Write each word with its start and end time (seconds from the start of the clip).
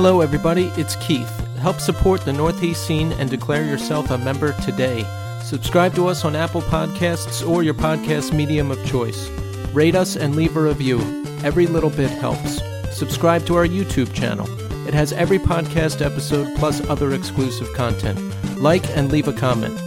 Hello, 0.00 0.20
everybody. 0.20 0.66
It's 0.76 0.94
Keith. 0.94 1.28
Help 1.56 1.80
support 1.80 2.20
the 2.20 2.32
Northeast 2.32 2.86
scene 2.86 3.10
and 3.14 3.28
declare 3.28 3.64
yourself 3.64 4.12
a 4.12 4.18
member 4.18 4.52
today. 4.62 5.04
Subscribe 5.42 5.92
to 5.96 6.06
us 6.06 6.24
on 6.24 6.36
Apple 6.36 6.62
Podcasts 6.62 7.44
or 7.44 7.64
your 7.64 7.74
podcast 7.74 8.32
medium 8.32 8.70
of 8.70 8.86
choice. 8.86 9.28
Rate 9.72 9.96
us 9.96 10.14
and 10.14 10.36
leave 10.36 10.56
a 10.56 10.62
review. 10.62 11.00
Every 11.42 11.66
little 11.66 11.90
bit 11.90 12.10
helps. 12.10 12.60
Subscribe 12.96 13.44
to 13.46 13.56
our 13.56 13.66
YouTube 13.66 14.14
channel. 14.14 14.46
It 14.86 14.94
has 14.94 15.12
every 15.12 15.40
podcast 15.40 16.00
episode 16.00 16.56
plus 16.56 16.80
other 16.88 17.12
exclusive 17.12 17.72
content. 17.74 18.20
Like 18.56 18.88
and 18.96 19.10
leave 19.10 19.26
a 19.26 19.32
comment. 19.32 19.80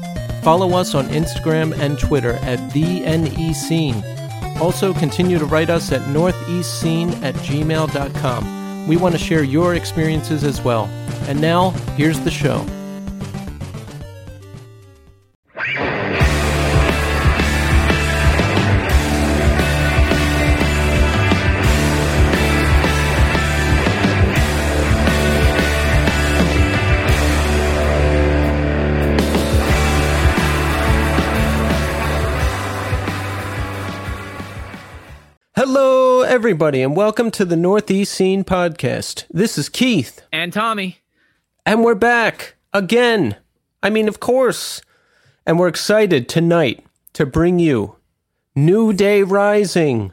Follow 0.44 0.76
us 0.78 0.94
on 0.94 1.08
Instagram 1.08 1.72
and 1.80 1.98
Twitter 1.98 2.34
at 2.42 2.74
the 2.74 3.00
NE 3.00 3.54
Scene. 3.54 4.04
Also, 4.60 4.94
continue 4.94 5.40
to 5.40 5.46
write 5.46 5.70
us 5.70 5.94
at 5.94 6.02
northeastscene 6.02 7.24
at 7.24 7.34
gmail.com. 7.36 8.61
We 8.88 8.98
want 8.98 9.14
to 9.14 9.20
share 9.20 9.44
your 9.44 9.76
experiences 9.76 10.44
as 10.44 10.62
well. 10.62 10.86
And 11.28 11.40
now, 11.40 11.70
here's 11.96 12.20
the 12.20 12.32
show. 12.32 12.66
Everybody, 36.52 36.82
and 36.82 36.98
welcome 36.98 37.32
to 37.32 37.46
the 37.46 37.56
Northeast 37.56 38.14
Scene 38.14 38.44
Podcast. 38.44 39.24
This 39.30 39.58
is 39.58 39.70
Keith, 39.70 40.22
And 40.34 40.52
Tommy. 40.52 40.98
and 41.66 41.82
we're 41.82 41.96
back 41.96 42.56
again. 42.74 43.38
I 43.82 43.90
mean, 43.90 44.10
of 44.10 44.20
course. 44.20 44.82
And 45.46 45.58
we're 45.58 45.70
excited 45.70 46.28
tonight 46.28 46.86
to 47.14 47.26
bring 47.26 47.58
you 47.60 47.96
New 48.54 48.92
Day 48.92 49.24
Rising. 49.24 50.12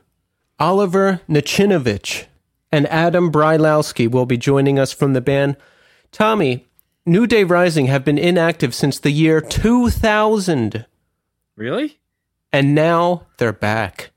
Oliver 0.61 1.23
Nacinovic 1.29 2.27
and 2.71 2.87
Adam 2.87 3.33
Brylowski 3.33 4.09
will 4.09 4.25
be 4.25 4.37
joining 4.39 4.79
us 4.79 4.93
from 4.93 5.15
the 5.15 5.21
band. 5.21 5.57
Tommy, 6.13 6.69
New 7.05 7.27
Day 7.27 7.43
Rising 7.43 7.87
have 7.87 8.05
been 8.05 8.17
inactive 8.17 8.77
since 8.77 9.01
the 9.01 9.11
year 9.11 9.41
2000, 9.41 10.87
Really? 11.57 11.99
and 12.53 12.77
now 12.77 13.27
they're 13.39 13.53
back. 13.53 14.13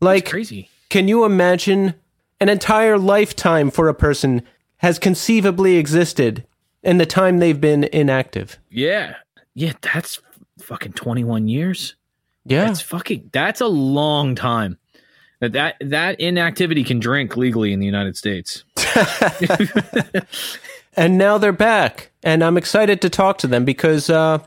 Like, 0.00 0.26
Crazy. 0.30 0.70
Can 0.88 1.08
you 1.08 1.24
imagine 1.24 1.94
an 2.40 2.48
entire 2.48 2.98
lifetime 2.98 3.70
for 3.70 3.88
a 3.88 3.94
person 3.94 4.42
has 4.78 4.98
conceivably 4.98 5.76
existed 5.76 6.46
in 6.82 6.98
the 6.98 7.06
time 7.06 7.38
they've 7.38 7.60
been 7.60 7.84
inactive? 7.84 8.58
Yeah. 8.70 9.16
Yeah, 9.54 9.72
that's 9.82 10.20
fucking 10.58 10.92
21 10.92 11.48
years. 11.48 11.96
Yeah. 12.44 12.64
That's 12.64 12.80
fucking 12.80 13.30
that's 13.32 13.60
a 13.60 13.66
long 13.66 14.34
time. 14.34 14.78
That 15.40 15.52
that, 15.52 15.76
that 15.80 16.20
inactivity 16.20 16.82
can 16.82 16.98
drink 16.98 17.36
legally 17.36 17.72
in 17.72 17.80
the 17.80 17.86
United 17.86 18.16
States. 18.16 18.64
and 20.96 21.18
now 21.18 21.38
they're 21.38 21.52
back. 21.52 22.10
And 22.22 22.42
I'm 22.42 22.56
excited 22.56 23.00
to 23.02 23.10
talk 23.10 23.38
to 23.38 23.46
them 23.46 23.64
because 23.64 24.08
uh, 24.08 24.38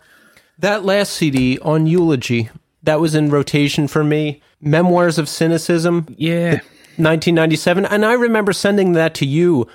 that 0.58 0.84
last 0.84 1.14
CD 1.14 1.60
on 1.60 1.88
Eulogy, 1.88 2.50
that 2.84 3.00
was 3.00 3.16
in 3.16 3.30
rotation 3.30 3.88
for 3.88 4.04
me. 4.04 4.42
Memoirs 4.62 5.18
of 5.18 5.28
Cynicism, 5.28 6.06
Yeah. 6.18 6.60
1997. 6.98 7.86
And 7.86 8.06
I 8.06 8.14
remember 8.14 8.54
sending 8.54 8.94
that 8.94 9.14
to 9.16 9.26
you 9.26 9.68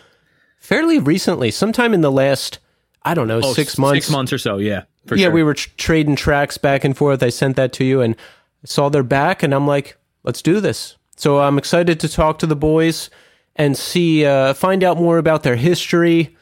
fairly 0.59 0.99
recently, 0.99 1.51
sometime 1.51 1.93
in 1.95 2.01
the 2.03 2.11
last, 2.13 2.59
I 3.03 3.15
don't 3.15 3.29
know, 3.29 3.41
Oh, 3.43 3.53
six 3.53 3.79
months. 3.79 4.07
Six 4.07 4.11
months 4.11 4.33
or 4.33 4.39
so, 4.39 4.59
yeah. 4.59 4.83
For 5.07 5.17
yeah, 5.17 5.27
sure. 5.27 5.33
we 5.33 5.43
were 5.43 5.55
tr- 5.55 5.69
trading 5.77 6.17
tracks 6.17 6.59
back 6.59 6.85
and 6.85 6.97
forth. 6.97 7.23
I 7.23 7.29
sent 7.31 7.57
that 7.57 7.73
to 7.75 7.85
you 7.85 8.01
and 8.01 8.17
saw 8.65 8.89
their 8.89 9.03
back, 9.05 9.43
and 9.43 9.55
I'm 9.55 9.67
like, 9.67 9.97
let's 10.25 10.43
do 10.43 10.61
this. 10.61 10.97
So 11.17 11.39
I'm 11.41 11.59
excited 11.59 11.99
to 12.01 12.09
talk 12.09 12.39
to 12.41 12.47
the 12.47 12.57
boys 12.57 13.09
and 13.55 13.77
see, 13.77 14.25
uh, 14.27 14.53
find 14.55 14.85
out 14.85 14.99
more 14.99 15.19
about 15.19 15.43
their 15.45 15.57
history 15.57 16.37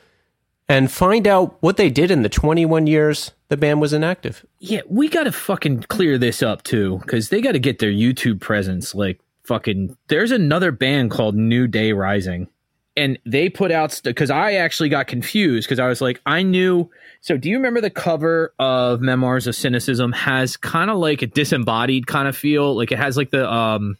and 0.69 0.91
find 0.91 1.28
out 1.28 1.56
what 1.62 1.77
they 1.77 1.91
did 1.91 2.10
in 2.10 2.22
the 2.22 2.28
21 2.28 2.87
years 2.87 3.33
the 3.54 3.60
band 3.60 3.81
was 3.81 3.92
inactive. 3.92 4.44
Yeah, 4.59 4.81
we 4.88 5.09
got 5.09 5.25
to 5.25 5.32
fucking 5.32 5.84
clear 5.84 6.19
this 6.19 6.42
up 6.42 6.62
too, 6.65 6.98
because 7.03 7.28
they 7.28 7.41
got 7.41 7.53
to 7.53 7.59
get 7.60 7.78
their 7.78 7.92
YouTube 7.92 8.41
presence. 8.41 8.94
Like, 8.94 9.20
fucking, 9.44 9.97
there's 10.09 10.32
another 10.32 10.72
band 10.72 11.10
called 11.12 11.34
New 11.37 11.66
Day 11.69 11.92
Rising, 11.92 12.48
and 12.97 13.19
they 13.26 13.48
put 13.48 13.70
out 13.70 14.00
because 14.04 14.31
I 14.31 14.54
actually 14.54 14.88
got 14.88 15.06
confused 15.06 15.69
because 15.69 15.78
I 15.78 15.88
was 15.88 16.00
like, 16.00 16.20
I 16.26 16.42
knew. 16.42 16.91
So, 17.20 17.37
do 17.37 17.48
you 17.48 17.56
remember 17.56 17.81
the 17.81 17.91
cover 17.91 18.53
of 18.59 19.00
Memoirs 19.00 19.47
of 19.47 19.54
Cynicism 19.54 20.12
has 20.12 20.56
kind 20.56 20.91
of 20.91 20.98
like 20.98 21.22
a 21.22 21.26
disembodied 21.26 22.06
kind 22.06 22.28
of 22.28 22.36
feel? 22.36 22.76
Like 22.76 22.91
it 22.92 22.98
has 22.98 23.16
like 23.16 23.31
the 23.31 23.50
um, 23.50 23.97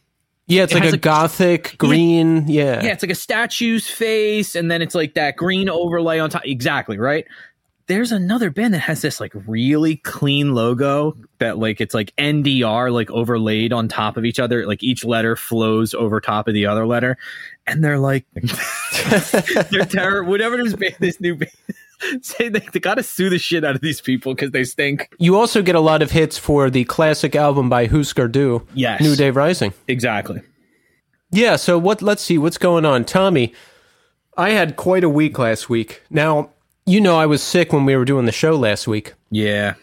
Yeah, 0.47 0.63
it's 0.63 0.73
It 0.73 0.79
like 0.79 0.91
a 0.91 0.95
a- 0.95 0.97
gothic 0.97 1.75
green. 1.77 2.47
Yeah. 2.47 2.83
yeah, 2.83 2.91
it's 2.93 3.03
like 3.03 3.11
a 3.11 3.15
statue's 3.15 3.87
face, 3.87 4.55
and 4.55 4.69
then 4.69 4.81
it's 4.81 4.93
like 4.95 5.15
that 5.15 5.35
green 5.37 5.69
overlay 5.69 6.19
on 6.19 6.29
top. 6.29 6.43
Exactly 6.45 6.97
right. 6.99 7.25
There's 7.87 8.11
another 8.11 8.49
band 8.49 8.73
that 8.73 8.79
has 8.79 9.01
this 9.01 9.19
like 9.19 9.31
really 9.45 9.97
clean 9.97 10.55
logo 10.55 11.15
that 11.37 11.59
like 11.59 11.79
it's 11.79 11.93
like 11.93 12.15
NDR 12.15 12.91
like 12.91 13.11
overlaid 13.11 13.71
on 13.71 13.87
top 13.87 14.17
of 14.17 14.25
each 14.25 14.39
other. 14.39 14.65
Like 14.65 14.81
each 14.81 15.05
letter 15.05 15.35
flows 15.35 15.93
over 15.93 16.19
top 16.19 16.47
of 16.47 16.53
the 16.55 16.65
other 16.65 16.87
letter, 16.87 17.17
and 17.67 17.83
they're 17.83 17.99
like 17.99 18.25
they're 19.71 19.85
terrible. 19.85 20.29
Whatever 20.31 20.57
this 20.57 20.75
band, 20.75 20.95
this 20.99 21.19
new 21.21 21.35
band. 21.35 21.51
Say 22.21 22.49
they, 22.49 22.59
they 22.59 22.79
got 22.79 22.95
to 22.95 23.03
sue 23.03 23.29
the 23.29 23.39
shit 23.39 23.63
out 23.63 23.75
of 23.75 23.81
these 23.81 24.01
people 24.01 24.35
because 24.35 24.51
they 24.51 24.63
stink. 24.65 25.09
You 25.17 25.37
also 25.37 25.61
get 25.61 25.75
a 25.75 25.79
lot 25.79 26.01
of 26.01 26.11
hits 26.11 26.37
for 26.37 26.69
the 26.69 26.83
classic 26.83 27.35
album 27.35 27.69
by 27.69 27.85
Husker 27.87 28.27
Du, 28.27 28.67
Yes, 28.73 29.01
New 29.01 29.15
Day 29.15 29.29
Rising. 29.31 29.73
exactly. 29.87 30.41
Yeah, 31.31 31.55
so 31.55 31.77
what 31.77 32.01
let's 32.01 32.21
see 32.21 32.37
what's 32.37 32.57
going 32.57 32.83
on. 32.85 33.05
Tommy, 33.05 33.53
I 34.37 34.51
had 34.51 34.75
quite 34.75 35.03
a 35.03 35.09
week 35.09 35.39
last 35.39 35.69
week. 35.69 36.01
Now, 36.09 36.49
you 36.85 37.01
know 37.01 37.17
I 37.17 37.25
was 37.25 37.41
sick 37.41 37.73
when 37.73 37.85
we 37.85 37.95
were 37.95 38.05
doing 38.05 38.25
the 38.25 38.31
show 38.31 38.55
last 38.55 38.87
week, 38.87 39.13
Yeah, 39.29 39.75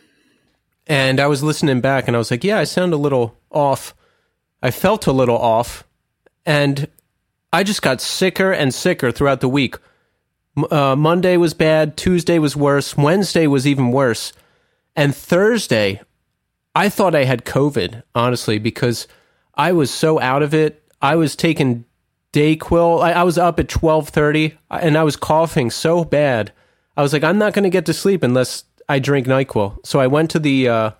and 0.87 1.21
I 1.21 1.27
was 1.27 1.43
listening 1.43 1.81
back 1.81 2.07
and 2.07 2.17
I 2.17 2.19
was 2.19 2.31
like, 2.31 2.45
yeah, 2.45 2.59
I 2.59 2.65
sound 2.65 2.93
a 2.93 2.97
little 2.97 3.37
off. 3.51 3.95
I 4.63 4.71
felt 4.71 5.07
a 5.07 5.13
little 5.13 5.39
off, 5.39 5.85
and 6.47 6.89
I 7.53 7.65
just 7.65 7.83
got 7.83 8.01
sicker 8.01 8.53
and 8.53 8.73
sicker 8.73 9.11
throughout 9.11 9.41
the 9.41 9.49
week. 9.49 9.77
Uh, 10.71 10.95
Monday 10.97 11.37
was 11.37 11.55
bad, 11.55 11.97
Tuesday 11.97 12.39
was 12.39 12.55
worse, 12.55 12.97
Wednesday 12.97 13.47
was 13.47 13.67
even 13.67 13.91
worse, 13.91 14.33
and 14.95 15.15
Thursday, 15.17 16.01
I 16.75 16.89
thought 16.89 17.15
I 17.15 17.25
had 17.25 17.45
COVID, 17.45 18.03
honestly, 18.15 18.59
because 18.59 19.09
I 19.55 19.73
was 19.73 19.91
so 19.91 20.21
out 20.21 20.43
of 20.43 20.55
it. 20.55 20.83
I 21.01 21.17
was 21.17 21.34
taking 21.34 21.84
Dayquil. 22.33 23.03
I, 23.03 23.13
I 23.13 23.23
was 23.25 23.39
up 23.39 23.59
at 23.59 23.69
twelve 23.69 24.09
thirty, 24.11 24.57
and 24.71 24.97
I 24.97 25.03
was 25.03 25.17
coughing 25.17 25.71
so 25.71 26.05
bad. 26.05 26.53
I 26.97 27.03
was 27.03 27.12
like, 27.12 27.25
I'm 27.25 27.38
not 27.38 27.54
going 27.54 27.64
to 27.64 27.70
get 27.70 27.86
to 27.86 27.94
sleep 27.94 28.22
unless 28.22 28.64
I 28.88 28.98
drink 28.98 29.26
Nyquil. 29.26 29.84
So 29.84 30.00
I 30.00 30.06
went 30.06 30.30
to 30.32 30.38
the 30.38 30.69
uh, 30.69 30.91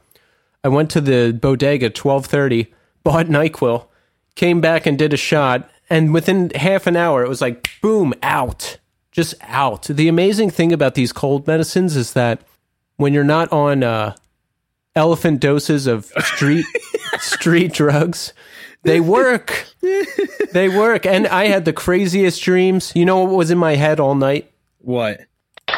I 0.65 0.69
went 0.69 0.91
to 0.93 1.01
the 1.01 1.33
bodega 1.39 1.91
twelve 1.91 2.27
thirty, 2.27 2.73
bought 3.03 3.27
Nyquil, 3.27 3.87
came 4.35 4.61
back 4.61 4.87
and 4.87 4.99
did 4.99 5.13
a 5.13 5.19
shot, 5.19 5.69
and 5.91 6.15
within 6.15 6.51
half 6.55 6.87
an 6.87 6.97
hour, 6.97 7.25
it 7.25 7.29
was 7.29 7.41
like 7.41 7.69
boom, 7.81 8.15
out, 8.23 8.79
just 9.11 9.35
out. 9.43 9.85
The 9.85 10.09
amazing 10.09 10.51
thing 10.51 10.73
about 10.73 10.95
these 10.95 11.13
cold 11.13 11.47
medicines 11.47 11.97
is 11.97 12.15
that 12.15 12.43
when 12.97 13.13
you're 13.13 13.25
not 13.25 13.53
on 13.53 13.83
uh, 13.83 14.15
elephant 14.95 15.41
doses 15.41 15.87
of 15.87 16.07
street 16.21 16.65
street 17.19 17.73
drugs, 17.73 18.33
they 18.83 19.01
work. 19.01 19.67
they 20.53 20.69
work. 20.69 21.07
And 21.07 21.27
I 21.27 21.47
had 21.47 21.65
the 21.65 21.73
craziest 21.73 22.43
dreams. 22.43 22.93
You 22.95 23.05
know 23.05 23.23
what 23.25 23.35
was 23.35 23.51
in 23.51 23.59
my 23.59 23.77
head 23.77 24.01
all 24.01 24.15
night? 24.15 24.49
what? 24.79 25.21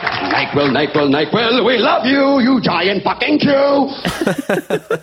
NyQuil, 0.02 0.70
NyQuil, 0.72 1.08
NyQuil, 1.10 1.64
we 1.64 1.78
love 1.78 2.04
you, 2.06 2.40
you 2.40 2.60
giant 2.60 3.02
fucking 3.02 3.38
Jew! 3.38 3.88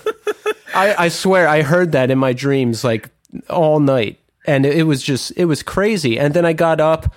I, 0.74 0.96
I 0.98 1.08
swear 1.10 1.48
I 1.48 1.62
heard 1.62 1.92
that 1.94 2.12
in 2.12 2.18
my 2.18 2.34
dreams 2.34 2.84
like 2.84 3.10
all 3.50 3.80
night. 3.80 4.20
And 4.46 4.66
it, 4.66 4.78
it 4.78 4.84
was 4.84 5.04
just 5.04 5.32
it 5.38 5.46
was 5.46 5.64
crazy. 5.64 6.18
And 6.18 6.34
then 6.34 6.46
I 6.46 6.54
got 6.54 6.80
up 6.82 7.14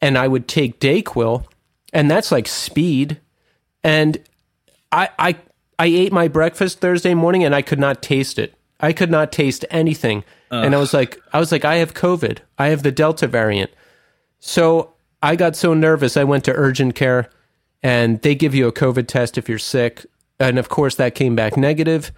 and 0.00 0.16
I 0.16 0.26
would 0.26 0.48
take 0.48 0.80
Dayquil, 0.80 1.44
and 1.92 2.10
that's 2.10 2.32
like 2.32 2.48
speed. 2.48 3.20
And 3.84 4.18
I 4.90 5.10
I 5.18 5.36
I 5.78 5.86
ate 5.86 6.12
my 6.12 6.28
breakfast 6.28 6.80
Thursday 6.80 7.14
morning 7.14 7.44
and 7.44 7.54
I 7.54 7.62
could 7.62 7.78
not 7.78 8.02
taste 8.02 8.38
it. 8.38 8.54
I 8.80 8.92
could 8.92 9.10
not 9.10 9.32
taste 9.32 9.64
anything. 9.70 10.24
And 10.50 10.74
I 10.74 10.78
was 10.78 10.92
like 10.92 11.18
I 11.32 11.38
was 11.38 11.50
like 11.50 11.64
I 11.64 11.76
have 11.76 11.94
COVID. 11.94 12.38
I 12.58 12.68
have 12.68 12.82
the 12.82 12.92
Delta 12.92 13.26
variant. 13.26 13.70
So 14.38 14.92
I 15.22 15.36
got 15.36 15.56
so 15.56 15.72
nervous 15.72 16.16
I 16.16 16.24
went 16.24 16.44
to 16.44 16.52
urgent 16.52 16.94
care 16.94 17.30
and 17.82 18.20
they 18.22 18.34
give 18.34 18.54
you 18.54 18.66
a 18.66 18.72
COVID 18.72 19.06
test 19.06 19.38
if 19.38 19.48
you're 19.48 19.58
sick. 19.58 20.04
And 20.40 20.58
of 20.58 20.68
course 20.68 20.96
that 20.96 21.14
came 21.14 21.36
back 21.36 21.56
negative. 21.56 22.12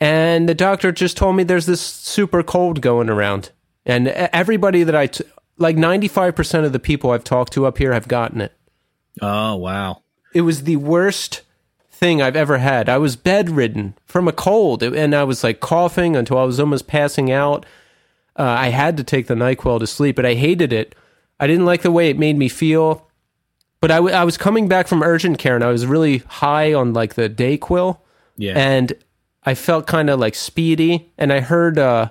And 0.00 0.48
the 0.48 0.54
doctor 0.54 0.92
just 0.92 1.16
told 1.16 1.36
me 1.36 1.44
there's 1.44 1.66
this 1.66 1.80
super 1.80 2.42
cold 2.42 2.80
going 2.80 3.08
around. 3.08 3.50
And 3.86 4.08
everybody 4.08 4.82
that 4.82 4.94
I, 4.94 5.06
t- 5.06 5.24
like 5.58 5.76
95% 5.76 6.64
of 6.64 6.72
the 6.72 6.78
people 6.78 7.10
I've 7.10 7.24
talked 7.24 7.52
to 7.52 7.66
up 7.66 7.78
here 7.78 7.92
have 7.92 8.08
gotten 8.08 8.40
it. 8.40 8.52
Oh 9.20 9.56
wow. 9.56 10.02
It 10.32 10.40
was 10.40 10.64
the 10.64 10.76
worst 10.76 11.42
thing 11.90 12.20
I've 12.20 12.36
ever 12.36 12.58
had. 12.58 12.88
I 12.88 12.98
was 12.98 13.16
bedridden 13.16 13.94
from 14.04 14.26
a 14.26 14.32
cold 14.32 14.82
and 14.82 15.14
I 15.14 15.24
was 15.24 15.44
like 15.44 15.60
coughing 15.60 16.16
until 16.16 16.38
I 16.38 16.44
was 16.44 16.58
almost 16.58 16.86
passing 16.86 17.30
out. 17.30 17.64
Uh, 18.36 18.42
I 18.42 18.70
had 18.70 18.96
to 18.96 19.04
take 19.04 19.28
the 19.28 19.34
NyQuil 19.34 19.78
to 19.78 19.86
sleep, 19.86 20.16
but 20.16 20.26
I 20.26 20.34
hated 20.34 20.72
it. 20.72 20.94
I 21.40 21.46
didn't 21.46 21.66
like 21.66 21.82
the 21.82 21.90
way 21.90 22.10
it 22.10 22.18
made 22.18 22.36
me 22.38 22.48
feel. 22.48 23.08
But 23.80 23.90
I, 23.90 23.96
w- 23.96 24.14
I 24.14 24.24
was 24.24 24.38
coming 24.38 24.66
back 24.68 24.88
from 24.88 25.02
urgent 25.02 25.38
care 25.38 25.54
and 25.54 25.64
I 25.64 25.70
was 25.70 25.84
really 25.86 26.18
high 26.18 26.72
on 26.72 26.92
like 26.94 27.14
the 27.14 27.28
Dayquil. 27.28 27.98
Yeah. 28.36 28.54
And 28.56 28.92
I 29.44 29.54
felt 29.54 29.86
kind 29.86 30.08
of 30.08 30.18
like 30.18 30.34
speedy. 30.34 31.12
And 31.18 31.32
I 31.32 31.40
heard 31.40 31.78
uh, 31.78 32.08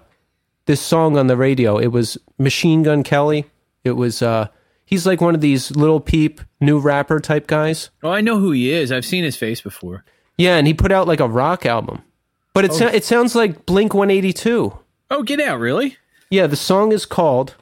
this 0.66 0.82
song 0.82 1.18
on 1.18 1.28
the 1.28 1.38
radio. 1.38 1.78
It 1.78 1.88
was 1.88 2.18
Machine 2.38 2.84
Gun 2.84 3.02
Kelly. 3.04 3.46
It 3.84 3.94
was, 3.94 4.22
uh, 4.22 4.50
he's 4.86 5.06
like 5.08 5.20
one 5.20 5.34
of 5.36 5.42
these 5.42 5.72
little 5.72 6.00
peep 6.00 6.42
new 6.62 6.80
rapper 6.80 7.20
type 7.20 7.48
guys. 7.48 7.90
oh, 8.04 8.12
I 8.12 8.22
know 8.22 8.38
who 8.40 8.52
he 8.52 8.72
is. 8.72 8.92
I've 8.92 9.06
seen 9.06 9.24
his 9.24 9.36
face 9.36 9.60
before. 9.62 10.06
Yeah, 10.38 10.58
and 10.58 10.68
he 10.68 10.74
put 10.74 10.92
out 10.92 11.08
like 11.08 11.20
a 11.20 11.28
rock 11.28 11.66
album. 11.66 12.04
But 12.54 12.66
it, 12.66 12.72
Oh. 12.72 12.76
so- 12.76 12.88
it 12.88 13.04
sounds 13.04 13.34
like 13.36 13.66
Blink 13.66 13.94
182. 13.96 14.78
Oh, 15.10 15.24
get 15.24 15.40
out! 15.40 15.60
Really? 15.60 15.98
Yeah, 16.30 16.48
the 16.48 16.56
song 16.56 16.92
is 16.92 17.06
called 17.06 17.56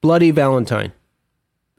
Bloody 0.00 0.30
Valentine. 0.30 0.92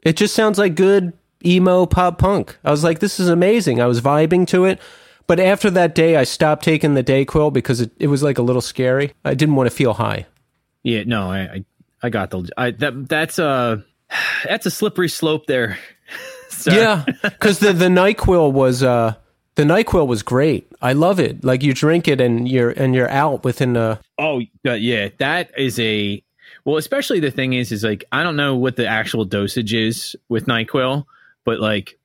It 0.02 0.16
just 0.16 0.34
sounds 0.34 0.58
like 0.58 0.74
good 0.74 1.12
emo 1.44 1.86
pop 1.86 2.18
punk. 2.18 2.58
I 2.64 2.70
was 2.70 2.84
like, 2.84 2.98
this 3.00 3.20
is 3.20 3.28
amazing. 3.28 3.80
I 3.80 3.86
was 3.86 4.00
vibing 4.00 4.46
to 4.48 4.64
it. 4.64 4.80
But 5.26 5.38
after 5.38 5.70
that 5.70 5.94
day, 5.94 6.16
I 6.16 6.24
stopped 6.24 6.64
taking 6.64 6.94
the 6.94 7.04
Dayquil 7.04 7.52
because 7.52 7.80
it, 7.80 7.92
it 7.98 8.08
was 8.08 8.22
like 8.22 8.38
a 8.38 8.42
little 8.42 8.62
scary. 8.62 9.12
I 9.24 9.34
didn't 9.34 9.54
want 9.54 9.70
to 9.70 9.76
feel 9.76 9.94
high. 9.94 10.26
Yeah. 10.82 11.04
No, 11.04 11.30
I 11.30 11.40
I, 11.40 11.64
I 12.02 12.08
got 12.10 12.30
the 12.30 12.50
I 12.56 12.72
that 12.72 13.08
that's 13.08 13.38
a 13.38 13.84
that's 14.44 14.66
a 14.66 14.70
slippery 14.70 15.08
slope 15.08 15.46
there. 15.46 15.78
Yeah, 16.66 17.04
because 17.22 17.60
the 17.60 17.72
the 17.72 17.86
Nyquil 17.86 18.52
was 18.52 18.82
uh 18.82 19.14
the 19.54 19.62
Nyquil 19.62 20.06
was 20.06 20.22
great. 20.22 20.70
I 20.82 20.92
love 20.92 21.18
it. 21.18 21.42
Like 21.42 21.62
you 21.62 21.72
drink 21.72 22.06
it 22.06 22.20
and 22.20 22.46
you're 22.46 22.70
and 22.70 22.94
you're 22.94 23.08
out 23.08 23.44
within 23.44 23.76
a 23.76 23.98
Oh, 24.18 24.42
yeah. 24.64 25.08
That 25.18 25.52
is 25.56 25.78
a 25.78 26.22
well. 26.70 26.78
Especially 26.78 27.20
the 27.20 27.30
thing 27.30 27.52
is, 27.52 27.72
is 27.72 27.84
like 27.84 28.04
I 28.12 28.22
don't 28.22 28.36
know 28.36 28.56
what 28.56 28.76
the 28.76 28.86
actual 28.86 29.24
dosage 29.24 29.74
is 29.74 30.16
with 30.28 30.46
Nyquil, 30.46 31.04
but 31.44 31.60
like 31.60 31.98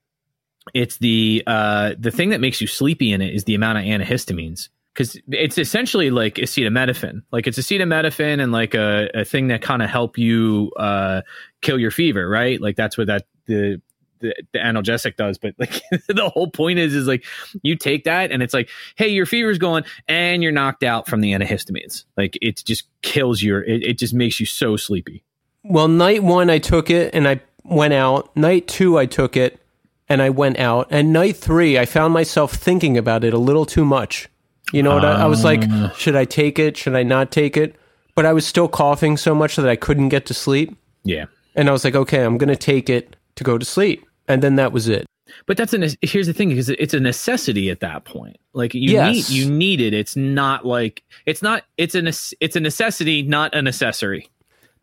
it's 0.74 0.98
the 0.98 1.44
uh 1.48 1.94
the 1.98 2.12
thing 2.12 2.30
that 2.30 2.42
makes 2.42 2.60
you 2.62 2.68
sleepy 2.68 3.12
in 3.12 3.22
it 3.22 3.34
is 3.34 3.44
the 3.44 3.56
amount 3.56 3.78
of 3.78 3.84
antihistamines 3.84 4.70
because 4.94 5.20
it's 5.28 5.58
essentially 5.58 6.10
like 6.10 6.36
acetaminophen. 6.36 7.24
Like 7.32 7.48
it's 7.48 7.60
acetaminophen 7.60 8.42
and 8.42 8.52
like 8.52 8.74
a, 8.74 9.10
a 9.14 9.26
thing 9.26 9.50
that 9.50 9.62
kind 9.62 9.82
of 9.82 9.90
help 9.90 10.18
you 10.18 10.72
uh 10.78 11.22
kill 11.62 11.80
your 11.80 11.92
fever, 11.92 12.28
right? 12.28 12.60
Like 12.60 12.76
that's 12.76 12.98
what 12.98 13.08
that 13.08 13.28
the 13.46 13.82
the, 14.20 14.36
the 14.54 14.60
analgesic 14.60 15.16
does. 15.16 15.38
But 15.38 15.56
like 15.58 15.82
the 16.08 16.30
whole 16.30 16.50
point 16.50 16.80
is 16.80 16.94
is 16.94 17.08
like 17.08 17.26
you 17.64 17.76
take 17.76 18.06
that 18.06 18.32
and 18.32 18.42
it's 18.42 18.54
like, 18.54 18.70
hey, 18.96 19.10
your 19.10 19.26
fever's 19.26 19.58
going 19.58 19.84
and 20.08 20.44
you're 20.44 20.52
knocked 20.52 20.84
out 20.84 21.08
from 21.08 21.22
the 21.22 21.34
antihistamines. 21.34 22.06
Like 22.18 22.38
it 22.42 22.64
just 22.66 22.86
kills 23.02 23.42
your 23.42 23.64
it, 23.64 23.84
it 23.84 24.00
just 24.00 24.14
makes 24.14 24.40
you 24.40 24.46
so 24.46 24.78
sleepy. 24.78 25.24
Well, 25.64 25.88
night 25.88 26.24
one, 26.24 26.50
I 26.50 26.60
took 26.60 26.90
it 26.90 27.14
and 27.14 27.28
I 27.28 27.42
went 27.64 27.94
out. 27.94 28.36
Night 28.36 28.68
two, 28.68 28.98
I 28.98 29.06
took 29.06 29.36
it 29.36 29.60
and 30.08 30.22
I 30.22 30.30
went 30.30 30.60
out. 30.60 30.88
And 30.92 31.12
night 31.12 31.38
three, 31.38 31.78
I 31.80 31.86
found 31.86 32.14
myself 32.14 32.54
thinking 32.54 32.98
about 32.98 33.24
it 33.24 33.34
a 33.34 33.40
little 33.40 33.66
too 33.66 33.86
much. 33.86 34.30
You 34.72 34.84
know 34.84 34.96
what? 34.96 35.06
I, 35.06 35.24
I 35.24 35.26
was 35.26 35.44
like, 35.44 35.64
ah. 35.70 35.94
should 35.98 36.16
I 36.16 36.26
take 36.26 36.60
it? 36.60 36.78
Should 36.78 36.96
I 36.96 37.04
not 37.04 37.32
take 37.32 37.56
it? 37.56 37.76
But 38.16 38.26
I 38.26 38.34
was 38.34 38.46
still 38.46 38.68
coughing 38.68 39.18
so 39.18 39.36
much 39.36 39.56
that 39.58 39.68
I 39.68 39.76
couldn't 39.76 40.10
get 40.10 40.26
to 40.28 40.34
sleep. 40.34 40.76
Yeah. 41.04 41.26
And 41.56 41.70
I 41.70 41.72
was 41.72 41.84
like, 41.84 41.96
okay, 41.96 42.24
I'm 42.24 42.38
going 42.38 42.50
to 42.50 42.56
take 42.56 42.90
it 42.90 43.16
to 43.36 43.44
go 43.44 43.58
to 43.58 43.66
sleep. 43.66 44.06
And 44.28 44.42
then 44.42 44.56
that 44.56 44.72
was 44.72 44.88
it. 44.88 45.06
But 45.48 45.58
that's 45.58 45.74
a 45.74 45.90
here's 46.02 46.28
the 46.28 46.34
thing 46.34 46.50
because 46.50 46.70
it's 46.70 46.94
a 46.94 47.00
necessity 47.00 47.70
at 47.70 47.80
that 47.80 48.06
point. 48.06 48.38
Like 48.54 48.74
you 48.74 48.92
Yes. 48.94 49.30
need 49.30 49.30
you 49.30 49.50
need 49.52 49.82
it. 49.82 49.94
It's 49.94 50.16
not 50.16 50.66
like 50.66 51.04
it's 51.26 51.42
not 51.42 51.64
it's 51.78 51.96
a 51.96 52.08
it's 52.40 52.56
a 52.56 52.60
necessity, 52.60 53.24
not 53.24 53.54
an 53.56 53.68
accessory. 53.68 54.30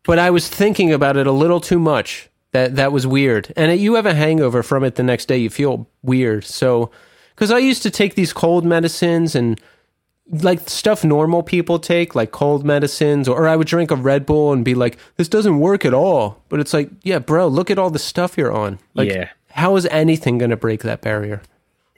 But 0.03 0.19
I 0.19 0.29
was 0.31 0.49
thinking 0.49 0.91
about 0.91 1.15
it 1.17 1.27
a 1.27 1.31
little 1.31 1.61
too 1.61 1.79
much. 1.79 2.29
That 2.51 2.75
that 2.75 2.91
was 2.91 3.07
weird. 3.07 3.51
And 3.55 3.71
it, 3.71 3.79
you 3.79 3.95
have 3.95 4.05
a 4.05 4.13
hangover 4.13 4.63
from 4.63 4.83
it 4.83 4.95
the 4.95 5.03
next 5.03 5.25
day. 5.27 5.37
You 5.37 5.49
feel 5.49 5.87
weird. 6.03 6.43
So, 6.43 6.91
because 7.33 7.49
I 7.49 7.57
used 7.57 7.81
to 7.83 7.89
take 7.89 8.15
these 8.15 8.33
cold 8.33 8.63
medicines 8.65 9.33
and 9.35 9.59
like 10.31 10.67
stuff 10.69 11.03
normal 11.03 11.43
people 11.43 11.79
take, 11.79 12.15
like 12.15 12.31
cold 12.31 12.65
medicines, 12.65 13.27
or 13.27 13.47
I 13.47 13.55
would 13.55 13.67
drink 13.67 13.91
a 13.91 13.95
Red 13.95 14.25
Bull 14.25 14.53
and 14.53 14.63
be 14.63 14.73
like, 14.75 14.97
"This 15.17 15.27
doesn't 15.27 15.59
work 15.59 15.85
at 15.85 15.93
all." 15.93 16.41
But 16.49 16.59
it's 16.59 16.73
like, 16.73 16.89
yeah, 17.03 17.19
bro, 17.19 17.47
look 17.47 17.69
at 17.69 17.77
all 17.77 17.89
the 17.89 17.99
stuff 17.99 18.37
you're 18.37 18.51
on. 18.53 18.79
Like, 18.93 19.09
Yeah. 19.09 19.29
how 19.51 19.75
is 19.75 19.85
anything 19.87 20.37
going 20.37 20.51
to 20.51 20.57
break 20.57 20.81
that 20.83 21.01
barrier? 21.01 21.41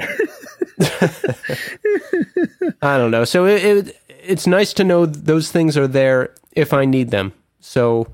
I 2.81 2.97
don't 2.97 3.11
know. 3.11 3.25
So 3.25 3.45
it, 3.45 3.63
it 3.63 4.01
it's 4.23 4.47
nice 4.47 4.73
to 4.73 4.83
know 4.83 5.05
those 5.05 5.51
things 5.51 5.77
are 5.77 5.87
there 5.87 6.33
if 6.51 6.73
I 6.73 6.85
need 6.85 7.11
them. 7.11 7.33
So 7.59 8.07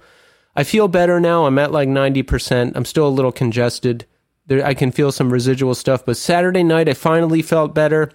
I 0.56 0.64
feel 0.64 0.88
better 0.88 1.20
now. 1.20 1.46
I'm 1.46 1.58
at 1.58 1.72
like 1.72 1.88
90%. 1.90 2.74
I'm 2.76 2.86
still 2.86 3.08
a 3.08 3.10
little 3.10 3.32
congested. 3.32 4.06
There, 4.48 4.66
I 4.66 4.74
can 4.74 4.92
feel 4.92 5.12
some 5.12 5.32
residual 5.32 5.76
stuff, 5.76 6.06
but 6.06 6.18
Saturday 6.18 6.64
night 6.64 6.90
I 6.90 6.94
finally 6.94 7.42
felt 7.42 7.74
better. 7.74 8.12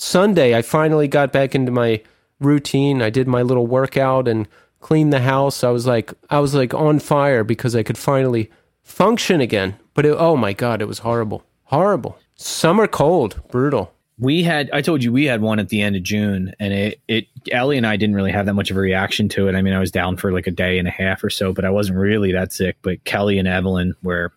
Sunday 0.00 0.56
I 0.56 0.62
finally 0.62 1.08
got 1.08 1.32
back 1.32 1.56
into 1.56 1.72
my 1.72 2.00
routine. 2.38 3.02
I 3.02 3.10
did 3.10 3.26
my 3.26 3.42
little 3.42 3.66
workout 3.66 4.28
and 4.28 4.46
cleaned 4.78 5.12
the 5.12 5.20
house. 5.20 5.64
I 5.64 5.70
was 5.70 5.88
like 5.88 6.14
I 6.30 6.38
was 6.38 6.54
like 6.54 6.72
on 6.72 7.00
fire 7.00 7.42
because 7.42 7.74
I 7.74 7.82
could 7.82 7.98
finally 7.98 8.48
function 8.82 9.40
again. 9.40 9.74
But 9.94 10.06
it, 10.06 10.14
oh 10.16 10.36
my 10.36 10.52
god, 10.52 10.80
it 10.80 10.86
was 10.86 11.00
horrible. 11.00 11.44
Horrible. 11.64 12.16
Summer 12.36 12.86
cold, 12.86 13.40
brutal. 13.50 13.92
We 14.20 14.44
had 14.44 14.70
I 14.72 14.82
told 14.82 15.02
you 15.02 15.12
we 15.12 15.24
had 15.24 15.42
one 15.42 15.58
at 15.58 15.68
the 15.68 15.82
end 15.82 15.96
of 15.96 16.04
June 16.04 16.54
and 16.60 16.72
it 16.72 17.00
it 17.08 17.26
Ellie 17.50 17.76
and 17.76 17.86
I 17.86 17.96
didn't 17.96 18.14
really 18.14 18.32
have 18.32 18.46
that 18.46 18.54
much 18.54 18.70
of 18.70 18.76
a 18.76 18.80
reaction 18.80 19.28
to 19.30 19.48
it. 19.48 19.56
I 19.56 19.62
mean, 19.62 19.74
I 19.74 19.80
was 19.80 19.90
down 19.90 20.16
for 20.16 20.32
like 20.32 20.46
a 20.46 20.52
day 20.52 20.78
and 20.78 20.86
a 20.86 20.92
half 20.92 21.24
or 21.24 21.30
so, 21.30 21.52
but 21.52 21.64
I 21.64 21.70
wasn't 21.70 21.98
really 21.98 22.30
that 22.32 22.52
sick. 22.52 22.76
But 22.82 23.02
Kelly 23.02 23.36
and 23.40 23.48
Evelyn 23.48 23.96
were 24.04 24.32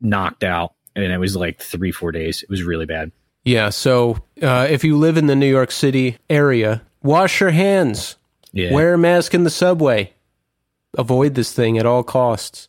knocked 0.00 0.42
out 0.42 0.72
and 0.94 1.12
it 1.12 1.18
was 1.18 1.36
like 1.36 1.60
three, 1.60 1.92
four 1.92 2.12
days. 2.12 2.42
It 2.42 2.48
was 2.48 2.62
really 2.62 2.86
bad. 2.86 3.12
Yeah, 3.46 3.70
so 3.70 4.18
uh, 4.42 4.66
if 4.68 4.82
you 4.82 4.98
live 4.98 5.16
in 5.16 5.28
the 5.28 5.36
New 5.36 5.48
York 5.48 5.70
City 5.70 6.18
area, 6.28 6.82
wash 7.00 7.40
your 7.40 7.50
hands. 7.50 8.16
Yeah. 8.52 8.72
Wear 8.72 8.94
a 8.94 8.98
mask 8.98 9.34
in 9.34 9.44
the 9.44 9.50
subway. 9.50 10.12
Avoid 10.98 11.36
this 11.36 11.52
thing 11.52 11.78
at 11.78 11.86
all 11.86 12.02
costs. 12.02 12.66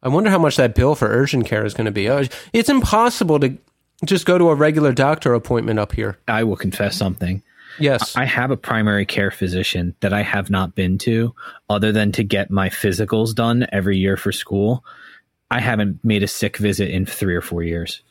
I 0.00 0.10
wonder 0.10 0.30
how 0.30 0.38
much 0.38 0.56
that 0.58 0.76
bill 0.76 0.94
for 0.94 1.08
urgent 1.08 1.46
care 1.46 1.66
is 1.66 1.74
going 1.74 1.86
to 1.86 1.90
be. 1.90 2.08
Uh, 2.08 2.26
It's 2.52 2.68
impossible 2.68 3.40
to 3.40 3.58
just 4.04 4.26
go 4.26 4.38
to 4.38 4.50
a 4.50 4.54
regular 4.54 4.92
doctor 4.92 5.34
appointment 5.34 5.80
up 5.80 5.90
here. 5.90 6.18
I 6.28 6.44
will 6.44 6.56
confess 6.56 6.96
something. 6.96 7.42
Yes. 7.80 8.14
I 8.14 8.26
have 8.26 8.52
a 8.52 8.56
primary 8.56 9.06
care 9.06 9.32
physician 9.32 9.96
that 10.00 10.12
I 10.12 10.22
have 10.22 10.50
not 10.50 10.76
been 10.76 10.98
to 10.98 11.34
other 11.68 11.90
than 11.90 12.12
to 12.12 12.22
get 12.22 12.48
my 12.48 12.68
physicals 12.68 13.34
done 13.34 13.66
every 13.72 13.98
year 13.98 14.16
for 14.16 14.30
school. 14.30 14.84
I 15.50 15.58
haven't 15.58 16.04
made 16.04 16.22
a 16.22 16.28
sick 16.28 16.58
visit 16.58 16.90
in 16.90 17.06
three 17.06 17.34
or 17.34 17.40
four 17.40 17.64
years 17.64 18.02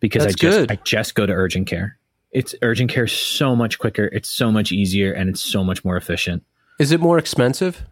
because 0.00 0.22
That's 0.24 0.34
I 0.34 0.38
just 0.38 0.58
good. 0.58 0.72
I 0.72 0.76
just 0.84 1.14
go 1.14 1.26
to 1.26 1.32
urgent 1.32 1.66
care. 1.66 1.98
It's 2.32 2.54
urgent 2.62 2.90
care 2.90 3.04
is 3.04 3.12
so 3.12 3.56
much 3.56 3.78
quicker, 3.78 4.06
it's 4.06 4.28
so 4.28 4.52
much 4.52 4.70
easier, 4.72 5.12
and 5.12 5.30
it's 5.30 5.40
so 5.40 5.64
much 5.64 5.84
more 5.84 5.96
efficient. 5.96 6.42
is 6.78 6.92
it 6.92 7.00
more 7.00 7.18
expensive? 7.18 7.82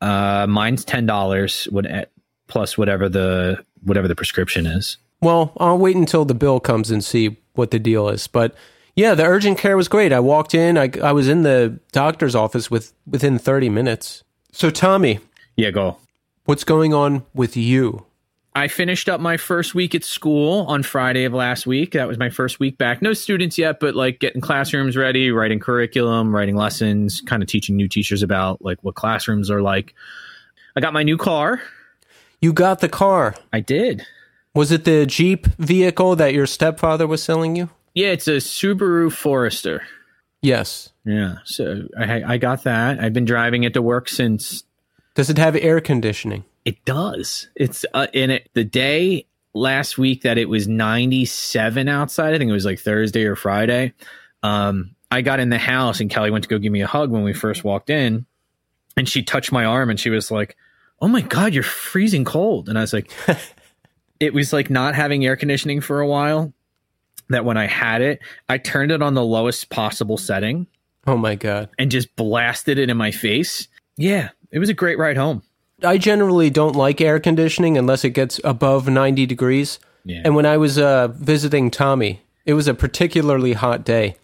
Uh, 0.00 0.46
mine's 0.48 0.84
ten 0.84 1.06
dollars 1.06 1.68
plus 2.48 2.76
whatever 2.76 3.08
the 3.08 3.64
whatever 3.84 4.08
the 4.08 4.14
prescription 4.16 4.66
is. 4.66 4.96
Well, 5.20 5.52
I'll 5.58 5.78
wait 5.78 5.94
until 5.96 6.24
the 6.24 6.34
bill 6.34 6.58
comes 6.58 6.90
and 6.90 7.04
see 7.04 7.36
what 7.54 7.70
the 7.70 7.78
deal 7.78 8.08
is. 8.08 8.26
But 8.26 8.54
yeah, 8.96 9.14
the 9.14 9.24
urgent 9.24 9.58
care 9.58 9.76
was 9.76 9.86
great. 9.86 10.12
I 10.12 10.18
walked 10.20 10.54
in, 10.54 10.76
I, 10.76 10.90
I 11.02 11.12
was 11.12 11.28
in 11.28 11.42
the 11.44 11.78
doctor's 11.92 12.34
office 12.34 12.70
with 12.70 12.92
within 13.06 13.38
30 13.38 13.68
minutes. 13.68 14.24
So, 14.50 14.68
Tommy, 14.70 15.20
Yeah, 15.56 15.70
go. 15.70 15.96
what's 16.44 16.64
going 16.64 16.92
on 16.92 17.24
with 17.32 17.56
you? 17.56 18.04
I 18.54 18.68
finished 18.68 19.08
up 19.08 19.20
my 19.20 19.38
first 19.38 19.74
week 19.74 19.94
at 19.94 20.04
school 20.04 20.66
on 20.68 20.82
Friday 20.82 21.24
of 21.24 21.32
last 21.32 21.66
week. 21.66 21.92
That 21.92 22.06
was 22.06 22.18
my 22.18 22.28
first 22.28 22.60
week 22.60 22.76
back. 22.76 23.00
No 23.00 23.14
students 23.14 23.56
yet, 23.56 23.80
but 23.80 23.94
like 23.94 24.18
getting 24.18 24.42
classrooms 24.42 24.94
ready, 24.96 25.30
writing 25.30 25.58
curriculum, 25.58 26.34
writing 26.34 26.54
lessons, 26.54 27.22
kind 27.22 27.42
of 27.42 27.48
teaching 27.48 27.76
new 27.76 27.88
teachers 27.88 28.22
about 28.22 28.62
like 28.62 28.78
what 28.82 28.94
classrooms 28.94 29.50
are 29.50 29.62
like. 29.62 29.94
I 30.76 30.80
got 30.80 30.92
my 30.92 31.02
new 31.02 31.16
car. 31.16 31.62
You 32.42 32.52
got 32.52 32.80
the 32.80 32.88
car. 32.88 33.34
I 33.52 33.60
did. 33.60 34.06
Was 34.54 34.70
it 34.70 34.84
the 34.84 35.06
Jeep 35.06 35.46
vehicle 35.58 36.16
that 36.16 36.34
your 36.34 36.46
stepfather 36.46 37.06
was 37.06 37.22
selling 37.22 37.56
you? 37.56 37.70
Yeah, 37.94 38.08
it's 38.08 38.28
a 38.28 38.32
Subaru 38.32 39.10
Forester. 39.10 39.82
Yes. 40.42 40.90
Yeah, 41.04 41.36
so 41.44 41.88
I, 41.98 42.34
I 42.34 42.36
got 42.36 42.64
that. 42.64 43.00
I've 43.00 43.12
been 43.12 43.24
driving 43.24 43.62
it 43.64 43.74
to 43.74 43.82
work 43.82 44.08
since 44.08 44.64
Does 45.14 45.30
it 45.30 45.38
have 45.38 45.56
air 45.56 45.80
conditioning? 45.80 46.44
It 46.64 46.84
does. 46.84 47.48
It's 47.56 47.84
uh, 47.92 48.06
in 48.12 48.30
it 48.30 48.48
the 48.54 48.64
day 48.64 49.26
last 49.54 49.98
week 49.98 50.22
that 50.22 50.38
it 50.38 50.48
was 50.48 50.68
97 50.68 51.88
outside. 51.88 52.34
I 52.34 52.38
think 52.38 52.48
it 52.48 52.52
was 52.54 52.64
like 52.64 52.78
Thursday 52.78 53.24
or 53.24 53.36
Friday. 53.36 53.92
Um, 54.42 54.94
I 55.10 55.22
got 55.22 55.40
in 55.40 55.50
the 55.50 55.58
house 55.58 56.00
and 56.00 56.08
Kelly 56.08 56.30
went 56.30 56.44
to 56.44 56.48
go 56.48 56.58
give 56.58 56.72
me 56.72 56.80
a 56.82 56.86
hug 56.86 57.10
when 57.10 57.22
we 57.24 57.32
first 57.32 57.64
walked 57.64 57.90
in, 57.90 58.26
and 58.96 59.08
she 59.08 59.22
touched 59.22 59.52
my 59.52 59.64
arm 59.64 59.90
and 59.90 59.98
she 60.00 60.10
was 60.10 60.30
like, 60.30 60.56
"Oh 61.00 61.08
my 61.08 61.20
god, 61.20 61.52
you're 61.52 61.62
freezing 61.62 62.24
cold." 62.24 62.68
And 62.68 62.78
I 62.78 62.80
was 62.80 62.92
like, 62.92 63.10
"It 64.20 64.32
was 64.32 64.52
like 64.52 64.70
not 64.70 64.94
having 64.94 65.24
air 65.24 65.36
conditioning 65.36 65.80
for 65.80 66.00
a 66.00 66.06
while. 66.06 66.52
That 67.28 67.44
when 67.44 67.56
I 67.56 67.66
had 67.66 68.02
it, 68.02 68.20
I 68.48 68.58
turned 68.58 68.90
it 68.92 69.00
on 69.00 69.14
the 69.14 69.24
lowest 69.24 69.70
possible 69.70 70.18
setting 70.18 70.66
Oh 71.06 71.16
my 71.16 71.34
god. 71.34 71.70
and 71.78 71.90
just 71.90 72.14
blasted 72.16 72.78
it 72.78 72.90
in 72.90 72.96
my 72.96 73.10
face. 73.10 73.68
Yeah, 73.96 74.30
it 74.50 74.58
was 74.58 74.68
a 74.68 74.74
great 74.74 74.98
ride 74.98 75.16
home. 75.16 75.42
I 75.84 75.98
generally 75.98 76.50
don't 76.50 76.76
like 76.76 77.00
air 77.00 77.20
conditioning 77.20 77.76
unless 77.76 78.04
it 78.04 78.10
gets 78.10 78.40
above 78.44 78.88
90 78.88 79.26
degrees. 79.26 79.78
Yeah. 80.04 80.22
And 80.24 80.34
when 80.34 80.46
I 80.46 80.56
was 80.56 80.78
uh, 80.78 81.08
visiting 81.08 81.70
Tommy, 81.70 82.22
it 82.44 82.54
was 82.54 82.68
a 82.68 82.74
particularly 82.74 83.52
hot 83.52 83.84
day. 83.84 84.16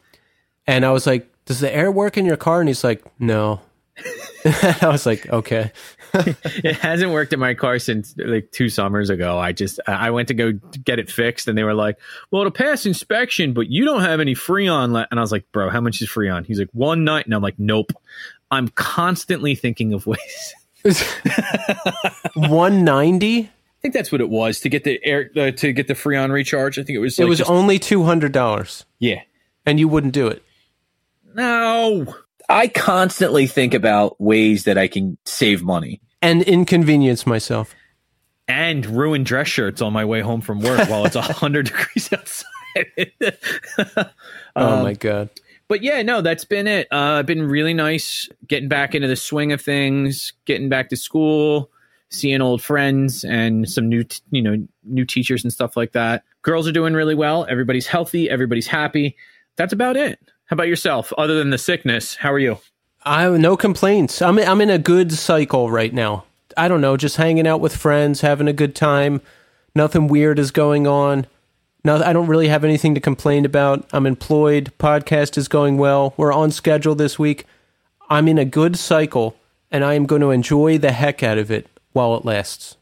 And 0.67 0.85
I 0.85 0.91
was 0.91 1.07
like, 1.07 1.29
Does 1.45 1.61
the 1.61 1.75
air 1.75 1.91
work 1.91 2.17
in 2.17 2.27
your 2.27 2.37
car? 2.37 2.61
And 2.61 2.69
he's 2.69 2.85
like, 2.85 3.05
No. 3.19 3.61
I 4.45 4.89
was 4.89 5.07
like, 5.07 5.29
Okay. 5.29 5.73
it 6.15 6.77
hasn't 6.77 7.13
worked 7.13 7.33
in 7.33 7.41
my 7.41 7.55
car 7.55 7.79
since 7.79 8.15
like 8.17 8.51
two 8.51 8.69
summers 8.69 9.11
ago. 9.11 9.39
I 9.39 9.53
just 9.53 9.81
I 9.87 10.11
went 10.11 10.29
to 10.29 10.35
go 10.35 10.53
get 10.85 10.99
it 10.99 11.11
fixed, 11.11 11.49
and 11.49 11.59
they 11.59 11.65
were 11.65 11.75
like, 11.75 11.99
"Well, 12.31 12.43
it'll 12.43 12.51
pass 12.51 12.87
inspection, 12.87 13.53
but 13.53 13.69
you 13.69 13.85
don't 13.85 14.01
have 14.01 14.21
any 14.21 14.35
Freon." 14.35 14.93
left." 14.93 15.11
And 15.11 15.21
I 15.21 15.23
was 15.23 15.33
like, 15.33 15.45
"Bro, 15.53 15.71
how 15.71 15.81
much 15.81 16.01
is 16.01 16.09
Freon?" 16.09 16.47
He's 16.47 16.59
like, 16.59 16.71
"One 16.73 17.05
night," 17.05 17.27
and 17.27 17.35
I'm 17.35 17.43
like, 17.43 17.59
"Nope." 17.59 17.93
I'm 18.51 18.69
constantly 18.69 19.55
thinking 19.55 19.93
of 19.93 20.07
ways. 20.07 20.55
190? 22.35 23.39
I 23.41 23.51
think 23.83 23.95
that's 23.95 24.11
what 24.11 24.21
it 24.21 24.29
was 24.29 24.61
to 24.61 24.69
get 24.69 24.85
the 24.85 25.01
air 25.05 25.31
uh, 25.37 25.51
to 25.53 25.73
get 25.73 25.87
the 25.89 25.95
Freon 25.95 26.31
recharge. 26.33 26.79
I 26.79 26.83
think 26.83 26.97
it 26.97 27.01
was. 27.01 27.19
It 27.19 27.25
was 27.29 27.39
just- 27.39 27.51
only 27.51 27.79
$200. 27.79 28.85
yeah. 28.99 29.21
And 29.67 29.79
you 29.79 29.87
wouldn't 29.89 30.15
do 30.15 30.27
it. 30.29 30.43
No. 31.35 32.15
I 32.49 32.69
constantly 32.69 33.47
think 33.47 33.75
about 33.75 34.19
ways 34.19 34.65
that 34.65 34.79
I 34.79 34.89
can 34.89 35.19
save 35.27 35.63
money. 35.63 36.01
And 36.23 36.43
inconvenience 36.43 37.27
myself. 37.27 37.75
and 38.49 38.87
ruin 38.87 39.25
dress 39.25 39.47
shirts 39.49 39.83
on 39.83 39.93
my 39.93 40.07
way 40.07 40.21
home 40.23 40.41
from 40.41 40.61
work 40.61 40.89
while 40.89 41.05
it's 41.05 41.15
100 41.17 41.67
degrees 41.71 42.11
outside. 42.13 43.13
Oh 44.57 44.79
Um, 44.79 44.83
my 44.85 44.95
God. 44.95 45.29
But 45.69 45.83
yeah, 45.83 46.03
no, 46.03 46.21
that's 46.21 46.45
been 46.45 46.67
it. 46.67 46.89
Uh, 46.91 47.23
been 47.23 47.43
really 47.43 47.75
nice 47.75 48.29
getting 48.47 48.69
back 48.69 48.95
into 48.95 49.07
the 49.07 49.17
swing 49.17 49.53
of 49.53 49.61
things, 49.61 50.33
getting 50.47 50.69
back 50.69 50.89
to 50.89 50.97
school, 50.97 51.71
seeing 52.11 52.41
old 52.41 52.63
friends 52.63 53.25
and 53.25 53.69
some 53.69 53.89
new, 53.89 54.05
t- 54.05 54.21
you 54.31 54.43
know, 54.43 54.67
new 54.85 55.05
teachers 55.05 55.45
and 55.45 55.53
stuff 55.53 55.77
like 55.77 55.93
that. 55.93 56.25
Girls 56.43 56.67
are 56.67 56.73
doing 56.73 56.95
really 56.95 57.15
well. 57.15 57.47
Everybody's 57.49 57.87
healthy. 57.87 58.31
Everybody's 58.31 58.67
happy. 58.67 59.17
That's 59.57 59.73
about 59.73 59.97
it. 59.97 60.19
How 60.47 60.55
about 60.55 60.69
yourself? 60.69 61.13
Other 61.19 61.39
than 61.39 61.51
the 61.51 61.59
sickness, 61.59 62.17
how 62.17 62.33
are 62.33 62.39
you? 62.39 62.59
I 63.05 63.23
have 63.23 63.39
no 63.39 63.57
complaints. 63.57 64.23
I'm 64.23 64.39
I'm 64.39 64.61
in 64.61 64.71
a 64.71 64.79
good 64.79 65.13
cycle 65.13 65.71
right 65.71 65.93
now. 65.93 66.25
I 66.57 66.69
don't 66.69 66.81
know, 66.81 66.97
just 66.97 67.17
hanging 67.17 67.47
out 67.47 67.61
with 67.61 67.77
friends, 67.77 68.23
having 68.23 68.49
a 68.49 68.53
good 68.53 68.75
time. 68.75 69.21
Nothing 69.75 70.09
weird 70.09 70.39
is 70.39 70.51
going 70.51 70.87
on. 70.87 71.27
No, 71.85 72.03
I 72.03 72.13
don't 72.13 72.27
really 72.27 72.49
have 72.49 72.65
anything 72.65 72.95
to 72.95 73.01
complain 73.01 73.45
about. 73.45 73.89
I'm 73.93 74.07
employed. 74.07 74.73
Podcast 74.79 75.39
is 75.39 75.49
going 75.49 75.79
well. 75.79 76.13
We're 76.17 76.33
on 76.33 76.51
schedule 76.51 76.95
this 76.95 77.19
week. 77.19 77.47
I'm 78.11 78.27
in 78.29 78.39
a 78.39 78.45
good 78.45 78.77
cycle, 78.77 79.37
and 79.71 79.85
I 79.85 79.95
am 79.95 80.07
going 80.07 80.23
to 80.23 80.31
enjoy 80.31 80.79
the 80.79 80.93
heck 80.93 81.23
out 81.23 81.39
of 81.39 81.51
it 81.51 81.69
while 81.93 82.17
it 82.17 82.25
lasts. 82.25 82.77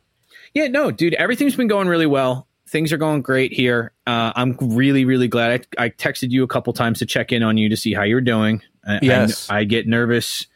Yeah, 0.55 0.69
no, 0.69 0.91
dude, 0.91 1.15
everything's 1.15 1.57
been 1.57 1.69
going 1.69 1.89
really 1.89 2.07
well. 2.07 2.47
Things 2.69 2.93
are 2.93 2.97
going 2.97 3.23
great 3.23 3.53
here. 3.53 3.93
Uh, 4.07 4.33
I'm 4.35 4.57
really, 4.61 5.05
really 5.05 5.29
glad. 5.29 5.67
I, 5.79 5.85
I 5.85 5.89
texted 5.91 6.31
you 6.31 6.43
a 6.43 6.49
couple 6.49 6.73
times 6.73 6.99
to 7.01 7.07
check 7.07 7.31
in 7.33 7.43
on 7.43 7.59
you 7.59 7.69
to 7.69 7.77
see 7.77 7.93
how 7.93 8.03
you're 8.03 8.21
doing. 8.21 8.63
I, 8.85 8.99
Yes. 9.03 9.51
I, 9.51 9.59
I 9.59 9.65
get 9.65 9.87
nervous 9.87 10.47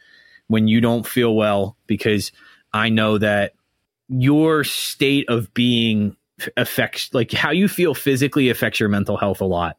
when 0.48 0.66
you 0.66 0.80
don't 0.80 1.06
feel 1.06 1.34
well 1.34 1.76
because 1.86 2.32
I 2.72 2.88
know 2.88 3.18
that 3.18 3.52
your 4.08 4.64
state 4.64 5.28
of 5.28 5.52
being 5.54 6.16
affects, 6.56 7.12
like 7.12 7.32
how 7.32 7.50
you 7.50 7.68
feel 7.68 7.94
physically 7.94 8.48
affects 8.48 8.80
your 8.80 8.88
mental 8.88 9.16
health 9.16 9.40
a 9.40 9.46
lot. 9.46 9.76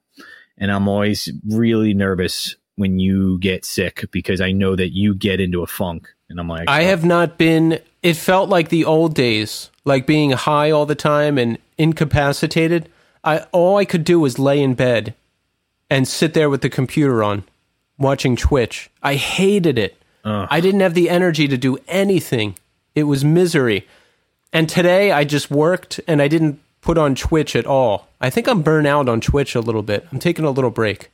And 0.57 0.71
I'm 0.71 0.87
always 0.87 1.29
really 1.47 1.93
nervous 1.93 2.55
when 2.75 2.99
you 2.99 3.39
get 3.39 3.65
sick 3.65 4.05
because 4.11 4.41
I 4.41 4.51
know 4.51 4.75
that 4.75 4.89
you 4.89 5.13
get 5.15 5.39
into 5.39 5.63
a 5.63 5.67
funk. 5.67 6.13
And 6.29 6.39
I'm 6.39 6.47
like, 6.47 6.69
I 6.69 6.83
oh. 6.83 6.87
have 6.87 7.03
not 7.03 7.37
been. 7.37 7.79
It 8.01 8.15
felt 8.15 8.49
like 8.49 8.69
the 8.69 8.85
old 8.85 9.13
days, 9.13 9.69
like 9.85 10.07
being 10.07 10.31
high 10.31 10.71
all 10.71 10.85
the 10.85 10.95
time 10.95 11.37
and 11.37 11.57
incapacitated. 11.77 12.89
I 13.23 13.39
all 13.51 13.77
I 13.77 13.85
could 13.85 14.03
do 14.03 14.19
was 14.19 14.39
lay 14.39 14.61
in 14.61 14.73
bed 14.73 15.13
and 15.89 16.07
sit 16.07 16.33
there 16.33 16.49
with 16.49 16.61
the 16.61 16.69
computer 16.69 17.23
on, 17.23 17.43
watching 17.97 18.35
Twitch. 18.35 18.89
I 19.03 19.15
hated 19.15 19.77
it. 19.77 19.97
I 20.23 20.61
didn't 20.61 20.81
have 20.81 20.93
the 20.93 21.09
energy 21.09 21.47
to 21.47 21.57
do 21.57 21.77
anything. 21.87 22.55
It 22.95 23.03
was 23.03 23.25
misery. 23.25 23.87
And 24.53 24.67
today 24.67 25.11
I 25.11 25.23
just 25.23 25.49
worked 25.49 25.99
and 26.07 26.21
I 26.21 26.27
didn't 26.27 26.59
put 26.81 26.97
on 26.97 27.15
Twitch 27.15 27.55
at 27.55 27.65
all. 27.65 28.07
I 28.19 28.29
think 28.29 28.47
I'm 28.47 28.61
burnt 28.61 28.87
out 28.87 29.07
on 29.07 29.21
Twitch 29.21 29.55
a 29.55 29.59
little 29.61 29.83
bit. 29.83 30.05
I'm 30.11 30.19
taking 30.19 30.45
a 30.45 30.51
little 30.51 30.71
break. 30.71 31.09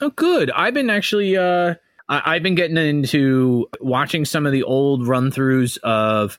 Oh, 0.00 0.10
good. 0.10 0.50
I've 0.52 0.74
been 0.74 0.90
actually, 0.90 1.36
uh, 1.36 1.74
I- 2.08 2.22
I've 2.36 2.42
been 2.42 2.54
getting 2.54 2.76
into 2.76 3.68
watching 3.80 4.24
some 4.24 4.46
of 4.46 4.52
the 4.52 4.62
old 4.62 5.06
run 5.06 5.30
throughs 5.32 5.76
of 5.78 6.38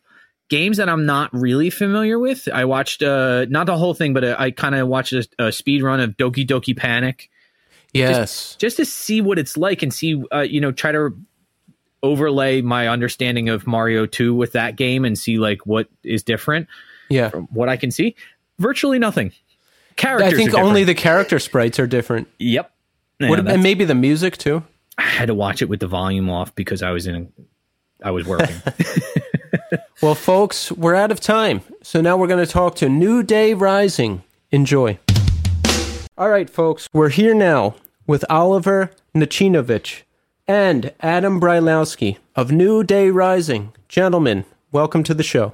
games 0.50 0.78
that 0.78 0.90
I'm 0.90 1.06
not 1.06 1.32
really 1.34 1.70
familiar 1.70 2.18
with. 2.18 2.48
I 2.52 2.66
watched, 2.66 3.04
uh, 3.04 3.46
not 3.50 3.66
the 3.68 3.78
whole 3.78 3.94
thing, 3.94 4.14
but 4.14 4.24
uh, 4.24 4.36
I 4.40 4.52
kind 4.52 4.74
of 4.76 4.88
watched 4.88 5.14
a, 5.14 5.28
a 5.38 5.52
speed 5.52 5.84
run 5.84 6.00
of 6.00 6.18
Doki 6.18 6.48
Doki 6.48 6.76
Panic 6.76 7.30
Yes. 7.94 8.56
just 8.60 8.78
to 8.78 8.86
see 8.86 9.20
what 9.20 9.38
it's 9.40 9.58
like 9.58 9.82
and 9.84 9.94
see, 9.94 10.24
uh, 10.34 10.40
you 10.42 10.62
know, 10.62 10.72
try 10.72 10.92
to 10.92 11.10
overlay 12.04 12.62
my 12.62 12.88
understanding 12.88 13.50
of 13.50 13.68
Mario 13.68 14.06
2 14.06 14.34
with 14.34 14.54
that 14.54 14.76
game 14.76 15.06
and 15.06 15.18
see 15.18 15.38
like 15.38 15.66
what 15.66 15.88
is 16.04 16.24
different. 16.24 16.68
yeah. 17.10 17.30
From 17.30 17.48
what 17.52 17.70
I 17.70 17.78
can 17.78 17.92
see, 17.92 18.16
virtually 18.60 19.00
nothing. 19.00 19.32
Characters. 19.96 20.34
I 20.34 20.36
think 20.38 20.54
only 20.54 20.84
the 20.84 20.96
character 20.96 21.40
sprites 21.40 21.80
are 21.80 21.88
different. 21.88 22.28
Yep. 22.40 22.72
Yeah, 23.20 23.30
What, 23.30 23.48
and 23.48 23.62
maybe 23.62 23.84
the 23.84 23.96
music 23.96 24.38
too. 24.38 24.64
I 24.98 25.04
had 25.04 25.26
to 25.28 25.34
watch 25.34 25.62
it 25.62 25.68
with 25.68 25.82
the 25.82 25.88
volume 25.88 26.30
off 26.30 26.56
because 26.56 26.82
I 26.82 26.92
was 26.92 27.06
in, 27.06 27.32
I 28.04 28.12
was 28.12 28.26
working. 28.26 28.56
Well, 30.02 30.16
folks, 30.16 30.72
we're 30.72 30.96
out 30.96 31.12
of 31.12 31.20
time. 31.20 31.60
So 31.84 32.00
now 32.00 32.16
we're 32.16 32.28
going 32.28 32.46
to 32.46 32.50
talk 32.50 32.76
to 32.76 32.88
New 32.88 33.22
Day 33.22 33.54
Rising. 33.54 34.24
Enjoy. 34.50 34.98
All 36.18 36.30
right, 36.30 36.50
folks, 36.50 36.88
we're 36.94 37.10
here 37.10 37.34
now 37.36 37.76
with 38.08 38.24
Oliver 38.30 38.92
Nacinovic 39.14 40.04
and 40.50 40.92
Adam 41.00 41.40
Brylowski 41.40 42.18
of 42.36 42.52
New 42.52 42.84
Day 42.84 43.12
Rising. 43.12 43.72
Gentlemen, 43.88 44.46
welcome 44.72 45.04
to 45.04 45.14
the 45.14 45.22
show. 45.22 45.54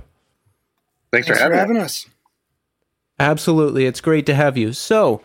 Thanks, 1.12 1.28
Thanks 1.28 1.28
for 1.28 1.36
for 1.36 1.42
having, 1.42 1.58
having 1.58 1.78
us. 1.78 2.06
Absolutely. 3.20 3.86
It's 3.86 4.00
great 4.00 4.26
to 4.28 4.34
have 4.34 4.58
you. 4.58 4.72
So, 4.72 5.22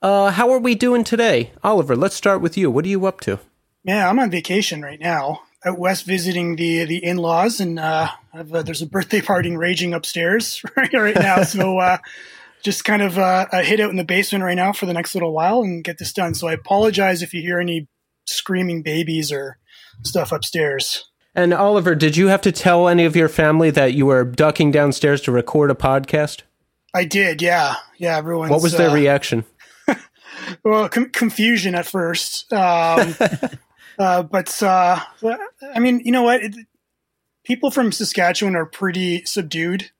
uh, 0.00 0.30
how 0.30 0.52
are 0.52 0.60
we 0.60 0.76
doing 0.76 1.02
today? 1.02 1.50
Oliver, 1.64 1.96
let's 1.96 2.14
start 2.14 2.40
with 2.40 2.56
you. 2.56 2.70
What 2.70 2.84
are 2.84 2.88
you 2.88 3.06
up 3.06 3.20
to? 3.22 3.40
Yeah, 3.82 4.08
I'm 4.08 4.20
on 4.20 4.30
vacation 4.30 4.82
right 4.82 5.00
now 5.00 5.40
out 5.66 5.80
west 5.80 6.04
visiting 6.04 6.54
the 6.54 6.84
the 6.84 7.04
in 7.04 7.16
laws, 7.16 7.58
and 7.58 7.80
uh, 7.80 8.10
I've, 8.32 8.54
uh, 8.54 8.62
there's 8.62 8.82
a 8.82 8.86
birthday 8.86 9.20
party 9.20 9.56
raging 9.56 9.94
upstairs 9.94 10.62
right, 10.76 10.92
right 10.92 11.16
now. 11.16 11.42
So 11.42 11.78
uh, 11.78 11.98
just 12.62 12.84
kind 12.84 13.02
of 13.02 13.18
uh, 13.18 13.46
a 13.50 13.64
hit 13.64 13.80
out 13.80 13.90
in 13.90 13.96
the 13.96 14.04
basement 14.04 14.44
right 14.44 14.54
now 14.54 14.72
for 14.72 14.86
the 14.86 14.94
next 14.94 15.16
little 15.16 15.32
while 15.32 15.62
and 15.62 15.82
get 15.82 15.98
this 15.98 16.12
done. 16.12 16.34
So 16.34 16.46
I 16.46 16.52
apologize 16.52 17.20
if 17.20 17.34
you 17.34 17.42
hear 17.42 17.58
any 17.58 17.88
screaming 18.28 18.82
babies 18.82 19.32
or 19.32 19.58
stuff 20.02 20.32
upstairs. 20.32 21.08
And 21.34 21.54
Oliver, 21.54 21.94
did 21.94 22.16
you 22.16 22.28
have 22.28 22.40
to 22.42 22.52
tell 22.52 22.88
any 22.88 23.04
of 23.04 23.14
your 23.14 23.28
family 23.28 23.70
that 23.70 23.94
you 23.94 24.06
were 24.06 24.24
ducking 24.24 24.70
downstairs 24.70 25.20
to 25.22 25.32
record 25.32 25.70
a 25.70 25.74
podcast? 25.74 26.42
I 26.94 27.04
did, 27.04 27.42
yeah, 27.42 27.76
yeah. 27.98 28.16
Everyone. 28.16 28.48
What 28.48 28.62
was 28.62 28.72
their 28.72 28.90
reaction? 28.90 29.44
well, 30.64 30.88
com- 30.88 31.10
confusion 31.10 31.74
at 31.74 31.86
first. 31.86 32.52
Um, 32.52 33.14
uh, 33.98 34.22
but 34.22 34.62
uh, 34.62 35.00
I 35.74 35.78
mean, 35.78 36.00
you 36.04 36.12
know 36.12 36.22
what? 36.22 36.42
It, 36.42 36.54
people 37.44 37.70
from 37.70 37.92
Saskatchewan 37.92 38.56
are 38.56 38.66
pretty 38.66 39.24
subdued. 39.24 39.90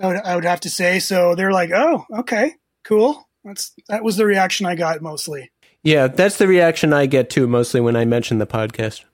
I 0.00 0.06
would, 0.06 0.16
I 0.16 0.34
would 0.34 0.44
have 0.44 0.60
to 0.60 0.70
say. 0.70 0.98
So 0.98 1.34
they're 1.34 1.52
like, 1.52 1.70
"Oh, 1.72 2.06
okay, 2.20 2.54
cool." 2.84 3.28
That's 3.44 3.72
that 3.88 4.02
was 4.02 4.16
the 4.16 4.26
reaction 4.26 4.66
I 4.66 4.74
got 4.74 5.02
mostly. 5.02 5.50
Yeah, 5.82 6.08
that's 6.08 6.36
the 6.38 6.46
reaction 6.46 6.92
I 6.92 7.06
get 7.06 7.30
too, 7.30 7.46
mostly 7.46 7.80
when 7.80 7.96
I 7.96 8.04
mention 8.04 8.38
the 8.38 8.46
podcast. 8.46 9.04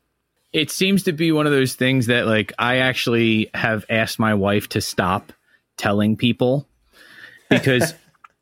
it 0.52 0.70
seems 0.70 1.02
to 1.04 1.12
be 1.12 1.30
one 1.32 1.46
of 1.46 1.52
those 1.52 1.74
things 1.74 2.06
that 2.06 2.26
like 2.26 2.52
I 2.58 2.78
actually 2.78 3.50
have 3.54 3.84
asked 3.90 4.18
my 4.18 4.34
wife 4.34 4.68
to 4.70 4.80
stop 4.80 5.32
telling 5.76 6.16
people 6.16 6.66
because 7.50 7.94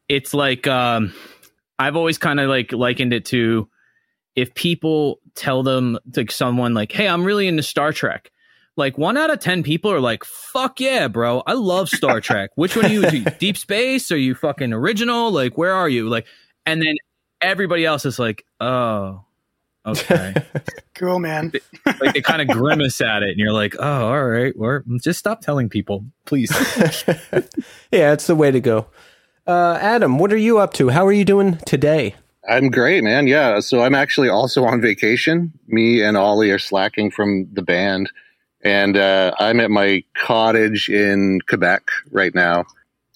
it's 0.09 0.33
like 0.33 0.67
um 0.67 1.13
I've 1.79 1.97
always 1.97 2.19
kind 2.19 2.39
of 2.41 2.49
like 2.49 2.73
likened 2.73 3.13
it 3.13 3.25
to 3.27 3.69
if 4.37 4.55
people 4.55 5.19
tell 5.35 5.63
them 5.63 5.99
like 6.17 6.31
someone 6.31 6.73
like 6.75 6.93
hey 6.93 7.09
I'm 7.09 7.25
really 7.25 7.49
into 7.49 7.63
Star 7.63 7.93
Trek 7.93 8.31
like 8.77 8.97
one 8.97 9.17
out 9.17 9.31
of 9.31 9.41
10 9.41 9.63
people 9.63 9.91
are 9.91 10.01
like 10.01 10.25
fuck 10.25 10.79
yeah 10.81 11.09
bro 11.09 11.43
I 11.47 11.55
love 11.55 11.89
Star 11.89 12.21
Trek. 12.21 12.51
Which 12.55 12.77
one 12.77 12.87
are 12.87 12.93
you 12.93 13.25
deep 13.39 13.57
space? 13.57 14.13
Are 14.13 14.17
you 14.17 14.35
fucking 14.35 14.73
original? 14.73 15.33
Like 15.33 15.59
where 15.59 15.73
are 15.73 15.89
you? 15.89 16.09
Like 16.09 16.27
and 16.65 16.81
then 16.81 16.95
everybody 17.45 17.85
else 17.85 18.05
is 18.05 18.19
like 18.19 18.45
oh 18.61 19.25
Okay. 19.87 20.35
Cool, 20.95 21.19
man. 21.19 21.51
like 22.01 22.15
they 22.15 22.21
kind 22.21 22.41
of 22.41 22.47
grimace 22.47 23.01
at 23.01 23.25
it, 23.25 23.31
and 23.31 23.39
you're 23.39 23.53
like, 23.53 23.75
oh, 23.81 24.07
all 24.07 24.25
right, 24.25 24.55
or 24.57 24.85
just 25.03 25.19
stop 25.19 25.41
telling 25.41 25.69
people, 25.69 26.05
please. 26.25 26.53
yeah, 27.91 28.13
it's 28.13 28.29
the 28.29 28.37
way 28.37 28.53
to 28.53 28.61
go. 28.61 28.87
Uh, 29.45 29.77
Adam, 29.81 30.19
what 30.21 30.33
are 30.33 30.37
you 30.37 30.59
up 30.59 30.73
to? 30.75 30.91
How 30.91 31.05
are 31.05 31.13
you 31.13 31.25
doing 31.25 31.59
today? 31.67 32.15
I'm 32.49 32.71
great, 32.71 33.03
man. 33.03 33.27
Yeah. 33.27 33.59
So 33.59 33.83
I'm 33.83 33.97
actually 33.97 34.29
also 34.29 34.65
on 34.65 34.81
vacation. 34.81 35.53
Me 35.67 36.01
and 36.01 36.17
Ollie 36.17 36.53
are 36.53 36.61
slacking 36.61 37.11
from 37.11 37.49
the 37.53 37.63
band. 37.63 38.09
And 38.63 38.97
uh, 38.97 39.35
I'm 39.41 39.59
at 39.59 39.73
my 39.73 40.05
cottage 40.17 40.89
in 40.89 41.41
Quebec 41.49 41.91
right 42.13 42.37
now. 42.37 42.67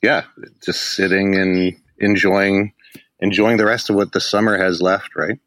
Yeah, 0.03 0.25
just 0.65 0.97
sitting 0.97 1.37
and 1.37 1.77
enjoying 1.99 2.73
enjoying 3.21 3.57
the 3.57 3.67
rest 3.67 3.91
of 3.91 3.97
what 3.97 4.13
the 4.13 4.21
summer 4.21 4.57
has 4.57 4.81
left, 4.81 5.17
right? 5.17 5.39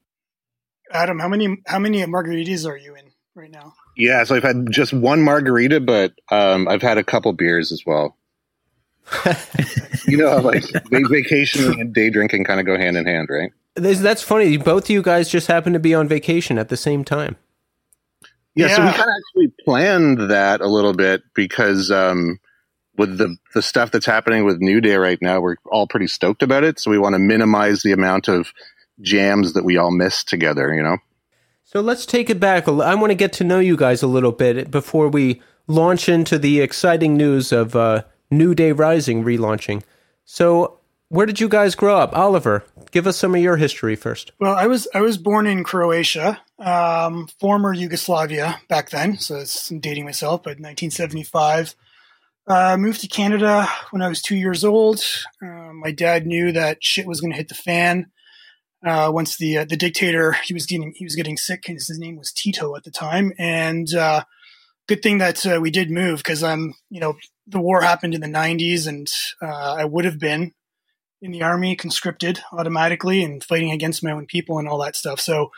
Adam, 0.92 1.20
how 1.20 1.28
many 1.28 1.58
how 1.66 1.80
many 1.80 2.04
margaritas 2.04 2.68
are 2.68 2.78
you 2.78 2.96
in 2.96 3.12
right 3.36 3.52
now? 3.52 3.74
Yeah, 3.98 4.24
so 4.24 4.36
I've 4.36 4.44
had 4.44 4.72
just 4.72 4.94
one 4.94 5.22
margarita, 5.22 5.80
but 5.82 6.14
um, 6.32 6.68
I've 6.68 6.82
had 6.82 6.98
a 6.98 7.04
couple 7.04 7.34
beers 7.34 7.72
as 7.72 7.84
well. 7.86 8.18
you 10.08 10.18
know, 10.18 10.38
like 10.38 10.64
vacation 10.92 11.80
and 11.80 11.94
day 11.94 12.10
drinking 12.10 12.46
kind 12.46 12.60
of 12.60 12.66
go 12.66 12.78
hand 12.78 12.98
in 12.98 13.06
hand, 13.06 13.28
right? 13.30 13.52
That's 13.76 14.22
funny. 14.22 14.58
Both 14.58 14.86
of 14.86 14.90
you 14.90 15.02
guys 15.02 15.30
just 15.30 15.48
happen 15.48 15.74
to 15.74 15.80
be 15.80 15.94
on 15.94 16.08
vacation 16.08 16.58
at 16.58 16.70
the 16.70 16.78
same 16.78 17.04
time. 17.04 17.38
Yeah, 18.54 18.68
yeah. 18.68 18.76
so 18.76 18.86
we 18.86 18.90
kind 18.90 19.02
of 19.02 19.16
actually 19.18 19.54
planned 19.64 20.32
that 20.32 20.62
a 20.62 20.68
little 20.68 20.94
bit 20.94 21.24
because 21.34 21.90
um, 21.90 22.38
with 23.02 23.18
the 23.18 23.36
the 23.54 23.62
stuff 23.62 23.92
that's 23.92 24.06
happening 24.06 24.46
with 24.46 24.62
New 24.62 24.80
Day 24.80 24.96
right 24.96 25.20
now, 25.22 25.42
we're 25.42 25.58
all 25.66 25.88
pretty 25.88 26.08
stoked 26.08 26.44
about 26.44 26.64
it. 26.64 26.80
So 26.80 26.92
we 26.92 27.00
want 27.00 27.16
to 27.16 27.20
minimize 27.20 27.82
the 27.82 27.92
amount 27.92 28.28
of 28.28 28.54
jams 29.02 29.54
that 29.54 29.66
we 29.66 29.78
all 29.78 29.92
miss 29.92 30.24
together. 30.24 30.74
You 30.74 30.84
know. 30.84 30.98
So 31.66 31.82
let's 31.82 32.06
take 32.06 32.30
it 32.30 32.40
back. 32.40 32.68
I 32.68 32.96
want 32.96 33.10
to 33.12 33.16
get 33.16 33.34
to 33.34 33.44
know 33.44 33.60
you 33.60 33.76
guys 33.76 34.04
a 34.04 34.08
little 34.08 34.32
bit 34.32 34.70
before 34.70 35.08
we 35.10 35.42
launch 35.68 36.08
into 36.08 36.38
the 36.38 36.62
exciting 36.62 37.18
news 37.18 37.52
of 37.52 37.76
uh, 37.76 38.04
New 38.30 38.54
Day 38.54 38.72
Rising 38.72 39.24
relaunching. 39.24 39.82
So 40.26 40.80
where 41.10 41.26
did 41.26 41.40
you 41.40 41.50
guys 41.50 41.76
grow 41.76 41.98
up, 41.98 42.16
Oliver? 42.16 42.64
Give 42.92 43.08
us 43.08 43.18
some 43.18 43.34
of 43.34 43.42
your 43.42 43.58
history 43.58 43.96
first. 43.96 44.32
Well, 44.40 44.54
I 44.54 44.68
was 44.68 44.88
I 44.94 45.02
was 45.02 45.18
born 45.18 45.48
in 45.48 45.64
Croatia, 45.64 46.40
um, 46.60 47.28
former 47.40 47.74
Yugoslavia 47.74 48.62
back 48.70 48.92
then. 48.92 49.18
So 49.18 49.38
it's 49.38 49.72
I'm 49.72 49.80
dating 49.80 50.06
myself, 50.06 50.44
but 50.44 50.60
1975. 50.60 51.76
Uh, 52.48 52.76
moved 52.78 53.02
to 53.02 53.08
Canada 53.08 53.68
when 53.92 54.02
I 54.02 54.10
was 54.10 54.22
two 54.22 54.36
years 54.36 54.64
old. 54.64 55.04
Uh, 55.44 55.74
my 55.74 55.92
dad 55.92 56.26
knew 56.26 56.52
that 56.52 56.84
shit 56.84 57.06
was 57.06 57.22
going 57.22 57.32
to 57.32 57.38
hit 57.38 57.50
the 57.50 57.56
fan 57.56 58.12
uh, 58.86 59.12
once 59.14 59.38
the 59.38 59.60
uh, 59.60 59.66
the 59.66 59.78
dictator 59.78 60.34
he 60.44 60.54
was 60.54 60.66
getting 60.66 60.94
he 60.96 61.06
was 61.06 61.16
getting 61.16 61.38
sick. 61.38 61.66
His 61.68 61.90
name 62.00 62.18
was 62.18 62.32
Tito 62.32 62.76
at 62.76 62.84
the 62.84 62.92
time, 62.92 63.32
and 63.38 63.94
uh, 63.94 64.24
good 64.88 65.04
thing 65.04 65.20
that 65.20 65.46
uh, 65.46 65.60
we 65.62 65.70
did 65.70 65.92
move 65.92 66.18
because 66.20 66.44
I'm 66.44 66.74
you 66.90 67.00
know 67.00 67.16
the 67.48 67.60
war 67.60 67.82
happened 67.82 68.16
in 68.16 68.22
the 68.22 68.28
90s, 68.28 68.88
and 68.88 69.12
I 69.42 69.86
would 69.86 70.06
have 70.06 70.20
been 70.20 70.54
in 71.22 71.32
the 71.32 71.44
army, 71.44 71.76
conscripted 71.76 72.40
automatically, 72.52 73.24
and 73.24 73.44
fighting 73.44 73.72
against 73.72 74.04
my 74.04 74.12
own 74.12 74.26
people 74.26 74.58
and 74.58 74.68
all 74.68 74.80
that 74.80 74.96
stuff. 74.96 75.20
So, 75.20 75.52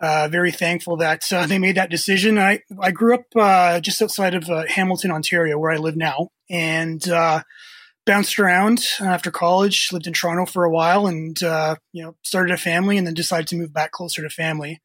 uh, 0.00 0.28
very 0.30 0.50
thankful 0.50 0.96
that 0.98 1.32
uh, 1.32 1.46
they 1.46 1.58
made 1.58 1.76
that 1.76 1.90
decision. 1.90 2.38
I 2.38 2.62
I 2.80 2.90
grew 2.90 3.14
up 3.14 3.24
uh, 3.34 3.80
just 3.80 4.02
outside 4.02 4.34
of 4.34 4.48
uh, 4.48 4.64
Hamilton, 4.68 5.10
Ontario, 5.10 5.58
where 5.58 5.72
I 5.72 5.76
live 5.76 5.96
now, 5.96 6.30
and 6.50 7.06
uh, 7.08 7.42
bounced 8.04 8.38
around 8.38 8.86
after 9.00 9.30
college. 9.30 9.90
Lived 9.92 10.06
in 10.06 10.12
Toronto 10.12 10.44
for 10.44 10.64
a 10.64 10.70
while, 10.70 11.06
and 11.06 11.42
uh, 11.42 11.76
you 11.92 12.02
know 12.02 12.16
started 12.22 12.52
a 12.52 12.58
family, 12.58 12.98
and 12.98 13.06
then 13.06 13.14
decided 13.14 13.48
to 13.48 13.56
move 13.56 13.72
back 13.72 13.92
closer 13.92 14.22
to 14.22 14.30
family. 14.30 14.80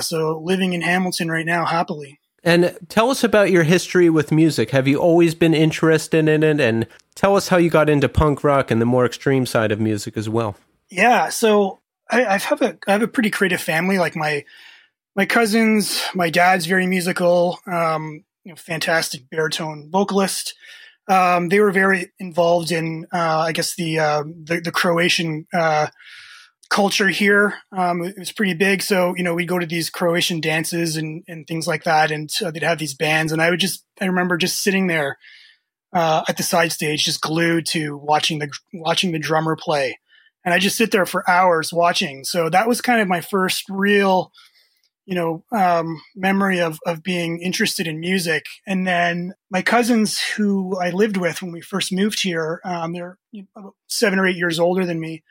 so, 0.00 0.40
living 0.42 0.72
in 0.72 0.80
Hamilton 0.80 1.30
right 1.30 1.46
now, 1.46 1.64
happily. 1.64 2.18
And 2.44 2.76
tell 2.88 3.10
us 3.10 3.24
about 3.24 3.50
your 3.50 3.64
history 3.64 4.08
with 4.08 4.30
music. 4.30 4.70
Have 4.70 4.86
you 4.86 4.98
always 4.98 5.34
been 5.34 5.54
interested 5.54 6.28
in 6.28 6.42
it? 6.42 6.60
And 6.60 6.86
tell 7.14 7.36
us 7.36 7.48
how 7.48 7.56
you 7.56 7.68
got 7.68 7.90
into 7.90 8.08
punk 8.08 8.44
rock 8.44 8.70
and 8.70 8.80
the 8.80 8.86
more 8.86 9.04
extreme 9.04 9.44
side 9.44 9.72
of 9.72 9.80
music 9.80 10.16
as 10.16 10.28
well. 10.28 10.56
Yeah, 10.88 11.28
so 11.28 11.80
I, 12.10 12.24
I 12.24 12.38
have 12.38 12.62
a 12.62 12.78
I 12.86 12.92
have 12.92 13.02
a 13.02 13.08
pretty 13.08 13.30
creative 13.30 13.60
family. 13.60 13.98
Like 13.98 14.16
my 14.16 14.44
my 15.16 15.26
cousins, 15.26 16.02
my 16.14 16.30
dad's 16.30 16.66
very 16.66 16.86
musical, 16.86 17.58
um, 17.66 18.24
you 18.44 18.52
know, 18.52 18.56
fantastic 18.56 19.28
baritone 19.30 19.90
vocalist. 19.90 20.54
Um, 21.08 21.48
they 21.48 21.58
were 21.60 21.72
very 21.72 22.12
involved 22.18 22.70
in, 22.70 23.06
uh, 23.12 23.38
I 23.38 23.52
guess, 23.52 23.74
the, 23.74 23.98
uh, 23.98 24.22
the, 24.24 24.60
the 24.60 24.70
Croatian 24.70 25.46
uh, 25.54 25.86
culture 26.68 27.08
here. 27.08 27.54
Um, 27.76 28.02
it 28.02 28.18
was 28.18 28.30
pretty 28.30 28.54
big. 28.54 28.82
So, 28.82 29.14
you 29.16 29.24
know, 29.24 29.34
we'd 29.34 29.48
go 29.48 29.58
to 29.58 29.66
these 29.66 29.88
Croatian 29.88 30.40
dances 30.40 30.96
and, 30.96 31.24
and 31.26 31.46
things 31.46 31.66
like 31.66 31.84
that. 31.84 32.10
And 32.10 32.30
they'd 32.52 32.62
have 32.62 32.78
these 32.78 32.94
bands. 32.94 33.32
And 33.32 33.40
I 33.40 33.48
would 33.48 33.58
just, 33.58 33.84
I 34.00 34.04
remember 34.04 34.36
just 34.36 34.62
sitting 34.62 34.86
there 34.86 35.16
uh, 35.94 36.24
at 36.28 36.36
the 36.36 36.42
side 36.42 36.72
stage, 36.72 37.06
just 37.06 37.22
glued 37.22 37.64
to 37.68 37.96
watching 37.96 38.38
the, 38.38 38.52
watching 38.74 39.12
the 39.12 39.18
drummer 39.18 39.56
play. 39.56 39.98
And 40.44 40.54
I 40.54 40.58
just 40.58 40.76
sit 40.76 40.90
there 40.90 41.06
for 41.06 41.28
hours 41.28 41.72
watching. 41.72 42.24
So 42.24 42.48
that 42.50 42.68
was 42.68 42.80
kind 42.80 43.00
of 43.00 43.08
my 43.08 43.20
first 43.20 43.64
real, 43.68 44.32
you 45.04 45.14
know, 45.14 45.44
um, 45.52 46.00
memory 46.14 46.60
of, 46.60 46.78
of 46.86 47.02
being 47.02 47.40
interested 47.40 47.86
in 47.86 48.00
music. 48.00 48.46
And 48.66 48.86
then 48.86 49.34
my 49.50 49.62
cousins 49.62 50.20
who 50.20 50.78
I 50.80 50.90
lived 50.90 51.16
with 51.16 51.42
when 51.42 51.52
we 51.52 51.60
first 51.60 51.92
moved 51.92 52.22
here, 52.22 52.60
um, 52.64 52.92
they're 52.92 53.18
seven 53.88 54.18
or 54.18 54.26
eight 54.26 54.36
years 54.36 54.58
older 54.58 54.86
than 54.86 55.00
me 55.00 55.22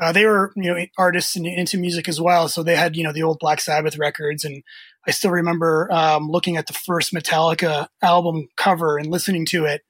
uh, 0.00 0.12
they 0.12 0.24
were 0.24 0.52
you 0.56 0.74
know 0.74 0.86
artists 0.98 1.36
and 1.36 1.46
into 1.46 1.78
music 1.78 2.08
as 2.08 2.20
well 2.20 2.48
so 2.48 2.62
they 2.62 2.74
had 2.74 2.96
you 2.96 3.04
know 3.04 3.12
the 3.12 3.22
old 3.22 3.38
black 3.38 3.60
sabbath 3.60 3.98
records 3.98 4.44
and 4.44 4.62
i 5.06 5.10
still 5.10 5.30
remember 5.30 5.88
um, 5.92 6.28
looking 6.28 6.56
at 6.56 6.66
the 6.66 6.72
first 6.72 7.12
metallica 7.12 7.88
album 8.02 8.48
cover 8.56 8.98
and 8.98 9.10
listening 9.10 9.44
to 9.44 9.64
it 9.66 9.82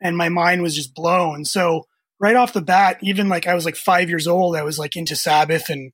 and 0.00 0.16
my 0.16 0.28
mind 0.28 0.62
was 0.62 0.74
just 0.74 0.94
blown 0.94 1.44
so 1.44 1.86
right 2.22 2.36
off 2.36 2.54
the 2.54 2.62
bat 2.62 2.96
even 3.02 3.28
like 3.28 3.46
i 3.46 3.54
was 3.54 3.66
like 3.66 3.76
five 3.76 4.08
years 4.08 4.26
old 4.26 4.56
i 4.56 4.62
was 4.62 4.78
like 4.78 4.96
into 4.96 5.14
sabbath 5.14 5.68
and 5.68 5.92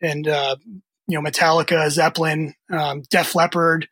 and 0.00 0.28
uh, 0.28 0.54
you 1.08 1.20
know 1.20 1.28
metallica 1.28 1.90
zeppelin 1.90 2.54
um, 2.72 3.02
def 3.10 3.34
leppard 3.34 3.88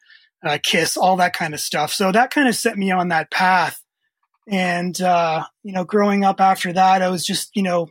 uh, 0.46 0.58
kiss 0.62 0.96
all 0.96 1.16
that 1.16 1.32
kind 1.32 1.54
of 1.54 1.60
stuff 1.60 1.92
so 1.92 2.12
that 2.12 2.30
kind 2.30 2.46
of 2.46 2.54
set 2.54 2.78
me 2.78 2.92
on 2.92 3.08
that 3.08 3.30
path 3.30 3.82
and 4.48 5.00
uh, 5.00 5.44
you 5.64 5.72
know 5.72 5.84
growing 5.84 6.24
up 6.24 6.40
after 6.40 6.72
that 6.72 7.02
i 7.02 7.08
was 7.08 7.26
just 7.26 7.56
you 7.56 7.62
know 7.62 7.88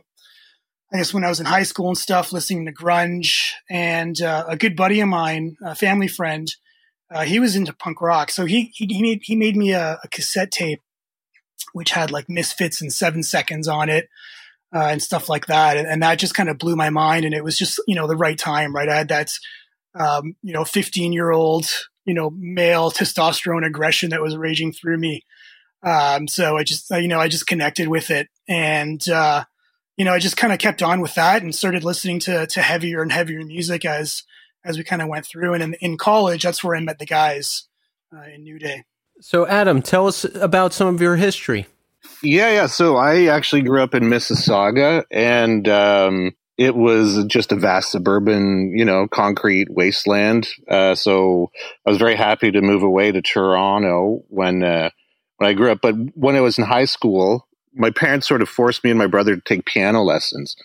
I 0.92 0.96
guess 0.96 1.12
when 1.12 1.24
I 1.24 1.28
was 1.28 1.38
in 1.38 1.46
high 1.46 1.64
school 1.64 1.88
and 1.88 1.98
stuff, 1.98 2.32
listening 2.32 2.64
to 2.64 2.72
grunge. 2.72 3.52
And 3.68 4.20
uh, 4.22 4.46
a 4.48 4.56
good 4.56 4.74
buddy 4.74 5.00
of 5.00 5.08
mine, 5.08 5.56
a 5.62 5.74
family 5.74 6.08
friend, 6.08 6.50
uh, 7.10 7.24
he 7.24 7.38
was 7.40 7.56
into 7.56 7.72
punk 7.74 8.00
rock. 8.00 8.30
So 8.30 8.46
he 8.46 8.70
he, 8.74 8.86
he 8.86 9.02
made 9.02 9.20
he 9.22 9.36
made 9.36 9.56
me 9.56 9.72
a, 9.72 9.98
a, 10.02 10.08
cassette 10.08 10.50
tape, 10.50 10.80
which 11.72 11.90
had 11.90 12.10
like 12.10 12.28
Misfits 12.28 12.80
and 12.80 12.92
Seven 12.92 13.22
Seconds 13.22 13.68
on 13.68 13.88
it. 13.88 14.08
Uh, 14.70 14.88
and 14.90 15.02
stuff 15.02 15.30
like 15.30 15.46
that, 15.46 15.78
and, 15.78 15.88
and 15.88 16.02
that 16.02 16.18
just 16.18 16.34
kind 16.34 16.50
of 16.50 16.58
blew 16.58 16.76
my 16.76 16.90
mind. 16.90 17.24
And 17.24 17.32
it 17.32 17.42
was 17.42 17.56
just, 17.56 17.80
you 17.88 17.94
know, 17.94 18.06
the 18.06 18.18
right 18.18 18.36
time, 18.36 18.74
right? 18.74 18.86
I 18.86 18.96
had 18.96 19.08
that, 19.08 19.32
um, 19.98 20.36
you 20.42 20.52
know, 20.52 20.62
fifteen 20.62 21.14
year 21.14 21.30
old, 21.30 21.64
you 22.04 22.12
know, 22.12 22.28
male 22.28 22.90
testosterone 22.90 23.66
aggression 23.66 24.10
that 24.10 24.20
was 24.20 24.36
raging 24.36 24.72
through 24.72 24.98
me. 24.98 25.24
Um, 25.82 26.28
so 26.28 26.58
I 26.58 26.64
just, 26.64 26.90
you 26.90 27.08
know, 27.08 27.18
I 27.18 27.28
just 27.28 27.46
connected 27.46 27.88
with 27.88 28.10
it, 28.10 28.28
and 28.46 29.00
uh, 29.08 29.44
you 29.96 30.04
know, 30.04 30.12
I 30.12 30.18
just 30.18 30.36
kind 30.36 30.52
of 30.52 30.58
kept 30.58 30.82
on 30.82 31.00
with 31.00 31.14
that 31.14 31.42
and 31.42 31.54
started 31.54 31.82
listening 31.82 32.18
to 32.20 32.46
to 32.48 32.60
heavier 32.60 33.00
and 33.00 33.10
heavier 33.10 33.42
music 33.42 33.86
as 33.86 34.22
as 34.66 34.76
we 34.76 34.84
kind 34.84 35.00
of 35.00 35.08
went 35.08 35.24
through. 35.24 35.54
And 35.54 35.62
in, 35.62 35.74
in 35.80 35.96
college, 35.96 36.42
that's 36.42 36.62
where 36.62 36.76
I 36.76 36.80
met 36.80 36.98
the 36.98 37.06
guys 37.06 37.68
uh, 38.14 38.24
in 38.34 38.42
New 38.42 38.58
Day. 38.58 38.84
So, 39.20 39.46
Adam, 39.46 39.82
tell 39.82 40.06
us 40.06 40.24
about 40.36 40.72
some 40.72 40.94
of 40.94 41.00
your 41.00 41.16
history. 41.16 41.66
Yeah, 42.22 42.50
yeah. 42.50 42.66
So 42.66 42.96
I 42.96 43.26
actually 43.26 43.62
grew 43.62 43.82
up 43.82 43.94
in 43.94 44.04
Mississauga, 44.04 45.04
and 45.10 45.68
um, 45.68 46.34
it 46.56 46.74
was 46.74 47.24
just 47.26 47.52
a 47.52 47.56
vast 47.56 47.92
suburban, 47.92 48.72
you 48.76 48.84
know, 48.84 49.06
concrete 49.06 49.68
wasteland. 49.70 50.48
Uh, 50.68 50.94
so 50.94 51.50
I 51.86 51.90
was 51.90 51.98
very 51.98 52.16
happy 52.16 52.50
to 52.50 52.60
move 52.60 52.82
away 52.82 53.12
to 53.12 53.22
Toronto 53.22 54.24
when 54.28 54.62
uh, 54.62 54.90
when 55.36 55.50
I 55.50 55.54
grew 55.54 55.70
up. 55.70 55.80
But 55.80 55.94
when 56.14 56.34
I 56.34 56.40
was 56.40 56.58
in 56.58 56.64
high 56.64 56.86
school, 56.86 57.46
my 57.74 57.90
parents 57.90 58.26
sort 58.26 58.42
of 58.42 58.48
forced 58.48 58.82
me 58.82 58.90
and 58.90 58.98
my 58.98 59.06
brother 59.06 59.36
to 59.36 59.42
take 59.42 59.64
piano 59.64 60.02
lessons, 60.02 60.56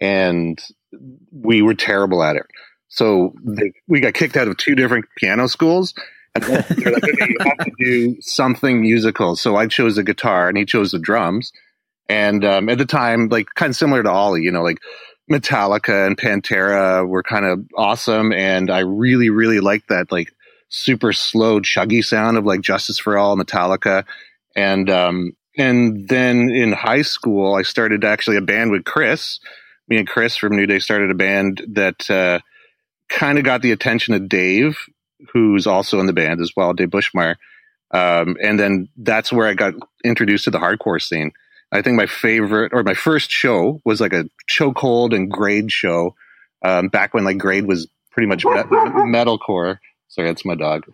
and 0.00 0.60
we 1.32 1.62
were 1.62 1.74
terrible 1.74 2.22
at 2.22 2.36
it. 2.36 2.46
So 2.88 3.34
they, 3.44 3.72
we 3.88 4.00
got 4.00 4.14
kicked 4.14 4.36
out 4.36 4.48
of 4.48 4.56
two 4.58 4.74
different 4.74 5.06
piano 5.16 5.48
schools. 5.48 5.94
And 6.34 6.48
like, 6.48 7.04
okay, 7.04 7.26
you 7.28 7.36
have 7.40 7.58
to 7.58 7.72
do 7.78 8.20
something 8.20 8.80
musical. 8.80 9.36
So 9.36 9.56
I 9.56 9.66
chose 9.66 9.96
the 9.96 10.02
guitar 10.02 10.48
and 10.48 10.56
he 10.56 10.64
chose 10.64 10.92
the 10.92 10.98
drums. 10.98 11.52
And 12.08 12.44
um, 12.44 12.68
at 12.68 12.78
the 12.78 12.86
time, 12.86 13.28
like 13.28 13.48
kind 13.54 13.70
of 13.70 13.76
similar 13.76 14.02
to 14.02 14.10
Ollie, 14.10 14.42
you 14.42 14.50
know, 14.50 14.62
like 14.62 14.78
Metallica 15.30 16.06
and 16.06 16.16
Pantera 16.16 17.06
were 17.06 17.22
kind 17.22 17.44
of 17.44 17.64
awesome. 17.76 18.32
And 18.32 18.70
I 18.70 18.80
really, 18.80 19.30
really 19.30 19.60
liked 19.60 19.88
that 19.88 20.12
like 20.12 20.32
super 20.68 21.12
slow, 21.12 21.60
chuggy 21.60 22.04
sound 22.04 22.36
of 22.36 22.44
like 22.44 22.60
Justice 22.60 22.98
for 22.98 23.16
All, 23.16 23.36
Metallica. 23.36 24.04
And 24.56 24.90
um, 24.90 25.32
and 25.56 26.08
then 26.08 26.50
in 26.50 26.72
high 26.72 27.02
school, 27.02 27.54
I 27.54 27.62
started 27.62 28.04
actually 28.04 28.36
a 28.36 28.42
band 28.42 28.70
with 28.70 28.84
Chris. 28.84 29.38
Me 29.88 29.98
and 29.98 30.08
Chris 30.08 30.36
from 30.36 30.56
New 30.56 30.66
Day 30.66 30.78
started 30.78 31.10
a 31.10 31.14
band 31.14 31.62
that 31.68 32.10
uh, 32.10 32.40
kind 33.08 33.38
of 33.38 33.44
got 33.44 33.62
the 33.62 33.72
attention 33.72 34.14
of 34.14 34.28
Dave, 34.28 34.78
who's 35.32 35.66
also 35.66 36.00
in 36.00 36.06
the 36.06 36.12
band 36.12 36.40
as 36.40 36.52
well, 36.56 36.72
Dave 36.72 36.90
Bushmeyer. 36.90 37.36
Um, 37.92 38.36
and 38.42 38.58
then 38.58 38.88
that's 38.96 39.32
where 39.32 39.46
I 39.46 39.54
got 39.54 39.74
introduced 40.02 40.44
to 40.44 40.50
the 40.50 40.58
hardcore 40.58 41.00
scene. 41.00 41.32
I 41.70 41.82
think 41.82 41.96
my 41.96 42.06
favorite 42.06 42.72
or 42.74 42.82
my 42.82 42.94
first 42.94 43.30
show 43.30 43.80
was 43.84 44.00
like 44.00 44.12
a 44.12 44.24
chokehold 44.50 45.14
and 45.14 45.30
grade 45.30 45.72
show 45.72 46.14
um, 46.64 46.88
back 46.88 47.14
when 47.14 47.24
like 47.24 47.38
grade 47.38 47.66
was 47.66 47.88
pretty 48.10 48.26
much 48.26 48.44
met- 48.44 48.66
metalcore. 48.66 49.78
Sorry, 50.08 50.28
that's 50.28 50.44
my 50.44 50.54
dog. 50.54 50.84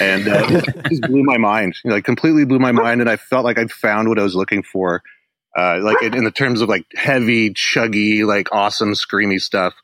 And 0.00 0.26
uh, 0.26 0.46
it 0.48 0.88
just 0.88 1.02
blew 1.02 1.22
my 1.22 1.38
mind, 1.38 1.76
you 1.84 1.90
know, 1.90 1.96
like 1.96 2.04
completely 2.04 2.44
blew 2.44 2.58
my 2.58 2.72
mind. 2.72 3.00
And 3.00 3.08
I 3.08 3.16
felt 3.16 3.44
like 3.44 3.58
I'd 3.58 3.70
found 3.70 4.08
what 4.08 4.18
I 4.18 4.24
was 4.24 4.34
looking 4.34 4.64
for, 4.64 5.02
uh, 5.56 5.78
like 5.80 6.02
in, 6.02 6.14
in 6.14 6.24
the 6.24 6.32
terms 6.32 6.60
of 6.60 6.68
like 6.68 6.84
heavy, 6.96 7.50
chuggy, 7.50 8.26
like 8.26 8.48
awesome, 8.50 8.94
screamy 8.94 9.40
stuff. 9.40 9.74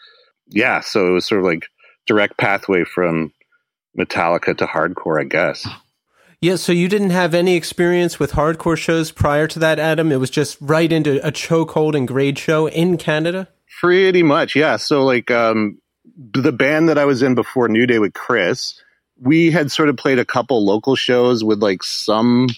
Yeah. 0.48 0.80
So 0.80 1.06
it 1.06 1.12
was 1.12 1.26
sort 1.26 1.40
of 1.40 1.44
like 1.44 1.68
direct 2.06 2.36
pathway 2.38 2.82
from 2.82 3.32
Metallica 3.98 4.56
to 4.58 4.66
hardcore, 4.66 5.20
I 5.20 5.24
guess. 5.24 5.66
Yeah, 6.42 6.56
so 6.56 6.72
you 6.72 6.88
didn't 6.88 7.10
have 7.10 7.34
any 7.34 7.54
experience 7.54 8.18
with 8.18 8.32
hardcore 8.32 8.78
shows 8.78 9.12
prior 9.12 9.46
to 9.48 9.58
that, 9.58 9.78
Adam? 9.78 10.10
It 10.10 10.16
was 10.16 10.30
just 10.30 10.56
right 10.58 10.90
into 10.90 11.24
a 11.26 11.30
chokehold 11.30 11.94
and 11.94 12.08
grade 12.08 12.38
show 12.38 12.66
in 12.66 12.96
Canada? 12.96 13.48
Pretty 13.80 14.22
much, 14.22 14.56
yeah. 14.56 14.76
So 14.76 15.04
like 15.04 15.30
um 15.30 15.78
the 16.32 16.52
band 16.52 16.88
that 16.88 16.98
I 16.98 17.04
was 17.04 17.22
in 17.22 17.34
before 17.34 17.68
New 17.68 17.86
Day 17.86 17.98
with 17.98 18.14
Chris, 18.14 18.80
we 19.20 19.50
had 19.50 19.70
sort 19.70 19.90
of 19.90 19.96
played 19.98 20.18
a 20.18 20.24
couple 20.24 20.64
local 20.64 20.96
shows 20.96 21.44
with 21.44 21.62
like 21.62 21.82
some 21.82 22.48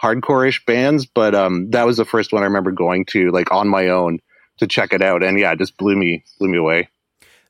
hardcore-ish 0.00 0.64
bands, 0.64 1.04
but 1.06 1.34
um 1.34 1.68
that 1.70 1.84
was 1.84 1.96
the 1.96 2.04
first 2.04 2.32
one 2.32 2.42
I 2.42 2.46
remember 2.46 2.70
going 2.70 3.06
to 3.06 3.30
like 3.30 3.50
on 3.50 3.66
my 3.66 3.88
own 3.88 4.20
to 4.58 4.68
check 4.68 4.92
it 4.92 5.02
out 5.02 5.24
and 5.24 5.36
yeah, 5.36 5.50
it 5.52 5.58
just 5.58 5.76
blew 5.76 5.96
me 5.96 6.24
blew 6.38 6.48
me 6.48 6.58
away. 6.58 6.88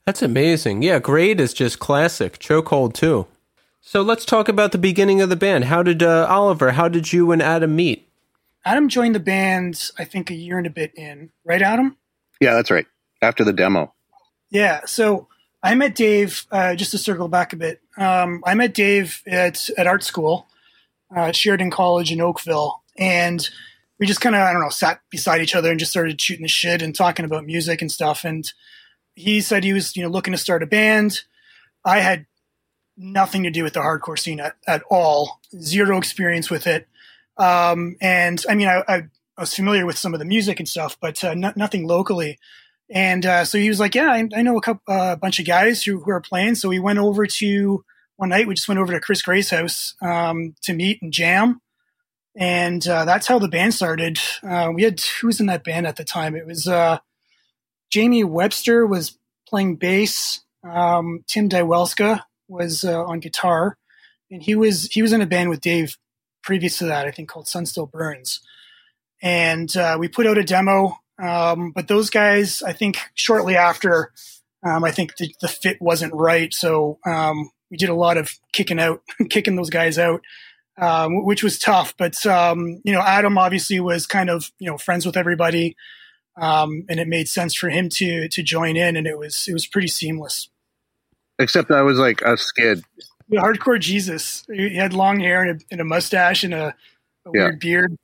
That's 0.07 0.23
amazing. 0.23 0.83
Yeah, 0.83 0.99
grade 1.01 1.39
is 1.39 1.53
just 1.53 1.79
classic. 1.79 2.39
Chokehold 2.39 2.95
too. 2.95 3.27
So 3.85 4.01
let's 4.01 4.25
talk 4.25 4.49
about 4.49 4.71
the 4.71 4.79
beginning 4.79 5.21
of 5.21 5.29
the 5.29 5.35
band. 5.35 5.65
How 5.65 5.83
did 5.83 6.05
uh, 6.05 6.27
Oliver? 6.31 6.71
How 6.71 6.87
did 6.87 7.13
you 7.13 7.33
and 7.33 7.43
Adam 7.43 7.75
meet? 7.75 8.09
Adam 8.65 8.89
joined 8.89 9.17
the 9.17 9.21
band, 9.21 9.91
I 9.99 10.05
think, 10.05 10.31
a 10.31 10.35
year 10.35 10.57
and 10.57 10.69
a 10.69 10.71
bit 10.71 10.95
in. 10.95 11.31
Right, 11.45 11.61
Adam? 11.61 11.97
Yeah, 12.41 12.55
that's 12.55 12.71
right. 12.71 12.87
After 13.21 13.43
the 13.43 13.53
demo. 13.53 13.93
Yeah. 14.51 14.83
So 14.87 15.27
I 15.65 15.75
met 15.75 15.97
Dave. 15.97 16.47
Uh, 16.53 16.77
just 16.77 16.93
to 16.93 16.99
circle 16.99 17.27
back 17.27 17.53
a 17.53 17.57
bit, 17.57 17.81
um, 17.99 18.41
I 18.47 18.55
met 18.55 18.73
Dave 18.73 19.21
at 19.27 19.69
at 19.77 19.89
art 19.89 20.05
school, 20.05 20.47
uh, 21.15 21.33
Sheridan 21.33 21.73
College 21.73 22.13
in 22.13 22.21
Oakville, 22.21 22.83
and 22.97 23.49
we 23.99 24.07
just 24.07 24.21
kind 24.21 24.37
of 24.37 24.43
I 24.43 24.53
don't 24.53 24.63
know 24.63 24.69
sat 24.69 25.01
beside 25.11 25.41
each 25.41 25.57
other 25.57 25.71
and 25.71 25.81
just 25.81 25.91
started 25.91 26.21
shooting 26.21 26.45
the 26.45 26.49
shit 26.49 26.83
and 26.83 26.95
talking 26.95 27.25
about 27.25 27.47
music 27.47 27.83
and 27.83 27.91
stuff. 27.91 28.25
And 28.25 28.51
he 29.17 29.41
said 29.41 29.65
he 29.65 29.73
was 29.73 29.97
you 29.97 30.05
know 30.05 30.09
looking 30.09 30.33
to 30.33 30.39
start 30.39 30.63
a 30.63 30.67
band. 30.67 31.23
I 31.85 31.99
had 31.99 32.27
nothing 32.97 33.45
to 33.45 33.51
do 33.51 33.63
with 33.63 33.73
the 33.75 33.81
hardcore 33.81 34.19
scene 34.19 34.41
at, 34.41 34.57
at 34.67 34.83
all, 34.91 35.41
zero 35.61 35.99
experience 35.99 36.51
with 36.51 36.67
it. 36.67 36.89
Um, 37.37 37.97
and 38.01 38.43
I 38.49 38.55
mean, 38.55 38.69
I, 38.69 38.83
I, 38.89 39.03
was 39.39 39.55
familiar 39.55 39.87
with 39.87 39.99
some 39.99 40.13
of 40.13 40.21
the 40.21 40.27
music 40.27 40.61
and 40.61 40.69
stuff, 40.69 40.97
but 41.01 41.25
uh, 41.25 41.35
nothing 41.35 41.87
locally. 41.87 42.39
And 42.91 43.25
uh, 43.25 43.45
so 43.45 43.59
he 43.59 43.69
was 43.69 43.81
like, 43.81 43.95
"Yeah, 43.95 44.11
I, 44.11 44.29
I 44.37 44.43
know 44.43 44.59
a 44.59 44.61
couple, 44.61 44.83
uh, 44.87 45.17
bunch 45.17 45.41
of 45.41 45.47
guys 45.47 45.83
who, 45.83 46.01
who 46.01 46.11
are 46.11 46.21
playing." 46.21 46.57
So 46.57 46.69
we 46.69 46.79
went 46.79 46.99
over 46.99 47.27
to 47.27 47.85
one 48.17 48.29
night. 48.29 48.47
We 48.47 48.55
just 48.55 48.69
went 48.69 48.81
over 48.81 48.93
to 48.93 49.01
Chris 49.01 49.23
Gray's 49.23 49.49
house 49.49 49.95
um, 50.03 50.55
to 50.63 50.75
meet 50.75 51.01
and 51.01 51.13
jam, 51.13 51.63
and 52.37 52.87
uh, 52.87 53.07
that's 53.07 53.27
how 53.27 53.39
the 53.39 53.49
band 53.49 53.73
started. 53.73 54.19
Uh, 54.43 54.71
we 54.75 54.83
had 54.83 55.01
who 55.01 55.29
was 55.29 55.41
in 55.41 55.47
that 55.47 55.65
band 55.65 55.87
at 55.87 55.97
the 55.97 56.05
time? 56.05 56.37
It 56.37 56.47
was 56.47 56.69
uh, 56.69 56.99
Jamie 57.91 58.25
Webster 58.25 58.87
was 58.87 59.19
playing 59.49 59.77
bass. 59.77 60.43
Um, 60.63 61.25
Tim 61.27 61.49
Dywelska 61.49 62.23
was 62.53 62.85
uh, 62.85 63.05
on 63.05 63.21
guitar, 63.21 63.79
and 64.31 64.43
he 64.43 64.55
was 64.55 64.85
he 64.87 65.03
was 65.03 65.13
in 65.13 65.21
a 65.21 65.27
band 65.27 65.51
with 65.51 65.61
Dave 65.61 65.97
previous 66.43 66.79
to 66.79 66.87
that, 66.87 67.07
I 67.07 67.11
think 67.11 67.29
called 67.29 67.49
Sun 67.49 67.67
Still 67.67 67.87
Burns, 67.87 68.41
and 69.23 69.75
uh, 69.77 69.97
we 69.99 70.09
put 70.09 70.27
out 70.27 70.39
a 70.39 70.45
demo. 70.45 70.99
Um, 71.23 71.73
but 71.73 71.89
those 71.89 72.11
guys, 72.11 72.63
I 72.63 72.73
think, 72.73 72.99
shortly 73.15 73.57
after, 73.57 74.13
um, 74.67 74.83
I 74.83 74.91
think 74.91 75.17
the, 75.17 75.33
the, 75.41 75.47
fit 75.47 75.77
wasn't 75.81 76.15
right, 76.15 76.53
so 76.53 76.99
um, 77.07 77.51
we 77.71 77.77
did 77.77 77.91
a 77.91 77.95
lot 77.95 78.17
of 78.17 78.39
kicking 78.53 78.81
out, 78.81 79.03
kicking 79.31 79.57
those 79.57 79.71
guys 79.71 79.99
out, 79.99 80.23
um, 80.81 81.25
which 81.25 81.43
was 81.43 81.59
tough. 81.59 81.95
But 81.97 82.25
um, 82.27 82.81
you 82.85 82.93
know, 82.93 83.01
Adam 83.01 83.39
obviously 83.39 83.81
was 83.81 84.07
kind 84.07 84.31
of 84.31 84.51
you 84.59 84.71
know 84.71 84.79
friends 84.79 85.07
with 85.07 85.17
everybody. 85.17 85.77
Um, 86.35 86.87
and 86.89 86.99
it 86.99 87.09
made 87.09 87.29
sense 87.29 87.55
for 87.55 87.69
him 87.69 87.91
to 87.91 88.27
to 88.27 88.43
join 88.43 88.75
in, 88.79 88.97
and 88.97 89.07
it 89.07 89.19
was 89.19 89.47
it 89.49 89.53
was 89.53 89.67
pretty 89.67 89.89
seamless. 89.89 90.49
Except 91.43 91.71
I 91.71 91.83
was 91.83 91.99
like 91.99 92.23
a 92.23 92.37
skid. 92.37 92.85
The 93.29 93.37
hardcore 93.37 93.81
Jesus. 93.81 94.45
He 94.53 94.77
had 94.77 94.93
long 94.93 95.21
hair 95.21 95.43
and 95.43 95.61
a, 95.61 95.65
and 95.71 95.81
a 95.81 95.85
mustache 95.85 96.45
and 96.45 96.55
a, 96.55 96.67
a 96.67 96.75
yeah. 97.35 97.43
weird 97.45 97.61
beard. 97.61 97.99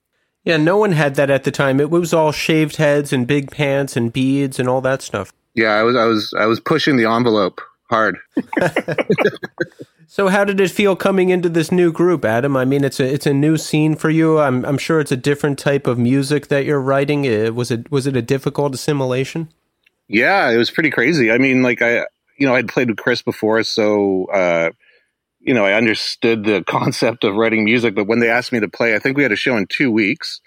Yeah, 0.45 0.57
no 0.57 0.79
one 0.79 0.93
had 0.93 1.17
that 1.17 1.31
at 1.31 1.45
the 1.45 1.51
time. 1.51 1.79
It 1.81 1.91
was 1.91 2.15
all 2.15 2.33
shaved 2.33 2.77
heads 2.77 3.13
and 3.13 3.27
big 3.27 3.51
pants 3.51 3.97
and 3.97 4.13
beads 4.13 4.59
and 4.59 4.69
all 4.69 4.81
that 4.81 5.03
stuff. 5.03 5.33
Yeah, 5.55 5.73
I 5.73 5.83
was 5.83 5.97
I 5.97 6.05
was 6.05 6.33
I 6.39 6.47
was 6.47 6.61
pushing 6.61 6.97
the 6.97 7.05
envelope 7.05 7.61
hard. 7.91 8.19
so 10.07 10.29
how 10.29 10.45
did 10.45 10.61
it 10.61 10.71
feel 10.71 10.97
coming 10.97 11.29
into 11.31 11.49
this 11.49 11.71
new 11.71 11.93
group, 11.93 12.25
Adam? 12.25 12.57
I 12.57 12.65
mean, 12.65 12.85
it's 12.85 13.01
a 13.01 13.13
it's 13.13 13.27
a 13.27 13.35
new 13.35 13.59
scene 13.59 13.95
for 13.95 14.09
you. 14.09 14.39
I'm 14.39 14.65
I'm 14.65 14.79
sure 14.79 15.01
it's 15.01 15.13
a 15.13 15.17
different 15.17 15.59
type 15.59 15.87
of 15.87 15.99
music 15.99 16.49
that 16.49 16.65
you're 16.65 16.81
writing. 16.81 17.27
Uh, 17.27 17.53
was 17.53 17.71
it 17.71 17.91
was 17.91 18.07
it 18.07 18.17
a 18.17 18.23
difficult 18.23 18.75
assimilation? 18.75 19.53
Yeah, 20.09 20.51
it 20.51 20.57
was 20.57 20.71
pretty 20.71 20.91
crazy. 20.91 21.31
I 21.31 21.39
mean, 21.39 21.63
like 21.63 21.83
I 21.83 22.07
you 22.39 22.47
know, 22.47 22.55
I'd 22.55 22.69
played 22.69 22.89
with 22.89 22.99
Chris 22.99 23.23
before, 23.23 23.63
so 23.63 24.27
uh, 24.27 24.71
you 25.41 25.55
know, 25.55 25.65
I 25.65 25.75
understood 25.75 26.45
the 26.45 26.63
concept 26.67 27.25
of 27.25 27.35
writing 27.35 27.65
music. 27.65 27.95
But 27.95 28.07
when 28.07 28.21
they 28.21 28.31
asked 28.31 28.53
me 28.53 28.61
to 28.61 28.69
play, 28.69 28.95
I 28.95 28.99
think 28.99 29.17
we 29.17 29.23
had 29.23 29.33
a 29.33 29.37
show 29.37 29.57
in 29.57 29.67
two 29.67 29.91
weeks. 29.91 30.41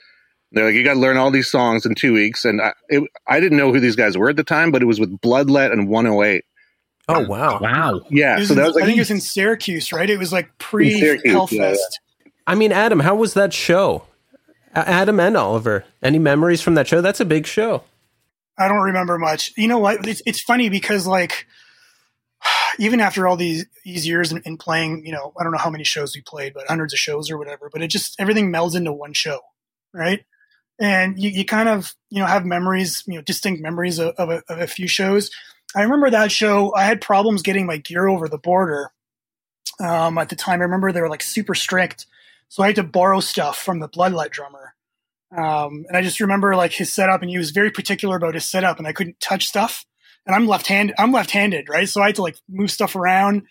They're 0.53 0.65
like, 0.65 0.75
you 0.75 0.83
got 0.83 0.95
to 0.95 0.99
learn 0.99 1.15
all 1.15 1.31
these 1.31 1.49
songs 1.49 1.85
in 1.85 1.95
two 1.95 2.13
weeks, 2.13 2.43
and 2.43 2.61
I, 2.61 2.73
it, 2.89 3.03
I 3.25 3.39
didn't 3.39 3.57
know 3.57 3.71
who 3.71 3.79
these 3.79 3.95
guys 3.95 4.17
were 4.17 4.29
at 4.29 4.35
the 4.35 4.43
time, 4.43 4.71
but 4.71 4.81
it 4.81 4.85
was 4.85 4.99
with 4.99 5.17
Bloodlet 5.21 5.71
and 5.71 5.87
108. 5.87 6.43
Oh 7.07 7.27
wow, 7.27 7.59
wow, 7.59 8.01
yeah. 8.09 8.43
So 8.43 8.53
that 8.53 8.67
was 8.67 8.75
like, 8.75 8.83
I 8.83 8.85
think 8.85 8.97
it 8.97 9.01
was 9.01 9.11
in 9.11 9.21
Syracuse, 9.21 9.91
right? 9.91 10.09
It 10.09 10.17
was 10.17 10.31
like 10.31 10.57
pre 10.57 10.91
Hellfest. 11.25 11.51
Yeah, 11.51 11.73
yeah. 12.25 12.31
I 12.47 12.55
mean, 12.55 12.71
Adam, 12.71 12.99
how 12.99 13.15
was 13.15 13.33
that 13.33 13.53
show? 13.53 14.03
Adam 14.73 15.19
and 15.19 15.35
Oliver, 15.35 15.85
any 16.01 16.19
memories 16.19 16.61
from 16.61 16.75
that 16.75 16.87
show? 16.87 17.01
That's 17.01 17.19
a 17.19 17.25
big 17.25 17.45
show. 17.45 17.83
I 18.57 18.67
don't 18.67 18.81
remember 18.81 19.17
much. 19.17 19.53
You 19.57 19.67
know 19.67 19.79
what? 19.79 20.07
It's, 20.07 20.21
it's 20.25 20.41
funny 20.41 20.69
because 20.69 21.07
like 21.07 21.47
even 22.79 22.99
after 22.99 23.27
all 23.27 23.37
these 23.37 23.65
these 23.83 24.07
years 24.07 24.31
in, 24.31 24.41
in, 24.45 24.57
playing, 24.57 25.05
you 25.05 25.11
know, 25.11 25.33
I 25.39 25.43
don't 25.43 25.51
know 25.51 25.57
how 25.57 25.69
many 25.69 25.83
shows 25.83 26.15
we 26.15 26.21
played, 26.21 26.53
but 26.53 26.67
hundreds 26.67 26.93
of 26.93 26.99
shows 26.99 27.29
or 27.29 27.37
whatever. 27.37 27.69
But 27.71 27.81
it 27.81 27.87
just 27.87 28.19
everything 28.19 28.51
melds 28.51 28.75
into 28.75 28.91
one 28.91 29.13
show, 29.13 29.39
right? 29.93 30.23
And 30.79 31.19
you, 31.19 31.29
you 31.29 31.45
kind 31.45 31.69
of 31.69 31.93
you 32.09 32.19
know 32.19 32.25
have 32.25 32.45
memories, 32.45 33.03
you 33.07 33.15
know, 33.15 33.21
distinct 33.21 33.61
memories 33.61 33.99
of, 33.99 34.15
of, 34.15 34.29
a, 34.29 34.43
of 34.49 34.59
a 34.59 34.67
few 34.67 34.87
shows. 34.87 35.29
I 35.75 35.83
remember 35.83 36.09
that 36.09 36.31
show. 36.31 36.73
I 36.75 36.83
had 36.83 37.01
problems 37.01 37.41
getting 37.41 37.65
my 37.65 37.77
gear 37.77 38.07
over 38.07 38.27
the 38.27 38.37
border 38.37 38.91
um, 39.79 40.17
at 40.17 40.29
the 40.29 40.35
time. 40.35 40.59
I 40.59 40.63
remember 40.63 40.91
they 40.91 41.01
were 41.01 41.09
like 41.09 41.23
super 41.23 41.55
strict, 41.55 42.07
so 42.49 42.63
I 42.63 42.67
had 42.67 42.75
to 42.77 42.83
borrow 42.83 43.19
stuff 43.19 43.57
from 43.57 43.79
the 43.79 43.89
Bloodlet 43.89 44.31
drummer. 44.31 44.75
Um, 45.35 45.85
and 45.87 45.95
I 45.95 46.01
just 46.01 46.19
remember 46.19 46.55
like 46.57 46.73
his 46.73 46.91
setup, 46.93 47.21
and 47.21 47.29
he 47.29 47.37
was 47.37 47.51
very 47.51 47.71
particular 47.71 48.17
about 48.17 48.33
his 48.33 48.45
setup, 48.45 48.79
and 48.79 48.87
I 48.87 48.91
couldn't 48.91 49.21
touch 49.21 49.47
stuff 49.47 49.85
and 50.25 50.35
I'm 50.35 50.47
left 50.47 50.67
handed. 50.67 50.95
I'm 50.99 51.11
left 51.11 51.31
handed, 51.31 51.69
right? 51.69 51.87
So 51.87 52.01
I 52.01 52.07
had 52.07 52.15
to 52.15 52.21
like 52.21 52.37
move 52.49 52.71
stuff 52.71 52.95
around, 52.95 53.43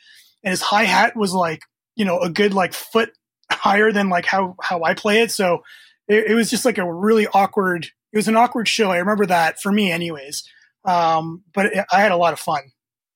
and 0.44 0.50
his 0.50 0.60
hi 0.60 0.84
hat 0.84 1.16
was 1.16 1.34
like 1.34 1.60
you 1.96 2.04
know 2.04 2.18
a 2.20 2.30
good 2.30 2.54
like 2.54 2.72
foot 2.72 3.10
higher 3.50 3.92
than 3.92 4.08
like 4.08 4.26
how 4.26 4.56
how 4.60 4.82
I 4.82 4.94
play 4.94 5.22
it. 5.22 5.30
So 5.30 5.62
it, 6.08 6.30
it, 6.30 6.34
was 6.34 6.50
just 6.50 6.64
like 6.64 6.78
a 6.78 6.92
really 6.92 7.26
awkward. 7.28 7.86
It 8.12 8.16
was 8.16 8.28
an 8.28 8.36
awkward 8.36 8.68
show. 8.68 8.90
I 8.90 8.98
remember 8.98 9.26
that 9.26 9.60
for 9.60 9.70
me, 9.70 9.90
anyways. 9.90 10.44
Um, 10.84 11.42
but 11.52 11.66
it, 11.66 11.84
I 11.92 12.00
had 12.00 12.12
a 12.12 12.16
lot 12.16 12.32
of 12.32 12.40
fun. 12.40 12.62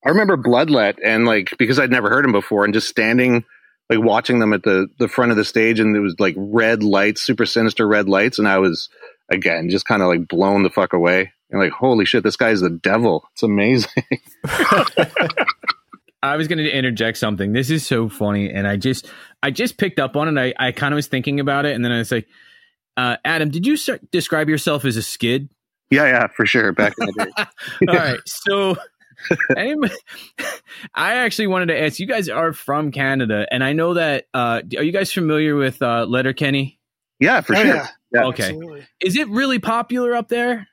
I 0.05 0.11
remember 0.11 0.37
Bloodlet 0.37 0.99
and 1.03 1.25
like 1.25 1.55
because 1.59 1.79
I'd 1.79 1.91
never 1.91 2.11
heard 2.11 2.25
him 2.25 2.33
before, 2.33 2.65
and 2.65 2.75
just 2.75 2.89
standing 2.89 3.45
like 3.89 4.01
watching 4.01 4.39
them 4.39 4.53
at 4.53 4.63
the 4.63 4.89
the 4.99 5.09
front 5.09 5.31
of 5.31 5.37
the 5.37 5.45
stage, 5.45 5.81
and 5.81 5.95
there 5.95 6.03
was 6.03 6.17
like 6.19 6.35
red 6.37 6.83
lights, 6.83 7.23
super 7.23 7.47
sinister 7.47 7.87
red 7.87 8.09
lights, 8.09 8.39
and 8.39 8.49
I 8.49 8.59
was 8.59 8.89
again 9.31 9.71
just 9.71 9.87
kind 9.87 10.03
of 10.03 10.09
like 10.09 10.29
blown 10.29 10.63
the 10.63 10.71
fuck 10.71 10.93
away 10.93 11.33
and 11.55 11.63
like 11.63 11.73
holy 11.73 12.05
shit 12.05 12.23
this 12.23 12.37
guy's 12.37 12.61
the 12.61 12.69
devil 12.69 13.27
it's 13.33 13.43
amazing 13.43 14.03
i 16.23 16.37
was 16.37 16.49
going 16.49 16.59
to 16.59 16.69
interject 16.71 17.17
something 17.17 17.53
this 17.53 17.71
is 17.71 17.87
so 17.87 18.09
funny 18.09 18.51
and 18.51 18.67
i 18.67 18.77
just 18.77 19.09
i 19.43 19.51
just 19.51 19.79
picked 19.79 20.01
up 20.01 20.17
on 20.17 20.37
it 20.37 20.55
i, 20.59 20.69
I 20.69 20.73
kind 20.73 20.93
of 20.93 20.97
was 20.97 21.07
thinking 21.07 21.41
about 21.41 21.65
it 21.65 21.75
and 21.75 21.85
then 21.85 21.93
i 21.93 21.99
was 21.99 22.11
like 22.11 22.27
uh, 22.97 23.17
adam 23.25 23.51
did 23.51 23.67
you 23.67 23.77
start, 23.77 24.11
describe 24.11 24.49
yourself 24.49 24.85
as 24.85 24.97
a 24.97 25.03
skid 25.03 25.49
yeah 25.91 26.07
yeah 26.07 26.27
for 26.27 26.45
sure 26.45 26.73
back 26.73 26.93
in 26.99 27.07
the 27.07 27.25
day 27.25 27.45
all 27.89 27.97
right 27.97 28.21
so 28.27 28.77
anyway, 29.57 29.91
I 30.93 31.15
actually 31.15 31.47
wanted 31.47 31.67
to 31.67 31.81
ask 31.81 31.99
you 32.01 32.07
guys 32.07 32.29
are 32.29 32.53
from 32.53 32.91
Canada, 32.91 33.47
and 33.51 33.63
I 33.63 33.73
know 33.73 33.95
that. 33.95 34.27
Uh, 34.35 34.61
are 34.77 34.83
you 34.83 34.93
guys 34.93 35.13
familiar 35.13 35.55
with 35.55 35.81
uh, 35.81 36.05
Letterkenny? 36.05 36.81
Yeah, 37.21 37.41
for 37.41 37.55
oh, 37.55 37.63
sure. 37.63 37.67
Yeah. 37.67 37.89
yeah. 38.13 38.25
Okay. 38.25 38.49
Absolutely. 38.49 38.87
Is 39.01 39.17
it 39.17 39.29
really 39.29 39.61
popular 39.61 40.15
up 40.15 40.29
there? 40.29 40.67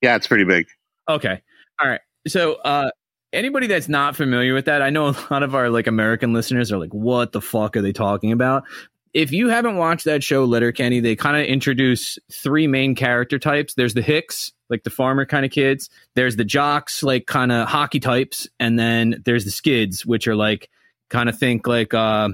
Yeah, 0.00 0.16
it's 0.16 0.26
pretty 0.26 0.44
big. 0.44 0.66
Okay. 1.08 1.40
All 1.80 1.88
right. 1.88 2.00
So, 2.26 2.54
uh, 2.54 2.90
anybody 3.32 3.66
that's 3.66 3.88
not 3.88 4.16
familiar 4.16 4.54
with 4.54 4.66
that, 4.66 4.82
I 4.82 4.90
know 4.90 5.08
a 5.08 5.16
lot 5.30 5.42
of 5.42 5.54
our 5.54 5.70
like 5.70 5.86
American 5.86 6.32
listeners 6.32 6.72
are 6.72 6.78
like, 6.78 6.94
"What 6.94 7.32
the 7.32 7.40
fuck 7.40 7.76
are 7.76 7.82
they 7.82 7.92
talking 7.92 8.32
about?" 8.32 8.64
If 9.12 9.32
you 9.32 9.48
haven't 9.48 9.76
watched 9.76 10.04
that 10.04 10.22
show, 10.22 10.44
Letterkenny, 10.44 11.00
they 11.00 11.16
kind 11.16 11.36
of 11.36 11.44
introduce 11.44 12.16
three 12.32 12.68
main 12.68 12.94
character 12.94 13.40
types. 13.40 13.74
There's 13.74 13.94
the 13.94 14.02
Hicks, 14.02 14.52
like 14.68 14.84
the 14.84 14.90
farmer 14.90 15.26
kind 15.26 15.44
of 15.44 15.50
kids. 15.50 15.90
There's 16.14 16.36
the 16.36 16.44
jocks, 16.44 17.02
like 17.02 17.26
kind 17.26 17.50
of 17.50 17.66
hockey 17.68 17.98
types, 17.98 18.48
and 18.60 18.78
then 18.78 19.20
there's 19.24 19.44
the 19.44 19.50
skids, 19.50 20.06
which 20.06 20.28
are 20.28 20.36
like 20.36 20.70
kind 21.08 21.28
of 21.28 21.36
think 21.36 21.66
like 21.66 21.92
uh, 21.92 22.28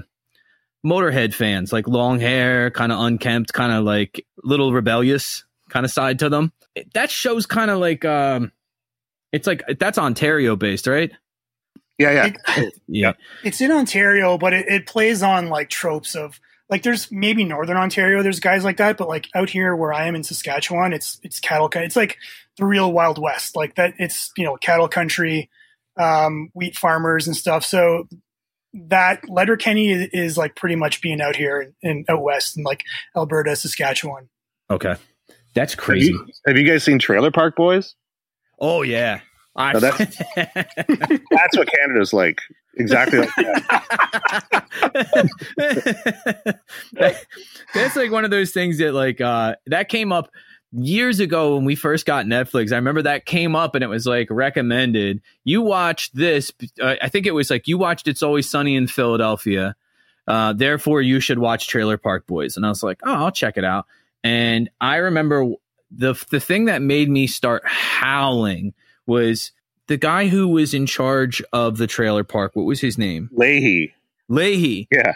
Motorhead 0.85 1.33
fans, 1.33 1.73
like 1.73 1.87
long 1.87 2.19
hair, 2.19 2.69
kind 2.69 2.91
of 2.91 2.99
unkempt, 2.99 3.53
kind 3.53 3.73
of 3.73 3.83
like 3.83 4.25
little 4.43 4.71
rebellious 4.71 5.43
kind 5.69 5.85
of 5.85 5.91
side 5.91 6.19
to 6.19 6.29
them. 6.29 6.51
That 6.93 7.09
show's 7.11 7.45
kind 7.45 7.71
of 7.71 7.79
like 7.79 8.05
um, 8.05 8.51
it's 9.31 9.47
like 9.47 9.63
that's 9.79 9.97
Ontario 9.97 10.55
based, 10.55 10.87
right? 10.87 11.11
Yeah, 11.97 12.11
yeah. 12.11 12.33
It- 12.63 12.73
Yeah. 12.87 13.13
it's 13.43 13.59
in 13.61 13.71
Ontario, 13.71 14.37
but 14.37 14.53
it, 14.53 14.67
it 14.67 14.85
plays 14.85 15.23
on 15.23 15.49
like 15.49 15.69
tropes 15.69 16.15
of 16.15 16.39
like 16.69 16.83
there's 16.83 17.11
maybe 17.11 17.43
Northern 17.43 17.77
Ontario, 17.77 18.21
there's 18.23 18.39
guys 18.39 18.63
like 18.63 18.77
that, 18.77 18.97
but 18.97 19.07
like 19.07 19.27
out 19.35 19.49
here 19.49 19.75
where 19.75 19.93
I 19.93 20.05
am 20.07 20.15
in 20.15 20.23
Saskatchewan, 20.23 20.93
it's 20.93 21.19
it's 21.23 21.39
cattle. 21.39 21.69
co- 21.69 21.79
It's 21.81 21.95
like 21.95 22.17
the 22.57 22.65
real 22.65 22.91
Wild 22.91 23.17
West, 23.21 23.55
like 23.55 23.75
that. 23.75 23.93
It's 23.99 24.31
you 24.37 24.43
know 24.45 24.55
cattle 24.57 24.87
country, 24.87 25.49
um, 25.97 26.49
wheat 26.53 26.75
farmers 26.77 27.25
and 27.27 27.35
stuff. 27.35 27.63
So 27.65 28.07
that 28.73 29.27
Letterkenny 29.29 29.91
is, 29.91 30.09
is 30.13 30.37
like 30.37 30.55
pretty 30.55 30.75
much 30.75 31.01
being 31.01 31.21
out 31.21 31.35
here 31.35 31.73
in, 31.81 31.89
in 31.89 32.05
out 32.09 32.21
west 32.21 32.57
in 32.57 32.63
like 32.63 32.83
Alberta, 33.15 33.55
Saskatchewan. 33.55 34.29
Okay. 34.69 34.95
That's 35.57 35.73
Have 35.73 35.79
crazy. 35.79 36.11
you, 36.11 36.25
have 36.45 36.55
you 36.57 36.63
guys 36.63 36.83
seen 36.83 36.99
Trailer 36.99 37.31
Park 37.31 37.55
Boys? 37.55 37.95
oh 38.59 38.83
yeah. 38.83 39.21
I, 39.55 39.73
No, 39.73 39.79
That's 40.35 41.57
what 41.57 41.67
Canada's 41.67 42.13
like. 42.13 42.41
Exactly 42.75 43.17
like 43.19 43.29
that. 43.37 44.19
That's 47.73 47.95
like 47.95 48.11
one 48.11 48.23
of 48.23 48.29
those 48.29 48.51
things 48.51 48.77
that 48.77 48.93
like 48.93 49.19
uh 49.19 49.55
that 49.65 49.89
came 49.89 50.11
up 50.11 50.29
years 50.71 51.19
ago 51.19 51.55
when 51.55 51.65
we 51.65 51.75
first 51.75 52.05
got 52.05 52.27
Netflix. 52.27 52.71
I 52.71 52.75
remember 52.75 53.01
that 53.01 53.25
came 53.25 53.55
up 53.55 53.73
and 53.73 53.83
it 53.83 53.87
was 53.87 54.05
like 54.05 54.27
recommended. 54.29 55.21
You 55.43 55.63
watched 55.63 56.15
this. 56.15 56.51
Uh, 56.79 56.95
I 57.01 57.09
think 57.09 57.25
it 57.25 57.31
was 57.31 57.49
like 57.49 57.67
you 57.67 57.79
watched 57.79 58.07
It's 58.07 58.21
Always 58.21 58.47
Sunny 58.47 58.75
in 58.75 58.85
Philadelphia. 58.85 59.75
Uh, 60.27 60.53
therefore, 60.53 61.01
you 61.01 61.19
should 61.19 61.39
watch 61.39 61.67
Trailer 61.67 61.97
Park 61.97 62.27
Boys. 62.27 62.57
And 62.57 62.65
I 62.65 62.69
was 62.69 62.83
like, 62.83 62.99
oh, 63.03 63.13
I'll 63.13 63.31
check 63.31 63.57
it 63.57 63.63
out. 63.63 63.85
And 64.27 64.69
I 64.81 64.97
remember 64.97 65.53
the 65.89 66.13
the 66.29 66.39
thing 66.41 66.65
that 66.65 66.81
made 66.81 67.09
me 67.09 67.27
start 67.27 67.63
howling 67.65 68.73
was 69.05 69.51
the 69.87 69.95
guy 69.97 70.27
who 70.27 70.49
was 70.49 70.73
in 70.73 70.85
charge 70.85 71.41
of 71.53 71.77
the 71.77 71.87
trailer 71.87 72.25
park. 72.25 72.55
What 72.55 72.65
was 72.65 72.81
his 72.81 72.97
name? 72.97 73.29
Lahey. 73.33 73.93
Lahey 74.29 74.87
Yeah. 74.91 75.13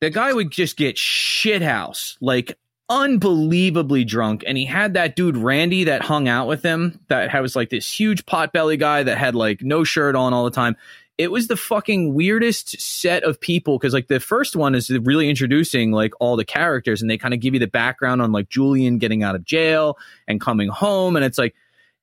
the 0.00 0.08
guy 0.08 0.32
would 0.32 0.50
just 0.50 0.78
get 0.78 0.96
shithouse, 0.96 2.16
like 2.22 2.56
unbelievably 2.88 4.04
drunk. 4.04 4.42
And 4.46 4.56
he 4.56 4.64
had 4.64 4.94
that 4.94 5.14
dude 5.14 5.36
Randy 5.36 5.84
that 5.84 6.00
hung 6.00 6.26
out 6.26 6.48
with 6.48 6.62
him 6.62 6.98
that 7.08 7.38
was 7.42 7.54
like 7.54 7.68
this 7.68 8.00
huge 8.00 8.24
potbelly 8.24 8.78
guy 8.78 9.02
that 9.02 9.18
had 9.18 9.34
like 9.34 9.60
no 9.60 9.84
shirt 9.84 10.16
on 10.16 10.32
all 10.32 10.44
the 10.44 10.50
time. 10.50 10.74
It 11.18 11.32
was 11.32 11.48
the 11.48 11.56
fucking 11.56 12.14
weirdest 12.14 12.80
set 12.80 13.24
of 13.24 13.40
people 13.40 13.76
because 13.76 13.92
like 13.92 14.06
the 14.06 14.20
first 14.20 14.54
one 14.54 14.76
is 14.76 14.88
really 14.88 15.28
introducing 15.28 15.90
like 15.90 16.12
all 16.20 16.36
the 16.36 16.44
characters 16.44 17.02
and 17.02 17.10
they 17.10 17.18
kind 17.18 17.34
of 17.34 17.40
give 17.40 17.54
you 17.54 17.60
the 17.60 17.66
background 17.66 18.22
on 18.22 18.30
like 18.30 18.48
Julian 18.48 18.98
getting 18.98 19.24
out 19.24 19.34
of 19.34 19.44
jail 19.44 19.98
and 20.28 20.40
coming 20.40 20.68
home. 20.68 21.16
And 21.16 21.24
it's 21.24 21.36
like, 21.36 21.56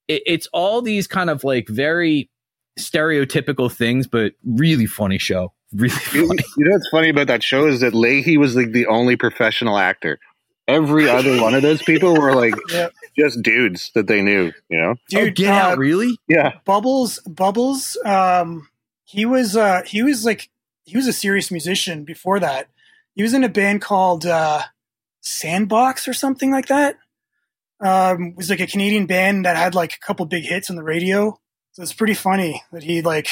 it, 0.10 0.22
it's 0.26 0.48
all 0.52 0.82
these 0.82 1.08
kind 1.08 1.30
of 1.30 1.46
like 1.46 1.70
very 1.70 2.30
stereotypical 2.78 3.72
things, 3.72 4.06
but 4.08 4.34
really 4.46 4.86
funny 4.86 5.18
show. 5.18 5.54
Really 5.74 5.96
You, 6.14 6.28
funny. 6.28 6.44
you 6.58 6.66
know 6.66 6.72
what's 6.72 6.90
funny 6.90 7.10
about 7.10 7.28
that 7.28 7.42
show 7.42 7.68
is 7.68 7.80
that 7.80 7.94
Lahey 7.94 8.38
was 8.38 8.56
like 8.56 8.72
the 8.72 8.88
only 8.88 9.16
professional 9.16 9.78
actor. 9.78 10.20
Every 10.68 11.08
other 11.08 11.40
one 11.42 11.54
of 11.54 11.62
those 11.62 11.82
people 11.84 12.16
were 12.20 12.34
like 12.36 12.56
Yeah. 12.72 12.90
just 13.18 13.42
dudes 13.42 13.92
that 13.96 14.08
they 14.08 14.22
knew, 14.22 14.52
you 14.68 14.78
know? 14.82 14.96
Dude, 15.10 15.30
oh, 15.30 15.32
get 15.32 15.54
uh, 15.54 15.58
out, 15.58 15.78
really? 15.78 16.18
Yeah. 16.28 16.54
Bubbles, 16.66 17.20
Bubbles, 17.28 17.98
um, 18.04 18.68
he 19.06 19.26
was 19.26 19.56
uh, 19.56 19.84
he 19.86 20.04
was 20.04 20.26
like 20.26 20.50
he 20.84 20.98
was 20.98 21.08
a 21.08 21.14
serious 21.14 21.52
musician 21.52 22.04
before 22.04 22.40
that. 22.40 22.68
He 23.14 23.24
was 23.24 23.34
in 23.34 23.44
a 23.44 23.50
band 23.50 23.82
called 23.82 24.26
uh, 24.26 24.64
Sandbox 25.22 26.08
or 26.08 26.14
something 26.14 26.52
like 26.52 26.68
that. 26.68 26.98
Um, 27.80 28.30
it 28.30 28.38
was 28.38 28.50
like 28.50 28.60
a 28.60 28.68
Canadian 28.68 29.06
band 29.06 29.46
that 29.46 29.56
had 29.56 29.76
like 29.76 29.94
a 29.94 30.06
couple 30.06 30.26
big 30.26 30.44
hits 30.44 30.70
on 30.70 30.76
the 30.76 30.84
radio. 30.84 31.40
So 31.72 31.82
it's 31.82 31.94
pretty 31.94 32.14
funny 32.14 32.64
that 32.72 32.84
he 32.84 33.02
like 33.02 33.30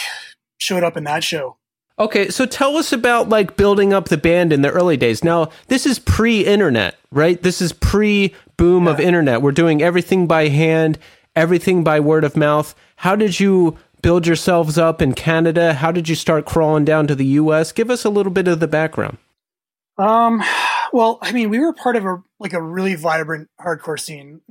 showed 0.58 0.84
up 0.84 0.96
in 0.96 1.04
that 1.06 1.24
show. 1.24 1.58
Okay, 2.00 2.30
so 2.30 2.46
tell 2.46 2.76
us 2.78 2.92
about 2.92 3.30
like 3.30 3.56
building 3.56 3.94
up 3.94 4.10
the 4.10 4.18
band 4.18 4.52
in 4.52 4.64
the 4.64 4.72
early 4.72 4.98
days. 4.98 5.24
Now, 5.24 5.50
this 5.68 5.86
is 5.86 6.00
pre-internet, 6.00 6.96
right? 7.12 7.42
This 7.42 7.62
is 7.62 7.72
pre-boom 7.72 8.88
of 8.88 9.00
internet. 9.00 9.44
We're 9.44 9.52
doing 9.52 9.84
everything 9.84 10.26
by 10.26 10.48
hand, 10.48 10.98
everything 11.36 11.84
by 11.84 12.00
word 12.00 12.24
of 12.24 12.36
mouth. 12.36 12.74
How 12.96 13.16
did 13.16 13.40
you 13.40 13.78
build 14.04 14.28
yourselves 14.28 14.78
up 14.78 15.02
in 15.02 15.14
Canada? 15.14 15.74
How 15.74 15.92
did 15.92 16.08
you 16.08 16.14
start 16.14 16.46
crawling 16.46 16.86
down 16.86 17.08
to 17.08 17.16
the 17.16 17.26
US? 17.26 17.72
Give 17.72 17.90
us 17.90 18.06
a 18.06 18.10
little 18.12 18.32
bit 18.32 18.48
of 18.48 18.60
the 18.60 18.68
background. 18.68 19.18
Um, 19.98 20.44
well, 20.92 21.18
I 21.22 21.32
mean, 21.32 21.50
we 21.50 21.60
were 21.60 21.74
part 21.74 21.96
of 21.96 22.06
a 22.06 22.22
like 22.40 22.54
a 22.54 22.62
really 22.62 22.94
vibrant 22.94 23.50
hardcore 23.60 24.00
scene. 24.00 24.42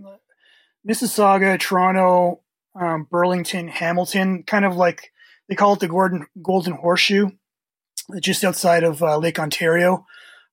Mississauga, 0.89 1.61
Toronto, 1.61 2.41
um, 2.75 3.07
Burlington, 3.09 3.69
Hamilton, 3.69 4.43
kind 4.43 4.65
of 4.65 4.75
like 4.75 5.13
they 5.49 5.55
call 5.55 5.75
it 5.75 5.81
the 5.81 5.89
Gordon 5.89 6.27
Golden 6.43 6.73
Horseshoe, 6.73 7.31
just 8.21 8.43
outside 8.43 8.83
of 8.83 9.03
uh, 9.03 9.19
Lake 9.19 9.39
Ontario, 9.39 10.07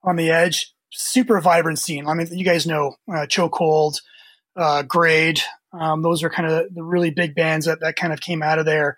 on 0.03 0.15
the 0.15 0.29
edge. 0.29 0.73
Super 0.91 1.39
vibrant 1.39 1.79
scene. 1.79 2.07
I 2.07 2.15
mean, 2.15 2.27
you 2.31 2.43
guys 2.43 2.65
know 2.65 2.95
uh, 3.07 3.25
Chokehold, 3.27 4.01
uh, 4.55 4.81
Grade. 4.83 5.39
Um, 5.71 6.01
those 6.01 6.23
are 6.23 6.29
kind 6.29 6.49
of 6.49 6.73
the 6.73 6.84
really 6.84 7.12
big 7.12 7.36
bands 7.36 7.65
that 7.65 7.79
that 7.82 7.95
kind 7.95 8.13
of 8.13 8.21
came 8.21 8.41
out 8.41 8.60
of 8.60 8.65
there. 8.65 8.97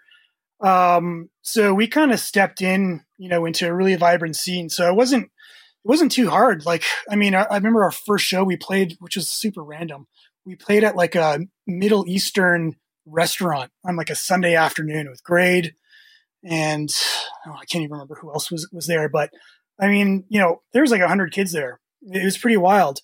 Um, 0.62 1.30
so 1.42 1.74
we 1.74 1.88
kind 1.88 2.12
of 2.12 2.20
stepped 2.20 2.62
in, 2.62 3.02
you 3.18 3.30
know, 3.30 3.46
into 3.46 3.68
a 3.68 3.74
really 3.74 3.96
vibrant 3.96 4.36
scene. 4.36 4.70
So 4.70 4.88
it 4.88 4.96
wasn't 4.96 5.26
it 5.26 5.88
wasn't 5.88 6.12
too 6.12 6.30
hard. 6.30 6.66
Like, 6.66 6.84
I 7.10 7.16
mean, 7.16 7.34
I, 7.34 7.44
I 7.44 7.56
remember 7.56 7.84
our 7.84 7.92
first 7.92 8.26
show 8.26 8.44
we 8.44 8.58
played, 8.58 8.96
which 9.00 9.16
was 9.16 9.30
super 9.30 9.64
random. 9.64 10.08
We 10.46 10.56
played 10.56 10.84
at 10.84 10.96
like 10.96 11.16
a 11.16 11.40
Middle 11.66 12.08
Eastern 12.08 12.76
restaurant 13.06 13.72
on 13.86 13.96
like 13.96 14.10
a 14.10 14.16
Sunday 14.16 14.56
afternoon 14.56 15.10
with 15.10 15.24
Grade, 15.24 15.74
and 16.44 16.90
oh, 17.48 17.54
I 17.54 17.66
can't 17.66 17.84
even 17.84 17.94
remember 17.94 18.16
who 18.22 18.32
else 18.32 18.52
was 18.52 18.70
was 18.72 18.88
there. 18.88 19.10
But 19.10 19.32
I 19.80 19.88
mean, 19.88 20.26
you 20.30 20.40
know, 20.40 20.62
there 20.74 20.84
was 20.84 20.92
like 20.92 21.02
a 21.02 21.08
hundred 21.08 21.34
kids 21.34 21.52
there. 21.52 21.80
It 22.04 22.24
was 22.24 22.38
pretty 22.38 22.58
wild, 22.58 23.00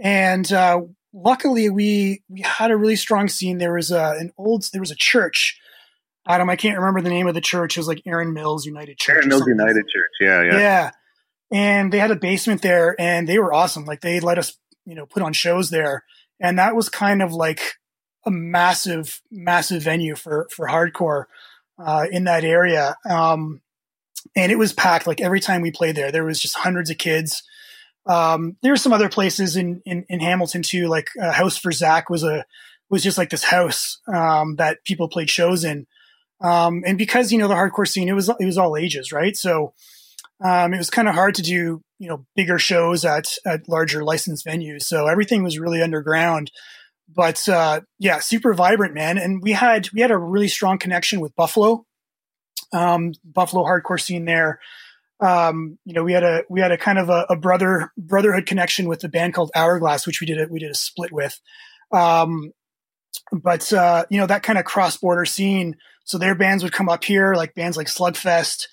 and 0.00 0.50
uh, 0.52 0.80
luckily 1.12 1.68
we 1.68 2.22
we 2.28 2.40
had 2.42 2.70
a 2.70 2.76
really 2.76 2.96
strong 2.96 3.28
scene. 3.28 3.58
There 3.58 3.74
was 3.74 3.90
a, 3.90 4.14
an 4.18 4.32
old 4.36 4.64
there 4.72 4.80
was 4.80 4.90
a 4.90 4.96
church. 4.96 5.58
Adam, 6.26 6.48
I 6.48 6.56
can't 6.56 6.78
remember 6.78 7.00
the 7.00 7.10
name 7.10 7.26
of 7.26 7.34
the 7.34 7.40
church. 7.40 7.76
It 7.76 7.80
was 7.80 7.88
like 7.88 8.02
Erin 8.06 8.32
Mills 8.32 8.64
United 8.64 8.96
Church. 8.98 9.16
Erin 9.16 9.28
Mills. 9.28 9.46
United 9.46 9.84
Church. 9.88 10.10
Yeah, 10.20 10.42
yeah. 10.42 10.58
Yeah. 10.58 10.90
And 11.50 11.92
they 11.92 11.98
had 11.98 12.12
a 12.12 12.16
basement 12.16 12.62
there 12.62 12.94
and 12.98 13.28
they 13.28 13.38
were 13.38 13.52
awesome. 13.52 13.84
Like 13.84 14.00
they 14.00 14.20
let 14.20 14.38
us, 14.38 14.56
you 14.86 14.94
know, 14.94 15.04
put 15.04 15.22
on 15.22 15.32
shows 15.32 15.70
there. 15.70 16.04
And 16.40 16.58
that 16.58 16.76
was 16.76 16.88
kind 16.88 17.22
of 17.22 17.32
like 17.32 17.74
a 18.24 18.30
massive, 18.30 19.20
massive 19.30 19.82
venue 19.82 20.14
for, 20.14 20.48
for 20.50 20.68
hardcore, 20.68 21.24
uh, 21.84 22.06
in 22.10 22.24
that 22.24 22.44
area. 22.44 22.96
Um, 23.08 23.60
and 24.36 24.52
it 24.52 24.58
was 24.58 24.72
packed. 24.72 25.08
Like 25.08 25.20
every 25.20 25.40
time 25.40 25.60
we 25.60 25.72
played 25.72 25.96
there, 25.96 26.12
there 26.12 26.24
was 26.24 26.40
just 26.40 26.56
hundreds 26.56 26.88
of 26.88 26.98
kids. 26.98 27.42
Um, 28.04 28.56
there 28.62 28.72
were 28.72 28.76
some 28.76 28.92
other 28.92 29.08
places 29.08 29.56
in, 29.56 29.80
in, 29.86 30.04
in 30.08 30.18
Hamilton 30.18 30.62
too, 30.62 30.88
like 30.88 31.10
uh, 31.22 31.30
House 31.30 31.56
for 31.56 31.70
Zach 31.70 32.10
was 32.10 32.24
a, 32.24 32.44
was 32.90 33.02
just 33.02 33.16
like 33.16 33.30
this 33.30 33.44
house, 33.44 34.00
um, 34.12 34.56
that 34.56 34.84
people 34.84 35.08
played 35.08 35.30
shows 35.30 35.64
in. 35.64 35.86
Um, 36.40 36.82
and 36.84 36.98
because, 36.98 37.30
you 37.30 37.38
know, 37.38 37.46
the 37.46 37.54
hardcore 37.54 37.86
scene, 37.86 38.08
it 38.08 38.14
was, 38.14 38.28
it 38.28 38.44
was 38.44 38.58
all 38.58 38.76
ages, 38.76 39.12
right? 39.12 39.36
So, 39.36 39.72
um, 40.44 40.74
it 40.74 40.78
was 40.78 40.90
kind 40.90 41.06
of 41.06 41.14
hard 41.14 41.36
to 41.36 41.42
do, 41.42 41.80
you 42.00 42.08
know, 42.08 42.26
bigger 42.34 42.58
shows 42.58 43.04
at, 43.04 43.26
at 43.46 43.68
larger 43.68 44.02
licensed 44.02 44.44
venues. 44.44 44.82
So 44.82 45.06
everything 45.06 45.44
was 45.44 45.60
really 45.60 45.80
underground, 45.80 46.50
but, 47.08 47.48
uh, 47.48 47.82
yeah, 48.00 48.18
super 48.18 48.52
vibrant, 48.52 48.94
man. 48.94 49.16
And 49.18 49.40
we 49.40 49.52
had, 49.52 49.88
we 49.92 50.00
had 50.00 50.10
a 50.10 50.18
really 50.18 50.48
strong 50.48 50.78
connection 50.78 51.20
with 51.20 51.36
Buffalo, 51.36 51.86
um, 52.72 53.12
Buffalo 53.24 53.62
hardcore 53.62 54.00
scene 54.00 54.24
there. 54.24 54.58
Um, 55.22 55.78
you 55.84 55.94
know, 55.94 56.02
we 56.02 56.12
had 56.12 56.24
a, 56.24 56.42
we 56.50 56.60
had 56.60 56.72
a 56.72 56.78
kind 56.78 56.98
of 56.98 57.08
a, 57.08 57.26
a 57.30 57.36
brother, 57.36 57.92
brotherhood 57.96 58.46
connection 58.46 58.88
with 58.88 59.04
a 59.04 59.08
band 59.08 59.34
called 59.34 59.50
Hourglass, 59.54 60.06
which 60.06 60.20
we 60.20 60.26
did 60.26 60.40
a, 60.40 60.46
we 60.50 60.58
did 60.58 60.70
a 60.70 60.74
split 60.74 61.12
with. 61.12 61.40
Um, 61.92 62.52
but, 63.30 63.72
uh, 63.72 64.04
you 64.10 64.18
know, 64.18 64.26
that 64.26 64.42
kind 64.42 64.58
of 64.58 64.64
cross 64.64 64.96
border 64.96 65.24
scene. 65.24 65.76
So 66.04 66.18
their 66.18 66.34
bands 66.34 66.64
would 66.64 66.72
come 66.72 66.88
up 66.88 67.04
here, 67.04 67.34
like 67.34 67.54
bands 67.54 67.76
like 67.76 67.86
Slugfest, 67.86 68.66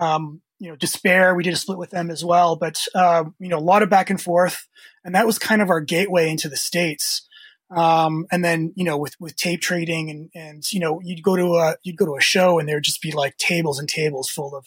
um, 0.00 0.40
you 0.58 0.68
know, 0.68 0.76
Despair. 0.76 1.34
We 1.34 1.42
did 1.42 1.52
a 1.52 1.56
split 1.56 1.78
with 1.78 1.90
them 1.90 2.10
as 2.10 2.24
well, 2.24 2.56
but 2.56 2.80
uh, 2.94 3.24
you 3.38 3.48
know, 3.48 3.58
a 3.58 3.60
lot 3.60 3.82
of 3.82 3.90
back 3.90 4.10
and 4.10 4.20
forth, 4.20 4.68
and 5.04 5.14
that 5.14 5.26
was 5.26 5.38
kind 5.38 5.60
of 5.60 5.70
our 5.70 5.80
gateway 5.80 6.30
into 6.30 6.48
the 6.48 6.56
states. 6.56 7.28
Um, 7.74 8.26
and 8.30 8.44
then 8.44 8.72
you 8.76 8.84
know 8.84 8.98
with 8.98 9.16
with 9.18 9.34
tape 9.36 9.62
trading 9.62 10.10
and 10.10 10.30
and 10.34 10.72
you 10.72 10.78
know 10.78 11.00
you'd 11.02 11.22
go 11.22 11.36
to 11.36 11.54
a 11.54 11.76
you'd 11.82 11.96
go 11.96 12.04
to 12.04 12.16
a 12.16 12.20
show 12.20 12.58
and 12.58 12.68
there'd 12.68 12.84
just 12.84 13.00
be 13.00 13.12
like 13.12 13.38
tables 13.38 13.78
and 13.78 13.88
tables 13.88 14.28
full 14.28 14.54
of 14.54 14.66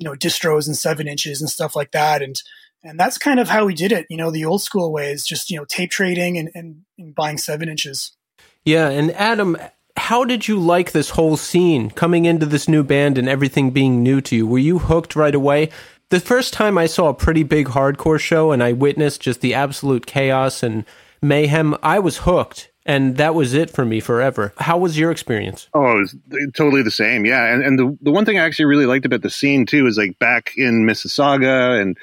you 0.00 0.04
know 0.04 0.14
distros 0.14 0.66
and 0.66 0.76
seven 0.76 1.06
inches 1.06 1.40
and 1.40 1.48
stuff 1.48 1.76
like 1.76 1.92
that 1.92 2.22
and 2.22 2.42
and 2.82 2.98
that's 2.98 3.18
kind 3.18 3.38
of 3.38 3.48
how 3.48 3.64
we 3.64 3.74
did 3.74 3.92
it 3.92 4.06
you 4.10 4.16
know 4.16 4.32
the 4.32 4.44
old 4.44 4.62
school 4.62 4.92
ways 4.92 5.24
just 5.24 5.50
you 5.50 5.56
know 5.56 5.64
tape 5.66 5.90
trading 5.90 6.36
and, 6.36 6.50
and, 6.54 6.82
and 6.98 7.14
buying 7.14 7.38
seven 7.38 7.68
inches 7.68 8.16
Yeah, 8.64 8.88
and 8.88 9.10
Adam, 9.12 9.56
how 9.96 10.24
did 10.24 10.48
you 10.48 10.58
like 10.58 10.92
this 10.92 11.10
whole 11.10 11.36
scene 11.36 11.90
coming 11.90 12.24
into 12.24 12.46
this 12.46 12.68
new 12.68 12.82
band 12.82 13.18
and 13.18 13.28
everything 13.28 13.70
being 13.70 14.02
new 14.02 14.20
to 14.22 14.36
you? 14.36 14.46
Were 14.46 14.58
you 14.58 14.78
hooked 14.78 15.16
right 15.16 15.34
away? 15.34 15.70
The 16.10 16.20
first 16.20 16.52
time 16.52 16.76
I 16.76 16.86
saw 16.86 17.08
a 17.08 17.14
pretty 17.14 17.42
big 17.42 17.68
hardcore 17.68 18.18
show 18.18 18.52
and 18.52 18.62
I 18.62 18.72
witnessed 18.72 19.20
just 19.20 19.40
the 19.40 19.54
absolute 19.54 20.06
chaos 20.06 20.62
and 20.62 20.84
mayhem, 21.22 21.76
I 21.82 21.98
was 22.00 22.18
hooked. 22.18 22.70
And 22.90 23.18
that 23.18 23.36
was 23.36 23.54
it 23.54 23.70
for 23.70 23.84
me 23.84 24.00
forever. 24.00 24.52
How 24.58 24.76
was 24.76 24.98
your 24.98 25.12
experience? 25.12 25.68
Oh, 25.74 25.92
it 25.92 26.00
was 26.00 26.16
totally 26.56 26.82
the 26.82 26.90
same. 26.90 27.24
Yeah. 27.24 27.54
And, 27.54 27.62
and 27.62 27.78
the, 27.78 27.96
the 28.02 28.10
one 28.10 28.24
thing 28.24 28.36
I 28.36 28.42
actually 28.42 28.64
really 28.64 28.86
liked 28.86 29.06
about 29.06 29.22
the 29.22 29.30
scene 29.30 29.64
too 29.64 29.86
is 29.86 29.96
like 29.96 30.18
back 30.18 30.54
in 30.56 30.84
Mississauga 30.84 31.80
and 31.80 31.96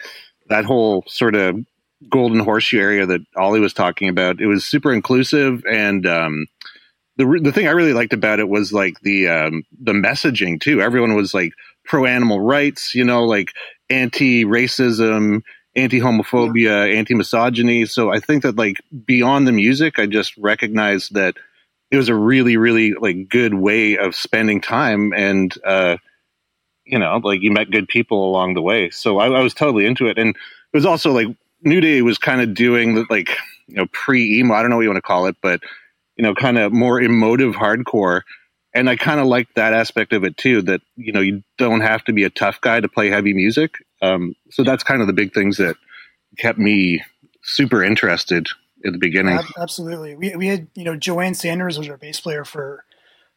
that 0.47 0.63
whole 0.63 1.03
sort 1.05 1.35
of 1.35 1.59
golden 2.09 2.39
horseshoe 2.39 2.79
area 2.79 3.05
that 3.05 3.19
Ollie 3.35 3.59
was 3.59 3.73
talking 3.73 4.07
about, 4.07 4.39
it 4.39 4.47
was 4.47 4.63
super 4.63 4.93
inclusive. 4.93 5.61
And, 5.69 6.07
um, 6.07 6.47
the, 7.17 7.37
the 7.43 7.51
thing 7.51 7.67
I 7.67 7.71
really 7.71 7.91
liked 7.91 8.13
about 8.13 8.39
it 8.39 8.47
was 8.47 8.71
like 8.71 9.01
the, 9.01 9.27
um, 9.27 9.63
the 9.81 9.91
messaging 9.91 10.61
too. 10.61 10.81
Everyone 10.81 11.15
was 11.15 11.33
like 11.33 11.51
pro 11.83 12.05
animal 12.05 12.39
rights, 12.39 12.95
you 12.95 13.03
know, 13.03 13.25
like 13.25 13.51
anti 13.89 14.45
racism, 14.45 15.41
anti 15.77 15.99
homophobia, 15.99 16.93
anti 16.93 17.13
misogyny. 17.13 17.85
So 17.85 18.11
I 18.11 18.19
think 18.19 18.43
that 18.43 18.57
like 18.57 18.81
beyond 19.05 19.47
the 19.47 19.51
music, 19.51 19.99
I 19.99 20.07
just 20.07 20.35
recognized 20.37 21.13
that 21.13 21.35
it 21.91 21.97
was 21.97 22.09
a 22.09 22.15
really, 22.15 22.57
really 22.57 22.93
like 22.93 23.29
good 23.29 23.53
way 23.53 23.97
of 23.97 24.15
spending 24.15 24.59
time 24.59 25.13
and, 25.13 25.53
uh, 25.63 25.97
you 26.83 26.99
know, 26.99 27.21
like 27.23 27.41
you 27.41 27.51
met 27.51 27.71
good 27.71 27.87
people 27.87 28.27
along 28.27 28.55
the 28.55 28.61
way. 28.61 28.89
So 28.89 29.19
I, 29.19 29.27
I 29.27 29.41
was 29.41 29.53
totally 29.53 29.85
into 29.85 30.07
it. 30.07 30.17
And 30.17 30.29
it 30.31 30.77
was 30.77 30.85
also 30.85 31.11
like 31.13 31.27
New 31.61 31.79
Day 31.79 32.01
was 32.01 32.17
kind 32.17 32.41
of 32.41 32.53
doing 32.53 32.95
the 32.95 33.05
like, 33.09 33.37
you 33.67 33.75
know, 33.75 33.85
pre 33.91 34.39
emo, 34.39 34.55
I 34.55 34.61
don't 34.61 34.69
know 34.69 34.77
what 34.77 34.83
you 34.83 34.89
want 34.89 34.97
to 34.97 35.01
call 35.01 35.27
it, 35.27 35.35
but, 35.41 35.61
you 36.15 36.23
know, 36.23 36.33
kind 36.33 36.57
of 36.57 36.73
more 36.73 36.99
emotive 36.99 37.55
hardcore. 37.55 38.21
And 38.73 38.89
I 38.89 38.95
kind 38.95 39.19
of 39.19 39.27
liked 39.27 39.55
that 39.55 39.73
aspect 39.73 40.13
of 40.13 40.23
it 40.23 40.37
too, 40.37 40.61
that, 40.63 40.81
you 40.95 41.11
know, 41.11 41.21
you 41.21 41.43
don't 41.57 41.81
have 41.81 42.03
to 42.05 42.13
be 42.13 42.23
a 42.23 42.29
tough 42.29 42.61
guy 42.61 42.79
to 42.79 42.87
play 42.87 43.09
heavy 43.09 43.33
music. 43.33 43.75
Um, 44.01 44.35
so 44.49 44.63
that's 44.63 44.83
kind 44.83 45.01
of 45.01 45.07
the 45.07 45.13
big 45.13 45.33
things 45.33 45.57
that 45.57 45.75
kept 46.37 46.59
me 46.59 47.03
super 47.43 47.83
interested 47.83 48.47
at 48.85 48.91
the 48.91 48.99
beginning. 48.99 49.39
Absolutely. 49.59 50.15
We, 50.15 50.35
we 50.35 50.47
had 50.47 50.67
you 50.75 50.83
know 50.83 50.95
joanne 50.95 51.33
sanders 51.33 51.77
was 51.77 51.89
our 51.89 51.97
bass 51.97 52.19
player 52.19 52.45
for 52.45 52.83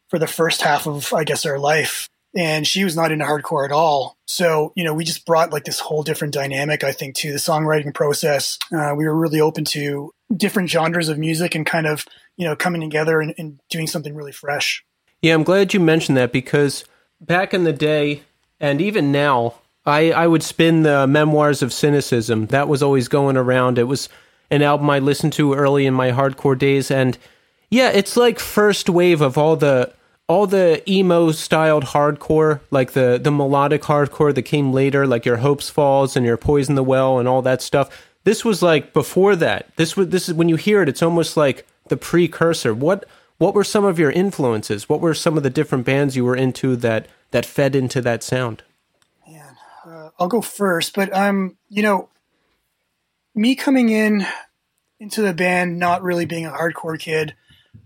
for 0.08 0.18
the 0.18 0.26
first 0.26 0.60
half 0.60 0.86
of 0.86 1.12
i 1.14 1.24
guess 1.24 1.46
our 1.46 1.58
life 1.58 2.08
and 2.36 2.66
she 2.66 2.84
was 2.84 2.94
not 2.94 3.10
into 3.10 3.24
hardcore 3.24 3.64
at 3.64 3.72
all. 3.72 4.16
So 4.26 4.72
you 4.76 4.84
know 4.84 4.94
we 4.94 5.04
just 5.04 5.26
brought 5.26 5.52
like 5.52 5.64
this 5.64 5.80
whole 5.80 6.02
different 6.02 6.34
dynamic 6.34 6.84
i 6.84 6.92
think 6.92 7.16
to 7.16 7.32
the 7.32 7.38
songwriting 7.38 7.94
process. 7.94 8.58
Uh, 8.72 8.94
we 8.96 9.04
were 9.04 9.16
really 9.16 9.40
open 9.40 9.64
to 9.66 10.12
different 10.34 10.70
genres 10.70 11.08
of 11.08 11.18
music 11.18 11.54
and 11.54 11.66
kind 11.66 11.86
of 11.86 12.04
you 12.36 12.46
know 12.46 12.56
coming 12.56 12.80
together 12.80 13.20
and, 13.20 13.34
and 13.38 13.60
doing 13.68 13.86
something 13.86 14.14
really 14.14 14.32
fresh. 14.32 14.84
Yeah, 15.22 15.34
I'm 15.34 15.42
glad 15.42 15.74
you 15.74 15.80
mentioned 15.80 16.16
that 16.16 16.32
because 16.32 16.84
back 17.20 17.52
in 17.52 17.64
the 17.64 17.72
day, 17.72 18.22
and 18.58 18.80
even 18.80 19.12
now, 19.12 19.56
I, 19.90 20.10
I 20.10 20.26
would 20.26 20.42
spin 20.42 20.82
the 20.82 21.06
Memoirs 21.06 21.62
of 21.62 21.72
Cynicism. 21.72 22.46
That 22.46 22.68
was 22.68 22.82
always 22.82 23.08
going 23.08 23.36
around. 23.36 23.78
It 23.78 23.84
was 23.84 24.08
an 24.50 24.62
album 24.62 24.88
I 24.90 24.98
listened 24.98 25.32
to 25.34 25.54
early 25.54 25.86
in 25.86 25.94
my 25.94 26.10
hardcore 26.10 26.58
days, 26.58 26.90
and 26.90 27.18
yeah, 27.70 27.90
it's 27.90 28.16
like 28.16 28.38
first 28.38 28.88
wave 28.88 29.20
of 29.20 29.38
all 29.38 29.56
the 29.56 29.92
all 30.28 30.46
the 30.46 30.82
emo 30.88 31.32
styled 31.32 31.86
hardcore, 31.86 32.60
like 32.70 32.92
the 32.92 33.18
the 33.22 33.30
melodic 33.32 33.82
hardcore 33.82 34.34
that 34.34 34.42
came 34.42 34.72
later, 34.72 35.06
like 35.06 35.24
your 35.26 35.38
Hopesfall 35.38 36.14
and 36.16 36.24
your 36.24 36.36
Poison 36.36 36.76
the 36.76 36.84
Well 36.84 37.18
and 37.18 37.28
all 37.28 37.42
that 37.42 37.62
stuff. 37.62 38.06
This 38.24 38.44
was 38.44 38.62
like 38.62 38.92
before 38.92 39.34
that. 39.36 39.74
This 39.76 39.96
was 39.96 40.08
this 40.08 40.28
is 40.28 40.34
when 40.34 40.48
you 40.48 40.56
hear 40.56 40.82
it, 40.82 40.88
it's 40.88 41.02
almost 41.02 41.36
like 41.36 41.66
the 41.88 41.96
precursor. 41.96 42.74
What 42.74 43.06
what 43.38 43.54
were 43.54 43.64
some 43.64 43.84
of 43.84 43.98
your 43.98 44.10
influences? 44.10 44.88
What 44.88 45.00
were 45.00 45.14
some 45.14 45.36
of 45.36 45.42
the 45.42 45.50
different 45.50 45.84
bands 45.84 46.16
you 46.16 46.24
were 46.24 46.36
into 46.36 46.76
that 46.76 47.06
that 47.30 47.46
fed 47.46 47.74
into 47.74 48.00
that 48.02 48.22
sound? 48.22 48.62
I'll 50.20 50.28
go 50.28 50.42
first, 50.42 50.94
but 50.94 51.14
um, 51.16 51.56
you 51.70 51.82
know, 51.82 52.10
me 53.34 53.54
coming 53.54 53.88
in 53.88 54.26
into 55.00 55.22
the 55.22 55.32
band, 55.32 55.78
not 55.78 56.02
really 56.02 56.26
being 56.26 56.44
a 56.44 56.50
hardcore 56.50 56.98
kid, 56.98 57.34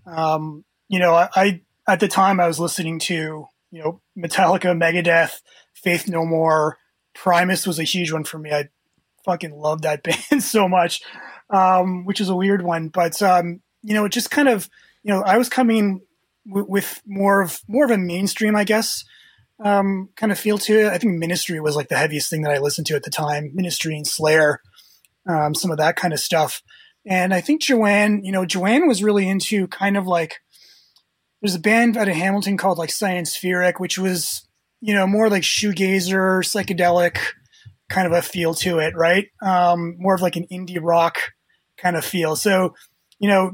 um, 0.04 0.64
you 0.88 0.98
know, 0.98 1.14
I, 1.14 1.28
I 1.34 1.60
at 1.86 2.00
the 2.00 2.08
time 2.08 2.40
I 2.40 2.48
was 2.48 2.58
listening 2.58 2.98
to 3.00 3.46
you 3.70 3.82
know 3.82 4.00
Metallica, 4.18 4.76
Megadeth, 4.76 5.40
Faith 5.72 6.08
No 6.08 6.24
More, 6.24 6.78
Primus 7.14 7.66
was 7.66 7.78
a 7.78 7.84
huge 7.84 8.12
one 8.12 8.24
for 8.24 8.38
me. 8.38 8.50
I 8.50 8.68
fucking 9.24 9.54
love 9.54 9.82
that 9.82 10.02
band 10.30 10.42
so 10.42 10.68
much, 10.68 11.02
um, 11.50 12.04
which 12.04 12.20
is 12.20 12.28
a 12.28 12.36
weird 12.36 12.62
one, 12.62 12.88
but 12.88 13.22
um, 13.22 13.60
you 13.82 13.94
know, 13.94 14.06
it 14.06 14.12
just 14.12 14.32
kind 14.32 14.48
of 14.48 14.68
you 15.04 15.12
know, 15.12 15.22
I 15.22 15.36
was 15.38 15.48
coming 15.48 16.00
w- 16.48 16.66
with 16.68 17.00
more 17.06 17.42
of 17.42 17.60
more 17.68 17.84
of 17.84 17.90
a 17.92 17.98
mainstream, 17.98 18.56
I 18.56 18.64
guess, 18.64 19.04
um, 19.64 20.10
kind 20.14 20.30
of 20.30 20.38
feel 20.38 20.58
to 20.58 20.86
it. 20.86 20.92
I 20.92 20.98
think 20.98 21.14
Ministry 21.18 21.58
was 21.58 21.74
like 21.74 21.88
the 21.88 21.96
heaviest 21.96 22.28
thing 22.30 22.42
that 22.42 22.52
I 22.52 22.58
listened 22.58 22.86
to 22.88 22.94
at 22.94 23.02
the 23.02 23.10
time. 23.10 23.50
Ministry 23.54 23.96
and 23.96 24.06
Slayer, 24.06 24.60
um, 25.26 25.54
some 25.54 25.70
of 25.70 25.78
that 25.78 25.96
kind 25.96 26.12
of 26.12 26.20
stuff. 26.20 26.62
And 27.06 27.34
I 27.34 27.40
think 27.40 27.62
Joanne, 27.62 28.24
you 28.24 28.30
know, 28.30 28.44
Joanne 28.44 28.86
was 28.86 29.02
really 29.02 29.28
into 29.28 29.66
kind 29.68 29.96
of 29.96 30.06
like 30.06 30.40
there's 31.40 31.54
a 31.54 31.60
band 31.60 31.96
out 31.96 32.08
of 32.08 32.14
Hamilton 32.14 32.56
called 32.56 32.78
like 32.78 32.90
Sianspheric, 32.90 33.80
which 33.80 33.98
was 33.98 34.46
you 34.80 34.94
know 34.94 35.06
more 35.06 35.30
like 35.30 35.42
shoegazer, 35.42 36.40
psychedelic 36.44 37.18
kind 37.88 38.06
of 38.06 38.12
a 38.12 38.22
feel 38.22 38.54
to 38.54 38.78
it, 38.78 38.94
right? 38.94 39.28
Um, 39.42 39.96
more 39.98 40.14
of 40.14 40.22
like 40.22 40.36
an 40.36 40.46
indie 40.52 40.78
rock 40.80 41.18
kind 41.78 41.96
of 41.96 42.04
feel. 42.04 42.36
So, 42.36 42.74
you 43.18 43.28
know, 43.28 43.52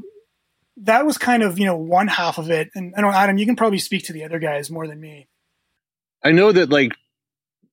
that 0.83 1.05
was 1.05 1.19
kind 1.19 1.43
of 1.43 1.59
you 1.59 1.67
know 1.67 1.77
one 1.77 2.09
half 2.09 2.39
of 2.39 2.51
it. 2.51 2.71
And 2.75 2.95
I 2.97 3.01
don't, 3.01 3.15
Adam, 3.15 3.39
you 3.39 3.47
can 3.47 3.57
probably 3.57 3.79
speak 3.79 4.05
to 4.07 4.13
the 4.13 4.25
other 4.25 4.41
guys 4.41 4.71
more 4.71 4.89
than 4.89 5.01
me. 5.01 5.29
I 6.23 6.33
know 6.33 6.53
that 6.53 6.71
like 6.71 6.93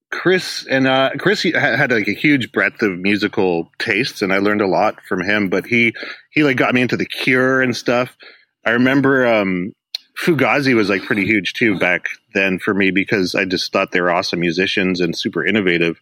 Chris 0.10 0.66
and 0.70 0.88
uh, 0.88 1.12
Chris 1.20 1.44
had, 1.44 1.92
like 1.92 2.08
a 2.08 2.14
huge 2.14 2.52
breadth 2.52 2.82
of 2.82 2.98
musical 2.98 3.70
tastes, 3.78 4.22
and 4.22 4.32
I 4.32 4.38
learned 4.38 4.62
a 4.62 4.68
lot 4.68 5.02
from 5.08 5.22
him. 5.22 5.50
But 5.50 5.66
he 5.66 5.94
he 6.32 6.44
like 6.44 6.58
got 6.58 6.74
me 6.74 6.82
into 6.82 6.98
the 6.98 7.06
Cure 7.06 7.62
and 7.62 7.76
stuff. 7.76 8.16
I 8.66 8.72
remember 8.72 9.28
um, 9.28 9.74
Fugazi 10.18 10.76
was 10.76 10.90
like 10.90 11.04
pretty 11.04 11.26
huge 11.26 11.54
too 11.54 11.78
back 11.78 12.08
then 12.34 12.60
for 12.60 12.74
me 12.74 12.92
because 12.92 13.36
I 13.36 13.46
just 13.46 13.72
thought 13.72 13.92
they 13.92 14.02
were 14.02 14.12
awesome 14.12 14.40
musicians 14.40 15.02
and 15.02 15.18
super 15.18 15.46
innovative. 15.46 16.00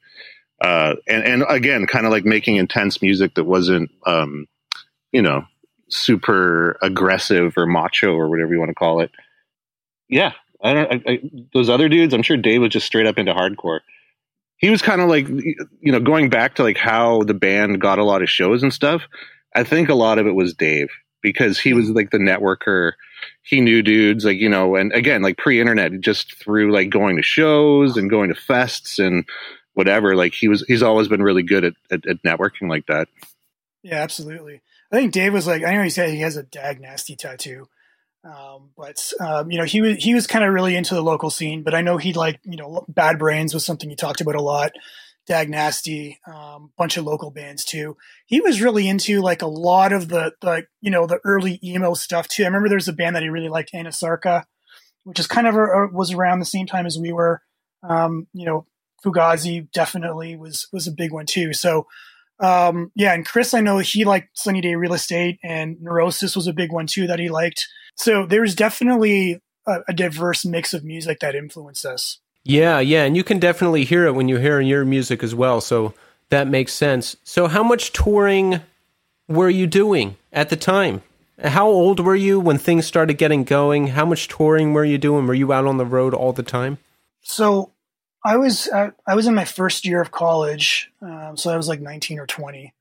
Uh, 0.62 0.96
and 1.08 1.24
and 1.24 1.46
again, 1.50 1.88
kind 1.88 2.06
of 2.06 2.12
like 2.12 2.26
making 2.26 2.58
intense 2.58 3.02
music 3.02 3.34
that 3.36 3.44
wasn't 3.44 3.90
um, 4.06 4.46
you 5.12 5.22
know 5.22 5.46
super 5.90 6.78
aggressive 6.82 7.58
or 7.58 7.66
macho 7.66 8.14
or 8.14 8.30
whatever 8.30 8.54
you 8.54 8.60
want 8.60 8.70
to 8.70 8.76
call 8.76 9.02
it. 9.02 9.12
Yeah, 10.08 10.34
I 10.66 10.74
don't. 10.74 11.04
I, 11.08 11.20
those 11.54 11.70
other 11.70 11.88
dudes, 11.88 12.14
I'm 12.14 12.24
sure 12.24 12.38
Dave 12.38 12.62
was 12.62 12.72
just 12.72 12.88
straight 12.88 13.06
up 13.06 13.18
into 13.18 13.34
hardcore. 13.34 13.82
He 14.58 14.70
was 14.70 14.82
kind 14.82 15.02
of 15.02 15.10
like, 15.10 15.28
you 15.28 15.92
know, 15.92 16.00
going 16.00 16.30
back 16.30 16.56
to 16.56 16.64
like 16.64 16.78
how 16.78 17.24
the 17.24 17.34
band 17.34 17.82
got 17.82 18.00
a 18.00 18.04
lot 18.04 18.24
of 18.24 18.30
shows 18.30 18.64
and 18.64 18.74
stuff. 18.74 19.04
I 19.54 19.64
think 19.64 19.90
a 19.90 19.96
lot 19.96 20.18
of 20.18 20.28
it 20.28 20.34
was 20.34 20.54
Dave 20.54 20.90
because 21.22 21.60
he 21.60 21.74
was 21.74 21.90
like 21.90 22.10
the 22.12 22.18
networker. 22.18 22.94
He 23.44 23.62
knew 23.62 23.82
dudes 23.82 24.26
like 24.26 24.38
you 24.38 24.50
know, 24.50 24.76
and 24.76 24.92
again, 24.94 25.22
like 25.22 25.38
pre-internet, 25.38 26.00
just 26.00 26.36
through 26.38 26.72
like 26.72 26.90
going 26.90 27.18
to 27.18 27.22
shows 27.22 27.96
and 27.96 28.10
going 28.10 28.30
to 28.30 28.36
fests 28.36 28.98
and 28.98 29.26
whatever. 29.74 30.16
Like 30.16 30.34
he 30.34 30.48
was, 30.48 30.64
he's 30.68 30.84
always 30.84 31.08
been 31.08 31.22
really 31.22 31.44
good 31.44 31.64
at, 31.64 31.74
at, 31.92 32.08
at 32.08 32.24
networking 32.24 32.70
like 32.70 32.88
that. 32.88 33.08
Yeah, 33.84 34.02
absolutely. 34.02 34.62
I 34.92 34.96
think 34.96 35.14
Dave 35.14 35.34
was 35.34 35.46
like, 35.46 35.64
I 35.64 35.76
know 35.76 35.84
he 35.84 35.90
said 35.90 36.10
he 36.10 36.22
has 36.22 36.38
a 36.38 36.44
Dag 36.44 36.82
Nasty 36.82 37.16
tattoo. 37.16 37.68
Um, 38.26 38.72
but 38.76 39.12
um, 39.20 39.52
you 39.52 39.58
know, 39.58 39.66
he 39.66 39.82
was 39.82 39.98
he 39.98 40.14
was 40.14 40.28
kind 40.28 40.44
of 40.44 40.54
really 40.54 40.76
into 40.76 40.96
the 40.96 41.04
local 41.04 41.30
scene. 41.30 41.64
But 41.64 41.76
I 41.76 41.82
know 41.82 41.98
he 41.98 42.14
like 42.14 42.40
you 42.44 42.58
know, 42.58 42.86
Bad 42.88 43.20
Brains 43.20 43.54
was 43.54 43.66
something 43.66 43.90
he 43.90 43.96
talked 43.96 44.22
about 44.22 44.36
a 44.36 44.42
lot. 44.42 44.72
Dag 45.28 45.50
Nasty, 45.50 46.20
um, 46.28 46.72
bunch 46.78 46.98
of 46.98 47.06
local 47.06 47.32
bands 47.32 47.66
too. 47.66 47.98
He 48.28 48.42
was 48.42 48.62
really 48.62 48.88
into 48.88 49.22
like 49.22 49.42
a 49.42 49.48
lot 49.48 49.92
of 49.92 50.08
the 50.10 50.34
like 50.44 50.68
you 50.82 50.92
know 50.92 51.08
the 51.08 51.20
early 51.24 51.60
emo 51.64 51.94
stuff 51.94 52.28
too. 52.28 52.44
I 52.44 52.48
remember 52.48 52.70
there's 52.70 52.88
a 52.88 52.94
band 52.94 53.16
that 53.16 53.24
he 53.24 53.30
really 53.30 53.50
liked, 53.50 53.72
Anasarca, 53.74 54.44
which 55.04 55.20
is 55.20 55.28
kind 55.28 55.48
of 55.48 55.56
a, 55.56 55.88
was 55.92 56.14
around 56.14 56.40
the 56.40 56.46
same 56.46 56.68
time 56.68 56.86
as 56.86 56.98
we 57.00 57.12
were. 57.12 57.42
Um, 57.88 58.28
you 58.34 58.46
know, 58.46 58.66
Fugazi 59.04 59.72
definitely 59.72 60.36
was 60.36 60.68
was 60.72 60.88
a 60.88 60.92
big 60.92 61.12
one 61.12 61.26
too. 61.26 61.54
So 61.54 61.88
um, 62.40 62.92
yeah, 62.96 63.14
and 63.14 63.26
Chris, 63.26 63.54
I 63.54 63.62
know 63.62 63.78
he 63.78 64.04
liked 64.06 64.38
Sunny 64.38 64.62
Day 64.62 64.76
Real 64.76 64.94
Estate, 64.94 65.40
and 65.44 65.82
Neurosis 65.82 66.36
was 66.36 66.48
a 66.48 66.54
big 66.54 66.72
one 66.72 66.88
too 66.88 67.08
that 67.08 67.20
he 67.20 67.30
liked. 67.30 67.68
So 67.96 68.26
there's 68.26 68.56
definitely 68.56 69.42
a, 69.66 69.80
a, 69.88 69.94
diverse 69.94 70.46
mix 70.46 70.74
of 70.74 70.84
music 70.84 71.20
that 71.22 71.36
influenced 71.36 71.86
us. 71.86 72.20
Yeah, 72.44 72.80
yeah, 72.80 73.04
and 73.04 73.16
you 73.16 73.24
can 73.24 73.40
definitely 73.40 73.86
hear 73.86 74.06
it 74.06 74.14
when 74.14 74.28
you 74.28 74.38
hear 74.38 74.60
your 74.62 74.86
music 74.86 75.24
as 75.24 75.34
well. 75.34 75.62
So 75.62 75.94
that 76.30 76.48
makes 76.48 76.74
sense. 76.74 77.16
So 77.24 77.48
how 77.48 77.64
much 77.64 77.92
touring 77.92 78.62
were 79.28 79.50
you 79.50 79.66
doing 79.66 80.18
at 80.32 80.50
the 80.50 80.56
time? 80.56 81.02
How 81.44 81.68
old 81.68 82.00
were 82.00 82.16
you 82.16 82.40
when 82.40 82.58
things 82.58 82.86
started 82.86 83.16
getting 83.16 83.44
going? 83.44 83.88
How 83.88 84.06
much 84.06 84.28
touring 84.28 84.74
were 84.74 84.86
you 84.86 84.98
doing? 84.98 85.28
Were 85.28 85.34
you 85.34 85.52
out 85.52 85.66
on 85.66 85.78
the 85.78 85.86
road 85.86 86.14
all 86.14 86.32
the 86.32 86.44
time? 86.44 86.78
So 87.22 87.72
I 88.24 88.38
was 88.38 88.68
uh, 88.70 88.92
I 89.06 89.16
was 89.16 89.28
in 89.28 89.36
my 89.36 89.46
first 89.46 89.86
year 89.86 90.02
of 90.02 90.12
college, 90.12 90.92
um, 91.02 91.36
so 91.36 91.52
I 91.52 91.58
was 91.58 91.68
like 91.68 91.82
19 91.82 92.20
or 92.20 92.26
20 92.26 92.74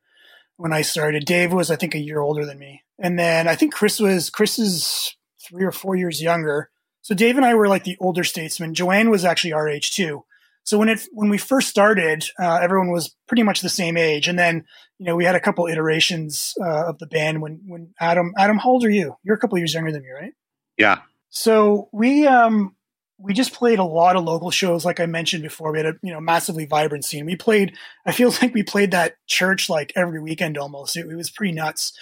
when 0.57 0.73
I 0.73 0.83
started. 0.83 1.25
Dave 1.25 1.53
was 1.53 1.71
I 1.71 1.77
think 1.77 1.95
a 1.95 1.99
year 1.99 2.21
older 2.21 2.47
than 2.47 2.59
me, 2.59 2.83
and 2.99 3.19
then 3.19 3.49
I 3.49 3.55
think 3.55 3.75
Chris 3.75 4.01
was 4.01 4.31
Chris 4.31 4.59
is 4.59 5.17
three 5.41 5.65
or 5.65 5.73
four 5.73 5.97
years 5.97 6.23
younger. 6.23 6.71
So 7.03 7.15
Dave 7.15 7.37
and 7.37 7.45
I 7.45 7.55
were 7.55 7.69
like 7.69 7.85
the 7.85 7.97
older 8.01 8.25
statesmen. 8.25 8.75
Joanne 8.75 9.11
was 9.11 9.25
actually 9.25 9.53
our 9.53 9.69
age 9.69 9.95
too. 9.95 10.25
So 10.65 10.79
when 10.79 10.89
it 10.89 11.03
when 11.13 11.29
we 11.29 11.37
first 11.37 11.69
started, 11.69 12.25
uh, 12.41 12.61
everyone 12.63 12.91
was 12.91 13.15
pretty 13.29 13.43
much 13.43 13.61
the 13.61 13.69
same 13.69 13.99
age, 13.99 14.29
and 14.29 14.39
then 14.39 14.65
you 14.99 15.05
know 15.05 15.15
we 15.15 15.25
had 15.25 15.35
a 15.35 15.41
couple 15.41 15.67
iterations 15.67 16.55
uh, 16.61 16.87
of 16.87 16.99
the 16.99 17.07
band. 17.07 17.43
When 17.43 17.61
when 17.67 17.95
Adam 18.01 18.33
Adam, 18.39 18.57
how 18.57 18.71
old 18.71 18.85
are 18.85 18.91
you? 18.91 19.17
You're 19.23 19.37
a 19.37 19.39
couple 19.39 19.59
years 19.59 19.75
younger 19.75 19.93
than 19.93 20.03
me, 20.03 20.11
right? 20.11 20.33
Yeah. 20.79 21.01
So 21.29 21.89
we 21.93 22.27
um 22.27 22.75
we 23.19 23.35
just 23.35 23.53
played 23.53 23.79
a 23.79 23.85
lot 23.85 24.17
of 24.17 24.25
local 24.25 24.51
shows, 24.51 24.85
like 24.85 25.01
I 25.01 25.07
mentioned 25.07 25.43
before. 25.43 25.73
We 25.73 25.79
had 25.79 25.87
a 25.87 25.95
you 26.03 26.13
know 26.13 26.21
massively 26.21 26.65
vibrant 26.65 27.05
scene. 27.05 27.27
We 27.27 27.37
played. 27.37 27.75
I 28.07 28.13
feel 28.13 28.33
like 28.43 28.55
we 28.55 28.63
played 28.63 28.93
that 28.93 29.17
church 29.27 29.69
like 29.69 29.93
every 29.95 30.21
weekend 30.21 30.57
almost. 30.57 30.97
It, 30.97 31.07
it 31.11 31.17
was 31.17 31.31
pretty 31.31 31.53
nuts. 31.53 31.93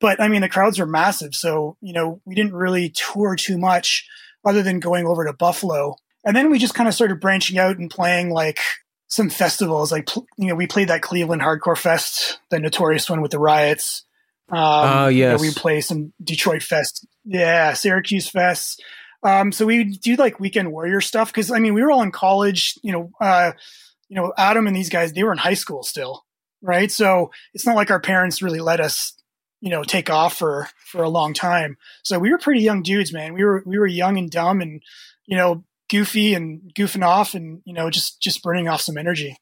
But 0.00 0.20
I 0.20 0.28
mean, 0.28 0.42
the 0.42 0.48
crowds 0.48 0.78
were 0.78 0.86
massive, 0.86 1.34
so 1.34 1.76
you 1.80 1.92
know 1.92 2.20
we 2.24 2.34
didn't 2.34 2.54
really 2.54 2.90
tour 2.90 3.36
too 3.36 3.58
much, 3.58 4.06
other 4.44 4.62
than 4.62 4.80
going 4.80 5.06
over 5.06 5.24
to 5.24 5.32
Buffalo 5.32 5.96
and 6.24 6.36
then 6.36 6.50
we 6.50 6.58
just 6.58 6.74
kind 6.74 6.88
of 6.88 6.94
started 6.94 7.20
branching 7.20 7.58
out 7.58 7.78
and 7.78 7.90
playing 7.90 8.30
like 8.30 8.60
some 9.06 9.30
festivals. 9.30 9.90
Like, 9.90 10.14
you 10.36 10.48
know, 10.48 10.54
we 10.54 10.66
played 10.66 10.88
that 10.88 11.02
Cleveland 11.02 11.42
Hardcore 11.42 11.76
Fest, 11.76 12.38
the 12.50 12.58
notorious 12.58 13.08
one 13.08 13.22
with 13.22 13.30
the 13.30 13.38
riots. 13.38 14.04
Um, 14.50 14.58
oh, 14.60 15.08
yes. 15.08 15.40
You 15.40 15.46
know, 15.46 15.50
we 15.50 15.54
play 15.54 15.80
some 15.80 16.12
Detroit 16.22 16.62
Fest. 16.62 17.06
Yeah, 17.24 17.72
Syracuse 17.72 18.28
Fest. 18.28 18.82
Um, 19.22 19.52
so 19.52 19.66
we 19.66 19.84
do 19.84 20.16
like 20.16 20.38
weekend 20.38 20.70
warrior 20.70 21.00
stuff. 21.00 21.32
Cause 21.32 21.50
I 21.50 21.58
mean, 21.60 21.74
we 21.74 21.82
were 21.82 21.90
all 21.90 22.02
in 22.02 22.12
college, 22.12 22.78
you 22.82 22.92
know, 22.92 23.10
uh, 23.20 23.52
you 24.08 24.16
know, 24.16 24.32
Adam 24.36 24.66
and 24.66 24.76
these 24.76 24.90
guys, 24.90 25.12
they 25.12 25.22
were 25.22 25.32
in 25.32 25.38
high 25.38 25.54
school 25.54 25.82
still. 25.82 26.24
Right. 26.60 26.90
So 26.90 27.30
it's 27.54 27.64
not 27.64 27.76
like 27.76 27.90
our 27.90 28.00
parents 28.00 28.42
really 28.42 28.60
let 28.60 28.80
us, 28.80 29.14
you 29.60 29.70
know, 29.70 29.82
take 29.82 30.10
off 30.10 30.36
for, 30.36 30.68
for 30.86 31.02
a 31.02 31.08
long 31.08 31.34
time. 31.34 31.76
So 32.04 32.18
we 32.18 32.30
were 32.30 32.38
pretty 32.38 32.60
young 32.60 32.82
dudes, 32.82 33.12
man. 33.12 33.34
We 33.34 33.44
were, 33.44 33.62
we 33.66 33.78
were 33.78 33.86
young 33.86 34.16
and 34.16 34.30
dumb 34.30 34.60
and, 34.60 34.82
you 35.26 35.36
know, 35.36 35.64
goofy 35.88 36.34
and 36.34 36.72
goofing 36.74 37.04
off 37.04 37.34
and 37.34 37.62
you 37.64 37.72
know 37.72 37.90
just 37.90 38.20
just 38.20 38.42
burning 38.42 38.68
off 38.68 38.80
some 38.80 38.98
energy. 38.98 39.36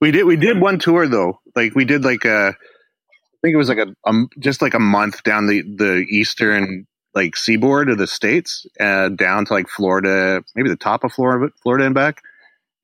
We 0.00 0.10
did 0.10 0.24
we 0.24 0.36
did 0.36 0.60
one 0.60 0.78
tour 0.78 1.06
though. 1.06 1.40
Like 1.54 1.74
we 1.74 1.84
did 1.84 2.04
like 2.04 2.24
a 2.24 2.48
i 2.48 3.46
think 3.46 3.54
it 3.54 3.58
was 3.58 3.68
like 3.68 3.78
a, 3.78 3.94
a 4.06 4.24
just 4.38 4.62
like 4.62 4.74
a 4.74 4.78
month 4.78 5.22
down 5.22 5.46
the 5.46 5.62
the 5.62 6.06
eastern 6.08 6.86
like 7.14 7.36
seaboard 7.36 7.90
of 7.90 7.98
the 7.98 8.06
states 8.06 8.66
uh, 8.80 9.08
down 9.10 9.44
to 9.44 9.52
like 9.52 9.68
florida 9.68 10.42
maybe 10.56 10.68
the 10.68 10.76
top 10.76 11.04
of 11.04 11.12
florida 11.12 11.52
florida 11.62 11.84
and 11.84 11.94
back. 11.94 12.22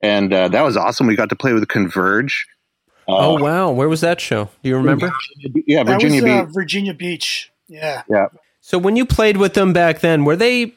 And 0.03 0.33
uh, 0.33 0.49
that 0.49 0.63
was 0.63 0.79
awesome. 0.79 1.07
We 1.07 1.15
got 1.15 1.29
to 1.29 1.37
play 1.37 1.53
with 1.53 1.69
converge 1.69 2.47
uh, 3.11 3.27
oh 3.29 3.43
wow 3.43 3.71
where 3.71 3.89
was 3.89 4.01
that 4.01 4.21
show 4.21 4.49
do 4.63 4.69
you 4.69 4.77
remember 4.77 5.13
yeah 5.67 5.83
virginia 5.83 6.23
was, 6.23 6.31
uh, 6.31 6.45
beach 6.45 6.55
virginia 6.55 6.95
beach 6.95 7.53
yeah 7.69 8.03
yeah 8.09 8.27
so 8.61 8.79
when 8.79 8.97
you 8.97 9.05
played 9.05 9.37
with 9.37 9.55
them 9.55 9.73
back 9.73 10.01
then 10.01 10.25
were 10.25 10.37
they 10.37 10.75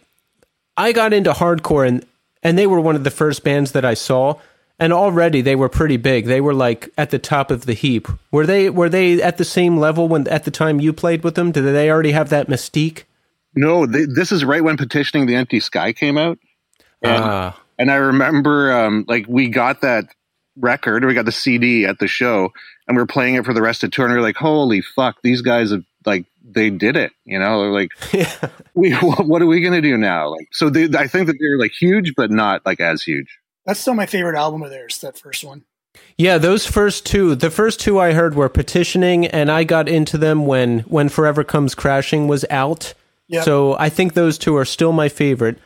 I 0.76 0.92
got 0.92 1.14
into 1.14 1.34
hardcore 1.34 1.88
and 1.88 2.06
and 2.42 2.58
they 2.58 2.68
were 2.68 2.80
one 2.80 2.96
of 2.96 3.04
the 3.04 3.12
first 3.12 3.44
bands 3.44 3.72
that 3.72 3.86
I 3.86 3.94
saw 3.94 4.40
and 4.80 4.92
already 4.92 5.42
they 5.42 5.56
were 5.56 5.70
pretty 5.70 5.98
big. 5.98 6.26
They 6.26 6.42
were 6.42 6.54
like 6.54 6.90
at 6.98 7.12
the 7.12 7.20
top 7.20 7.52
of 7.52 7.66
the 7.66 7.74
heap. 7.74 8.08
Were 8.32 8.46
they 8.46 8.70
were 8.70 8.90
they 8.90 9.22
at 9.22 9.38
the 9.38 9.46
same 9.46 9.78
level 9.78 10.08
when 10.08 10.28
at 10.28 10.44
the 10.44 10.52
time 10.52 10.82
you 10.82 10.94
played 10.94 11.24
with 11.24 11.36
them? 11.36 11.52
Did 11.52 11.64
they 11.64 11.90
already 11.90 12.12
have 12.12 12.30
that 12.30 12.48
mystique? 12.48 13.04
No, 13.56 13.86
they, 13.86 14.06
this 14.06 14.32
is 14.32 14.44
right 14.44 14.64
when 14.64 14.78
petitioning 14.78 15.28
the 15.28 15.36
empty 15.36 15.60
sky 15.60 15.94
came 15.94 16.18
out. 16.18 16.40
And, 17.04 17.24
ah. 17.24 17.62
and 17.78 17.92
I 17.92 17.96
remember 17.96 18.74
um, 18.74 19.06
like 19.08 19.26
we 19.28 19.48
got 19.48 19.82
that 19.82 20.08
record, 20.56 21.04
or 21.04 21.08
we 21.08 21.14
got 21.14 21.26
the 21.26 21.32
CD 21.32 21.86
at 21.86 22.00
the 22.00 22.08
show, 22.08 22.50
and 22.88 22.98
we 22.98 23.04
are 23.04 23.08
playing 23.08 23.36
it 23.36 23.46
for 23.46 23.54
the 23.54 23.62
rest 23.62 23.84
of 23.84 23.90
the 23.92 23.96
tour, 23.96 24.06
and 24.06 24.14
we 24.14 24.20
are 24.20 24.24
like, 24.24 24.36
"Holy 24.36 24.82
fuck, 24.82 25.18
these 25.24 25.42
guys 25.42 25.72
have 25.72 25.84
like 26.06 26.26
they 26.44 26.70
did 26.70 26.96
it. 26.96 27.12
You 27.26 27.40
know, 27.40 27.62
They're 27.62 27.72
like 27.72 27.92
yeah. 28.14 28.50
we 28.74 28.94
what 28.94 29.42
are 29.42 29.48
we 29.48 29.62
going 29.62 29.74
to 29.74 29.82
do 29.82 29.98
now? 29.98 30.30
Like 30.30 30.50
so, 30.52 30.70
they, 30.70 30.86
I 30.98 31.08
think 31.08 31.28
that 31.28 31.38
they're 31.40 31.58
like 31.58 31.72
huge, 31.72 32.14
but 32.16 32.32
not 32.32 32.66
like 32.66 32.80
as 32.80 33.04
huge. 33.04 33.40
That's 33.66 33.80
still 33.80 33.94
my 33.94 34.06
favorite 34.06 34.38
album 34.38 34.62
of 34.62 34.70
theirs. 34.70 35.00
That 35.00 35.18
first 35.18 35.44
one. 35.44 35.64
Yeah, 36.18 36.38
those 36.38 36.66
first 36.66 37.06
two, 37.06 37.36
the 37.36 37.52
first 37.52 37.80
two 37.80 38.00
I 38.00 38.14
heard 38.14 38.36
were 38.36 38.50
petitioning, 38.50 39.28
and 39.28 39.52
I 39.52 39.64
got 39.64 39.88
into 39.88 40.18
them 40.18 40.46
when 40.46 40.80
when 40.82 41.10
Forever 41.10 41.44
Comes 41.44 41.76
Crashing 41.76 42.28
was 42.28 42.46
out. 42.50 42.94
Yep. 43.28 43.46
So 43.46 43.78
I 43.80 43.90
think 43.90 44.14
those 44.14 44.38
two 44.38 44.56
are 44.58 44.66
still 44.66 44.92
my 44.92 45.10
favorite. 45.10 45.58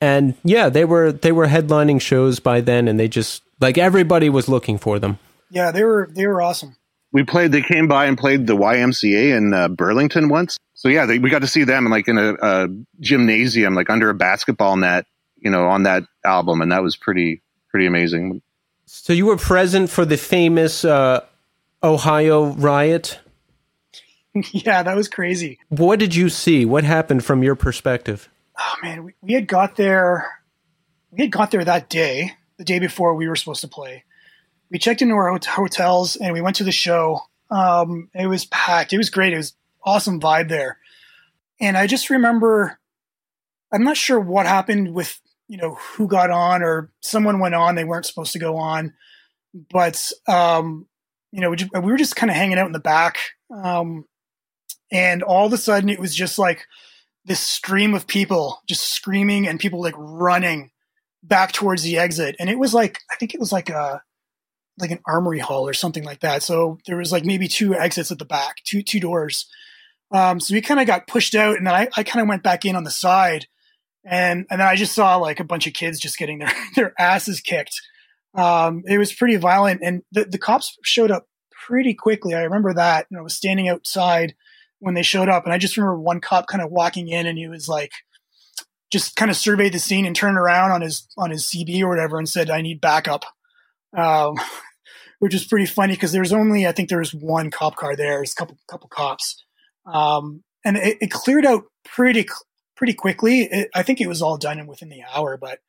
And 0.00 0.34
yeah, 0.44 0.68
they 0.68 0.84
were 0.84 1.12
they 1.12 1.32
were 1.32 1.46
headlining 1.46 2.00
shows 2.00 2.40
by 2.40 2.60
then, 2.60 2.88
and 2.88 3.00
they 3.00 3.08
just 3.08 3.42
like 3.60 3.78
everybody 3.78 4.28
was 4.28 4.48
looking 4.48 4.78
for 4.78 4.98
them. 4.98 5.18
Yeah, 5.50 5.70
they 5.70 5.84
were 5.84 6.08
they 6.12 6.26
were 6.26 6.42
awesome 6.42 6.76
we 7.16 7.24
played. 7.24 7.50
They 7.50 7.62
came 7.62 7.88
by 7.88 8.04
and 8.04 8.18
played 8.18 8.46
the 8.46 8.54
YMCA 8.54 9.34
in 9.34 9.54
uh, 9.54 9.68
Burlington 9.68 10.28
once. 10.28 10.58
So 10.74 10.90
yeah, 10.90 11.06
they, 11.06 11.18
we 11.18 11.30
got 11.30 11.40
to 11.40 11.46
see 11.46 11.64
them 11.64 11.86
like 11.86 12.08
in 12.08 12.18
a, 12.18 12.34
a, 12.34 12.68
gymnasium, 13.00 13.74
like 13.74 13.88
under 13.88 14.10
a 14.10 14.14
basketball 14.14 14.76
net, 14.76 15.06
you 15.36 15.50
know, 15.50 15.66
on 15.66 15.84
that 15.84 16.04
album, 16.26 16.60
and 16.60 16.72
that 16.72 16.82
was 16.82 16.94
pretty 16.94 17.40
pretty 17.70 17.86
amazing. 17.86 18.42
So 18.84 19.14
you 19.14 19.24
were 19.24 19.38
present 19.38 19.88
for 19.88 20.04
the 20.04 20.18
famous 20.18 20.84
uh, 20.84 21.24
Ohio 21.82 22.52
riot. 22.52 23.18
yeah, 24.52 24.82
that 24.82 24.94
was 24.94 25.08
crazy. 25.08 25.58
What 25.68 25.98
did 25.98 26.14
you 26.14 26.28
see? 26.28 26.66
What 26.66 26.84
happened 26.84 27.24
from 27.24 27.42
your 27.42 27.54
perspective? 27.54 28.28
Oh 28.58 28.74
man, 28.82 29.04
we, 29.04 29.14
we 29.22 29.32
had 29.32 29.46
got 29.46 29.76
there. 29.76 30.42
We 31.10 31.22
had 31.22 31.32
got 31.32 31.50
there 31.50 31.64
that 31.64 31.88
day, 31.88 32.32
the 32.58 32.64
day 32.64 32.78
before 32.78 33.14
we 33.14 33.28
were 33.28 33.36
supposed 33.36 33.60
to 33.60 33.68
play 33.68 34.04
we 34.70 34.78
checked 34.78 35.02
into 35.02 35.14
our 35.14 35.38
hotels 35.46 36.16
and 36.16 36.32
we 36.32 36.40
went 36.40 36.56
to 36.56 36.64
the 36.64 36.72
show. 36.72 37.20
Um, 37.50 38.10
it 38.14 38.26
was 38.26 38.46
packed. 38.46 38.92
It 38.92 38.98
was 38.98 39.10
great. 39.10 39.32
It 39.32 39.38
was 39.38 39.54
awesome 39.84 40.20
vibe 40.20 40.48
there. 40.48 40.78
And 41.60 41.76
I 41.76 41.86
just 41.86 42.10
remember, 42.10 42.78
I'm 43.72 43.84
not 43.84 43.96
sure 43.96 44.18
what 44.18 44.46
happened 44.46 44.94
with, 44.94 45.20
you 45.48 45.56
know, 45.56 45.74
who 45.74 46.08
got 46.08 46.30
on 46.30 46.62
or 46.62 46.90
someone 47.00 47.38
went 47.38 47.54
on. 47.54 47.74
They 47.74 47.84
weren't 47.84 48.06
supposed 48.06 48.32
to 48.32 48.38
go 48.38 48.56
on, 48.56 48.94
but, 49.70 50.10
um, 50.26 50.86
you 51.30 51.40
know, 51.40 51.50
we, 51.50 51.80
were 51.80 51.96
just 51.96 52.16
kind 52.16 52.30
of 52.30 52.36
hanging 52.36 52.58
out 52.58 52.66
in 52.66 52.72
the 52.72 52.78
back. 52.78 53.18
Um, 53.50 54.06
and 54.90 55.22
all 55.22 55.46
of 55.46 55.52
a 55.52 55.58
sudden 55.58 55.88
it 55.88 56.00
was 56.00 56.14
just 56.14 56.38
like 56.38 56.66
this 57.24 57.40
stream 57.40 57.94
of 57.94 58.06
people 58.06 58.60
just 58.66 58.88
screaming 58.88 59.46
and 59.46 59.60
people 59.60 59.80
like 59.80 59.94
running 59.96 60.70
back 61.26 61.52
towards 61.52 61.82
the 61.82 61.98
exit. 61.98 62.36
And 62.38 62.48
it 62.48 62.58
was 62.58 62.72
like, 62.72 63.00
I 63.10 63.16
think 63.16 63.34
it 63.34 63.40
was 63.40 63.52
like 63.52 63.68
a, 63.68 64.02
like 64.78 64.90
an 64.90 65.00
armory 65.06 65.38
hall 65.38 65.66
or 65.66 65.74
something 65.74 66.04
like 66.04 66.20
that. 66.20 66.42
So 66.42 66.78
there 66.86 66.96
was 66.96 67.12
like 67.12 67.24
maybe 67.24 67.48
two 67.48 67.74
exits 67.74 68.10
at 68.10 68.18
the 68.18 68.24
back, 68.24 68.56
two 68.64 68.82
two 68.82 69.00
doors. 69.00 69.46
Um, 70.12 70.38
so 70.38 70.54
we 70.54 70.60
kind 70.60 70.80
of 70.80 70.86
got 70.86 71.06
pushed 71.06 71.34
out, 71.34 71.56
and 71.56 71.66
then 71.66 71.74
I, 71.74 71.88
I 71.96 72.02
kind 72.02 72.22
of 72.22 72.28
went 72.28 72.42
back 72.42 72.64
in 72.64 72.76
on 72.76 72.84
the 72.84 72.90
side, 72.90 73.46
and 74.04 74.46
and 74.50 74.60
then 74.60 74.68
I 74.68 74.76
just 74.76 74.94
saw 74.94 75.16
like 75.16 75.40
a 75.40 75.44
bunch 75.44 75.66
of 75.66 75.72
kids 75.72 75.98
just 75.98 76.18
getting 76.18 76.38
their 76.38 76.52
their 76.76 76.94
asses 76.98 77.40
kicked. 77.40 77.80
Um, 78.34 78.82
it 78.86 78.98
was 78.98 79.12
pretty 79.12 79.36
violent, 79.36 79.80
and 79.82 80.02
the 80.12 80.24
the 80.24 80.38
cops 80.38 80.76
showed 80.84 81.10
up 81.10 81.26
pretty 81.66 81.94
quickly. 81.94 82.34
I 82.34 82.42
remember 82.42 82.74
that. 82.74 83.06
Know, 83.10 83.20
I 83.20 83.22
was 83.22 83.34
standing 83.34 83.68
outside 83.68 84.34
when 84.78 84.94
they 84.94 85.02
showed 85.02 85.28
up, 85.28 85.44
and 85.44 85.52
I 85.52 85.58
just 85.58 85.76
remember 85.76 85.98
one 85.98 86.20
cop 86.20 86.46
kind 86.46 86.62
of 86.62 86.70
walking 86.70 87.08
in, 87.08 87.26
and 87.26 87.38
he 87.38 87.48
was 87.48 87.66
like, 87.66 87.92
just 88.90 89.16
kind 89.16 89.30
of 89.30 89.36
surveyed 89.36 89.72
the 89.72 89.78
scene 89.78 90.06
and 90.06 90.14
turned 90.14 90.38
around 90.38 90.70
on 90.70 90.80
his 90.80 91.08
on 91.16 91.30
his 91.30 91.46
CB 91.46 91.82
or 91.82 91.88
whatever, 91.88 92.18
and 92.18 92.28
said, 92.28 92.50
"I 92.50 92.62
need 92.62 92.80
backup." 92.80 93.24
Um, 93.96 94.36
which 95.18 95.34
is 95.34 95.46
pretty 95.46 95.66
funny 95.66 95.94
because 95.94 96.12
there's 96.12 96.32
only 96.32 96.66
I 96.66 96.72
think 96.72 96.88
there 96.88 96.98
was 96.98 97.14
one 97.14 97.50
cop 97.50 97.76
car 97.76 97.96
there, 97.96 98.16
there's 98.16 98.32
a 98.32 98.36
couple 98.36 98.56
couple 98.68 98.88
cops, 98.88 99.42
um, 99.86 100.42
and 100.64 100.76
it, 100.76 100.98
it, 101.00 101.10
cleared 101.10 101.46
out 101.46 101.64
pretty 101.84 102.26
pretty 102.76 102.92
quickly. 102.92 103.42
It, 103.42 103.70
I 103.74 103.82
think 103.82 104.00
it 104.00 104.08
was 104.08 104.22
all 104.22 104.36
done 104.36 104.66
within 104.66 104.88
the 104.88 105.02
hour, 105.14 105.36
but 105.36 105.60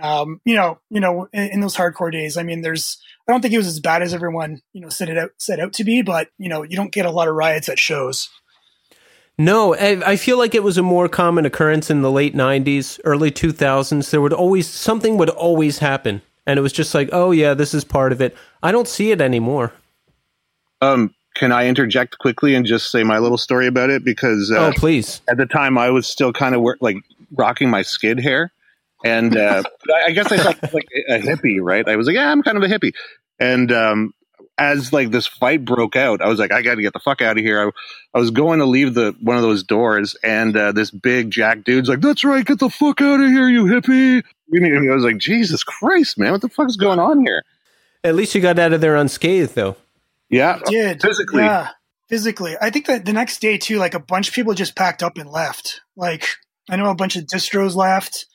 um, 0.00 0.40
you 0.44 0.54
know, 0.54 0.78
you 0.90 1.00
know, 1.00 1.28
in, 1.32 1.50
in, 1.50 1.60
those 1.60 1.76
hardcore 1.76 2.12
days, 2.12 2.36
I 2.36 2.42
mean, 2.42 2.62
there's 2.62 2.98
I 3.28 3.32
don't 3.32 3.42
think 3.42 3.52
it 3.52 3.58
was 3.58 3.66
as 3.66 3.80
bad 3.80 4.02
as 4.02 4.14
everyone 4.14 4.60
you 4.72 4.80
know 4.80 4.88
set 4.88 5.08
it 5.08 5.18
out 5.18 5.30
set 5.38 5.60
out 5.60 5.72
to 5.74 5.84
be, 5.84 6.02
but 6.02 6.28
you 6.38 6.48
know, 6.48 6.62
you 6.62 6.76
don't 6.76 6.92
get 6.92 7.06
a 7.06 7.10
lot 7.10 7.28
of 7.28 7.34
riots 7.34 7.68
at 7.68 7.78
shows. 7.78 8.30
No, 9.38 9.74
I 9.74 10.16
feel 10.16 10.38
like 10.38 10.54
it 10.54 10.62
was 10.62 10.78
a 10.78 10.82
more 10.82 11.08
common 11.08 11.46
occurrence 11.46 11.90
in 11.90 12.02
the 12.02 12.10
late 12.10 12.34
'90s, 12.34 13.00
early 13.04 13.30
2000s. 13.30 14.10
There 14.10 14.20
would 14.20 14.32
always 14.32 14.68
something 14.68 15.16
would 15.16 15.30
always 15.30 15.78
happen 15.78 16.22
and 16.46 16.58
it 16.58 16.62
was 16.62 16.72
just 16.72 16.94
like, 16.94 17.08
oh 17.12 17.30
yeah, 17.30 17.54
this 17.54 17.74
is 17.74 17.84
part 17.84 18.12
of 18.12 18.20
it. 18.20 18.36
I 18.62 18.72
don't 18.72 18.88
see 18.88 19.10
it 19.10 19.20
anymore. 19.20 19.72
Um, 20.80 21.14
can 21.34 21.52
I 21.52 21.66
interject 21.66 22.18
quickly 22.18 22.54
and 22.54 22.66
just 22.66 22.90
say 22.90 23.04
my 23.04 23.18
little 23.18 23.38
story 23.38 23.66
about 23.66 23.90
it? 23.90 24.04
Because 24.04 24.50
uh, 24.50 24.66
oh, 24.66 24.72
please. 24.74 25.20
At 25.28 25.36
the 25.36 25.46
time, 25.46 25.78
I 25.78 25.90
was 25.90 26.06
still 26.06 26.32
kind 26.32 26.54
of 26.54 26.62
like 26.80 26.96
rocking 27.32 27.70
my 27.70 27.82
skid 27.82 28.18
hair, 28.18 28.52
and 29.04 29.36
uh, 29.36 29.62
I 30.06 30.10
guess 30.10 30.30
I 30.32 30.38
felt 30.38 30.74
like 30.74 30.88
a 31.08 31.18
hippie, 31.18 31.58
right? 31.60 31.88
I 31.88 31.96
was 31.96 32.06
like, 32.06 32.16
yeah, 32.16 32.30
I'm 32.30 32.42
kind 32.42 32.56
of 32.56 32.64
a 32.64 32.66
hippie, 32.68 32.92
and 33.38 33.70
um, 33.70 34.14
as 34.58 34.92
like 34.92 35.10
this 35.10 35.26
fight 35.26 35.64
broke 35.64 35.96
out, 35.96 36.20
I 36.20 36.28
was 36.28 36.38
like, 36.38 36.52
I 36.52 36.62
got 36.62 36.76
to 36.76 36.82
get 36.82 36.92
the 36.92 37.00
fuck 37.00 37.22
out 37.22 37.38
of 37.38 37.44
here. 37.44 37.68
I, 37.68 37.70
I 38.16 38.20
was 38.20 38.30
going 38.30 38.58
to 38.58 38.66
leave 38.66 38.94
the 38.94 39.14
one 39.20 39.36
of 39.36 39.42
those 39.42 39.62
doors, 39.62 40.16
and 40.22 40.56
uh, 40.56 40.72
this 40.72 40.90
big 40.90 41.30
jack 41.30 41.64
dude's 41.64 41.88
like, 41.88 42.00
"That's 42.00 42.24
right, 42.24 42.44
get 42.44 42.58
the 42.58 42.70
fuck 42.70 43.00
out 43.00 43.20
of 43.20 43.28
here, 43.28 43.48
you 43.48 43.64
hippie!" 43.64 44.22
And 44.52 44.90
I 44.90 44.94
was 44.94 45.04
like, 45.04 45.18
"Jesus 45.18 45.64
Christ, 45.64 46.18
man, 46.18 46.32
what 46.32 46.40
the 46.40 46.48
fuck 46.48 46.68
is 46.68 46.76
going 46.76 46.98
on 46.98 47.24
here?" 47.24 47.42
At 48.04 48.14
least 48.14 48.34
you 48.34 48.40
got 48.40 48.58
out 48.58 48.72
of 48.72 48.80
there 48.80 48.96
unscathed, 48.96 49.54
though. 49.54 49.76
Yeah, 50.28 50.60
did 50.66 51.00
physically. 51.02 51.42
Yeah, 51.42 51.68
physically. 52.08 52.56
I 52.60 52.70
think 52.70 52.86
that 52.86 53.04
the 53.04 53.12
next 53.12 53.40
day 53.40 53.58
too, 53.58 53.78
like 53.78 53.94
a 53.94 54.00
bunch 54.00 54.28
of 54.28 54.34
people 54.34 54.54
just 54.54 54.74
packed 54.74 55.02
up 55.02 55.18
and 55.18 55.30
left. 55.30 55.82
Like 55.96 56.26
I 56.68 56.76
know 56.76 56.90
a 56.90 56.94
bunch 56.94 57.16
of 57.16 57.24
distros 57.24 57.74
left. 57.74 58.26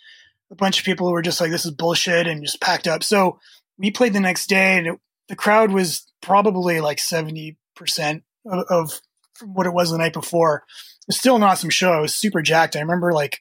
A 0.49 0.55
bunch 0.55 0.79
of 0.79 0.85
people 0.85 1.11
were 1.11 1.21
just 1.21 1.41
like, 1.41 1.51
"This 1.51 1.65
is 1.65 1.71
bullshit," 1.71 2.27
and 2.27 2.43
just 2.43 2.61
packed 2.61 2.87
up. 2.87 3.03
So 3.03 3.39
we 3.77 3.91
played 3.91 4.13
the 4.13 4.19
next 4.19 4.47
day, 4.47 4.77
and 4.77 4.87
it, 4.87 4.99
the 5.29 5.35
crowd 5.35 5.71
was 5.71 6.05
probably 6.21 6.81
like 6.81 6.99
seventy 6.99 7.57
percent 7.75 8.23
of, 8.45 8.65
of 8.69 9.01
what 9.43 9.67
it 9.67 9.73
was 9.73 9.91
the 9.91 9.97
night 9.97 10.13
before. 10.13 10.63
It's 11.07 11.19
still 11.19 11.35
an 11.35 11.43
awesome 11.43 11.69
show. 11.69 11.91
I 11.93 11.99
was 11.99 12.13
super 12.13 12.41
jacked. 12.41 12.75
I 12.75 12.79
remember 12.79 13.13
like 13.13 13.39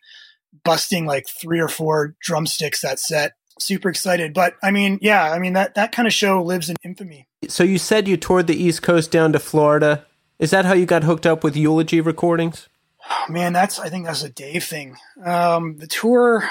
busting 0.65 1.07
like 1.07 1.27
three 1.29 1.61
or 1.61 1.69
four 1.69 2.15
drumsticks 2.21 2.83
that 2.83 2.99
set. 2.99 3.33
Super 3.59 3.89
excited. 3.89 4.35
But 4.35 4.55
I 4.63 4.71
mean, 4.71 4.99
yeah, 5.01 5.33
I 5.33 5.39
mean 5.39 5.55
that 5.55 5.75
that 5.75 5.93
kind 5.93 6.07
of 6.07 6.13
show 6.13 6.43
lives 6.43 6.69
in 6.69 6.77
infamy. 6.85 7.27
So 7.49 7.65
you 7.65 7.79
said 7.79 8.09
you 8.09 8.17
toured 8.17 8.47
the 8.47 8.63
East 8.63 8.83
Coast 8.83 9.11
down 9.11 9.33
to 9.33 9.39
Florida. 9.39 10.05
Is 10.39 10.51
that 10.51 10.67
how 10.67 10.75
you 10.75 10.85
got 10.85 11.05
hooked 11.05 11.27
up 11.27 11.43
with 11.43 11.57
Eulogy 11.57 12.01
recordings? 12.01 12.69
Oh, 13.09 13.33
man, 13.33 13.53
that's 13.53 13.79
I 13.79 13.89
think 13.89 14.05
that's 14.05 14.23
a 14.23 14.29
Dave 14.29 14.65
thing. 14.65 14.97
Um, 15.25 15.79
the 15.79 15.87
tour, 15.87 16.43
I'm 16.43 16.49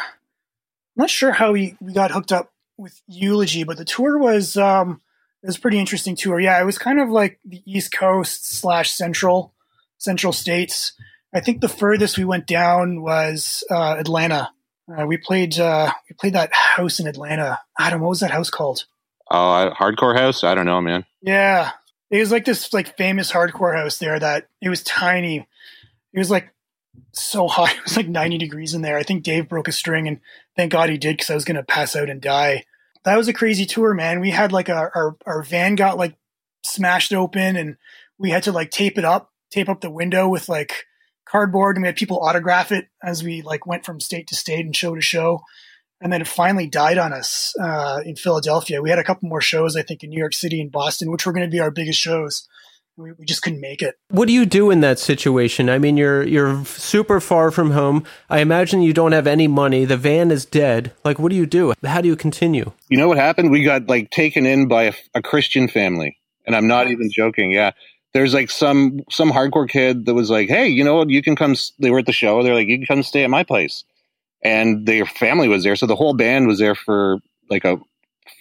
not 0.95 1.09
sure 1.09 1.31
how 1.31 1.51
we, 1.51 1.75
we 1.79 1.93
got 1.93 2.11
hooked 2.11 2.31
up 2.31 2.51
with 2.77 3.01
Eulogy, 3.07 3.63
but 3.63 3.77
the 3.77 3.85
tour 3.85 4.17
was 4.17 4.57
um, 4.57 5.01
it 5.45 5.49
was 5.49 5.59
pretty 5.59 5.77
interesting 5.77 6.15
tour. 6.15 6.39
Yeah, 6.39 6.59
it 6.59 6.65
was 6.65 6.79
kind 6.79 6.99
of 6.99 7.11
like 7.11 7.39
the 7.45 7.61
East 7.67 7.91
Coast 7.91 8.47
slash 8.47 8.89
Central 8.89 9.53
Central 9.99 10.33
States. 10.33 10.93
I 11.35 11.39
think 11.39 11.61
the 11.61 11.69
furthest 11.69 12.17
we 12.17 12.25
went 12.25 12.47
down 12.47 13.03
was 13.03 13.63
uh, 13.69 13.95
Atlanta. 13.99 14.51
Uh, 14.91 15.05
we 15.05 15.17
played 15.17 15.59
uh, 15.59 15.91
we 16.09 16.15
played 16.15 16.33
that 16.33 16.51
house 16.51 16.99
in 16.99 17.05
Atlanta. 17.05 17.59
Adam, 17.77 18.01
what 18.01 18.09
was 18.09 18.21
that 18.21 18.31
house 18.31 18.49
called? 18.49 18.85
Oh, 19.29 19.71
hardcore 19.79 20.17
house? 20.17 20.43
I 20.43 20.55
don't 20.55 20.65
know, 20.65 20.81
man. 20.81 21.05
Yeah, 21.21 21.73
it 22.09 22.19
was 22.21 22.31
like 22.31 22.45
this 22.45 22.73
like 22.73 22.97
famous 22.97 23.31
hardcore 23.31 23.75
house 23.75 23.99
there. 23.99 24.17
That 24.17 24.47
it 24.63 24.69
was 24.69 24.81
tiny. 24.81 25.47
It 26.11 26.17
was 26.17 26.31
like 26.31 26.55
so 27.11 27.47
hot. 27.47 27.71
It 27.77 27.83
was 27.83 27.97
like 27.97 28.07
90 28.07 28.39
degrees 28.39 28.73
in 28.73 28.81
there. 28.81 28.97
I 28.97 29.03
think 29.03 29.21
Dave 29.21 29.47
broke 29.47 29.67
a 29.67 29.71
string, 29.71 30.07
and 30.07 30.21
thank 30.55 30.71
God 30.71 30.89
he 30.89 30.97
did 30.97 31.17
because 31.17 31.29
I 31.29 31.35
was 31.35 31.45
going 31.45 31.57
to 31.57 31.63
pass 31.63 31.95
out 31.95 32.09
and 32.09 32.19
die. 32.19 32.65
That 33.05 33.17
was 33.17 33.27
a 33.27 33.33
crazy 33.33 33.65
tour, 33.65 33.93
man. 33.93 34.19
We 34.19 34.31
had 34.31 34.51
like 34.51 34.69
our, 34.69 34.91
our 34.95 35.15
our 35.25 35.43
van 35.43 35.75
got 35.75 35.97
like 35.97 36.17
smashed 36.63 37.13
open, 37.13 37.55
and 37.55 37.77
we 38.17 38.31
had 38.31 38.43
to 38.43 38.51
like 38.51 38.71
tape 38.71 38.97
it 38.97 39.05
up, 39.05 39.31
tape 39.51 39.69
up 39.69 39.81
the 39.81 39.91
window 39.91 40.27
with 40.27 40.49
like 40.49 40.85
cardboard, 41.25 41.75
and 41.75 41.83
we 41.83 41.87
had 41.87 41.95
people 41.95 42.19
autograph 42.19 42.71
it 42.71 42.87
as 43.03 43.23
we 43.23 43.41
like 43.41 43.65
went 43.65 43.85
from 43.85 43.99
state 43.99 44.27
to 44.27 44.35
state 44.35 44.65
and 44.65 44.75
show 44.75 44.95
to 44.95 45.01
show. 45.01 45.41
And 46.01 46.11
then 46.11 46.21
it 46.21 46.27
finally 46.27 46.67
died 46.67 46.97
on 46.97 47.13
us 47.13 47.55
uh, 47.59 48.01
in 48.05 48.15
Philadelphia. 48.15 48.81
We 48.81 48.89
had 48.89 48.99
a 48.99 49.03
couple 49.03 49.29
more 49.29 49.41
shows, 49.41 49.77
I 49.77 49.81
think, 49.81 50.03
in 50.03 50.09
New 50.09 50.19
York 50.19 50.33
City 50.33 50.59
and 50.59 50.71
Boston, 50.71 51.09
which 51.09 51.25
were 51.25 51.31
going 51.31 51.49
to 51.49 51.51
be 51.51 51.61
our 51.61 51.71
biggest 51.71 51.99
shows. 51.99 52.47
We, 52.97 53.11
we 53.11 53.25
just 53.25 53.41
couldn't 53.41 53.59
make 53.59 53.81
it. 53.81 53.95
What 54.09 54.27
do 54.27 54.33
you 54.33 54.45
do 54.45 54.71
in 54.71 54.79
that 54.79 54.99
situation? 54.99 55.69
I 55.69 55.79
mean, 55.79 55.97
you're 55.97 56.23
you're 56.23 56.63
super 56.65 57.19
far 57.19 57.51
from 57.51 57.71
home. 57.71 58.05
I 58.29 58.39
imagine 58.39 58.81
you 58.81 58.93
don't 58.93 59.11
have 59.11 59.27
any 59.27 59.47
money. 59.47 59.83
The 59.83 59.97
van 59.97 60.31
is 60.31 60.45
dead. 60.45 60.93
Like, 61.03 61.19
what 61.19 61.29
do 61.29 61.35
you 61.35 61.45
do? 61.45 61.73
How 61.83 61.99
do 61.99 62.07
you 62.07 62.15
continue? 62.15 62.71
You 62.89 62.97
know 62.97 63.09
what 63.09 63.17
happened? 63.17 63.51
We 63.51 63.63
got 63.63 63.87
like 63.89 64.11
taken 64.11 64.45
in 64.45 64.69
by 64.69 64.83
a, 64.83 64.93
a 65.13 65.21
Christian 65.21 65.67
family, 65.67 66.17
and 66.45 66.55
I'm 66.55 66.67
not 66.67 66.89
even 66.89 67.09
joking. 67.11 67.51
Yeah, 67.51 67.71
there's 68.13 68.33
like 68.33 68.49
some 68.49 69.01
some 69.09 69.29
hardcore 69.29 69.69
kid 69.69 70.05
that 70.05 70.13
was 70.13 70.29
like, 70.29 70.47
"Hey, 70.47 70.69
you 70.69 70.85
know 70.85 70.95
what? 70.95 71.09
You 71.09 71.21
can 71.21 71.35
come." 71.35 71.55
They 71.79 71.91
were 71.91 71.99
at 71.99 72.05
the 72.05 72.13
show. 72.13 72.43
They're 72.43 72.55
like, 72.55 72.69
"You 72.69 72.77
can 72.77 72.87
come 72.87 73.03
stay 73.03 73.25
at 73.25 73.29
my 73.29 73.43
place," 73.43 73.83
and 74.41 74.85
their 74.85 75.05
family 75.05 75.49
was 75.49 75.65
there, 75.65 75.75
so 75.75 75.85
the 75.85 75.97
whole 75.97 76.13
band 76.13 76.47
was 76.47 76.59
there 76.59 76.75
for 76.75 77.17
like 77.49 77.65
a 77.65 77.77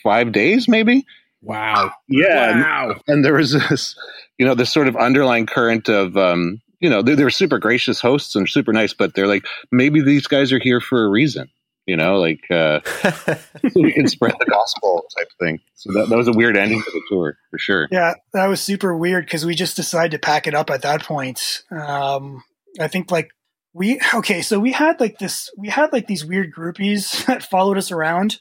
five 0.05 0.31
days, 0.31 0.69
maybe. 0.69 1.05
Wow. 1.45 1.93
Yeah, 2.09 2.51
and- 2.51 2.61
Wow. 2.61 3.01
and 3.07 3.25
there 3.25 3.35
was 3.35 3.53
this, 3.53 3.95
you 4.39 4.47
know, 4.47 4.55
this 4.55 4.73
sort 4.73 4.89
of 4.89 4.97
underlying 4.97 5.47
current 5.47 5.89
of, 5.89 6.17
um, 6.17 6.61
you 6.81 6.91
know, 6.91 7.03
they, 7.03 7.15
they 7.15 7.25
were 7.25 7.31
super 7.31 7.59
gracious 7.59 8.01
hosts 8.01 8.35
and 8.35 8.49
super 8.49 8.73
nice, 8.73 8.93
but 8.93 9.15
they're 9.15 9.27
like, 9.27 9.47
maybe 9.71 10.01
these 10.03 10.27
guys 10.27 10.53
are 10.53 10.59
here 10.59 10.81
for 10.81 11.05
a 11.05 11.09
reason, 11.09 11.49
you 11.87 11.97
know, 11.97 12.17
like 12.19 12.41
uh, 12.51 12.81
so 13.23 13.37
we 13.77 13.93
can 13.93 14.09
spread 14.09 14.35
the 14.39 14.47
gospel 14.47 15.05
type 15.17 15.29
thing. 15.41 15.61
So 15.75 15.93
that, 15.93 16.09
that 16.09 16.17
was 16.17 16.29
a 16.29 16.33
weird 16.33 16.57
ending 16.57 16.83
to 16.83 16.91
the 16.91 17.03
tour 17.09 17.37
for 17.51 17.59
sure. 17.59 17.89
Yeah, 17.91 18.15
that 18.33 18.47
was 18.47 18.61
super 18.61 18.97
weird 18.97 19.25
because 19.25 19.47
we 19.47 19.55
just 19.55 19.77
decided 19.77 20.11
to 20.13 20.19
pack 20.19 20.47
it 20.47 20.55
up 20.55 20.71
at 20.71 20.83
that 20.83 21.03
point. 21.03 21.63
Um, 21.71 22.43
I 22.81 22.89
think 22.89 23.11
like 23.11 23.31
we 23.73 24.01
okay, 24.15 24.41
so 24.43 24.59
we 24.61 24.73
had 24.73 25.01
like 25.01 25.19
this, 25.19 25.51
we 25.57 25.69
had 25.69 25.93
like 25.93 26.07
these 26.07 26.25
weird 26.25 26.53
groupies 26.55 27.25
that 27.27 27.43
followed 27.43 27.79
us 27.79 27.91
around 27.93 28.39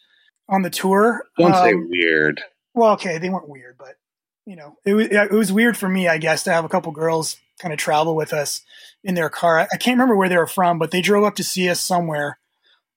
on 0.50 0.62
the 0.64 0.70
tour. 0.70 1.24
Don't 1.38 1.54
say 1.54 1.72
Um, 1.74 1.88
weird. 1.90 2.42
Well, 2.74 2.94
okay, 2.94 3.18
they 3.18 3.30
weren't 3.30 3.50
weird, 3.50 3.78
but 3.78 3.96
you 4.46 4.56
know, 4.56 4.78
it 4.86 4.94
was 4.94 5.08
it 5.08 5.32
was 5.32 5.54
weird 5.54 5.78
for 5.78 5.88
me, 5.88 6.08
I 6.08 6.18
guess, 6.18 6.44
to 6.44 6.52
have 6.52 6.66
a 6.66 6.70
couple 6.70 6.92
girls 6.92 7.38
kind 7.60 7.74
of 7.74 7.80
travel 7.80 8.16
with 8.16 8.34
us 8.34 8.62
in 9.04 9.16
their 9.16 9.30
car. 9.30 9.60
I, 9.60 9.68
I 9.74 9.78
can't 9.78 9.96
remember 9.96 10.16
where 10.16 10.30
they 10.30 10.38
were 10.38 10.48
from, 10.48 10.80
but 10.80 10.92
they 10.92 11.02
drove 11.02 11.24
up 11.24 11.36
to 11.36 11.44
see 11.44 11.70
us 11.70 11.80
somewhere, 11.80 12.40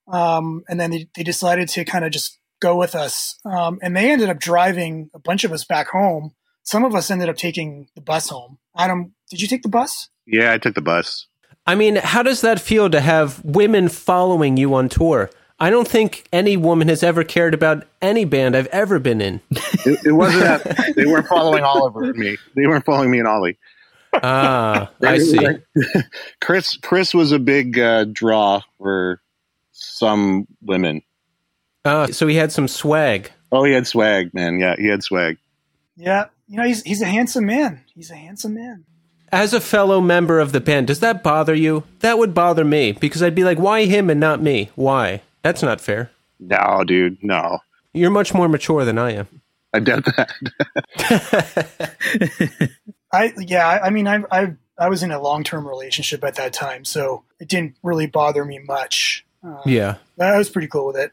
um, 0.08 0.64
and 0.68 0.80
then 0.80 0.90
they, 0.90 1.08
they 1.14 1.22
decided 1.22 1.68
to 1.70 1.84
kind 1.84 2.04
of 2.04 2.10
just 2.10 2.38
go 2.60 2.76
with 2.76 2.94
us, 2.94 3.38
um, 3.44 3.78
and 3.82 3.96
they 3.96 4.10
ended 4.10 4.30
up 4.30 4.38
driving 4.38 5.10
a 5.14 5.18
bunch 5.18 5.44
of 5.44 5.52
us 5.52 5.64
back 5.64 5.88
home. 5.88 6.32
Some 6.62 6.84
of 6.84 6.94
us 6.96 7.10
ended 7.10 7.28
up 7.28 7.36
taking 7.36 7.88
the 7.94 8.00
bus 8.00 8.28
home. 8.28 8.58
Adam, 8.76 9.14
did 9.30 9.40
you 9.40 9.46
take 9.46 9.62
the 9.62 9.68
bus? 9.68 10.08
Yeah, 10.26 10.52
I 10.52 10.58
took 10.58 10.74
the 10.74 10.80
bus. 10.80 11.28
I 11.66 11.74
mean, 11.74 11.96
how 11.96 12.22
does 12.22 12.40
that 12.42 12.60
feel 12.60 12.90
to 12.90 13.00
have 13.00 13.44
women 13.44 13.88
following 13.88 14.56
you 14.56 14.74
on 14.74 14.88
tour? 14.88 15.30
I 15.58 15.70
don't 15.70 15.88
think 15.88 16.26
any 16.32 16.56
woman 16.56 16.88
has 16.88 17.02
ever 17.02 17.24
cared 17.24 17.54
about 17.54 17.84
any 18.02 18.24
band 18.26 18.54
I've 18.54 18.66
ever 18.66 18.98
been 18.98 19.20
in. 19.22 19.40
It, 19.50 20.06
it 20.06 20.12
wasn't 20.12 20.42
that 20.42 20.94
they 20.94 21.06
weren't 21.06 21.26
following 21.26 21.64
Oliver 21.64 22.04
and 22.04 22.16
me. 22.16 22.36
They 22.54 22.66
weren't 22.66 22.84
following 22.84 23.10
me 23.10 23.18
and 23.18 23.28
Ollie. 23.28 23.56
Ah, 24.12 24.90
I 25.02 25.18
see. 25.18 25.46
Chris, 26.40 26.76
Chris 26.78 27.14
was 27.14 27.32
a 27.32 27.38
big 27.38 27.78
uh, 27.78 28.04
draw 28.04 28.62
for 28.78 29.20
some 29.72 30.46
women. 30.62 31.02
Ah, 31.84 32.06
so 32.06 32.26
he 32.26 32.36
had 32.36 32.52
some 32.52 32.68
swag. 32.68 33.30
Oh, 33.52 33.64
he 33.64 33.72
had 33.72 33.86
swag, 33.86 34.34
man. 34.34 34.58
Yeah, 34.58 34.74
he 34.76 34.86
had 34.86 35.02
swag. 35.02 35.38
Yeah, 35.96 36.26
you 36.48 36.56
know, 36.56 36.64
he's 36.64 36.82
he's 36.82 37.00
a 37.00 37.06
handsome 37.06 37.46
man. 37.46 37.82
He's 37.94 38.10
a 38.10 38.16
handsome 38.16 38.54
man. 38.54 38.84
As 39.32 39.54
a 39.54 39.60
fellow 39.60 40.00
member 40.00 40.38
of 40.38 40.52
the 40.52 40.60
band, 40.60 40.86
does 40.86 41.00
that 41.00 41.22
bother 41.22 41.54
you? 41.54 41.84
That 42.00 42.18
would 42.18 42.34
bother 42.34 42.64
me 42.64 42.92
because 42.92 43.22
I'd 43.22 43.34
be 43.34 43.44
like, 43.44 43.58
why 43.58 43.86
him 43.86 44.10
and 44.10 44.20
not 44.20 44.42
me? 44.42 44.70
Why? 44.74 45.22
That's 45.46 45.62
not 45.62 45.80
fair. 45.80 46.10
No, 46.40 46.82
dude, 46.84 47.22
no. 47.22 47.60
You're 47.94 48.10
much 48.10 48.34
more 48.34 48.48
mature 48.48 48.84
than 48.84 48.98
I 48.98 49.12
am. 49.12 49.28
I 49.72 49.78
doubt 49.78 50.04
that. 50.06 50.28
I 53.12 53.32
yeah, 53.38 53.68
I, 53.68 53.86
I 53.86 53.90
mean, 53.90 54.08
I 54.08 54.24
I 54.32 54.54
I 54.76 54.88
was 54.88 55.04
in 55.04 55.12
a 55.12 55.20
long 55.22 55.44
term 55.44 55.68
relationship 55.68 56.24
at 56.24 56.34
that 56.34 56.52
time, 56.52 56.84
so 56.84 57.22
it 57.38 57.46
didn't 57.46 57.76
really 57.84 58.08
bother 58.08 58.44
me 58.44 58.58
much. 58.58 59.24
Uh, 59.46 59.60
Yeah. 59.64 59.98
I 60.20 60.36
was 60.36 60.50
pretty 60.50 60.66
cool 60.66 60.88
with 60.88 60.96
it. 60.96 61.12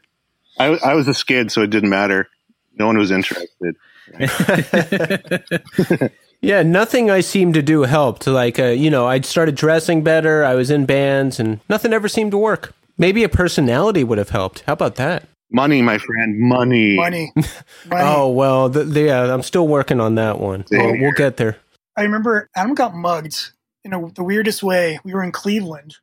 I, 0.58 0.66
I 0.84 0.94
was 0.94 1.06
a 1.06 1.14
skid, 1.14 1.52
so 1.52 1.62
it 1.62 1.70
didn't 1.70 1.90
matter. 1.90 2.28
No 2.76 2.88
one 2.88 2.98
was 2.98 3.12
interested. 3.12 3.76
Yeah, 6.40 6.62
nothing 6.62 7.10
I 7.10 7.20
seemed 7.20 7.54
to 7.54 7.62
do 7.62 7.82
helped. 7.84 8.26
Like, 8.26 8.58
uh, 8.58 8.64
you 8.66 8.90
know, 8.90 9.06
I'd 9.06 9.24
started 9.24 9.54
dressing 9.54 10.02
better. 10.04 10.44
I 10.44 10.54
was 10.54 10.70
in 10.70 10.84
bands, 10.84 11.40
and 11.40 11.60
nothing 11.70 11.94
ever 11.94 12.06
seemed 12.06 12.32
to 12.32 12.36
work. 12.38 12.74
Maybe 12.96 13.24
a 13.24 13.28
personality 13.28 14.04
would 14.04 14.18
have 14.18 14.30
helped. 14.30 14.60
How 14.60 14.72
about 14.72 14.96
that? 14.96 15.28
Money, 15.50 15.82
my 15.82 15.98
friend, 15.98 16.38
money. 16.38 16.96
Money, 16.96 17.32
money. 17.36 17.46
Oh 17.90 18.30
well, 18.30 18.70
th 18.70 18.88
the, 18.88 19.02
yeah, 19.02 19.32
I'm 19.32 19.42
still 19.42 19.68
working 19.68 20.00
on 20.00 20.16
that 20.16 20.38
one. 20.40 20.66
Same 20.66 20.80
We'll, 20.80 21.00
we'll 21.00 21.12
get 21.12 21.36
there. 21.36 21.58
I 21.96 22.02
remember 22.02 22.48
Adam 22.56 22.74
got 22.74 22.94
mugged 22.94 23.52
in 23.84 23.92
a, 23.92 24.10
the 24.10 24.24
weirdest 24.24 24.62
way. 24.62 24.98
We 25.04 25.14
were 25.14 25.22
in 25.22 25.32
Cleveland 25.32 25.96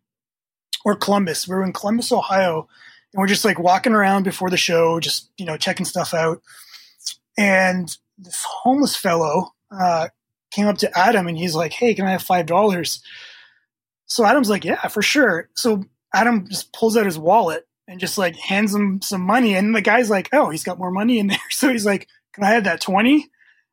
or 0.86 0.96
Columbus. 0.96 1.48
We 1.48 1.56
were 1.56 1.66
in 1.66 1.74
Columbus, 1.74 2.12
Ohio, 2.12 2.68
and 3.14 3.20
we're 3.20 3.28
just 3.28 3.44
like 3.44 3.60
walking 3.60 3.94
around 3.94 4.24
before 4.24 4.50
the 4.50 4.58
show, 4.58 5.00
just 5.00 5.30
you 5.38 5.46
know 5.46 5.58
checking 5.58 5.86
stuff 5.86 6.14
out. 6.14 6.42
And 7.38 7.96
this 8.18 8.44
homeless 8.64 8.96
fellow 8.96 9.54
uh, 9.72 10.10
came 10.52 10.68
up 10.68 10.78
to 10.80 10.98
Adam 10.98 11.28
and 11.28 11.38
he's 11.38 11.56
like, 11.56 11.74
"Hey, 11.74 11.94
can 11.94 12.06
I 12.06 12.12
have 12.12 12.24
five 12.24 12.46
dollars?" 12.46 13.02
So 14.06 14.24
Adam's 14.24 14.50
like, 14.50 14.64
"Yeah, 14.64 14.88
for 14.88 15.02
sure." 15.02 15.50
So 15.56 15.86
Adam 16.14 16.48
just 16.48 16.74
pulls 16.74 16.98
out 16.98 17.06
his 17.06 17.18
wallet 17.18 17.68
and 17.88 18.00
just 18.00 18.18
like 18.18 18.36
hands 18.36 18.74
him 18.74 19.02
some 19.02 19.22
money, 19.22 19.56
and 19.56 19.76
the 19.76 19.82
guy's 19.82 20.10
like, 20.10 20.30
"Oh, 20.34 20.50
he's 20.50 20.64
got 20.64 20.80
more 20.80 20.92
money 20.92 21.20
in 21.20 21.28
there." 21.28 21.38
So 21.52 21.70
he's 21.70 21.86
like, 21.86 22.08
"Can 22.34 22.44
I 22.44 22.52
have 22.52 22.66
that 22.66 22.82
20? 22.82 23.30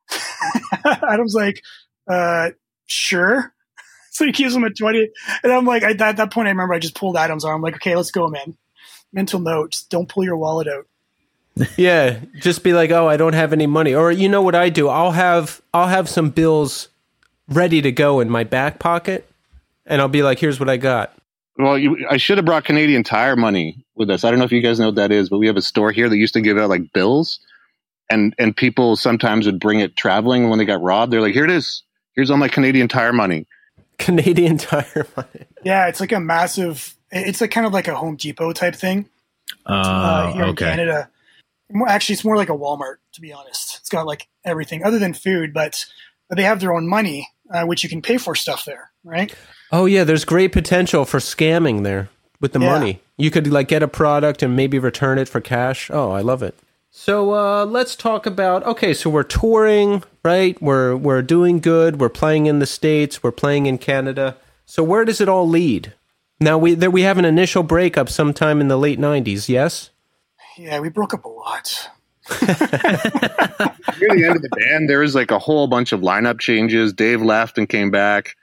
Adam's 0.85 1.33
like, 1.35 1.63
uh, 2.07 2.49
sure. 2.85 3.53
So 4.11 4.25
he 4.25 4.33
gives 4.33 4.53
him 4.53 4.65
a 4.65 4.69
20. 4.69 5.07
And 5.43 5.53
I'm 5.53 5.63
like, 5.63 5.81
at 5.83 5.99
that, 5.99 6.31
point, 6.31 6.47
I 6.47 6.51
remember 6.51 6.73
I 6.73 6.79
just 6.79 6.95
pulled 6.95 7.15
Adam's 7.15 7.45
arm. 7.45 7.55
I'm 7.57 7.61
like, 7.61 7.75
okay, 7.75 7.95
let's 7.95 8.11
go, 8.11 8.27
man. 8.27 8.57
Mental 9.13 9.39
note, 9.39 9.83
don't 9.89 10.09
pull 10.09 10.25
your 10.25 10.35
wallet 10.35 10.67
out. 10.67 10.87
yeah, 11.77 12.19
just 12.39 12.63
be 12.63 12.73
like, 12.73 12.89
"Oh, 12.91 13.07
I 13.07 13.15
don't 13.15 13.33
have 13.33 13.53
any 13.53 13.67
money." 13.67 13.93
Or 13.93 14.11
you 14.11 14.27
know 14.27 14.41
what 14.41 14.55
I 14.55 14.69
do? 14.69 14.89
I'll 14.89 15.11
have 15.11 15.61
I'll 15.73 15.87
have 15.87 16.09
some 16.09 16.31
bills 16.31 16.89
ready 17.47 17.81
to 17.81 17.91
go 17.91 18.19
in 18.19 18.29
my 18.29 18.43
back 18.43 18.79
pocket 18.79 19.29
and 19.85 20.01
I'll 20.01 20.07
be 20.09 20.23
like, 20.23 20.39
"Here's 20.39 20.59
what 20.59 20.69
I 20.69 20.77
got." 20.77 21.13
Well, 21.59 21.77
you, 21.77 22.07
I 22.09 22.15
should 22.15 22.37
have 22.37 22.45
brought 22.45 22.63
Canadian 22.63 23.03
Tire 23.03 23.35
money 23.35 23.85
with 23.93 24.09
us. 24.09 24.23
I 24.23 24.29
don't 24.29 24.39
know 24.39 24.45
if 24.45 24.51
you 24.53 24.61
guys 24.61 24.79
know 24.79 24.85
what 24.85 24.95
that 24.95 25.11
is, 25.11 25.27
but 25.27 25.39
we 25.39 25.47
have 25.47 25.57
a 25.57 25.61
store 25.61 25.91
here 25.91 26.07
that 26.07 26.15
used 26.15 26.33
to 26.35 26.41
give 26.41 26.57
out 26.57 26.69
like 26.69 26.93
bills, 26.93 27.41
and 28.09 28.33
and 28.39 28.55
people 28.55 28.95
sometimes 28.95 29.45
would 29.45 29.59
bring 29.59 29.81
it 29.81 29.97
traveling 29.97 30.49
when 30.49 30.57
they 30.57 30.63
got 30.63 30.81
robbed. 30.81 31.11
They're 31.11 31.19
like, 31.21 31.33
"Here 31.33 31.43
it 31.43 31.51
is. 31.51 31.83
Here's 32.15 32.31
all 32.31 32.37
my 32.37 32.47
Canadian 32.47 32.87
Tire 32.87 33.11
money." 33.11 33.45
Canadian 33.97 34.57
Tire 34.57 35.05
money. 35.17 35.45
Yeah, 35.63 35.87
it's 35.87 35.99
like 35.99 36.13
a 36.13 36.19
massive. 36.21 36.95
It's 37.11 37.41
like 37.41 37.51
kind 37.51 37.67
of 37.67 37.73
like 37.73 37.89
a 37.89 37.95
Home 37.95 38.15
Depot 38.15 38.53
type 38.53 38.75
thing 38.75 39.09
Uh, 39.65 39.73
uh, 39.73 40.33
here 40.33 40.45
in. 40.45 40.55
Canada. 40.55 41.09
Actually, 41.87 42.13
it's 42.13 42.23
more 42.23 42.37
like 42.37 42.49
a 42.49 42.57
Walmart, 42.57 42.95
to 43.13 43.21
be 43.21 43.33
honest. 43.33 43.79
It's 43.81 43.89
got 43.89 44.05
like 44.07 44.29
everything 44.45 44.83
other 44.83 44.97
than 44.97 45.13
food, 45.13 45.53
but, 45.53 45.85
but 46.29 46.37
they 46.37 46.43
have 46.43 46.59
their 46.61 46.73
own 46.73 46.87
money, 46.87 47.27
uh, 47.51 47.65
which 47.65 47.83
you 47.83 47.89
can 47.89 48.01
pay 48.01 48.17
for 48.17 48.33
stuff 48.33 48.63
there, 48.63 48.91
right? 49.03 49.35
Oh 49.71 49.85
yeah, 49.85 50.03
there's 50.03 50.25
great 50.25 50.51
potential 50.51 51.05
for 51.05 51.19
scamming 51.19 51.83
there 51.83 52.09
with 52.41 52.53
the 52.53 52.59
Yeah. 52.59 52.71
money. 52.71 53.01
You 53.17 53.31
could 53.31 53.47
like 53.51 53.67
get 53.67 53.83
a 53.83 53.87
product 53.87 54.41
and 54.41 54.55
maybe 54.55 54.79
return 54.79 55.17
it 55.19 55.27
for 55.29 55.41
cash. 55.41 55.89
Oh, 55.91 56.11
I 56.11 56.21
love 56.21 56.41
it. 56.41 56.57
So 56.91 57.33
uh, 57.35 57.65
let's 57.65 57.95
talk 57.95 58.25
about 58.25 58.65
okay. 58.65 58.93
So 58.93 59.09
we're 59.09 59.23
touring, 59.23 60.03
right? 60.23 60.59
We're 60.61 60.95
we're 60.95 61.21
doing 61.21 61.59
good. 61.59 61.99
We're 61.99 62.09
playing 62.09 62.47
in 62.47 62.59
the 62.59 62.65
states. 62.65 63.21
We're 63.21 63.31
playing 63.31 63.67
in 63.67 63.77
Canada. 63.77 64.37
So 64.65 64.83
where 64.83 65.05
does 65.05 65.21
it 65.21 65.29
all 65.29 65.47
lead? 65.47 65.93
Now 66.39 66.57
we 66.57 66.73
there, 66.73 66.89
we 66.89 67.01
have 67.03 67.17
an 67.17 67.25
initial 67.25 67.61
breakup 67.63 68.09
sometime 68.09 68.59
in 68.61 68.69
the 68.69 68.77
late 68.77 68.99
'90s. 68.99 69.49
Yes. 69.49 69.91
Yeah, 70.57 70.79
we 70.79 70.89
broke 70.89 71.13
up 71.13 71.25
a 71.25 71.29
lot. 71.29 71.89
Near 72.41 72.49
the 74.15 74.25
end 74.25 74.35
of 74.35 74.41
the 74.41 74.49
band, 74.57 74.89
there 74.89 74.99
was 74.99 75.15
like 75.15 75.31
a 75.31 75.39
whole 75.39 75.67
bunch 75.67 75.91
of 75.91 76.01
lineup 76.01 76.39
changes. 76.39 76.91
Dave 76.93 77.21
left 77.21 77.57
and 77.57 77.67
came 77.67 77.91
back, 77.91 78.35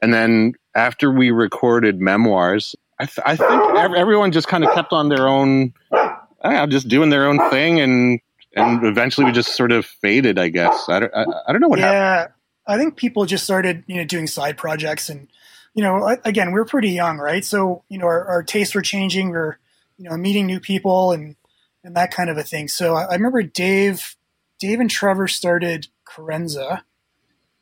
and 0.00 0.12
then 0.12 0.54
after 0.74 1.10
we 1.10 1.30
recorded 1.30 2.00
memoirs, 2.00 2.76
I, 2.98 3.06
th- 3.06 3.24
I 3.24 3.36
think 3.36 3.96
everyone 3.96 4.32
just 4.32 4.48
kind 4.48 4.64
of 4.64 4.72
kept 4.74 4.92
on 4.92 5.08
their 5.08 5.28
own, 5.28 5.72
know, 5.92 6.66
just 6.66 6.88
doing 6.88 7.10
their 7.10 7.26
own 7.26 7.50
thing, 7.50 7.80
and 7.80 8.20
and 8.56 8.84
eventually 8.84 9.24
we 9.24 9.32
just 9.32 9.56
sort 9.56 9.72
of 9.72 9.86
faded. 9.86 10.38
I 10.38 10.48
guess 10.48 10.88
I 10.88 11.00
don't, 11.00 11.14
I, 11.14 11.24
I 11.46 11.52
don't 11.52 11.60
know 11.60 11.68
what 11.68 11.78
happened. 11.78 12.32
yeah, 12.66 12.74
I 12.74 12.76
think 12.76 12.96
people 12.96 13.24
just 13.26 13.44
started, 13.44 13.84
you 13.86 13.96
know, 13.96 14.04
doing 14.04 14.26
side 14.26 14.56
projects, 14.56 15.08
and 15.08 15.28
you 15.74 15.82
know, 15.82 16.16
again, 16.24 16.52
we're 16.52 16.64
pretty 16.64 16.90
young, 16.90 17.18
right? 17.18 17.44
So 17.44 17.84
you 17.88 17.98
know, 17.98 18.06
our, 18.06 18.24
our 18.26 18.42
tastes 18.42 18.74
were 18.74 18.82
changing. 18.82 19.30
We're 19.30 19.58
you 19.96 20.08
know 20.08 20.16
meeting 20.16 20.46
new 20.46 20.60
people 20.60 21.12
and 21.12 21.36
and 21.84 21.96
that 21.96 22.10
kind 22.10 22.30
of 22.30 22.36
a 22.36 22.42
thing. 22.42 22.68
So 22.68 22.94
I, 22.94 23.04
I 23.04 23.14
remember 23.14 23.42
Dave, 23.42 24.16
Dave 24.58 24.80
and 24.80 24.90
Trevor 24.90 25.28
started 25.28 25.88
Carenza, 26.04 26.82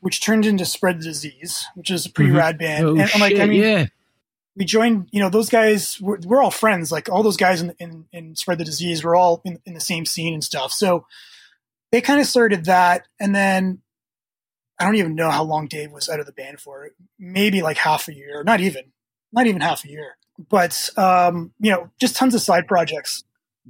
which 0.07 0.21
turned 0.21 0.45
into 0.45 0.63
Spread 0.63 0.99
the 1.01 1.03
Disease, 1.03 1.65
which 1.75 1.91
is 1.91 2.05
a 2.05 2.09
pretty 2.09 2.31
Mhm. 2.31 2.37
rad 2.37 2.57
band. 2.57 2.85
Oh, 2.85 2.91
and 2.91 3.11
I'm 3.13 3.19
like, 3.19 3.33
I 3.33 3.39
shit, 3.39 3.49
mean, 3.49 3.61
yeah. 3.61 3.85
we 4.55 4.63
joined, 4.63 5.09
you 5.11 5.19
know, 5.19 5.29
those 5.29 5.49
guys, 5.49 5.99
we're, 5.99 6.17
we're 6.23 6.41
all 6.41 6.49
friends. 6.49 6.93
Like 6.93 7.09
all 7.09 7.23
those 7.23 7.35
guys 7.35 7.61
in, 7.61 7.71
in, 7.77 8.05
in 8.13 8.33
Spread 8.37 8.57
the 8.57 8.63
Disease, 8.63 9.03
we're 9.03 9.17
all 9.17 9.41
in, 9.43 9.59
in 9.65 9.73
the 9.73 9.81
same 9.81 10.05
scene 10.05 10.33
and 10.33 10.41
stuff. 10.41 10.71
So 10.71 11.05
they 11.91 11.99
kind 11.99 12.21
of 12.21 12.25
started 12.25 12.63
that. 12.63 13.05
And 13.19 13.35
then 13.35 13.81
I 14.79 14.85
don't 14.85 14.95
even 14.95 15.13
know 15.13 15.29
how 15.29 15.43
long 15.43 15.67
Dave 15.67 15.91
was 15.91 16.07
out 16.07 16.21
of 16.21 16.25
the 16.25 16.31
band 16.31 16.61
for. 16.61 16.91
Maybe 17.19 17.61
like 17.61 17.75
half 17.75 18.07
a 18.07 18.13
year, 18.15 18.45
not 18.45 18.61
even, 18.61 18.93
not 19.33 19.45
even 19.45 19.59
half 19.59 19.83
a 19.83 19.89
year. 19.89 20.15
But, 20.49 20.89
um, 20.95 21.51
you 21.59 21.71
know, 21.71 21.89
just 21.99 22.15
tons 22.15 22.33
of 22.33 22.39
side 22.39 22.65
projects. 22.65 23.25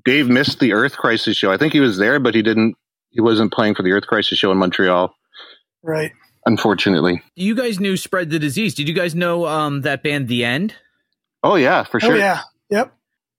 Dave 0.05 0.29
missed 0.29 0.59
the 0.59 0.73
Earth 0.73 0.97
Crisis 0.97 1.35
show. 1.35 1.51
I 1.51 1.57
think 1.57 1.73
he 1.73 1.79
was 1.79 1.97
there, 1.97 2.19
but 2.19 2.35
he 2.35 2.43
didn't. 2.43 2.75
He 3.09 3.21
wasn't 3.21 3.51
playing 3.51 3.73
for 3.73 3.81
the 3.81 3.91
Earth 3.93 4.05
Crisis 4.05 4.37
show 4.37 4.51
in 4.51 4.59
Montreal, 4.59 5.15
Right. 5.81 6.11
Unfortunately. 6.47 7.21
You 7.35 7.53
guys 7.53 7.79
knew 7.79 7.97
Spread 7.97 8.29
the 8.29 8.39
Disease. 8.39 8.73
Did 8.73 8.87
you 8.87 8.95
guys 8.95 9.13
know 9.13 9.45
um, 9.45 9.81
that 9.81 10.01
band, 10.01 10.27
The 10.27 10.43
End? 10.43 10.73
Oh 11.43 11.55
yeah, 11.55 11.83
for 11.83 11.99
sure. 11.99 12.13
Oh, 12.13 12.17
yeah. 12.17 12.41
Yep. 12.69 12.93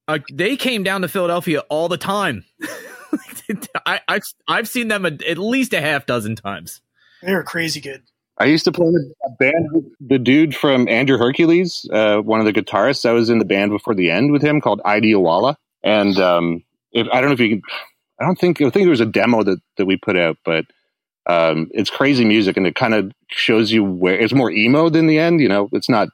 Uh, 0.07 0.19
they 0.33 0.57
came 0.57 0.85
down 0.85 1.03
to 1.03 1.09
Philadelphia 1.09 1.61
all 1.69 1.89
the 1.89 1.99
time. 1.99 2.45
I, 3.87 4.01
I've 4.07 4.23
I've 4.47 4.69
seen 4.69 4.89
them 4.89 5.05
a, 5.05 5.11
at 5.29 5.39
least 5.39 5.73
a 5.73 5.81
half 5.81 6.07
dozen 6.07 6.37
times. 6.37 6.81
They 7.23 7.33
were 7.33 7.43
crazy 7.43 7.81
good. 7.81 8.03
I 8.41 8.45
used 8.45 8.65
to 8.67 8.73
play 8.73 8.87
in 8.87 9.13
a 9.25 9.31
band 9.31 9.69
with 9.73 9.85
the 10.01 10.19
dude 10.19 10.55
from 10.55 10.89
Andrew 10.89 11.19
Hercules, 11.19 11.89
uh, 11.93 12.19
one 12.19 12.39
of 12.39 12.47
the 12.47 12.53
guitarists. 12.53 13.05
I 13.05 13.13
was 13.13 13.31
in 13.31 13.39
the 13.39 13.45
band 13.45 13.73
before 13.73 13.95
the 13.95 14.11
end 14.11 14.31
with 14.31 14.43
him 14.43 14.61
called 14.61 14.81
Ideawala. 14.85 15.57
And 15.83 16.17
um, 16.19 16.63
if, 16.93 17.09
I 17.13 17.21
don't 17.21 17.31
know 17.31 17.35
if 17.35 17.41
you 17.41 17.49
can, 17.49 17.63
I 18.21 18.25
don't 18.25 18.39
think, 18.39 18.61
I 18.61 18.71
think 18.71 18.85
there 18.85 18.91
was 18.91 19.01
a 19.01 19.07
demo 19.07 19.43
that, 19.43 19.59
that 19.77 19.87
we 19.87 19.97
put 19.97 20.17
out, 20.17 20.37
but 20.45 20.67
um, 21.29 21.69
it's 21.73 21.91
crazy 21.91 22.25
music 22.25 22.57
and 22.57 22.67
it 22.67 22.75
kind 22.75 22.95
of 22.95 23.13
shows 23.29 23.71
you 23.71 23.85
where 23.85 24.19
it's 24.19 24.33
more 24.33 24.51
emo 24.51 24.89
than 24.89 25.07
the 25.07 25.19
end. 25.19 25.41
You 25.41 25.49
know, 25.49 25.69
it's 25.73 25.89
not 25.89 26.09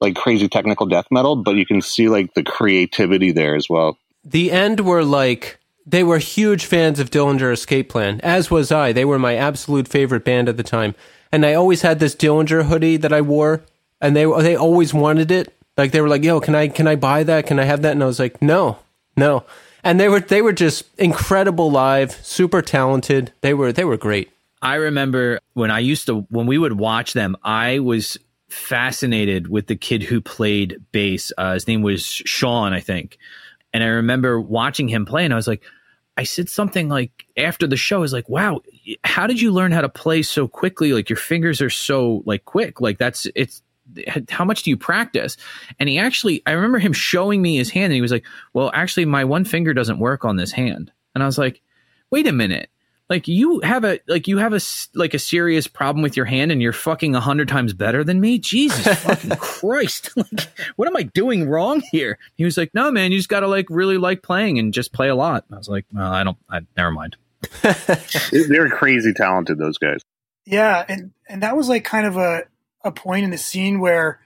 like 0.00 0.16
crazy 0.16 0.48
technical 0.48 0.86
death 0.86 1.06
metal, 1.10 1.36
but 1.36 1.54
you 1.54 1.64
can 1.64 1.80
see 1.80 2.08
like 2.08 2.34
the 2.34 2.42
creativity 2.42 3.30
there 3.30 3.54
as 3.54 3.68
well. 3.68 3.96
The 4.24 4.50
end 4.50 4.80
were 4.80 5.04
like 5.04 5.58
they 5.86 6.02
were 6.02 6.18
huge 6.18 6.64
fans 6.64 6.98
of 6.98 7.10
Dillinger 7.10 7.52
Escape 7.52 7.88
Plan, 7.88 8.20
as 8.22 8.50
was 8.50 8.72
I. 8.72 8.92
They 8.92 9.04
were 9.04 9.18
my 9.18 9.36
absolute 9.36 9.86
favorite 9.86 10.24
band 10.24 10.48
at 10.48 10.56
the 10.56 10.62
time, 10.62 10.94
and 11.30 11.44
I 11.44 11.54
always 11.54 11.82
had 11.82 12.00
this 12.00 12.16
Dillinger 12.16 12.64
hoodie 12.64 12.96
that 12.96 13.12
I 13.12 13.20
wore, 13.20 13.64
and 14.00 14.16
they 14.16 14.24
they 14.42 14.56
always 14.56 14.92
wanted 14.92 15.30
it. 15.30 15.54
Like 15.76 15.92
they 15.92 16.00
were 16.00 16.08
like, 16.08 16.24
"Yo, 16.24 16.40
can 16.40 16.54
I 16.54 16.68
can 16.68 16.88
I 16.88 16.96
buy 16.96 17.22
that? 17.22 17.46
Can 17.46 17.58
I 17.58 17.64
have 17.64 17.82
that?" 17.82 17.92
And 17.92 18.02
I 18.02 18.06
was 18.06 18.18
like, 18.18 18.42
"No, 18.42 18.78
no." 19.16 19.44
And 19.84 20.00
they 20.00 20.08
were 20.08 20.20
they 20.20 20.40
were 20.40 20.52
just 20.52 20.84
incredible 20.98 21.70
live, 21.70 22.12
super 22.24 22.62
talented. 22.62 23.32
They 23.42 23.52
were 23.52 23.70
they 23.70 23.84
were 23.84 23.98
great. 23.98 24.30
I 24.62 24.76
remember 24.76 25.40
when 25.52 25.70
I 25.70 25.80
used 25.80 26.06
to 26.06 26.22
when 26.30 26.46
we 26.46 26.56
would 26.56 26.78
watch 26.78 27.12
them, 27.12 27.36
I 27.44 27.80
was 27.80 28.16
fascinated 28.48 29.48
with 29.48 29.66
the 29.66 29.76
kid 29.76 30.02
who 30.02 30.22
played 30.22 30.78
bass. 30.90 31.32
Uh, 31.36 31.52
his 31.52 31.68
name 31.68 31.82
was 31.82 32.02
Sean, 32.02 32.72
I 32.72 32.80
think. 32.80 33.18
And 33.74 33.84
I 33.84 33.88
remember 33.88 34.40
watching 34.40 34.88
him 34.88 35.04
play, 35.04 35.24
and 35.24 35.34
I 35.34 35.36
was 35.36 35.48
like, 35.48 35.62
I 36.16 36.22
said 36.22 36.48
something 36.48 36.88
like 36.88 37.26
after 37.36 37.66
the 37.66 37.76
show, 37.76 37.96
I 37.96 38.00
was 38.00 38.12
like, 38.12 38.28
"Wow, 38.28 38.62
how 39.02 39.26
did 39.26 39.40
you 39.40 39.50
learn 39.52 39.72
how 39.72 39.82
to 39.82 39.88
play 39.90 40.22
so 40.22 40.48
quickly? 40.48 40.94
Like 40.94 41.10
your 41.10 41.16
fingers 41.18 41.60
are 41.60 41.70
so 41.70 42.22
like 42.24 42.46
quick. 42.46 42.80
Like 42.80 42.98
that's 42.98 43.26
it's." 43.34 43.62
How 44.28 44.44
much 44.44 44.62
do 44.62 44.70
you 44.70 44.76
practice? 44.76 45.36
And 45.78 45.88
he 45.88 45.98
actually, 45.98 46.42
I 46.46 46.52
remember 46.52 46.78
him 46.78 46.92
showing 46.92 47.42
me 47.42 47.56
his 47.56 47.70
hand, 47.70 47.86
and 47.86 47.94
he 47.94 48.00
was 48.00 48.12
like, 48.12 48.26
"Well, 48.52 48.70
actually, 48.74 49.06
my 49.06 49.24
one 49.24 49.44
finger 49.44 49.74
doesn't 49.74 49.98
work 49.98 50.24
on 50.24 50.36
this 50.36 50.52
hand." 50.52 50.92
And 51.14 51.22
I 51.22 51.26
was 51.26 51.38
like, 51.38 51.60
"Wait 52.10 52.26
a 52.26 52.32
minute! 52.32 52.70
like 53.10 53.28
you 53.28 53.60
have 53.60 53.84
a 53.84 54.00
like 54.08 54.26
you 54.26 54.38
have 54.38 54.54
a 54.54 54.60
like 54.94 55.12
a 55.12 55.18
serious 55.18 55.66
problem 55.66 56.02
with 56.02 56.16
your 56.16 56.24
hand 56.24 56.50
and 56.50 56.62
you're 56.62 56.72
fucking 56.72 57.14
a 57.14 57.20
hundred 57.20 57.48
times 57.48 57.74
better 57.74 58.02
than 58.02 58.18
me 58.18 58.38
jesus 58.38 58.98
fucking 59.02 59.28
christ 59.36 60.10
like 60.16 60.48
what 60.76 60.88
am 60.88 60.96
i 60.96 61.02
doing 61.02 61.46
wrong 61.46 61.82
here 61.92 62.18
he 62.36 62.46
was 62.46 62.56
like 62.56 62.72
no 62.72 62.90
man 62.90 63.12
you 63.12 63.18
just 63.18 63.28
gotta 63.28 63.46
like 63.46 63.66
really 63.68 63.98
like 63.98 64.22
playing 64.22 64.58
and 64.58 64.72
just 64.72 64.90
play 64.94 65.10
a 65.10 65.14
lot 65.14 65.44
i 65.52 65.56
was 65.58 65.68
like 65.68 65.84
well 65.92 66.10
i 66.10 66.24
don't 66.24 66.38
i 66.48 66.60
never 66.78 66.90
mind 66.90 67.14
They're 67.62 68.70
crazy 68.70 69.12
talented, 69.12 69.58
those 69.58 69.78
guys. 69.78 70.00
Yeah, 70.46 70.84
and 70.88 71.12
and 71.28 71.42
that 71.42 71.56
was 71.56 71.68
like 71.68 71.84
kind 71.84 72.06
of 72.06 72.16
a 72.16 72.44
a 72.84 72.92
point 72.92 73.24
in 73.24 73.30
the 73.30 73.38
scene 73.38 73.80
where, 73.80 74.20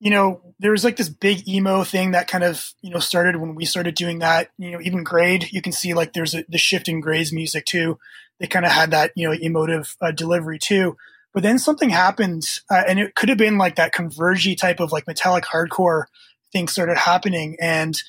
you 0.00 0.10
know, 0.10 0.40
there 0.58 0.70
was 0.70 0.84
like 0.84 0.96
this 0.96 1.08
big 1.08 1.46
emo 1.48 1.84
thing 1.84 2.12
that 2.12 2.28
kind 2.28 2.44
of 2.44 2.72
you 2.82 2.90
know 2.90 3.00
started 3.00 3.36
when 3.36 3.54
we 3.54 3.64
started 3.64 3.94
doing 3.94 4.20
that. 4.20 4.48
You 4.58 4.70
know, 4.70 4.80
even 4.80 5.04
Grade, 5.04 5.48
you 5.52 5.60
can 5.60 5.72
see 5.72 5.92
like 5.92 6.12
there's 6.12 6.34
a, 6.34 6.44
the 6.48 6.58
shift 6.58 6.88
in 6.88 7.00
Grade's 7.00 7.32
music 7.32 7.66
too. 7.66 7.98
They 8.38 8.46
kind 8.46 8.64
of 8.64 8.72
had 8.72 8.92
that 8.92 9.10
you 9.16 9.28
know 9.28 9.34
emotive 9.34 9.96
uh, 10.00 10.12
delivery 10.12 10.58
too. 10.58 10.96
But 11.34 11.42
then 11.42 11.58
something 11.58 11.90
happened, 11.90 12.44
uh, 12.70 12.82
and 12.86 13.00
it 13.00 13.14
could 13.14 13.28
have 13.28 13.38
been 13.38 13.58
like 13.58 13.76
that 13.76 13.92
convergy 13.92 14.54
type 14.54 14.80
of 14.80 14.92
like 14.92 15.06
metallic 15.06 15.44
hardcore 15.44 16.04
thing 16.52 16.68
started 16.68 16.98
happening, 16.98 17.56
and 17.60 18.00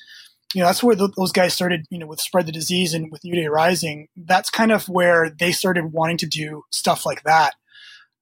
you 0.54 0.60
know 0.60 0.66
that's 0.66 0.82
where 0.82 0.94
th- 0.94 1.10
those 1.16 1.32
guys 1.32 1.54
started. 1.54 1.86
You 1.90 1.98
know, 1.98 2.06
with 2.06 2.20
Spread 2.20 2.46
the 2.46 2.52
Disease 2.52 2.94
and 2.94 3.10
with 3.10 3.24
New 3.24 3.34
Day 3.34 3.46
Rising, 3.46 4.08
that's 4.16 4.50
kind 4.50 4.70
of 4.70 4.88
where 4.88 5.28
they 5.30 5.50
started 5.52 5.92
wanting 5.92 6.18
to 6.18 6.26
do 6.26 6.64
stuff 6.70 7.04
like 7.04 7.22
that. 7.24 7.54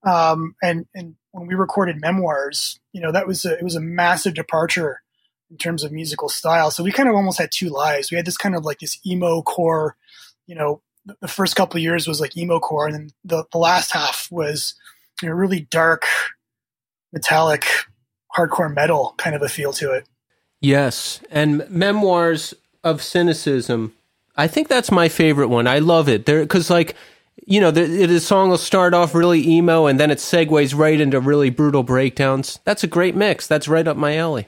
Um, 0.04 0.54
and 0.62 0.86
and 0.94 1.16
when 1.32 1.46
we 1.46 1.54
recorded 1.54 2.00
memoirs, 2.00 2.78
you 2.92 3.00
know, 3.00 3.12
that 3.12 3.26
was 3.26 3.44
a, 3.44 3.58
it 3.58 3.64
was 3.64 3.74
a 3.74 3.80
massive 3.80 4.34
departure 4.34 5.02
in 5.50 5.56
terms 5.56 5.82
of 5.82 5.92
musical 5.92 6.28
style. 6.28 6.70
So 6.70 6.82
we 6.82 6.92
kind 6.92 7.08
of 7.08 7.14
almost 7.14 7.38
had 7.38 7.50
two 7.52 7.68
lives. 7.68 8.10
We 8.10 8.16
had 8.16 8.26
this 8.26 8.36
kind 8.36 8.54
of 8.54 8.64
like 8.64 8.78
this 8.78 8.98
emo 9.06 9.42
core, 9.42 9.96
you 10.46 10.54
know, 10.54 10.80
the- 11.20 11.28
first 11.28 11.56
couple 11.56 11.78
of 11.78 11.82
years 11.82 12.06
was 12.06 12.20
like 12.20 12.36
emo 12.36 12.60
core, 12.60 12.86
and 12.86 12.94
then 12.94 13.10
the, 13.24 13.44
the 13.50 13.58
last 13.58 13.92
half 13.92 14.28
was 14.30 14.74
you 15.20 15.28
know 15.28 15.34
really 15.34 15.60
dark, 15.60 16.04
metallic, 17.12 17.66
hardcore 18.36 18.72
metal 18.72 19.14
kind 19.16 19.34
of 19.34 19.42
a 19.42 19.48
feel 19.48 19.72
to 19.74 19.92
it. 19.92 20.06
Yes, 20.60 21.20
and 21.30 21.68
memoirs 21.68 22.54
of 22.84 23.02
cynicism. 23.02 23.94
I 24.36 24.46
think 24.46 24.68
that's 24.68 24.90
my 24.90 25.08
favorite 25.08 25.48
one. 25.48 25.66
I 25.66 25.80
love 25.80 26.08
it 26.08 26.24
there 26.24 26.40
because, 26.40 26.70
like, 26.70 26.94
you 27.44 27.60
know, 27.60 27.70
the, 27.70 28.06
the 28.06 28.20
song 28.20 28.50
will 28.50 28.58
start 28.58 28.94
off 28.94 29.14
really 29.14 29.46
emo 29.46 29.86
and 29.86 29.98
then 29.98 30.10
it 30.10 30.18
segues 30.18 30.76
right 30.76 31.00
into 31.00 31.20
really 31.20 31.50
brutal 31.50 31.82
breakdowns. 31.82 32.60
That's 32.64 32.84
a 32.84 32.86
great 32.86 33.16
mix. 33.16 33.46
That's 33.46 33.68
right 33.68 33.86
up 33.86 33.96
my 33.96 34.16
alley. 34.16 34.46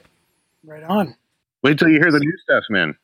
Right 0.63 0.83
on. 0.83 1.15
Wait 1.61 1.77
till 1.77 1.89
you 1.89 1.99
hear 1.99 2.11
the 2.11 2.19
new 2.19 2.37
stuff, 2.43 2.63
man. 2.69 2.95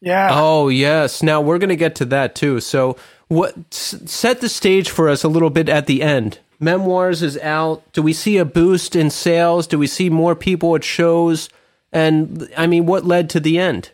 Yeah. 0.00 0.28
Oh 0.32 0.68
yes. 0.68 1.22
Now 1.22 1.40
we're 1.40 1.58
going 1.58 1.68
to 1.70 1.76
get 1.76 1.94
to 1.96 2.04
that 2.06 2.34
too. 2.34 2.60
So 2.60 2.96
what 3.28 3.56
s- 3.72 3.96
set 4.06 4.40
the 4.40 4.48
stage 4.48 4.90
for 4.90 5.08
us 5.08 5.24
a 5.24 5.28
little 5.28 5.50
bit 5.50 5.68
at 5.68 5.86
the 5.86 6.02
end. 6.02 6.38
Memoirs 6.60 7.22
is 7.22 7.38
out. 7.38 7.82
Do 7.92 8.02
we 8.02 8.12
see 8.12 8.36
a 8.36 8.44
boost 8.44 8.96
in 8.96 9.10
sales? 9.10 9.66
Do 9.66 9.78
we 9.78 9.86
see 9.86 10.10
more 10.10 10.34
people 10.34 10.74
at 10.74 10.84
shows? 10.84 11.48
And 11.92 12.48
I 12.56 12.66
mean, 12.66 12.86
what 12.86 13.04
led 13.04 13.30
to 13.30 13.40
the 13.40 13.58
end? 13.58 13.92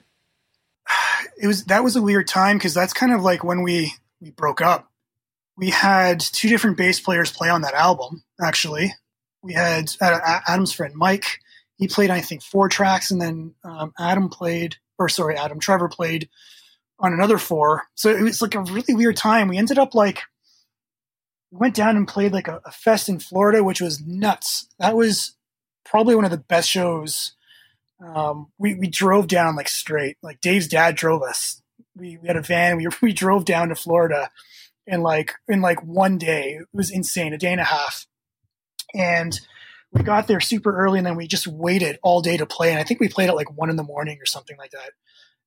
it 1.41 1.47
was 1.47 1.65
that 1.65 1.85
was 1.85 1.97
a 1.97 2.03
weird 2.03 2.27
time 2.27 2.59
because 2.59 2.75
that's 2.75 2.93
kind 2.93 3.13
of 3.13 3.23
like 3.23 3.45
when 3.45 3.63
we 3.63 3.93
we 4.21 4.31
broke 4.31 4.61
up. 4.61 4.91
We 5.57 5.71
had 5.71 6.21
two 6.21 6.49
different 6.49 6.77
bass 6.77 7.01
players 7.01 7.31
play 7.31 7.49
on 7.49 7.63
that 7.63 7.75
album. 7.75 8.25
Actually, 8.41 8.93
we 9.43 9.53
had 9.53 9.91
uh, 10.01 10.41
Adam's 10.49 10.73
friend 10.73 10.95
Mike. 10.95 11.39
He 11.77 11.89
played, 11.89 12.11
I 12.11 12.21
think, 12.21 12.43
four 12.43 12.69
tracks, 12.69 13.11
and 13.11 13.21
then 13.21 13.55
um, 13.65 13.93
Adam 13.99 14.29
played, 14.29 14.77
or 14.99 15.09
sorry, 15.09 15.37
Adam 15.37 15.61
Trevor 15.61 15.89
played 15.89 16.29
on 16.99 17.13
another 17.13 17.39
four. 17.39 17.85
So 17.95 18.11
it 18.11 18.23
was 18.23 18.41
like 18.41 18.55
a 18.55 18.63
really 18.63 18.95
weird 18.95 19.17
time. 19.17 19.49
We 19.49 19.59
ended 19.59 19.79
up 19.79 19.95
like 19.95 20.23
we 21.51 21.59
went 21.59 21.75
down 21.75 21.97
and 21.97 22.09
played 22.09 22.33
like 22.33 22.49
a, 22.49 22.61
a 22.65 22.71
fest 22.71 23.09
in 23.09 23.21
Florida, 23.21 23.63
which 23.63 23.81
was 23.81 24.01
nuts. 24.01 24.69
That 24.79 24.97
was 24.97 25.37
probably 25.85 26.15
one 26.15 26.25
of 26.25 26.31
the 26.31 26.39
best 26.39 26.69
shows 26.69 27.35
um, 28.03 28.49
we 28.59 28.75
we 28.75 28.89
drove 28.89 29.29
down 29.29 29.57
like 29.57 29.69
straight. 29.69 30.17
Like 30.23 30.41
Dave's 30.41 30.69
dad 30.69 30.97
drove 30.97 31.23
us. 31.23 31.63
We, 31.97 32.19
we 32.19 32.27
had 32.27 32.37
a 32.37 32.43
van. 32.43 32.77
We 32.77 32.89
we 33.03 33.13
drove 33.13 33.45
down 33.45 33.69
to 33.69 33.75
Florida, 33.75 34.31
and 34.87 35.03
like 35.03 35.35
in 35.49 35.61
like 35.61 35.83
one 35.83 36.19
day, 36.19 36.59
it 36.61 36.69
was 36.73 36.91
insane. 36.91 37.33
A 37.33 37.39
day 37.39 37.53
and 37.53 37.61
a 37.61 37.65
half, 37.65 38.07
and 38.95 39.39
we 39.93 40.03
got 40.03 40.27
there 40.27 40.41
super 40.41 40.77
early, 40.77 40.99
and 40.99 41.07
then 41.07 41.17
we 41.17 41.27
just 41.27 41.47
waited 41.47 41.99
all 42.03 42.21
day 42.21 42.37
to 42.37 42.47
play. 42.47 42.71
And 42.71 42.81
I 42.81 42.85
think 42.85 43.01
we 43.01 43.09
played 43.09 43.29
at 43.29 43.37
like 43.37 43.57
one 43.57 43.71
in 43.71 43.77
the 43.77 43.83
morning 43.83 44.19
or 44.21 44.27
something 44.27 44.57
like 44.59 44.73
that. 44.73 44.91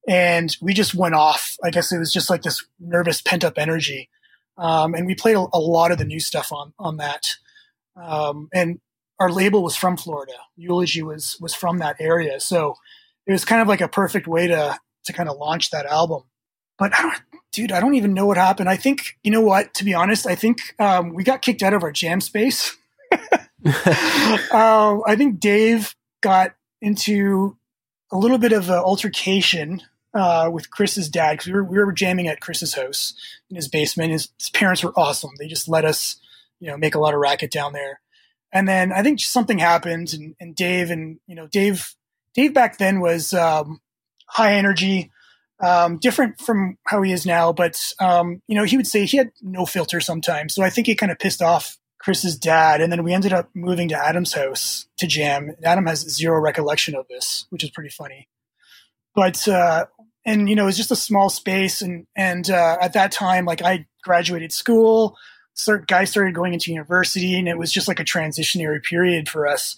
And 0.08 0.56
we 0.62 0.74
just 0.74 0.96
went 0.96 1.16
off. 1.16 1.58
I 1.64 1.70
guess 1.70 1.92
it 1.92 2.00
was 2.00 2.14
just 2.14 2.30
like 2.30 2.44
this 2.44 2.66
nervous 2.80 3.22
pent 3.22 3.44
up 3.44 3.58
energy. 3.58 4.10
Um, 4.58 4.94
and 4.94 5.06
we 5.06 5.16
played 5.16 5.36
a, 5.36 5.46
a, 5.54 5.60
lot 5.60 5.92
of 5.92 5.98
the 5.98 6.06
new 6.06 6.20
stuff 6.20 6.52
on 6.52 6.74
on 6.80 6.98
that. 6.98 7.36
Um, 7.96 8.48
and 8.54 8.80
our 9.20 9.32
label 9.32 9.64
was 9.64 9.76
from 9.76 9.98
Florida. 9.98 10.34
Eulogy 10.56 11.04
was 11.04 11.38
was 11.42 11.54
from 11.54 11.80
that 11.80 11.98
area, 12.00 12.40
so 12.40 12.76
it 13.26 13.32
was 13.32 13.46
kind 13.46 13.62
of 13.62 13.68
like 13.68 13.82
a 13.82 13.88
perfect 13.88 14.28
way 14.28 14.48
to 14.48 14.80
to 15.06 15.14
kind 15.14 15.30
of 15.30 15.38
launch 15.38 15.72
that 15.72 15.86
album. 15.86 16.24
But 16.78 16.98
I 16.98 17.02
don't, 17.02 17.16
dude, 17.52 17.72
I 17.72 17.80
don't 17.80 17.96
even 17.96 18.14
know 18.14 18.26
what 18.26 18.38
happened. 18.38 18.70
I 18.70 18.78
think 18.78 19.18
you 19.24 19.32
know 19.32 19.42
what. 19.42 19.74
To 19.76 19.84
be 19.84 19.94
honest, 19.94 20.28
I 20.28 20.36
think 20.36 20.60
um, 20.80 21.14
we 21.14 21.24
got 21.24 21.42
kicked 21.42 21.64
out 21.64 21.74
of 21.74 21.84
our 21.84 21.92
jam 21.92 22.22
space. 22.22 22.76
uh, 23.12 23.18
I 25.06 25.16
think 25.18 25.40
Dave 25.40 25.96
got 26.22 26.54
into 26.82 27.58
a 28.12 28.18
little 28.18 28.38
bit 28.38 28.54
of 28.54 28.70
an 28.70 28.78
altercation 28.78 29.82
uh, 30.14 30.50
with 30.52 30.72
Chris's 30.72 31.10
dad 31.10 31.34
because 31.34 31.48
we 31.48 31.54
were, 31.54 31.64
we 31.64 31.78
were 31.78 31.92
jamming 31.92 32.28
at 32.28 32.42
Chris's 32.42 32.74
house 32.74 33.14
in 33.50 33.56
his 33.56 33.68
basement. 33.68 34.12
His, 34.12 34.30
his, 34.38 34.50
parents 34.50 34.84
were 34.84 34.94
awesome. 34.98 35.32
They 35.38 35.48
just 35.48 35.68
let 35.68 35.86
us, 35.86 36.18
you 36.60 36.68
know, 36.68 36.78
make 36.78 36.96
a 36.96 37.00
lot 37.00 37.14
of 37.14 37.20
racket 37.20 37.52
down 37.52 37.74
there. 37.74 38.00
And 38.52 38.68
then 38.68 38.92
I 38.94 39.04
think 39.04 39.20
something 39.20 39.60
happened, 39.60 40.14
and, 40.14 40.36
and 40.40 40.56
Dave 40.56 40.90
and 40.90 41.20
you 41.28 41.36
know 41.36 41.48
Dave 41.48 41.96
Dave 42.34 42.54
back 42.54 42.78
then 42.78 43.02
was 43.02 43.34
um, 43.34 43.82
high 44.26 44.54
energy, 44.54 45.12
um, 45.60 45.98
different 45.98 46.40
from 46.40 46.78
how 46.86 47.02
he 47.02 47.12
is 47.12 47.26
now. 47.26 47.54
But 47.54 47.82
um, 48.00 48.42
you 48.48 48.56
know 48.56 48.64
he 48.64 48.78
would 48.78 48.88
say 48.88 49.06
he 49.06 49.18
had 49.18 49.32
no 49.42 49.66
filter 49.66 50.00
sometimes, 50.00 50.54
so 50.54 50.64
I 50.64 50.70
think 50.70 50.88
he 50.88 50.96
kind 50.96 51.12
of 51.12 51.20
pissed 51.20 51.42
off 51.42 51.78
Chris's 52.00 52.38
dad. 52.38 52.82
And 52.82 52.92
then 52.92 53.04
we 53.04 53.14
ended 53.14 53.34
up 53.34 53.50
moving 53.54 53.90
to 53.90 53.98
Adam's 53.98 54.34
house 54.34 54.88
to 54.98 55.08
jam. 55.08 55.56
Adam 55.64 55.86
has 55.88 56.00
zero 56.00 56.40
recollection 56.40 56.96
of 56.96 57.08
this, 57.08 57.46
which 57.50 57.64
is 57.64 57.70
pretty 57.70 57.90
funny. 57.90 58.28
But 59.16 59.48
uh, 59.48 59.86
and 60.26 60.50
you 60.50 60.56
know 60.56 60.64
it 60.64 60.68
was 60.68 60.78
just 60.78 60.92
a 60.92 60.96
small 60.96 61.30
space, 61.30 61.82
and 61.82 62.06
and 62.16 62.50
uh, 62.50 62.78
at 62.82 62.94
that 62.94 63.12
time, 63.12 63.46
like 63.46 63.62
I 63.62 63.88
graduated 64.04 64.52
school 64.52 65.18
start, 65.58 65.88
guys 65.88 66.10
started 66.10 66.34
going 66.34 66.54
into 66.54 66.72
university, 66.72 67.38
and 67.38 67.48
it 67.48 67.58
was 67.58 67.72
just 67.72 67.88
like 67.88 68.00
a 68.00 68.06
transitionary 68.06 68.82
period 68.82 69.28
for 69.28 69.48
us. 69.48 69.78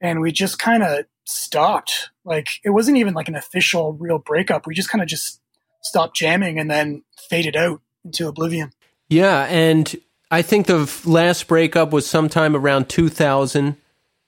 And 0.00 0.20
we 0.20 0.32
just 0.32 0.58
kind 0.58 0.82
of 0.82 1.06
stopped. 1.24 2.10
Like 2.24 2.48
it 2.64 2.70
wasn't 2.70 2.96
even 2.98 3.14
like 3.14 3.28
an 3.28 3.34
official 3.34 3.92
real 3.94 4.18
breakup. 4.18 4.66
We 4.66 4.74
just 4.74 4.88
kind 4.88 5.02
of 5.02 5.08
just 5.08 5.40
stopped 5.82 6.16
jamming 6.16 6.58
and 6.58 6.70
then 6.70 7.02
faded 7.28 7.56
out 7.56 7.80
into 8.04 8.28
oblivion. 8.28 8.72
Yeah, 9.08 9.44
and 9.44 9.94
I 10.30 10.42
think 10.42 10.66
the 10.66 10.90
last 11.04 11.46
breakup 11.46 11.92
was 11.92 12.06
sometime 12.06 12.56
around 12.56 12.88
2000. 12.88 13.76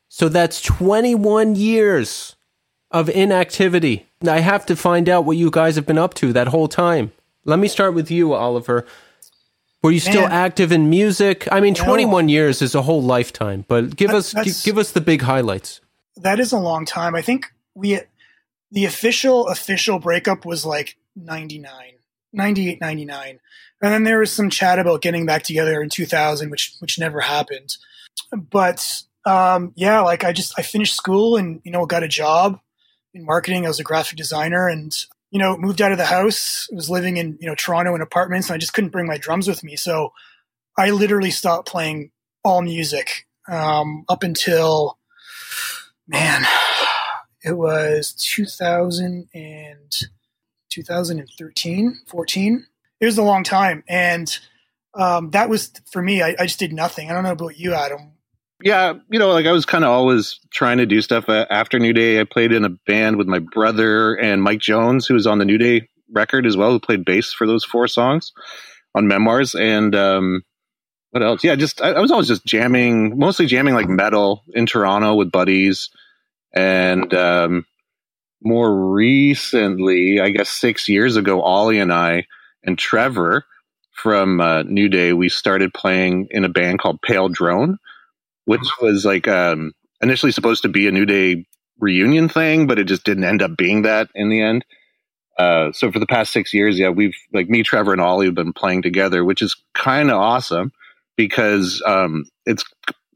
So 0.09 0.29
that's 0.29 0.61
21 0.61 1.57
years 1.57 2.37
of 2.91 3.09
inactivity. 3.09 4.07
I 4.27 4.41
have 4.41 4.65
to 4.67 4.77
find 4.77 5.09
out 5.09 5.25
what 5.25 5.37
you 5.37 5.51
guys 5.51 5.77
have 5.77 5.87
been 5.87 5.99
up 5.99 6.15
to 6.15 6.33
that 6.33 6.49
whole 6.49 6.69
time. 6.69 7.13
Let 7.45 7.59
me 7.59 7.69
start 7.69 7.95
with 7.95 8.11
you, 8.11 8.33
Oliver. 8.33 8.87
Were 9.83 9.91
you 9.91 10.01
still 10.01 10.23
Man. 10.23 10.33
active 10.33 10.73
in 10.73 10.91
music? 10.91 11.47
I 11.53 11.61
mean, 11.61 11.75
no. 11.79 11.85
21 11.85 12.29
years 12.29 12.63
is 12.63 12.75
a 12.75 12.83
whole 12.83 13.03
lifetime, 13.03 13.65
but 13.69 13.95
give 13.95 14.11
that, 14.11 14.17
us 14.17 14.65
give 14.65 14.79
us 14.79 14.93
the 14.93 15.01
big 15.01 15.23
highlights. 15.23 15.81
That 16.17 16.41
is 16.41 16.53
a 16.53 16.59
long 16.59 16.87
time. 16.87 17.15
I 17.15 17.23
think 17.23 17.53
we 17.77 18.01
the 18.73 18.85
official 18.85 19.47
official 19.49 19.99
breakup 19.99 20.45
was 20.45 20.67
like 20.67 20.97
99, 21.15 21.73
98, 22.33 22.81
99. 22.81 23.41
And 23.83 23.93
then 23.93 24.03
there 24.05 24.19
was 24.19 24.33
some 24.33 24.51
chat 24.51 24.79
about 24.79 25.03
getting 25.03 25.27
back 25.27 25.43
together 25.43 25.81
in 25.81 25.89
2000 25.89 26.51
which 26.51 26.75
which 26.81 26.99
never 26.99 27.21
happened. 27.21 27.77
But 28.33 29.03
um, 29.25 29.73
yeah, 29.77 30.01
like 30.01 30.25
I 30.25 30.33
just 30.33 30.55
I 30.59 30.63
finished 30.63 30.97
school 30.97 31.37
and 31.37 31.61
you 31.65 31.71
know 31.71 31.87
got 31.87 32.03
a 32.03 32.09
job 32.09 32.59
in 33.15 33.25
marketing. 33.25 33.65
I 33.65 33.69
was 33.69 33.81
a 33.81 33.85
graphic 33.85 34.17
designer 34.17 34.69
and 34.69 34.93
you 35.31 35.39
know, 35.39 35.57
moved 35.57 35.83
out 35.83 35.93
of 35.93 35.99
the 35.99 36.07
house, 36.07 36.69
was 36.73 36.89
living 36.89 37.17
in, 37.17 37.37
you 37.41 37.47
know, 37.47 37.55
Toronto 37.55 37.95
in 37.95 38.01
apartments, 38.01 38.49
and 38.49 38.55
I 38.55 38.59
just 38.59 38.73
couldn't 38.73 38.91
bring 38.91 39.07
my 39.07 39.19
drums 39.19 39.49
with 39.49 39.65
me. 39.65 39.77
So 39.77 40.13
I 40.79 40.91
literally 40.91 41.31
stopped 41.31 41.69
playing 41.69 42.11
all 42.45 42.63
music 42.63 43.27
um, 43.49 44.05
up 44.09 44.23
until, 44.23 44.99
man, 46.07 46.47
it 47.47 47.57
was 47.57 48.13
2000 48.13 49.29
and 49.35 50.01
2013, 50.69 52.01
14. 52.07 52.67
It 53.01 53.07
was 53.07 53.17
a 53.17 53.23
long 53.23 53.45
time. 53.45 53.83
And 53.89 54.39
um, 54.95 55.31
that 55.31 55.49
was 55.49 55.73
for 55.91 56.03
me, 56.03 56.23
I, 56.23 56.35
I 56.39 56.47
just 56.47 56.59
did 56.59 56.73
nothing. 56.73 57.11
I 57.11 57.15
don't 57.15 57.23
know 57.23 57.33
about 57.33 57.59
you, 57.59 57.73
Adam 57.73 58.13
yeah, 58.63 58.95
you 59.11 59.19
know, 59.19 59.29
like 59.31 59.47
I 59.47 59.53
was 59.53 59.67
kind 59.67 59.85
of 59.85 59.91
always 59.91 60.41
trying 60.51 60.79
to 60.79 60.87
do 60.87 61.03
stuff 61.03 61.29
uh, 61.29 61.47
after 61.51 61.79
New 61.79 61.93
Day. 61.93 62.21
I 62.21 62.25
played 62.25 62.53
in 62.53 62.65
a 62.65 62.71
band 62.71 63.17
with 63.17 63.27
my 63.27 63.39
brother 63.39 64.15
and 64.15 64.43
Mike 64.43 64.61
Jones, 64.61 65.07
who 65.07 65.15
was 65.15 65.27
on 65.27 65.39
the 65.39 65.45
New 65.45 65.59
Day 65.59 65.89
record 66.11 66.47
as 66.47 66.57
well, 66.57 66.71
who 66.71 66.81
played 66.81 67.05
bass 67.05 67.33
for 67.33 67.47
those 67.47 67.65
four 67.65 67.87
songs 67.87 68.33
on 68.95 69.09
Memoirs. 69.09 69.55
And 69.55 69.95
um, 69.95 70.43
what 71.11 71.23
else? 71.23 71.45
Yeah, 71.45 71.55
just 71.57 71.83
I, 71.83 71.93
I 71.93 72.01
was 72.01 72.11
always 72.11 72.29
just 72.29 72.47
jamming, 72.47 73.19
mostly 73.19 73.45
jamming 73.45 73.75
like 73.75 73.89
metal 73.89 74.43
in 74.55 74.65
Toronto 74.65 75.15
with 75.15 75.31
buddies. 75.31 75.91
And 76.57 77.13
um, 77.15 77.67
more 78.43 78.93
recently, 78.93 80.21
I 80.21 80.31
guess 80.31 80.49
six 80.49 80.89
years 80.89 81.17
ago, 81.17 81.43
Ollie 81.43 81.81
and 81.81 81.93
I 81.93 82.27
and 82.65 82.79
Trevor 82.79 83.45
from 83.93 84.41
uh, 84.41 84.63
New 84.65 84.89
Day, 84.89 85.13
we 85.13 85.29
started 85.29 85.75
playing 85.75 86.29
in 86.31 86.45
a 86.45 86.49
band 86.49 86.81
called 86.81 87.03
Pale 87.03 87.31
Drone 87.31 87.79
which 88.47 88.63
was 88.81 89.05
like 89.05 89.29
um, 89.29 89.73
initially 90.01 90.33
supposed 90.33 90.63
to 90.63 90.69
be 90.69 90.89
a 90.89 90.93
New 90.93 91.05
Day 91.05 91.45
reunion 91.79 92.29
thing, 92.29 92.67
but 92.67 92.79
it 92.79 92.85
just 92.85 93.05
didn't 93.05 93.25
end 93.25 93.43
up 93.43 93.57
being 93.57 93.83
that 93.83 94.09
in 94.15 94.31
the 94.31 94.41
end. 94.41 94.65
Uh, 95.39 95.71
so 95.73 95.93
for 95.93 95.99
the 95.99 96.07
past 96.07 96.33
six 96.33 96.55
years, 96.55 96.79
yeah, 96.79 96.89
we've 96.89 97.17
like 97.35 97.51
me, 97.51 97.63
Trevor, 97.63 97.93
and 97.93 98.01
Ollie 98.01 98.27
have 98.27 98.35
been 98.35 98.55
playing 98.55 98.83
together, 98.83 99.25
which 99.25 99.43
is 99.43 99.55
kind 99.75 100.11
of 100.11 100.17
awesome 100.17 100.73
because 101.17 101.83
um, 101.87 102.25
it's 102.47 102.65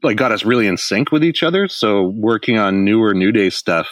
like 0.03 0.17
got 0.17 0.31
us 0.31 0.45
really 0.45 0.67
in 0.67 0.77
sync 0.77 1.11
with 1.11 1.23
each 1.23 1.43
other. 1.43 1.67
So 1.67 2.03
working 2.03 2.57
on 2.57 2.83
newer 2.83 3.13
New 3.13 3.31
Day 3.31 3.49
stuff 3.49 3.87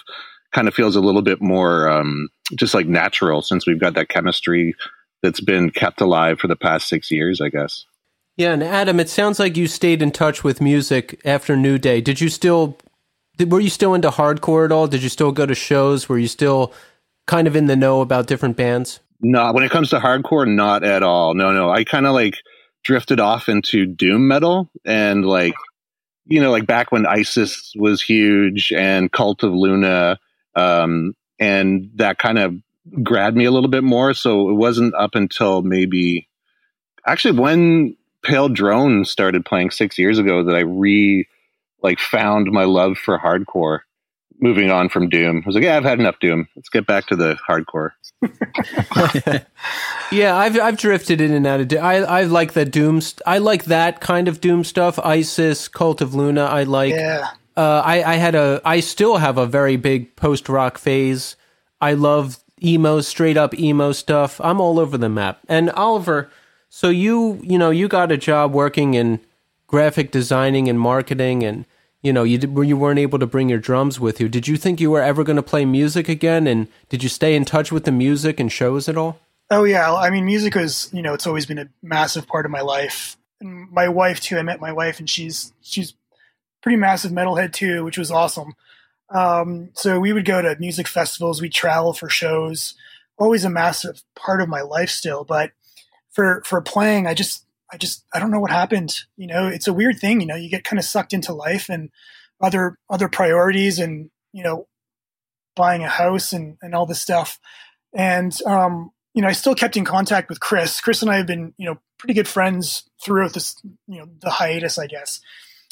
kind 0.51 0.67
of 0.67 0.73
feels 0.73 0.95
a 0.95 1.01
little 1.01 1.21
bit 1.21 1.41
more 1.41 1.89
um, 1.89 2.29
just 2.55 2.73
like 2.73 2.87
natural 2.87 3.41
since 3.41 3.67
we've 3.67 3.79
got 3.79 3.93
that 3.93 4.09
chemistry 4.09 4.75
that's 5.21 5.41
been 5.41 5.69
kept 5.69 6.01
alive 6.01 6.39
for 6.39 6.47
the 6.47 6.55
past 6.55 6.87
six 6.87 7.11
years, 7.11 7.41
I 7.41 7.49
guess. 7.49 7.85
Yeah, 8.37 8.53
and 8.53 8.63
Adam, 8.63 8.99
it 8.99 9.09
sounds 9.09 9.37
like 9.37 9.57
you 9.57 9.67
stayed 9.67 10.01
in 10.01 10.11
touch 10.11 10.43
with 10.43 10.61
music 10.61 11.19
after 11.25 11.57
New 11.57 11.77
Day. 11.77 11.99
Did 11.99 12.21
you 12.21 12.29
still 12.29 12.77
were 13.45 13.59
you 13.59 13.69
still 13.69 13.93
into 13.93 14.09
hardcore 14.09 14.65
at 14.65 14.71
all? 14.71 14.87
Did 14.87 15.03
you 15.03 15.09
still 15.09 15.31
go 15.31 15.45
to 15.45 15.55
shows? 15.55 16.09
Were 16.09 16.17
you 16.17 16.27
still 16.27 16.73
kind 17.27 17.47
of 17.47 17.55
in 17.55 17.67
the 17.67 17.75
know 17.75 18.01
about 18.01 18.27
different 18.27 18.57
bands? 18.57 18.99
No, 19.21 19.51
when 19.51 19.63
it 19.63 19.71
comes 19.71 19.89
to 19.89 19.99
hardcore, 19.99 20.47
not 20.47 20.83
at 20.83 21.03
all. 21.03 21.33
No, 21.33 21.51
no. 21.51 21.69
I 21.69 21.83
kind 21.83 22.05
of 22.05 22.13
like 22.13 22.37
drifted 22.83 23.19
off 23.19 23.49
into 23.49 23.85
doom 23.85 24.27
metal 24.27 24.69
and 24.85 25.25
like 25.25 25.53
you 26.29 26.39
know, 26.39 26.51
like 26.51 26.67
back 26.67 26.91
when 26.91 27.07
ISIS 27.07 27.73
was 27.75 28.01
huge 28.01 28.71
and 28.71 29.11
Cult 29.11 29.43
of 29.43 29.51
Luna, 29.51 30.19
um, 30.55 31.15
and 31.39 31.89
that 31.95 32.19
kind 32.19 32.37
of 32.37 32.55
grabbed 33.03 33.35
me 33.35 33.45
a 33.45 33.51
little 33.51 33.69
bit 33.69 33.83
more. 33.83 34.13
So 34.13 34.49
it 34.49 34.53
wasn't 34.53 34.93
up 34.93 35.15
until 35.15 35.63
maybe 35.63 36.27
actually 37.05 37.39
when 37.39 37.97
Pale 38.23 38.49
Drone 38.49 39.05
started 39.05 39.43
playing 39.43 39.71
six 39.71 39.97
years 39.97 40.19
ago 40.19 40.43
that 40.43 40.55
I 40.55 40.61
re 40.61 41.27
like 41.81 41.99
found 41.99 42.51
my 42.51 42.65
love 42.65 42.97
for 42.97 43.17
hardcore. 43.17 43.79
Moving 44.39 44.71
on 44.71 44.89
from 44.89 45.09
Doom. 45.09 45.41
I 45.43 45.47
was 45.47 45.55
like, 45.55 45.63
yeah, 45.63 45.77
I've 45.77 45.83
had 45.83 45.99
enough 45.99 46.19
Doom. 46.19 46.47
Let's 46.55 46.69
get 46.69 46.87
back 46.87 47.07
to 47.07 47.15
the 47.15 47.37
hardcore. 47.47 47.91
Yeah, 50.11 50.35
I've 50.35 50.59
I've 50.59 50.77
drifted 50.77 51.21
in 51.21 51.31
and 51.31 51.45
out 51.45 51.59
of. 51.59 51.67
Doom. 51.67 51.83
I 51.83 51.97
I 51.97 52.23
like 52.23 52.53
the 52.53 52.65
Doom. 52.65 52.99
St- 53.01 53.21
I 53.27 53.37
like 53.37 53.65
that 53.65 54.01
kind 54.01 54.27
of 54.27 54.41
Doom 54.41 54.63
stuff. 54.63 54.97
ISIS, 54.99 55.67
Cult 55.67 56.01
of 56.01 56.15
Luna. 56.15 56.45
I 56.45 56.63
like. 56.63 56.93
Yeah. 56.93 57.27
Uh, 57.55 57.81
I 57.85 58.03
I 58.03 58.15
had 58.15 58.33
a. 58.33 58.59
I 58.65 58.79
still 58.79 59.17
have 59.17 59.37
a 59.37 59.45
very 59.45 59.75
big 59.75 60.15
post 60.15 60.49
rock 60.49 60.77
phase. 60.79 61.35
I 61.79 61.93
love 61.93 62.39
emo, 62.63 63.01
straight 63.01 63.37
up 63.37 63.53
emo 63.53 63.91
stuff. 63.91 64.41
I'm 64.41 64.59
all 64.59 64.79
over 64.79 64.97
the 64.97 65.09
map. 65.09 65.41
And 65.47 65.69
Oliver, 65.71 66.29
so 66.69 66.89
you 66.89 67.39
you 67.43 67.59
know 67.59 67.69
you 67.69 67.87
got 67.87 68.11
a 68.11 68.17
job 68.17 68.51
working 68.51 68.95
in 68.95 69.19
graphic 69.67 70.09
designing 70.09 70.67
and 70.67 70.79
marketing, 70.79 71.43
and 71.43 71.65
you 72.01 72.13
know 72.13 72.23
you 72.23 72.37
did, 72.37 72.55
you 72.55 72.77
weren't 72.77 72.99
able 72.99 73.19
to 73.19 73.27
bring 73.27 73.49
your 73.49 73.59
drums 73.59 73.99
with 73.99 74.19
you. 74.19 74.29
Did 74.29 74.47
you 74.47 74.57
think 74.57 74.79
you 74.79 74.91
were 74.91 75.01
ever 75.01 75.23
going 75.23 75.35
to 75.35 75.43
play 75.43 75.65
music 75.65 76.09
again? 76.09 76.47
And 76.47 76.67
did 76.89 77.03
you 77.03 77.09
stay 77.09 77.35
in 77.35 77.45
touch 77.45 77.71
with 77.71 77.85
the 77.85 77.91
music 77.91 78.39
and 78.39 78.51
shows 78.51 78.87
at 78.87 78.97
all? 78.97 79.19
Oh 79.51 79.63
yeah, 79.63 79.93
I 79.93 80.09
mean, 80.09 80.25
music 80.25 80.55
is 80.55 80.89
you 80.93 81.01
know 81.01 81.13
it's 81.13 81.27
always 81.27 81.45
been 81.45 81.59
a 81.59 81.69
massive 81.81 82.27
part 82.27 82.45
of 82.45 82.51
my 82.51 82.61
life. 82.61 83.17
And 83.41 83.71
my 83.71 83.87
wife 83.87 84.19
too. 84.19 84.37
I 84.37 84.43
met 84.43 84.61
my 84.61 84.71
wife, 84.71 84.99
and 84.99 85.09
she's 85.09 85.53
she's 85.61 85.93
pretty 86.61 86.77
massive 86.77 87.11
metalhead 87.11 87.53
too, 87.53 87.83
which 87.83 87.97
was 87.97 88.11
awesome. 88.11 88.53
Um, 89.09 89.69
so 89.73 89.99
we 89.99 90.13
would 90.13 90.25
go 90.25 90.41
to 90.41 90.55
music 90.59 90.87
festivals, 90.87 91.41
we 91.41 91.49
travel 91.49 91.93
for 91.93 92.09
shows. 92.09 92.75
Always 93.17 93.43
a 93.43 93.49
massive 93.49 94.03
part 94.15 94.41
of 94.41 94.47
my 94.47 94.61
life 94.61 94.89
still, 94.89 95.23
but 95.23 95.51
for 96.11 96.41
for 96.45 96.61
playing, 96.61 97.07
I 97.07 97.13
just 97.13 97.45
I 97.71 97.77
just 97.77 98.05
I 98.13 98.19
don't 98.19 98.31
know 98.31 98.39
what 98.39 98.51
happened. 98.51 98.95
You 99.17 99.27
know, 99.27 99.47
it's 99.47 99.67
a 99.67 99.73
weird 99.73 99.99
thing. 99.99 100.21
You 100.21 100.27
know, 100.27 100.35
you 100.35 100.49
get 100.49 100.63
kind 100.63 100.79
of 100.79 100.85
sucked 100.85 101.13
into 101.13 101.33
life 101.33 101.69
and 101.69 101.89
other 102.41 102.77
other 102.89 103.09
priorities, 103.09 103.79
and 103.79 104.09
you 104.33 104.43
know, 104.43 104.67
buying 105.55 105.83
a 105.83 105.89
house 105.89 106.33
and 106.33 106.57
and 106.61 106.73
all 106.73 106.85
this 106.85 107.01
stuff. 107.01 107.39
And 107.93 108.35
um, 108.43 108.91
you 109.13 109.21
know, 109.21 109.27
I 109.27 109.33
still 109.33 109.55
kept 109.55 109.77
in 109.77 109.85
contact 109.85 110.29
with 110.29 110.39
Chris. 110.39 110.79
Chris 110.81 111.01
and 111.01 111.11
I 111.11 111.17
have 111.17 111.27
been, 111.27 111.53
you 111.57 111.65
know, 111.65 111.79
pretty 111.97 112.13
good 112.13 112.27
friends 112.27 112.89
throughout 113.03 113.33
this, 113.33 113.55
you 113.87 113.99
know, 113.99 114.07
the 114.21 114.29
hiatus, 114.29 114.77
I 114.77 114.87
guess. 114.87 115.19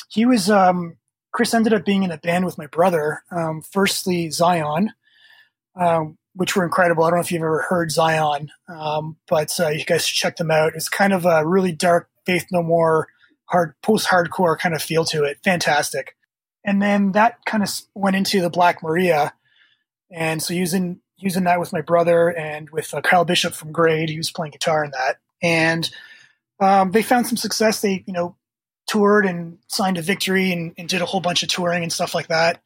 He 0.10 0.26
was, 0.26 0.50
um, 0.50 0.98
Chris 1.32 1.54
ended 1.54 1.74
up 1.74 1.86
being 1.86 2.04
in 2.04 2.12
a 2.12 2.18
band 2.18 2.46
with 2.46 2.58
my 2.58 2.68
brother. 2.68 3.24
Um, 3.32 3.62
firstly, 3.62 4.30
Zion, 4.32 4.92
um, 5.76 6.18
which 6.38 6.56
were 6.56 6.64
incredible. 6.64 7.04
I 7.04 7.10
don't 7.10 7.18
know 7.18 7.24
if 7.24 7.32
you've 7.32 7.42
ever 7.42 7.66
heard 7.68 7.92
Zion, 7.92 8.52
um, 8.68 9.18
but 9.28 9.60
uh, 9.60 9.70
you 9.70 9.84
guys 9.84 10.08
should 10.08 10.18
check 10.18 10.38
them 10.38 10.52
out. 10.52 10.74
It's 10.76 10.88
kind 10.88 11.12
of 11.12 11.26
a 11.26 11.46
really 11.46 11.72
dark, 11.72 12.10
Faith 12.26 12.46
No 12.52 12.62
More, 12.62 13.08
hard 13.46 13.74
post-hardcore 13.82 14.58
kind 14.60 14.76
of 14.76 14.82
feel 14.82 15.04
to 15.06 15.24
it. 15.24 15.40
Fantastic. 15.44 16.16
And 16.64 16.82
then 16.82 17.14
that 17.14 17.44
kind 17.46 17.64
of 17.64 17.70
went 17.96 18.16
into 18.16 18.40
the 18.40 18.52
Black 18.52 18.84
Maria, 18.84 19.34
and 20.12 20.42
so 20.42 20.54
using 20.54 21.00
using 21.18 21.46
that 21.46 21.60
with 21.60 21.74
my 21.74 21.82
brother 21.82 22.30
and 22.30 22.70
with 22.70 22.94
uh, 22.94 23.02
Kyle 23.02 23.26
Bishop 23.26 23.54
from 23.54 23.72
Grade, 23.72 24.10
he 24.10 24.18
was 24.18 24.30
playing 24.30 24.52
guitar 24.52 24.84
in 24.84 24.92
that, 24.92 25.18
and 25.42 25.90
um, 26.60 26.92
they 26.92 27.02
found 27.02 27.26
some 27.26 27.38
success. 27.38 27.82
They 27.82 28.04
you 28.06 28.14
know 28.14 28.36
toured 28.88 29.26
and 29.26 29.58
signed 29.68 29.98
a 29.98 30.02
victory 30.02 30.52
and, 30.52 30.74
and 30.78 30.88
did 30.88 31.02
a 31.02 31.06
whole 31.06 31.20
bunch 31.20 31.42
of 31.42 31.50
touring 31.50 31.84
and 31.84 31.92
stuff 31.92 32.14
like 32.14 32.28
that. 32.28 32.62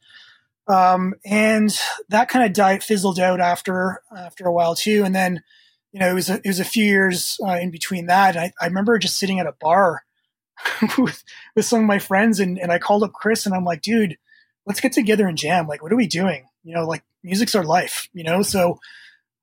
Um, 0.67 1.15
and 1.25 1.75
that 2.09 2.29
kind 2.29 2.45
of 2.45 2.53
died, 2.53 2.83
fizzled 2.83 3.19
out 3.19 3.39
after 3.39 4.01
after 4.15 4.45
a 4.45 4.53
while 4.53 4.75
too. 4.75 5.03
And 5.03 5.13
then, 5.13 5.43
you 5.91 5.99
know, 5.99 6.09
it 6.09 6.13
was 6.13 6.29
a, 6.29 6.35
it 6.35 6.47
was 6.47 6.59
a 6.59 6.65
few 6.65 6.85
years 6.85 7.37
uh, 7.45 7.57
in 7.61 7.71
between 7.71 8.05
that. 8.07 8.37
I, 8.37 8.53
I 8.61 8.67
remember 8.67 8.97
just 8.97 9.17
sitting 9.17 9.39
at 9.39 9.47
a 9.47 9.55
bar 9.59 10.03
with 10.97 11.23
with 11.55 11.65
some 11.65 11.79
of 11.79 11.85
my 11.85 11.99
friends, 11.99 12.39
and 12.39 12.59
and 12.59 12.71
I 12.71 12.79
called 12.79 13.03
up 13.03 13.13
Chris, 13.13 13.45
and 13.45 13.55
I'm 13.55 13.65
like, 13.65 13.81
dude, 13.81 14.17
let's 14.65 14.79
get 14.79 14.93
together 14.93 15.27
and 15.27 15.37
jam. 15.37 15.67
Like, 15.67 15.81
what 15.81 15.91
are 15.91 15.97
we 15.97 16.07
doing? 16.07 16.47
You 16.63 16.75
know, 16.75 16.85
like 16.85 17.03
music's 17.23 17.55
our 17.55 17.65
life. 17.65 18.07
You 18.13 18.23
know, 18.23 18.41
so 18.41 18.79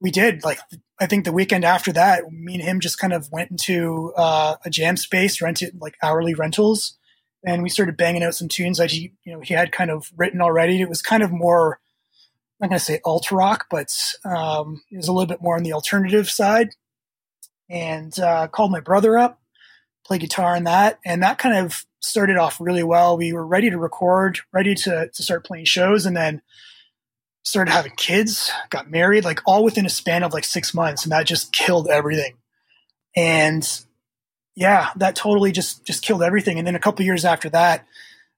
we 0.00 0.10
did. 0.10 0.44
Like, 0.44 0.60
I 1.00 1.06
think 1.06 1.24
the 1.24 1.32
weekend 1.32 1.64
after 1.64 1.92
that, 1.92 2.30
me 2.30 2.54
and 2.54 2.62
him 2.62 2.80
just 2.80 2.98
kind 2.98 3.12
of 3.12 3.30
went 3.32 3.50
into 3.50 4.12
uh, 4.16 4.56
a 4.64 4.70
jam 4.70 4.96
space, 4.96 5.42
rented 5.42 5.80
like 5.80 5.96
hourly 6.02 6.34
rentals 6.34 6.97
and 7.44 7.62
we 7.62 7.68
started 7.68 7.96
banging 7.96 8.22
out 8.22 8.34
some 8.34 8.48
tunes 8.48 8.78
that 8.78 8.90
he, 8.90 9.12
you 9.24 9.32
know, 9.32 9.40
he 9.40 9.54
had 9.54 9.72
kind 9.72 9.90
of 9.90 10.10
written 10.16 10.40
already. 10.40 10.80
It 10.80 10.88
was 10.88 11.02
kind 11.02 11.22
of 11.22 11.30
more, 11.30 11.80
I'm 12.60 12.66
not 12.66 12.70
going 12.70 12.78
to 12.78 12.84
say 12.84 13.00
alt 13.04 13.30
rock, 13.30 13.66
but 13.70 13.88
um, 14.24 14.82
it 14.90 14.96
was 14.96 15.08
a 15.08 15.12
little 15.12 15.28
bit 15.28 15.42
more 15.42 15.56
on 15.56 15.62
the 15.62 15.72
alternative 15.72 16.28
side. 16.28 16.70
And 17.70 18.18
uh, 18.18 18.48
called 18.48 18.72
my 18.72 18.80
brother 18.80 19.18
up, 19.18 19.40
play 20.06 20.16
guitar 20.16 20.56
in 20.56 20.64
that, 20.64 20.98
and 21.04 21.22
that 21.22 21.36
kind 21.36 21.66
of 21.66 21.84
started 22.00 22.38
off 22.38 22.60
really 22.60 22.82
well. 22.82 23.18
We 23.18 23.34
were 23.34 23.46
ready 23.46 23.68
to 23.68 23.76
record, 23.76 24.40
ready 24.52 24.74
to 24.74 25.10
to 25.12 25.22
start 25.22 25.44
playing 25.44 25.66
shows, 25.66 26.06
and 26.06 26.16
then 26.16 26.40
started 27.42 27.70
having 27.70 27.92
kids, 27.96 28.50
got 28.70 28.90
married, 28.90 29.24
like 29.24 29.40
all 29.44 29.64
within 29.64 29.84
a 29.84 29.90
span 29.90 30.22
of 30.22 30.32
like 30.32 30.44
six 30.44 30.72
months, 30.72 31.04
and 31.04 31.12
that 31.12 31.26
just 31.26 31.52
killed 31.52 31.88
everything. 31.88 32.38
And 33.14 33.68
yeah, 34.58 34.90
that 34.96 35.14
totally 35.14 35.52
just 35.52 35.84
just 35.86 36.02
killed 36.02 36.22
everything. 36.22 36.58
And 36.58 36.66
then 36.66 36.74
a 36.74 36.80
couple 36.80 37.04
years 37.04 37.24
after 37.24 37.48
that, 37.50 37.86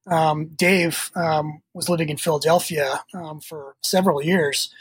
um, 0.06 0.48
Dave 0.48 1.10
um, 1.14 1.62
was 1.72 1.88
living 1.88 2.10
in 2.10 2.18
Philadelphia 2.18 3.02
um, 3.14 3.40
for 3.40 3.74
several 3.82 4.22
years, 4.22 4.72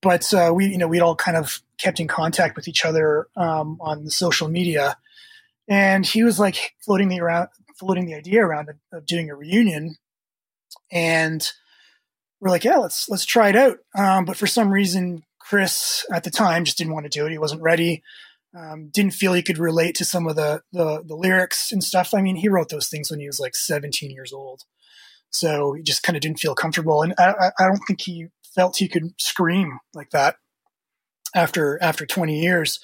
but 0.00 0.32
uh, 0.32 0.50
we 0.54 0.66
you 0.66 0.78
know 0.78 0.88
we'd 0.88 1.02
all 1.02 1.14
kind 1.14 1.36
of 1.36 1.60
kept 1.76 2.00
in 2.00 2.08
contact 2.08 2.56
with 2.56 2.68
each 2.68 2.86
other 2.86 3.28
um, 3.36 3.76
on 3.82 4.08
social 4.08 4.48
media, 4.48 4.96
and 5.68 6.06
he 6.06 6.24
was 6.24 6.40
like 6.40 6.74
floating 6.80 7.08
the 7.08 7.20
around 7.20 7.48
floating 7.78 8.06
the 8.06 8.14
idea 8.14 8.42
around 8.42 8.70
of, 8.70 8.76
of 8.90 9.04
doing 9.04 9.28
a 9.28 9.36
reunion, 9.36 9.94
and 10.90 11.52
we're 12.40 12.48
like, 12.48 12.64
yeah, 12.64 12.78
let's 12.78 13.10
let's 13.10 13.26
try 13.26 13.50
it 13.50 13.56
out. 13.56 13.76
Um, 13.94 14.24
but 14.24 14.38
for 14.38 14.46
some 14.46 14.70
reason, 14.70 15.22
Chris 15.38 16.06
at 16.10 16.24
the 16.24 16.30
time 16.30 16.64
just 16.64 16.78
didn't 16.78 16.94
want 16.94 17.04
to 17.04 17.10
do 17.10 17.26
it. 17.26 17.30
He 17.30 17.38
wasn't 17.38 17.60
ready 17.60 18.02
um, 18.56 18.88
didn't 18.88 19.14
feel 19.14 19.34
he 19.34 19.42
could 19.42 19.58
relate 19.58 19.94
to 19.96 20.04
some 20.04 20.26
of 20.26 20.36
the, 20.36 20.62
the, 20.72 21.02
the 21.04 21.14
lyrics 21.14 21.70
and 21.72 21.82
stuff. 21.82 22.14
I 22.14 22.22
mean, 22.22 22.36
he 22.36 22.48
wrote 22.48 22.68
those 22.68 22.88
things 22.88 23.10
when 23.10 23.20
he 23.20 23.26
was 23.26 23.40
like 23.40 23.54
17 23.54 24.10
years 24.10 24.32
old, 24.32 24.62
so 25.30 25.74
he 25.74 25.82
just 25.82 26.02
kind 26.02 26.16
of 26.16 26.22
didn't 26.22 26.40
feel 26.40 26.54
comfortable. 26.54 27.02
And 27.02 27.14
I, 27.18 27.50
I 27.58 27.66
don't 27.66 27.82
think 27.86 28.00
he 28.00 28.28
felt 28.54 28.78
he 28.78 28.88
could 28.88 29.12
scream 29.18 29.78
like 29.94 30.10
that 30.10 30.36
after 31.34 31.78
after 31.82 32.06
20 32.06 32.40
years. 32.40 32.80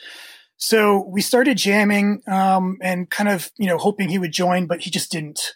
So 0.57 1.05
we 1.09 1.21
started 1.21 1.59
jamming 1.59 2.23
um, 2.27 2.79
and 2.81 3.11
kind 3.11 3.29
of 3.29 3.51
you 3.59 3.67
know 3.67 3.79
hoping 3.79 4.09
he 4.09 4.19
would 4.19 4.33
join, 4.33 4.67
but 4.67 4.81
he 4.81 4.91
just 4.91 5.11
didn't. 5.11 5.55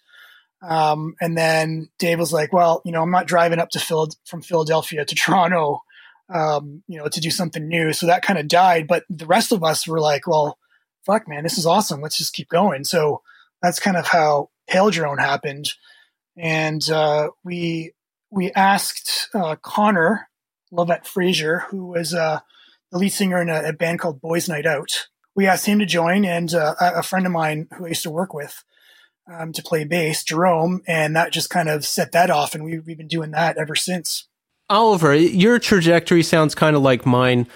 Um, 0.60 1.14
and 1.20 1.38
then 1.38 1.88
Dave 1.98 2.18
was 2.18 2.32
like, 2.32 2.52
"Well, 2.52 2.82
you 2.84 2.90
know, 2.90 3.02
I'm 3.02 3.10
not 3.10 3.28
driving 3.28 3.60
up 3.60 3.70
to 3.70 3.78
Phil- 3.80 4.10
from 4.24 4.42
Philadelphia 4.42 5.04
to 5.04 5.14
Toronto 5.14 5.82
um, 6.28 6.82
you 6.86 6.98
know, 6.98 7.08
to 7.08 7.20
do 7.20 7.30
something 7.30 7.66
new. 7.66 7.92
So 7.92 8.06
that 8.06 8.22
kind 8.22 8.38
of 8.38 8.48
died. 8.48 8.86
But 8.86 9.04
the 9.08 9.26
rest 9.26 9.52
of 9.52 9.64
us 9.64 9.86
were 9.86 10.00
like, 10.00 10.26
well, 10.26 10.58
fuck, 11.04 11.28
man, 11.28 11.42
this 11.42 11.58
is 11.58 11.66
awesome. 11.66 12.00
Let's 12.00 12.18
just 12.18 12.34
keep 12.34 12.48
going. 12.48 12.84
So 12.84 13.22
that's 13.62 13.80
kind 13.80 13.96
of 13.96 14.06
how 14.06 14.50
Pale 14.68 14.90
Drone 14.90 15.18
happened. 15.18 15.70
And 16.36 16.88
uh, 16.90 17.30
we 17.44 17.92
we 18.30 18.52
asked 18.52 19.28
uh, 19.34 19.56
Connor 19.56 20.28
Lovett 20.70 21.06
Frazier, 21.06 21.64
who 21.70 21.86
was 21.86 22.14
uh, 22.14 22.40
the 22.92 22.98
lead 22.98 23.10
singer 23.10 23.40
in 23.40 23.48
a, 23.48 23.68
a, 23.68 23.72
band 23.72 23.98
called 23.98 24.20
Boys 24.20 24.48
Night 24.48 24.66
Out. 24.66 25.08
We 25.34 25.46
asked 25.46 25.66
him 25.66 25.78
to 25.78 25.86
join, 25.86 26.24
and 26.24 26.52
uh, 26.52 26.74
a 26.78 27.02
friend 27.02 27.24
of 27.24 27.32
mine 27.32 27.68
who 27.74 27.86
I 27.86 27.88
used 27.88 28.02
to 28.02 28.10
work 28.10 28.34
with 28.34 28.62
um, 29.32 29.52
to 29.52 29.62
play 29.62 29.84
bass, 29.84 30.24
Jerome, 30.24 30.82
and 30.86 31.16
that 31.16 31.32
just 31.32 31.48
kind 31.48 31.68
of 31.68 31.84
set 31.84 32.12
that 32.12 32.30
off, 32.30 32.54
and 32.54 32.64
we, 32.64 32.78
we've 32.78 32.98
been 32.98 33.08
doing 33.08 33.30
that 33.32 33.56
ever 33.56 33.74
since. 33.74 34.27
Oliver, 34.70 35.14
your 35.14 35.58
trajectory 35.58 36.22
sounds 36.22 36.54
kind 36.54 36.76
of 36.76 36.82
like 36.82 37.06
mine. 37.06 37.46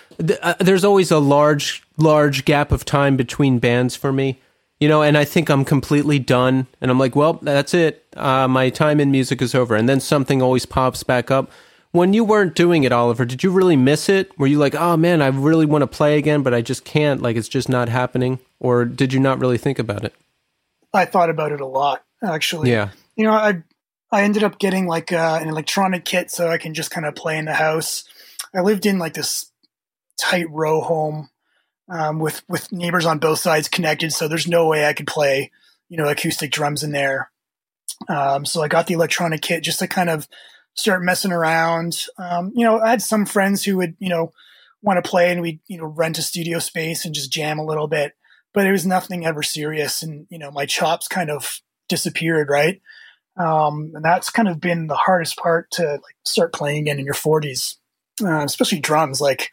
Uh, 0.43 0.55
there's 0.61 0.85
always 0.85 1.11
a 1.11 1.19
large, 1.19 1.83
large 1.99 2.45
gap 2.45 2.73
of 2.73 2.85
time 2.85 3.17
between 3.17 3.59
bands 3.59 3.95
for 3.95 4.13
me, 4.13 4.41
you 4.81 4.89
know, 4.89 5.03
and 5.03 5.19
I 5.19 5.25
think 5.25 5.51
I'm 5.51 5.65
completely 5.65 6.19
done. 6.19 6.67
And 6.81 6.91
I'm 6.91 6.99
like, 6.99 7.15
well, 7.15 7.35
that's 7.35 7.75
it. 7.75 8.07
Uh, 8.17 8.49
my 8.49 8.71
time 8.71 8.99
in 8.99 9.11
music 9.11 9.43
is 9.43 9.55
over. 9.55 9.77
And 9.77 9.89
then 9.89 10.01
something 10.01 10.41
always 10.41 10.65
pops 10.65 11.03
back 11.03 11.31
up. 11.31 11.51
When 11.91 12.15
you 12.15 12.25
weren't 12.25 12.55
doing 12.55 12.85
it, 12.85 12.93
Oliver, 12.93 13.27
did 13.27 13.43
you 13.43 13.51
really 13.51 13.77
miss 13.77 14.09
it? 14.09 14.37
Were 14.39 14.47
you 14.47 14.59
like, 14.59 14.75
oh 14.75 14.97
man, 14.97 15.21
I 15.21 15.27
really 15.27 15.67
want 15.67 15.83
to 15.83 15.87
play 15.87 16.17
again, 16.17 16.43
but 16.43 16.55
I 16.55 16.63
just 16.63 16.87
can't? 16.87 17.21
Like, 17.21 17.37
it's 17.37 17.49
just 17.49 17.69
not 17.69 17.91
happening? 17.91 18.39
Or 18.61 18.87
did 18.87 19.13
you 19.13 19.21
not 19.21 19.39
really 19.39 19.59
think 19.59 19.79
about 19.79 20.03
it? 20.03 20.15
I 20.95 21.05
thought 21.05 21.29
about 21.29 21.53
it 21.53 21.61
a 21.61 21.67
lot, 21.67 22.03
actually. 22.23 22.71
Yeah. 22.71 22.91
You 23.17 23.25
know, 23.25 23.33
I 23.33 23.63
I 24.13 24.23
ended 24.23 24.45
up 24.45 24.59
getting 24.59 24.87
like 24.87 25.11
uh, 25.11 25.39
an 25.41 25.49
electronic 25.49 26.05
kit 26.05 26.31
so 26.31 26.49
I 26.49 26.59
can 26.59 26.75
just 26.75 26.91
kind 26.91 27.07
of 27.07 27.15
play 27.15 27.39
in 27.39 27.47
the 27.47 27.55
house. 27.55 28.05
I 28.55 28.61
lived 28.61 28.85
in 28.85 28.99
like 28.99 29.15
this 29.15 29.51
tight 30.21 30.49
row 30.51 30.83
home 30.83 31.31
um, 31.89 32.19
with 32.19 32.43
with 32.49 32.71
neighbors 32.71 33.07
on 33.07 33.19
both 33.19 33.39
sides 33.39 33.69
connected, 33.69 34.13
so 34.13 34.29
there's 34.29 34.47
no 34.47 34.69
way 34.69 34.87
I 34.87 34.93
could 34.93 35.07
play 35.07 35.51
you 35.89 35.97
know 35.97 36.09
acoustic 36.09 36.53
drums 36.53 36.83
in 36.83 36.93
there. 36.93 37.31
Um, 38.09 38.45
so 38.45 38.63
I 38.63 38.69
got 38.69 38.87
the 38.87 38.95
electronic 38.95 39.41
kit 39.41 39.63
just 39.63 39.79
to 39.79 39.89
kind 39.89 40.11
of 40.11 40.29
start 40.75 41.03
messing 41.03 41.33
around. 41.33 42.07
Um, 42.19 42.53
you 42.55 42.65
know, 42.65 42.81
I 42.81 42.91
had 42.91 43.03
some 43.03 43.25
friends 43.25 43.65
who 43.65 43.79
would 43.79 43.97
you 43.99 44.11
know 44.11 44.33
want 44.83 45.03
to 45.03 45.09
play, 45.09 45.33
and 45.33 45.41
we'd 45.41 45.61
you 45.69 45.79
know 45.79 45.87
rent 45.87 46.19
a 46.19 46.23
studio 46.23 46.59
space 46.59 47.05
and 47.05 47.15
just 47.15 47.33
jam 47.33 47.59
a 47.59 47.65
little 47.65 47.89
bit, 47.89 48.13
but 48.53 48.67
it 48.67 48.73
was 48.73 48.85
nothing 48.87 49.25
ever 49.25 49.43
serious, 49.43 50.03
and 50.03 50.27
you 50.29 50.39
know 50.39 50.51
my 50.51 50.67
chops 50.67 51.09
kind 51.09 51.31
of 51.31 51.61
disappeared, 51.89 52.49
right? 52.51 52.83
Um, 53.37 53.93
and 53.95 54.05
that's 54.05 54.31
kind 54.31 54.49
of 54.49 54.61
been 54.61 54.87
the 54.87 54.97
hardest 54.97 55.37
part 55.37 55.71
to 55.73 55.85
like 55.85 56.17
start 56.25 56.53
playing 56.53 56.83
again 56.83 56.99
in 56.99 57.05
your 57.05 57.15
40s, 57.15 57.77
uh, 58.23 58.45
especially 58.45 58.81
drums, 58.81 59.21
like 59.21 59.51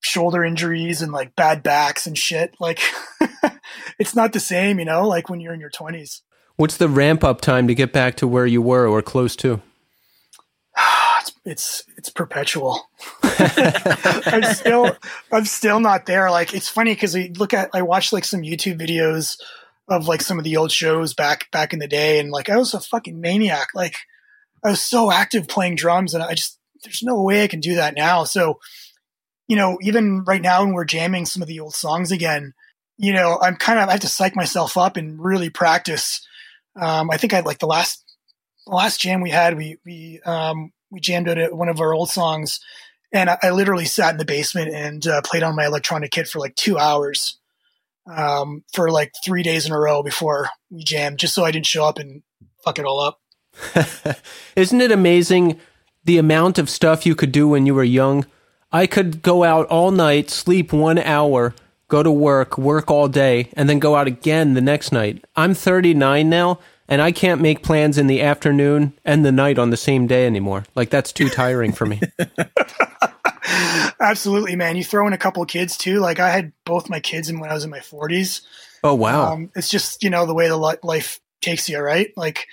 shoulder 0.00 0.44
injuries 0.44 1.02
and 1.02 1.12
like 1.12 1.36
bad 1.36 1.62
backs 1.62 2.06
and 2.06 2.16
shit. 2.16 2.54
Like 2.58 2.80
it's 3.98 4.16
not 4.16 4.32
the 4.32 4.40
same, 4.40 4.78
you 4.78 4.84
know, 4.84 5.06
like 5.06 5.28
when 5.28 5.40
you're 5.40 5.54
in 5.54 5.60
your 5.60 5.70
20s. 5.70 6.22
What's 6.56 6.76
the 6.76 6.88
ramp 6.88 7.22
up 7.22 7.40
time 7.40 7.68
to 7.68 7.74
get 7.74 7.92
back 7.92 8.16
to 8.16 8.26
where 8.26 8.46
you 8.46 8.62
were 8.62 8.88
or 8.88 9.02
close 9.02 9.36
to? 9.36 9.60
it's 11.20 11.32
it's, 11.44 11.84
it's 11.96 12.10
perpetual. 12.10 12.88
I'm 13.22 14.42
still 14.54 14.96
I'm 15.30 15.44
still 15.44 15.78
not 15.78 16.06
there. 16.06 16.30
Like 16.30 16.54
it's 16.54 16.68
funny 16.68 16.94
because 16.94 17.14
I 17.14 17.30
look 17.36 17.52
at 17.52 17.70
I 17.74 17.82
watched 17.82 18.12
like 18.12 18.24
some 18.24 18.40
YouTube 18.40 18.80
videos 18.80 19.38
of 19.88 20.06
like 20.06 20.20
some 20.20 20.38
of 20.38 20.44
the 20.44 20.56
old 20.56 20.70
shows 20.70 21.14
back 21.14 21.50
back 21.50 21.72
in 21.72 21.78
the 21.78 21.88
day, 21.88 22.20
and 22.20 22.30
like 22.30 22.50
I 22.50 22.56
was 22.56 22.74
a 22.74 22.80
fucking 22.80 23.20
maniac. 23.20 23.68
Like 23.74 23.96
I 24.64 24.70
was 24.70 24.80
so 24.80 25.10
active 25.10 25.48
playing 25.48 25.76
drums, 25.76 26.14
and 26.14 26.22
I 26.22 26.34
just 26.34 26.58
there's 26.84 27.02
no 27.02 27.22
way 27.22 27.42
I 27.42 27.48
can 27.48 27.60
do 27.60 27.76
that 27.76 27.94
now. 27.94 28.24
So 28.24 28.58
you 29.48 29.56
know, 29.56 29.78
even 29.80 30.24
right 30.24 30.42
now 30.42 30.62
when 30.62 30.74
we're 30.74 30.84
jamming 30.84 31.26
some 31.26 31.42
of 31.42 31.48
the 31.48 31.60
old 31.60 31.74
songs 31.74 32.12
again, 32.12 32.52
you 32.98 33.12
know, 33.12 33.38
I'm 33.40 33.56
kind 33.56 33.78
of 33.78 33.88
I 33.88 33.92
have 33.92 34.00
to 34.00 34.08
psych 34.08 34.36
myself 34.36 34.76
up 34.76 34.96
and 34.96 35.18
really 35.18 35.50
practice. 35.50 36.26
Um, 36.76 37.10
I 37.10 37.16
think 37.16 37.32
I 37.32 37.40
like 37.40 37.58
the 37.58 37.66
last 37.66 38.04
the 38.66 38.74
last 38.74 39.00
jam 39.00 39.22
we 39.22 39.30
had, 39.30 39.56
we 39.56 39.78
we 39.84 40.20
um, 40.26 40.72
we 40.90 41.00
jammed 41.00 41.28
out 41.28 41.54
one 41.54 41.68
of 41.68 41.80
our 41.80 41.94
old 41.94 42.10
songs, 42.10 42.60
and 43.12 43.30
I, 43.30 43.38
I 43.42 43.50
literally 43.50 43.86
sat 43.86 44.12
in 44.12 44.18
the 44.18 44.24
basement 44.24 44.74
and 44.74 45.06
uh, 45.06 45.22
played 45.22 45.42
on 45.42 45.56
my 45.56 45.66
electronic 45.66 46.10
kit 46.10 46.28
for 46.28 46.38
like 46.38 46.54
two 46.54 46.76
hours, 46.76 47.37
um, 48.14 48.64
for 48.72 48.90
like 48.90 49.12
three 49.24 49.42
days 49.42 49.66
in 49.66 49.72
a 49.72 49.78
row 49.78 50.02
before 50.02 50.48
we 50.70 50.84
jammed, 50.84 51.18
just 51.18 51.34
so 51.34 51.44
I 51.44 51.50
didn't 51.50 51.66
show 51.66 51.84
up 51.84 51.98
and 51.98 52.22
fuck 52.64 52.78
it 52.78 52.84
all 52.84 53.00
up. 53.00 53.20
Isn't 54.56 54.80
it 54.80 54.92
amazing 54.92 55.60
the 56.04 56.18
amount 56.18 56.58
of 56.58 56.70
stuff 56.70 57.06
you 57.06 57.14
could 57.14 57.32
do 57.32 57.48
when 57.48 57.66
you 57.66 57.74
were 57.74 57.84
young? 57.84 58.26
I 58.70 58.86
could 58.86 59.22
go 59.22 59.44
out 59.44 59.66
all 59.68 59.90
night, 59.90 60.30
sleep 60.30 60.72
one 60.72 60.98
hour, 60.98 61.54
go 61.88 62.02
to 62.02 62.10
work, 62.10 62.58
work 62.58 62.90
all 62.90 63.08
day, 63.08 63.50
and 63.54 63.68
then 63.68 63.78
go 63.78 63.96
out 63.96 64.06
again 64.06 64.54
the 64.54 64.60
next 64.60 64.92
night. 64.92 65.24
I'm 65.36 65.54
39 65.54 66.28
now, 66.28 66.58
and 66.86 67.00
I 67.00 67.12
can't 67.12 67.40
make 67.40 67.62
plans 67.62 67.98
in 67.98 68.06
the 68.06 68.22
afternoon 68.22 68.92
and 69.04 69.24
the 69.24 69.32
night 69.32 69.58
on 69.58 69.70
the 69.70 69.76
same 69.76 70.06
day 70.06 70.26
anymore. 70.26 70.64
Like 70.74 70.90
that's 70.90 71.12
too 71.12 71.28
tiring 71.28 71.72
for 71.72 71.86
me. 71.86 72.00
Absolutely, 74.00 74.56
man. 74.56 74.76
You 74.76 74.84
throw 74.84 75.06
in 75.06 75.12
a 75.12 75.18
couple 75.18 75.42
of 75.42 75.48
kids 75.48 75.76
too. 75.76 76.00
Like 76.00 76.20
I 76.20 76.30
had 76.30 76.52
both 76.64 76.90
my 76.90 77.00
kids 77.00 77.32
when 77.32 77.48
I 77.50 77.54
was 77.54 77.64
in 77.64 77.70
my 77.70 77.80
40s. 77.80 78.42
Oh 78.84 78.94
wow. 78.94 79.32
Um, 79.32 79.50
it's 79.56 79.70
just 79.70 80.02
you 80.02 80.10
know 80.10 80.26
the 80.26 80.34
way 80.34 80.48
the 80.48 80.56
life 80.56 81.20
takes 81.40 81.68
you, 81.68 81.78
right? 81.78 82.12
Like 82.16 82.46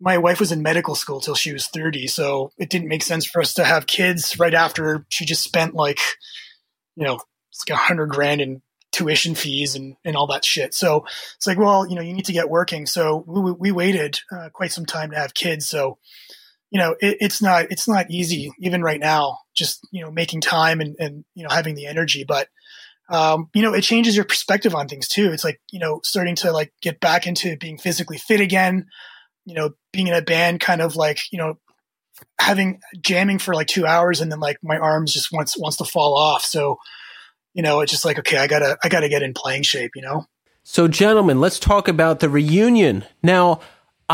my 0.00 0.18
wife 0.18 0.40
was 0.40 0.52
in 0.52 0.62
medical 0.62 0.94
school 0.94 1.20
till 1.20 1.34
she 1.34 1.52
was 1.52 1.68
30, 1.68 2.06
so 2.08 2.52
it 2.58 2.68
didn't 2.68 2.88
make 2.88 3.02
sense 3.02 3.24
for 3.24 3.40
us 3.40 3.54
to 3.54 3.64
have 3.64 3.86
kids 3.86 4.38
right 4.38 4.54
after 4.54 5.06
she 5.08 5.24
just 5.24 5.42
spent 5.42 5.74
like 5.74 6.00
you 6.96 7.04
know 7.04 7.20
it's 7.50 7.64
like 7.68 7.76
a 7.76 7.80
hundred 7.80 8.08
grand 8.08 8.40
in 8.40 8.62
tuition 8.94 9.34
fees 9.34 9.74
and, 9.74 9.96
and 10.04 10.14
all 10.14 10.28
that 10.28 10.44
shit. 10.44 10.72
So 10.72 11.04
it's 11.34 11.46
like, 11.48 11.58
well, 11.58 11.86
you 11.86 11.96
know, 11.96 12.00
you 12.02 12.12
need 12.12 12.26
to 12.26 12.32
get 12.32 12.48
working. 12.48 12.86
So 12.86 13.24
we, 13.26 13.50
we 13.52 13.72
waited 13.72 14.20
uh, 14.30 14.50
quite 14.52 14.70
some 14.70 14.86
time 14.86 15.10
to 15.10 15.16
have 15.16 15.34
kids. 15.34 15.68
So, 15.68 15.98
you 16.74 16.80
know, 16.80 16.96
it, 17.00 17.18
it's 17.20 17.40
not, 17.40 17.66
it's 17.70 17.86
not 17.86 18.10
easy 18.10 18.50
even 18.58 18.82
right 18.82 18.98
now, 18.98 19.38
just, 19.54 19.86
you 19.92 20.02
know, 20.02 20.10
making 20.10 20.40
time 20.40 20.80
and, 20.80 20.96
and, 20.98 21.24
you 21.36 21.44
know, 21.44 21.48
having 21.48 21.76
the 21.76 21.86
energy, 21.86 22.24
but, 22.26 22.48
um, 23.08 23.48
you 23.54 23.62
know, 23.62 23.72
it 23.74 23.82
changes 23.82 24.16
your 24.16 24.24
perspective 24.24 24.74
on 24.74 24.88
things 24.88 25.06
too. 25.06 25.30
It's 25.30 25.44
like, 25.44 25.60
you 25.70 25.78
know, 25.78 26.00
starting 26.02 26.34
to 26.36 26.50
like 26.50 26.72
get 26.82 26.98
back 26.98 27.28
into 27.28 27.56
being 27.56 27.78
physically 27.78 28.18
fit 28.18 28.40
again, 28.40 28.86
you 29.44 29.54
know, 29.54 29.70
being 29.92 30.08
in 30.08 30.14
a 30.14 30.22
band 30.22 30.58
kind 30.58 30.80
of 30.80 30.96
like, 30.96 31.20
you 31.30 31.38
know, 31.38 31.60
having 32.40 32.80
jamming 33.00 33.38
for 33.38 33.54
like 33.54 33.68
two 33.68 33.86
hours 33.86 34.20
and 34.20 34.32
then 34.32 34.40
like 34.40 34.56
my 34.60 34.76
arms 34.76 35.12
just 35.12 35.30
wants, 35.30 35.56
wants 35.56 35.76
to 35.76 35.84
fall 35.84 36.18
off. 36.18 36.42
So, 36.42 36.78
you 37.52 37.62
know, 37.62 37.82
it's 37.82 37.92
just 37.92 38.04
like, 38.04 38.18
okay, 38.18 38.38
I 38.38 38.48
gotta, 38.48 38.76
I 38.82 38.88
gotta 38.88 39.08
get 39.08 39.22
in 39.22 39.32
playing 39.32 39.62
shape, 39.62 39.92
you 39.94 40.02
know? 40.02 40.26
So, 40.64 40.88
gentlemen, 40.88 41.40
let's 41.40 41.60
talk 41.60 41.86
about 41.86 42.18
the 42.18 42.28
reunion. 42.28 43.04
Now, 43.22 43.60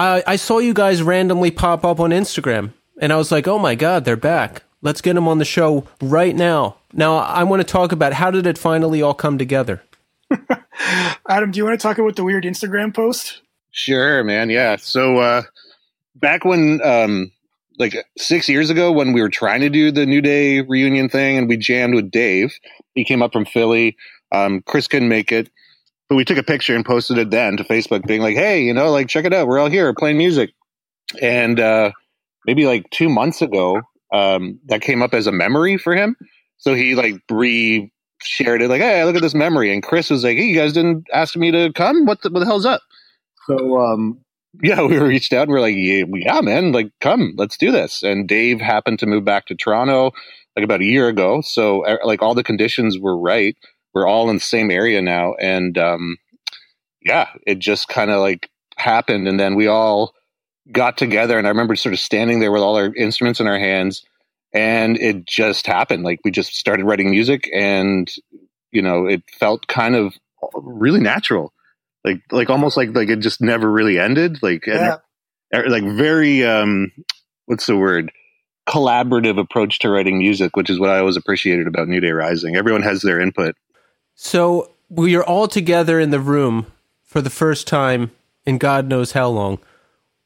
I, 0.01 0.23
I 0.27 0.37
saw 0.37 0.59
you 0.59 0.73
guys 0.73 1.03
randomly 1.03 1.51
pop 1.51 1.85
up 1.85 2.01
on 2.01 2.11
Instagram, 2.11 2.73
and 3.01 3.13
I 3.13 3.17
was 3.17 3.31
like, 3.31 3.47
oh 3.47 3.59
my 3.59 3.75
God, 3.75 4.05
they're 4.05 4.17
back. 4.17 4.63
Let's 4.83 5.01
get 5.01 5.15
them 5.15 5.29
on 5.29 5.39
the 5.39 5.45
show 5.45 5.87
right 6.01 6.35
now. 6.35 6.77
Now, 6.93 7.17
I 7.17 7.45
want 7.45 7.61
to 7.61 7.71
talk 7.71 7.93
about 7.93 8.15
how 8.15 8.31
did 8.31 8.47
it 8.47 8.57
finally 8.57 9.03
all 9.03 9.15
come 9.15 9.37
together? 9.37 9.83
Adam, 11.29 11.51
do 11.51 11.59
you 11.59 11.65
want 11.65 11.79
to 11.79 11.83
talk 11.83 11.99
about 11.99 12.17
the 12.17 12.25
weird 12.25 12.45
Instagram 12.45 12.95
post? 12.95 13.43
Sure, 13.71 14.25
man. 14.25 14.49
Yeah. 14.49 14.77
So, 14.77 15.19
uh, 15.19 15.43
back 16.15 16.45
when, 16.45 16.81
um, 16.83 17.31
like 17.79 17.95
six 18.19 18.49
years 18.49 18.71
ago 18.71 18.93
when 18.93 19.13
we 19.13 19.23
were 19.23 19.31
trying 19.31 19.61
to 19.61 19.71
do 19.71 19.91
the 19.91 20.07
New 20.07 20.21
Day 20.21 20.61
reunion 20.61 21.09
thing 21.09 21.39
and 21.39 21.49
we 21.49 21.57
jammed 21.57 21.95
with 21.95 22.11
Dave. 22.11 22.53
He 22.95 23.05
came 23.05 23.23
up 23.23 23.33
from 23.33 23.47
Philly. 23.47 23.97
Um, 24.33 24.63
Chris 24.63 24.87
couldn't 24.87 25.09
make 25.09 25.33
it, 25.33 25.51
but 26.11 26.17
we 26.17 26.25
took 26.25 26.39
a 26.39 26.43
picture 26.43 26.75
and 26.75 26.85
posted 26.85 27.17
it 27.19 27.31
then 27.31 27.57
to 27.57 27.65
Facebook, 27.65 28.05
being 28.05 28.21
like, 28.21 28.37
"Hey, 28.37 28.65
you 28.65 28.75
know, 28.75 28.91
like 28.91 29.09
check 29.09 29.25
it 29.25 29.33
out. 29.33 29.47
We're 29.47 29.61
all 29.61 29.71
here 29.71 29.95
playing 29.95 30.19
music." 30.19 30.51
And 31.23 31.59
uh, 31.61 31.93
maybe 32.47 32.67
like 32.67 32.91
two 32.91 33.09
months 33.09 33.41
ago, 33.41 33.81
um, 34.13 34.59
that 34.67 34.83
came 34.83 35.03
up 35.03 35.15
as 35.15 35.29
a 35.29 35.33
memory 35.33 35.79
for 35.79 35.95
him. 35.95 36.17
So 36.59 36.75
he 36.75 36.97
like 36.97 37.23
re 37.31 37.91
shared 38.21 38.61
it, 38.61 38.69
like, 38.69 38.83
"Hey, 38.83 39.05
look 39.05 39.15
at 39.15 39.23
this 39.23 39.35
memory." 39.37 39.73
And 39.73 39.85
Chris 39.85 40.11
was 40.11 40.25
like, 40.25 40.37
"Hey, 40.37 40.47
you 40.47 40.57
guys 40.57 40.73
didn't 40.73 41.07
ask 41.15 41.37
me 41.37 41.53
to 41.53 41.73
come. 41.73 42.05
What 42.07 42.23
the, 42.23 42.31
what 42.31 42.41
the 42.41 42.47
hell's 42.47 42.67
up?" 42.67 42.83
So 43.47 43.79
um, 43.81 44.21
yeah, 44.61 44.83
we 44.87 44.99
reached 44.99 45.33
out 45.33 45.43
and 45.43 45.53
we 45.53 45.59
are 45.59 45.61
like, 45.61 45.77
yeah, 45.77 46.05
yeah, 46.13 46.41
man, 46.41 46.73
like 46.73 46.91
come, 47.01 47.35
let's 47.37 47.57
do 47.57 47.71
this. 47.71 48.03
And 48.03 48.29
Dave 48.29 48.61
happened 48.61 48.99
to 48.99 49.07
move 49.07 49.25
back 49.25 49.47
to 49.47 49.55
Toronto 49.55 50.11
like 50.57 50.65
about 50.65 50.81
a 50.81 50.85
year 50.85 51.07
ago, 51.07 51.41
so 51.41 51.87
uh, 51.87 51.99
like 52.05 52.21
all 52.21 52.35
the 52.35 52.43
conditions 52.43 52.99
were 52.99 53.17
right. 53.17 53.57
We're 53.95 54.07
all 54.07 54.31
in 54.31 54.37
the 54.37 54.41
same 54.41 54.71
area 54.71 55.03
now, 55.03 55.35
and 55.35 55.77
um, 55.77 56.17
yeah, 57.03 57.29
it 57.47 57.59
just 57.59 57.89
kind 57.89 58.11
of 58.11 58.21
like 58.21 58.51
happened, 58.77 59.29
and 59.29 59.39
then 59.39 59.55
we 59.55 59.67
all 59.67 60.15
got 60.71 60.97
together. 60.97 61.39
And 61.39 61.47
I 61.47 61.51
remember 61.51 61.77
sort 61.77 61.93
of 61.93 62.01
standing 62.01 62.41
there 62.41 62.53
with 62.53 62.63
all 62.63 62.77
our 62.77 62.95
instruments 62.95 63.41
in 63.41 63.47
our 63.47 63.59
hands, 63.59 64.05
and 64.53 64.97
it 64.99 65.27
just 65.27 65.67
happened. 65.67 66.05
Like 66.05 66.21
we 66.25 66.31
just 66.31 66.55
started 66.55 66.85
writing 66.85 67.11
music, 67.11 67.51
and 67.55 68.11
you 68.71 68.83
know, 68.83 69.07
it 69.07 69.23
felt 69.39 69.67
kind 69.67 69.97
of 69.97 70.15
really 70.55 71.01
natural 71.01 71.53
like 72.05 72.23
like 72.31 72.51
almost 72.51 72.77
like 72.77 72.95
like 72.95 73.09
it 73.09 73.21
just 73.21 73.41
never 73.41 73.71
really 73.71 73.99
ended 73.99 74.39
like 74.43 74.67
yeah. 74.67 74.97
and, 75.53 75.71
like 75.71 75.85
very 75.85 76.45
um 76.45 76.93
what's 77.47 77.67
the 77.67 77.77
word 77.77 78.13
collaborative 78.69 79.39
approach 79.39 79.79
to 79.81 79.91
writing 79.91 80.19
music 80.19 80.57
which 80.57 80.71
is 80.71 80.79
what 80.79 80.91
i 80.91 80.99
always 80.99 81.17
appreciated 81.17 81.67
about 81.67 81.89
new 81.89 82.01
day 82.01 82.11
rising 82.11 82.57
everyone 82.57 82.83
has 82.83 83.03
their 83.03 83.21
input 83.21 83.55
so 84.23 84.71
we 84.89 85.17
are 85.17 85.25
all 85.25 85.49
together 85.49 85.99
in 85.99 86.11
the 86.11 86.21
room 86.21 86.67
for 87.03 87.21
the 87.21 87.31
first 87.31 87.67
time 87.67 88.11
in 88.45 88.59
god 88.59 88.87
knows 88.87 89.13
how 89.13 89.29
long 89.29 89.59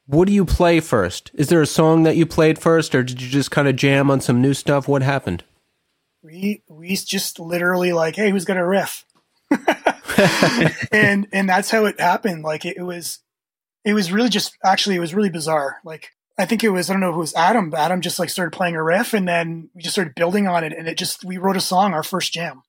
what 0.06 0.26
do 0.26 0.32
you 0.32 0.44
play 0.44 0.80
first 0.80 1.30
is 1.34 1.48
there 1.48 1.62
a 1.62 1.66
song 1.66 2.02
that 2.02 2.16
you 2.16 2.26
played 2.26 2.58
first 2.58 2.94
or 2.94 3.02
did 3.02 3.22
you 3.22 3.28
just 3.28 3.50
kind 3.50 3.68
of 3.68 3.76
jam 3.76 4.10
on 4.10 4.20
some 4.20 4.42
new 4.42 4.54
stuff 4.54 4.88
what 4.88 5.02
happened 5.02 5.44
we 6.22 6.62
we 6.68 6.96
just 6.96 7.38
literally 7.38 7.92
like 7.92 8.16
hey 8.16 8.30
who's 8.30 8.44
gonna 8.44 8.66
riff 8.66 9.04
and 10.92 11.26
and 11.32 11.48
that's 11.48 11.70
how 11.70 11.86
it 11.86 12.00
happened. 12.00 12.42
Like 12.42 12.64
it, 12.64 12.76
it, 12.76 12.82
was, 12.82 13.20
it 13.84 13.94
was 13.94 14.12
really 14.12 14.28
just 14.28 14.56
actually 14.64 14.96
it 14.96 15.00
was 15.00 15.14
really 15.14 15.30
bizarre. 15.30 15.78
Like 15.84 16.10
I 16.38 16.46
think 16.46 16.64
it 16.64 16.70
was 16.70 16.90
I 16.90 16.92
don't 16.92 17.00
know 17.00 17.10
if 17.10 17.14
it 17.14 17.18
was 17.18 17.34
Adam. 17.34 17.72
Adam 17.74 18.00
just 18.00 18.18
like 18.18 18.30
started 18.30 18.56
playing 18.56 18.76
a 18.76 18.82
riff, 18.82 19.14
and 19.14 19.26
then 19.26 19.70
we 19.74 19.82
just 19.82 19.94
started 19.94 20.14
building 20.14 20.46
on 20.46 20.64
it, 20.64 20.72
and 20.72 20.88
it 20.88 20.98
just 20.98 21.24
we 21.24 21.38
wrote 21.38 21.56
a 21.56 21.60
song, 21.60 21.94
our 21.94 22.02
first 22.02 22.32
jam. 22.32 22.62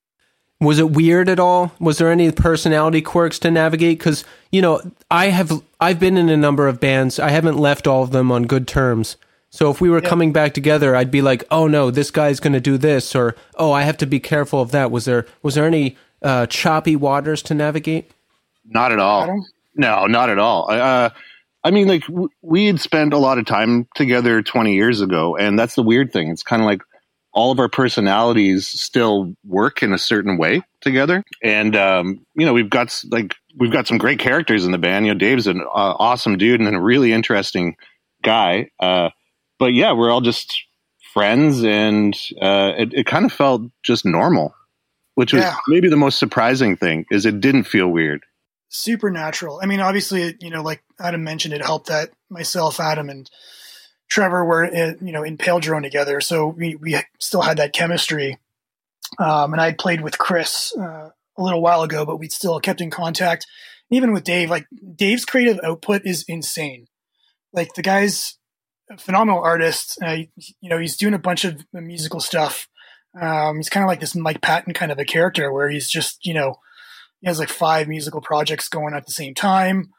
Was 0.66 0.80
it 0.80 0.92
weird 0.92 1.30
at 1.30 1.40
all? 1.40 1.72
Was 1.80 1.98
there 1.98 2.12
any 2.12 2.32
personality 2.32 3.02
quirks 3.02 3.40
to 3.40 3.52
navigate? 3.52 4.00
Because 4.00 4.26
you 4.52 4.62
know, 4.62 4.82
I 5.10 5.28
have 5.28 5.52
I've 5.80 6.00
been 6.00 6.18
in 6.18 6.30
a 6.30 6.38
number 6.38 6.68
of 6.68 6.80
bands. 6.80 7.20
I 7.20 7.30
haven't 7.30 7.58
left 7.58 7.88
all 7.88 8.04
of 8.04 8.12
them 8.12 8.32
on 8.32 8.44
good 8.44 8.68
terms. 8.68 9.18
So 9.50 9.72
if 9.72 9.80
we 9.80 9.90
were 9.90 10.02
coming 10.02 10.34
back 10.34 10.54
together, 10.54 10.96
I'd 10.96 11.12
be 11.12 11.22
like, 11.22 11.46
"Oh 11.50 11.68
no, 11.68 11.90
this 11.90 12.12
guy's 12.12 12.42
going 12.42 12.54
to 12.54 12.60
do 12.60 12.78
this," 12.78 13.16
or 13.16 13.36
"Oh, 13.56 13.72
I 13.72 13.84
have 13.84 13.96
to 13.98 14.06
be 14.06 14.20
careful 14.20 14.60
of 14.62 14.72
that." 14.72 14.92
Was 14.92 15.06
there 15.06 15.26
was 15.44 15.56
there 15.56 15.66
any 15.66 15.96
uh, 16.22 16.46
choppy 16.48 16.96
waters 16.98 17.42
to 17.44 17.54
navigate? 17.54 18.12
Not 18.66 18.92
at 18.92 19.00
all. 19.00 19.46
No, 19.76 20.08
not 20.08 20.30
at 20.30 20.40
all. 20.40 20.70
Uh, 20.70 21.10
I 21.64 21.72
mean, 21.72 21.88
like 21.88 22.06
w- 22.08 22.30
we 22.42 22.66
had 22.66 22.80
spent 22.82 23.14
a 23.14 23.18
lot 23.18 23.38
of 23.38 23.46
time 23.46 23.88
together 23.96 24.42
20 24.42 24.74
years 24.74 25.02
ago, 25.02 25.36
and 25.38 25.58
that's 25.58 25.76
the 25.76 25.84
weird 25.84 26.12
thing. 26.12 26.30
It's 26.30 26.44
kind 26.44 26.62
of 26.62 26.66
like 26.66 26.82
all 27.36 27.52
of 27.52 27.60
our 27.60 27.70
personalities 27.70 28.68
still 28.68 29.36
work 29.46 29.84
in 29.84 29.94
a 29.94 29.98
certain 29.98 30.38
way 30.38 30.64
together, 30.82 31.24
and 31.44 31.76
um, 31.76 32.26
you 32.36 32.46
know, 32.46 32.54
we've 32.54 32.70
got 32.70 33.00
like 33.12 33.36
we've 33.56 33.72
got 33.72 33.88
some 33.88 33.98
great 33.98 34.20
characters 34.20 34.66
in 34.66 34.72
the 34.72 34.78
band. 34.78 35.06
You 35.06 35.14
know, 35.14 35.20
Dave's 35.20 35.48
an 35.48 35.62
uh, 35.62 35.96
awesome 36.00 36.38
dude 36.38 36.62
and 36.62 36.76
a 36.76 36.82
really 36.82 37.14
interesting 37.14 37.76
guy. 38.24 38.70
Uh, 38.80 39.10
but 39.60 39.74
yeah, 39.74 39.92
we're 39.92 40.10
all 40.10 40.22
just 40.22 40.64
friends, 41.14 41.64
and 41.64 42.16
uh, 42.42 42.74
it, 42.78 42.94
it 42.94 43.06
kind 43.06 43.26
of 43.26 43.32
felt 43.32 43.62
just 43.84 44.06
normal 44.06 44.56
which 45.16 45.32
was 45.32 45.44
yeah. 45.44 45.56
maybe 45.70 45.88
the 45.88 45.96
most 45.96 46.20
surprising 46.20 46.76
thing 46.76 47.06
is 47.10 47.26
it 47.26 47.40
didn't 47.40 47.64
feel 47.64 47.88
weird 47.88 48.22
supernatural. 48.70 49.60
I 49.62 49.66
mean, 49.66 49.80
obviously, 49.80 50.36
you 50.40 50.50
know, 50.50 50.62
like 50.62 50.84
Adam 51.00 51.24
mentioned, 51.24 51.54
it 51.54 51.64
helped 51.64 51.88
that 51.88 52.10
myself, 52.30 52.80
Adam, 52.80 53.10
and 53.10 53.30
Trevor 54.10 54.46
were, 54.46 54.64
in, 54.64 54.98
you 55.02 55.12
know, 55.12 55.24
in 55.24 55.38
Pale 55.38 55.62
Drone 55.62 55.84
together, 55.84 56.22
so 56.22 56.48
we 56.48 56.76
we 56.76 56.96
still 57.20 57.42
had 57.42 57.58
that 57.58 57.74
chemistry. 57.74 58.38
Um, 59.20 59.54
and 59.54 59.62
I 59.62 59.72
played 59.74 60.02
with 60.02 60.18
Chris 60.18 60.74
uh, 60.78 61.10
a 61.38 61.44
little 61.44 61.62
while 61.62 61.84
ago, 61.84 62.06
but 62.06 62.18
we 62.18 62.30
still 62.30 62.60
kept 62.60 62.82
in 62.82 62.90
contact. 62.90 63.46
Even 63.92 64.14
with 64.14 64.24
Dave, 64.24 64.50
like 64.50 64.68
Dave's 64.96 65.26
creative 65.26 65.60
output 65.64 66.02
is 66.06 66.26
insane. 66.28 66.88
Like 67.54 67.74
the 67.74 67.82
guy's 67.82 68.38
a 68.92 68.98
phenomenal 68.98 69.42
artist. 69.42 69.98
Uh, 70.04 70.18
you 70.36 70.70
know, 70.70 70.80
he's 70.80 70.98
doing 70.98 71.14
a 71.14 71.20
bunch 71.20 71.46
of 71.46 71.66
musical 71.74 72.20
stuff. 72.20 72.68
Um, 73.20 73.58
he's 73.58 73.70
kind 73.70 73.84
of 73.84 73.88
like 73.88 74.00
this 74.00 74.16
Mike 74.16 74.42
Patton 74.42 74.74
kind 74.74 74.92
of 74.92 75.00
a 75.00 75.06
character 75.06 75.52
where 75.52 75.70
he's 75.70 75.90
just, 75.90 76.26
you 76.26 76.34
know, 76.34 76.56
he 77.22 77.28
has 77.28 77.40
like 77.40 77.50
five 77.50 77.88
musical 77.88 78.22
projects 78.22 78.68
going 78.68 78.94
at 78.94 79.06
the 79.06 79.12
same 79.12 79.34
time. 79.34 79.92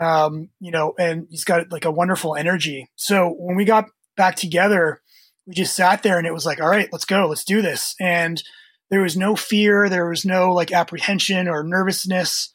Um, 0.00 0.50
you 0.60 0.70
know, 0.70 0.94
and 0.98 1.26
he's 1.30 1.44
got 1.44 1.72
like 1.72 1.84
a 1.84 1.90
wonderful 1.90 2.36
energy. 2.36 2.88
So 2.94 3.34
when 3.36 3.56
we 3.56 3.64
got 3.64 3.86
back 4.16 4.36
together, 4.36 5.00
we 5.46 5.54
just 5.54 5.74
sat 5.74 6.02
there 6.02 6.18
and 6.18 6.26
it 6.26 6.32
was 6.32 6.46
like, 6.46 6.60
all 6.60 6.68
right, 6.68 6.88
let's 6.92 7.04
go, 7.04 7.26
let's 7.26 7.44
do 7.44 7.62
this. 7.62 7.94
And 7.98 8.42
there 8.90 9.00
was 9.00 9.16
no 9.16 9.34
fear, 9.34 9.88
there 9.88 10.08
was 10.08 10.24
no 10.24 10.52
like 10.52 10.72
apprehension 10.72 11.48
or 11.48 11.64
nervousness. 11.64 12.52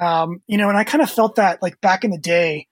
Um, 0.00 0.42
you 0.46 0.56
know, 0.56 0.68
and 0.68 0.78
I 0.78 0.84
kind 0.84 1.02
of 1.02 1.10
felt 1.10 1.36
that 1.36 1.62
like 1.62 1.80
back 1.80 2.04
in 2.04 2.10
the 2.10 2.18
day, 2.18 2.68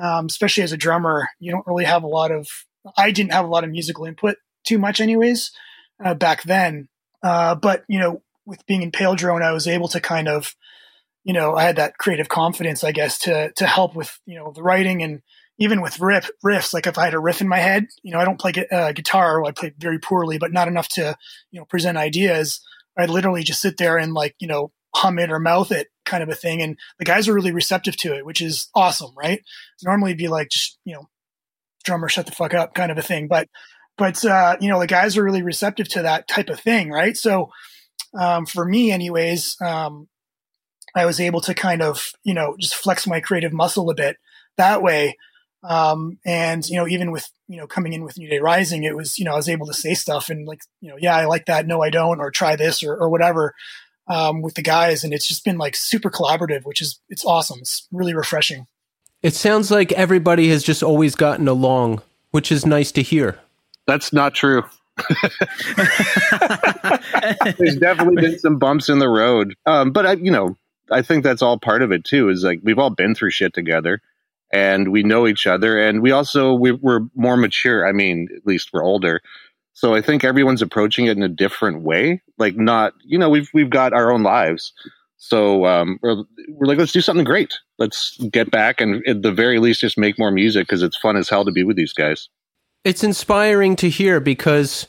um, 0.00 0.26
especially 0.26 0.62
as 0.62 0.72
a 0.72 0.76
drummer, 0.76 1.28
you 1.38 1.52
don't 1.52 1.66
really 1.66 1.84
have 1.84 2.02
a 2.02 2.08
lot 2.08 2.32
of, 2.32 2.48
I 2.96 3.10
didn't 3.10 3.32
have 3.32 3.44
a 3.44 3.48
lot 3.48 3.64
of 3.64 3.70
musical 3.70 4.04
input 4.04 4.36
too 4.64 4.78
much 4.78 5.00
anyways, 5.00 5.52
uh, 6.04 6.14
back 6.14 6.42
then. 6.42 6.88
Uh, 7.22 7.54
but 7.54 7.84
you 7.88 7.98
know, 7.98 8.22
with 8.46 8.64
being 8.66 8.82
in 8.82 8.90
Pale 8.90 9.16
Drone, 9.16 9.42
I 9.42 9.52
was 9.52 9.68
able 9.68 9.88
to 9.88 10.00
kind 10.00 10.28
of, 10.28 10.54
you 11.24 11.32
know, 11.32 11.54
I 11.54 11.64
had 11.64 11.76
that 11.76 11.98
creative 11.98 12.28
confidence, 12.28 12.82
I 12.82 12.92
guess, 12.92 13.18
to 13.20 13.52
to 13.56 13.66
help 13.66 13.94
with 13.94 14.18
you 14.26 14.36
know 14.36 14.52
the 14.54 14.62
writing 14.62 15.02
and 15.02 15.22
even 15.58 15.82
with 15.82 16.00
riff 16.00 16.30
riffs. 16.44 16.72
Like 16.72 16.86
if 16.86 16.98
I 16.98 17.04
had 17.04 17.14
a 17.14 17.18
riff 17.18 17.40
in 17.40 17.48
my 17.48 17.58
head, 17.58 17.86
you 18.02 18.12
know, 18.12 18.18
I 18.18 18.24
don't 18.24 18.40
play 18.40 18.52
uh, 18.72 18.92
guitar, 18.92 19.44
I 19.44 19.52
play 19.52 19.72
very 19.78 19.98
poorly, 19.98 20.38
but 20.38 20.52
not 20.52 20.68
enough 20.68 20.88
to 20.90 21.16
you 21.50 21.60
know 21.60 21.66
present 21.66 21.98
ideas. 21.98 22.60
I'd 22.98 23.10
literally 23.10 23.42
just 23.42 23.60
sit 23.60 23.76
there 23.76 23.96
and 23.96 24.12
like 24.12 24.34
you 24.40 24.48
know 24.48 24.72
hum 24.94 25.18
it 25.18 25.30
or 25.30 25.38
mouth 25.38 25.70
it 25.70 25.88
kind 26.04 26.22
of 26.22 26.28
a 26.28 26.34
thing, 26.34 26.62
and 26.62 26.78
the 26.98 27.04
guys 27.04 27.28
are 27.28 27.34
really 27.34 27.52
receptive 27.52 27.96
to 27.98 28.16
it, 28.16 28.24
which 28.24 28.40
is 28.40 28.68
awesome, 28.74 29.12
right? 29.16 29.42
Normally, 29.84 30.14
be 30.14 30.28
like 30.28 30.48
just 30.48 30.78
you 30.84 30.94
know, 30.94 31.08
drummer, 31.84 32.08
shut 32.08 32.26
the 32.26 32.32
fuck 32.32 32.54
up, 32.54 32.74
kind 32.74 32.90
of 32.90 32.98
a 32.98 33.02
thing, 33.02 33.28
but 33.28 33.48
but 33.98 34.24
uh, 34.24 34.56
you 34.60 34.70
know 34.70 34.80
the 34.80 34.86
guys 34.86 35.18
are 35.18 35.22
really 35.22 35.42
receptive 35.42 35.88
to 35.90 36.02
that 36.02 36.26
type 36.26 36.48
of 36.48 36.58
thing, 36.60 36.90
right? 36.90 37.16
So 37.16 37.50
um, 38.18 38.46
for 38.46 38.64
me, 38.64 38.90
anyways, 38.90 39.56
um, 39.60 40.08
I 40.94 41.06
was 41.06 41.20
able 41.20 41.40
to 41.42 41.54
kind 41.54 41.82
of, 41.82 42.12
you 42.24 42.34
know, 42.34 42.56
just 42.58 42.74
flex 42.74 43.06
my 43.06 43.20
creative 43.20 43.52
muscle 43.52 43.90
a 43.90 43.94
bit 43.94 44.16
that 44.56 44.82
way. 44.82 45.16
Um, 45.62 46.18
and, 46.24 46.66
you 46.68 46.76
know, 46.76 46.88
even 46.88 47.10
with, 47.10 47.30
you 47.46 47.56
know, 47.56 47.66
coming 47.66 47.92
in 47.92 48.02
with 48.02 48.18
New 48.18 48.28
Day 48.28 48.38
Rising, 48.38 48.84
it 48.84 48.96
was, 48.96 49.18
you 49.18 49.24
know, 49.24 49.32
I 49.32 49.36
was 49.36 49.48
able 49.48 49.66
to 49.66 49.74
say 49.74 49.94
stuff 49.94 50.30
and 50.30 50.46
like, 50.46 50.62
you 50.80 50.88
know, 50.88 50.96
yeah, 50.98 51.16
I 51.16 51.26
like 51.26 51.46
that. 51.46 51.66
No, 51.66 51.82
I 51.82 51.90
don't, 51.90 52.18
or 52.18 52.30
try 52.30 52.56
this 52.56 52.82
or, 52.82 52.96
or 52.96 53.10
whatever, 53.10 53.54
um, 54.08 54.40
with 54.40 54.54
the 54.54 54.62
guys. 54.62 55.04
And 55.04 55.12
it's 55.12 55.28
just 55.28 55.44
been 55.44 55.58
like 55.58 55.76
super 55.76 56.10
collaborative, 56.10 56.64
which 56.64 56.80
is, 56.80 56.98
it's 57.08 57.24
awesome. 57.24 57.58
It's 57.60 57.86
really 57.92 58.14
refreshing. 58.14 58.66
It 59.22 59.34
sounds 59.34 59.70
like 59.70 59.92
everybody 59.92 60.48
has 60.48 60.62
just 60.62 60.82
always 60.82 61.14
gotten 61.14 61.46
along, 61.46 62.00
which 62.30 62.50
is 62.50 62.64
nice 62.64 62.90
to 62.92 63.02
hear. 63.02 63.38
That's 63.86 64.14
not 64.14 64.34
true. 64.34 64.64
There's 67.58 67.76
definitely 67.76 68.22
been 68.22 68.38
some 68.38 68.58
bumps 68.58 68.88
in 68.88 68.98
the 68.98 69.08
road, 69.08 69.54
um, 69.66 69.92
but 69.92 70.06
I, 70.06 70.12
you 70.12 70.30
know, 70.30 70.56
I 70.90 71.02
think 71.02 71.24
that's 71.24 71.42
all 71.42 71.58
part 71.58 71.82
of 71.82 71.92
it 71.92 72.04
too. 72.04 72.28
Is 72.28 72.44
like 72.44 72.60
we've 72.62 72.78
all 72.78 72.90
been 72.90 73.14
through 73.14 73.30
shit 73.30 73.54
together, 73.54 74.00
and 74.52 74.90
we 74.90 75.02
know 75.02 75.26
each 75.26 75.46
other, 75.46 75.78
and 75.78 76.02
we 76.02 76.10
also 76.10 76.54
we, 76.54 76.72
we're 76.72 77.00
more 77.14 77.36
mature. 77.36 77.86
I 77.86 77.92
mean, 77.92 78.28
at 78.36 78.46
least 78.46 78.70
we're 78.72 78.84
older, 78.84 79.20
so 79.72 79.94
I 79.94 80.00
think 80.00 80.24
everyone's 80.24 80.62
approaching 80.62 81.06
it 81.06 81.16
in 81.16 81.22
a 81.22 81.28
different 81.28 81.82
way. 81.82 82.22
Like, 82.38 82.56
not 82.56 82.94
you 83.04 83.18
know, 83.18 83.30
we've 83.30 83.50
we've 83.54 83.70
got 83.70 83.92
our 83.92 84.12
own 84.12 84.22
lives, 84.22 84.72
so 85.16 85.66
um, 85.66 85.98
we're, 86.02 86.24
we're 86.48 86.66
like, 86.66 86.78
let's 86.78 86.92
do 86.92 87.00
something 87.00 87.24
great. 87.24 87.58
Let's 87.78 88.18
get 88.18 88.50
back 88.50 88.80
and 88.80 89.06
at 89.06 89.22
the 89.22 89.32
very 89.32 89.58
least 89.58 89.80
just 89.80 89.96
make 89.96 90.18
more 90.18 90.30
music 90.30 90.66
because 90.66 90.82
it's 90.82 90.96
fun 90.96 91.16
as 91.16 91.28
hell 91.28 91.44
to 91.44 91.52
be 91.52 91.64
with 91.64 91.76
these 91.76 91.92
guys 91.92 92.28
it's 92.84 93.04
inspiring 93.04 93.76
to 93.76 93.88
hear 93.88 94.20
because 94.20 94.86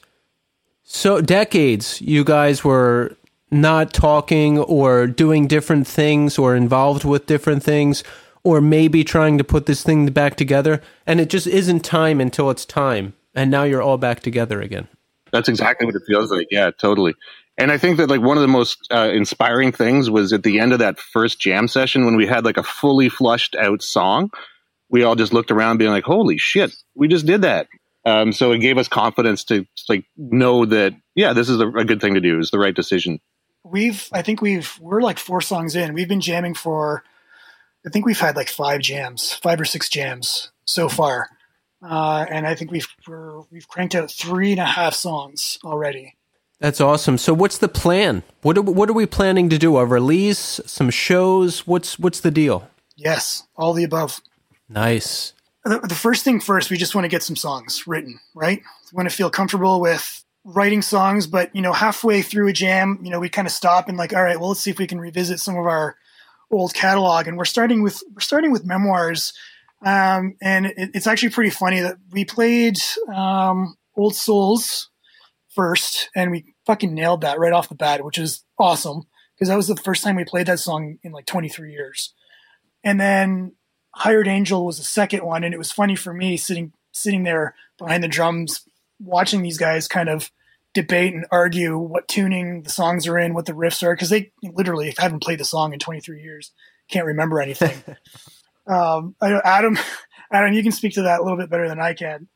so 0.84 1.22
decades 1.22 2.02
you 2.02 2.24
guys 2.24 2.64
were 2.64 3.16
not 3.52 3.94
talking 3.94 4.58
or 4.58 5.08
doing 5.08 5.48
different 5.48 5.88
things 5.88 6.38
or 6.38 6.56
involved 6.56 7.04
with 7.04 7.26
different 7.26 7.64
things 7.64 8.04
or 8.44 8.62
maybe 8.62 9.04
trying 9.04 9.38
to 9.38 9.44
put 9.44 9.66
this 9.66 9.84
thing 9.84 10.08
back 10.08 10.36
together. 10.36 10.82
And 11.06 11.20
it 11.20 11.30
just 11.30 11.48
isn't 11.48 11.82
time 11.82 12.20
until 12.20 12.50
it's 12.50 12.66
time. 12.66 13.14
And 13.36 13.52
now 13.52 13.64
you're 13.64 13.82
all 13.82 13.98
back 13.98 14.22
together 14.22 14.62
again. 14.62 14.88
That's 15.32 15.50
exactly 15.50 15.86
what 15.86 15.96
it 15.96 16.04
feels 16.08 16.32
like. 16.32 16.48
Yeah 16.50 16.72
totally. 16.72 17.14
And 17.58 17.72
i 17.72 17.78
think 17.78 17.98
that 17.98 18.10
like 18.10 18.22
one 18.22 18.38
of 18.38 18.42
the 18.42 18.48
most 18.48 18.88
uh, 18.92 19.10
inspiring 19.14 19.72
things 19.72 20.10
was 20.10 20.34
at 20.34 20.44
the 20.44 20.60
end 20.60 20.74
of 20.74 20.80
that 20.80 21.00
first 21.00 21.40
jam 21.40 21.68
session 21.68 22.06
when 22.06 22.16
we 22.16 22.26
had 22.26 22.46
like 22.46 22.58
a 22.58 22.64
fully 22.64 23.10
flushed 23.10 23.56
out 23.56 23.84
song. 23.84 24.32
We 24.90 25.04
all 25.04 25.16
just 25.16 25.34
looked 25.34 25.52
around 25.52 25.78
being 25.78 25.92
like 25.92 26.04
holy 26.04 26.38
shit 26.38 26.74
we 26.96 27.08
just 27.08 27.26
did 27.26 27.44
that. 27.44 27.68
Um, 28.06 28.34
so 28.34 28.52
it 28.52 28.60
gave 28.60 28.78
us 28.78 28.88
confidence 28.88 29.44
to 29.46 29.66
like 29.88 30.06
know 30.18 30.66
that 30.66 30.94
yeah, 31.16 31.34
this 31.34 31.50
is 31.50 31.60
a, 31.60 31.68
a 31.68 31.86
good 31.86 32.02
thing 32.02 32.16
to 32.16 32.20
do. 32.22 32.40
It's 32.40 32.52
the 32.52 32.60
right 32.60 32.76
decision. 32.76 33.20
We've 33.64 34.08
I 34.12 34.22
think 34.22 34.42
we've 34.42 34.78
we're 34.80 35.02
like 35.02 35.20
four 35.20 35.42
songs 35.42 35.76
in. 35.76 35.94
We've 35.94 36.08
been 36.08 36.22
jamming 36.22 36.56
for 36.56 37.04
I 37.86 37.90
think 37.90 38.06
we've 38.06 38.20
had 38.20 38.36
like 38.36 38.50
five 38.50 38.82
jams, 38.82 39.34
five 39.34 39.60
or 39.60 39.66
six 39.66 39.90
jams 39.90 40.52
so 40.66 40.88
far, 40.88 41.30
uh, 41.84 42.26
and 42.30 42.48
I 42.48 42.56
think 42.56 42.72
we've 42.72 42.88
we 43.08 43.60
have 43.60 43.68
cranked 43.68 43.96
out 43.96 44.12
three 44.12 44.52
and 44.52 44.62
a 44.62 44.66
half 44.66 44.94
songs 44.94 45.58
already. 45.64 46.16
That's 46.60 46.80
awesome. 46.80 47.18
So, 47.18 47.34
what's 47.34 47.58
the 47.58 47.68
plan? 47.68 48.22
What 48.44 48.58
are, 48.58 48.62
what 48.62 48.90
are 48.90 48.94
we 48.94 49.08
planning 49.08 49.50
to 49.50 49.58
do? 49.58 49.78
A 49.78 49.86
release, 49.86 50.60
some 50.66 50.92
shows? 50.92 51.66
What's 51.66 51.98
what's 51.98 52.20
the 52.20 52.32
deal? 52.32 52.70
Yes, 52.96 53.48
all 53.56 53.74
the 53.74 53.84
above. 53.84 54.22
Nice 54.70 55.34
the 55.64 55.98
first 56.00 56.24
thing 56.24 56.40
first, 56.40 56.72
we 56.72 56.78
just 56.78 56.96
want 56.96 57.06
to 57.06 57.10
get 57.10 57.24
some 57.24 57.36
songs 57.36 57.86
written, 57.86 58.20
right? 58.34 58.62
We 58.92 58.96
want 58.96 59.10
to 59.10 59.16
feel 59.16 59.30
comfortable 59.30 59.80
with 59.80 60.24
writing 60.44 60.82
songs, 60.82 61.28
but 61.28 61.56
you 61.56 61.62
know, 61.62 61.74
halfway 61.74 62.22
through 62.22 62.48
a 62.48 62.54
jam, 62.54 63.00
you 63.04 63.10
know, 63.10 63.20
we 63.20 63.30
kind 63.30 63.48
of 63.48 63.52
stop 63.52 63.88
and 63.88 63.98
like, 63.98 64.14
all 64.14 64.24
right, 64.24 64.40
well, 64.40 64.50
let's 64.50 64.62
see 64.62 64.72
if 64.72 64.80
we 64.80 64.88
can 64.88 65.00
revisit 65.00 65.40
some 65.40 65.56
of 65.56 65.66
our 65.66 65.96
old 66.50 66.74
catalog. 66.74 67.28
And 67.28 67.38
we're 67.38 67.46
starting 67.46 67.82
with 67.82 68.02
we're 68.14 68.22
starting 68.22 68.52
with 68.52 68.66
memoirs, 68.66 69.34
um, 69.86 70.36
and 70.42 70.68
it, 70.68 70.92
it's 70.94 71.08
actually 71.08 71.30
pretty 71.30 71.52
funny 71.52 71.82
that 71.82 71.98
we 72.12 72.26
played 72.26 72.78
um, 73.14 73.76
Old 73.96 74.16
Souls 74.16 74.90
first, 75.50 76.10
and 76.16 76.32
we 76.32 76.56
fucking 76.66 76.94
nailed 76.94 77.22
that 77.22 77.40
right 77.40 77.54
off 77.54 77.70
the 77.70 77.76
bat, 77.76 78.04
which 78.04 78.18
is 78.18 78.44
awesome 78.58 79.04
because 79.36 79.50
that 79.50 79.58
was 79.58 79.68
the 79.68 79.76
first 79.76 80.04
time 80.04 80.16
we 80.16 80.24
played 80.24 80.48
that 80.48 80.60
song 80.60 80.98
in 81.04 81.12
like 81.12 81.26
23 81.26 81.72
years. 81.72 82.14
And 82.84 83.00
then 83.00 83.54
Hired 83.96 84.28
Angel 84.28 84.66
was 84.66 84.78
the 84.78 84.84
second 84.84 85.24
one, 85.24 85.44
and 85.44 85.54
it 85.54 85.58
was 85.58 85.72
funny 85.72 85.96
for 85.96 86.14
me 86.14 86.38
sitting 86.38 86.74
sitting 86.94 87.24
there 87.24 87.56
behind 87.78 88.04
the 88.04 88.08
drums, 88.08 88.66
watching 89.04 89.42
these 89.42 89.58
guys 89.58 89.88
kind 89.88 90.10
of 90.10 90.32
debate 90.74 91.14
and 91.14 91.26
argue 91.32 91.78
what 91.78 92.08
tuning 92.08 92.64
the 92.64 92.70
songs 92.70 93.08
are 93.08 93.18
in, 93.18 93.34
what 93.34 93.46
the 93.46 93.54
riffs 93.54 93.84
are, 93.84 93.94
because 93.94 94.10
they 94.10 94.32
literally 94.44 94.94
haven't 94.98 95.24
played 95.24 95.40
the 95.40 95.46
song 95.46 95.74
in 95.74 95.80
23 95.80 96.22
years, 96.22 96.52
can't 96.90 97.06
remember 97.06 97.42
anything. 97.42 97.84
um, 98.68 99.16
Adam, 99.22 99.78
Adam, 100.32 100.54
you 100.54 100.64
can 100.64 100.72
speak 100.72 100.94
to 100.94 101.04
that 101.04 101.20
a 101.20 101.24
little 101.24 101.38
bit 101.38 101.50
better 101.50 101.68
than 101.68 101.80
I 101.80 101.94
can. 101.94 102.28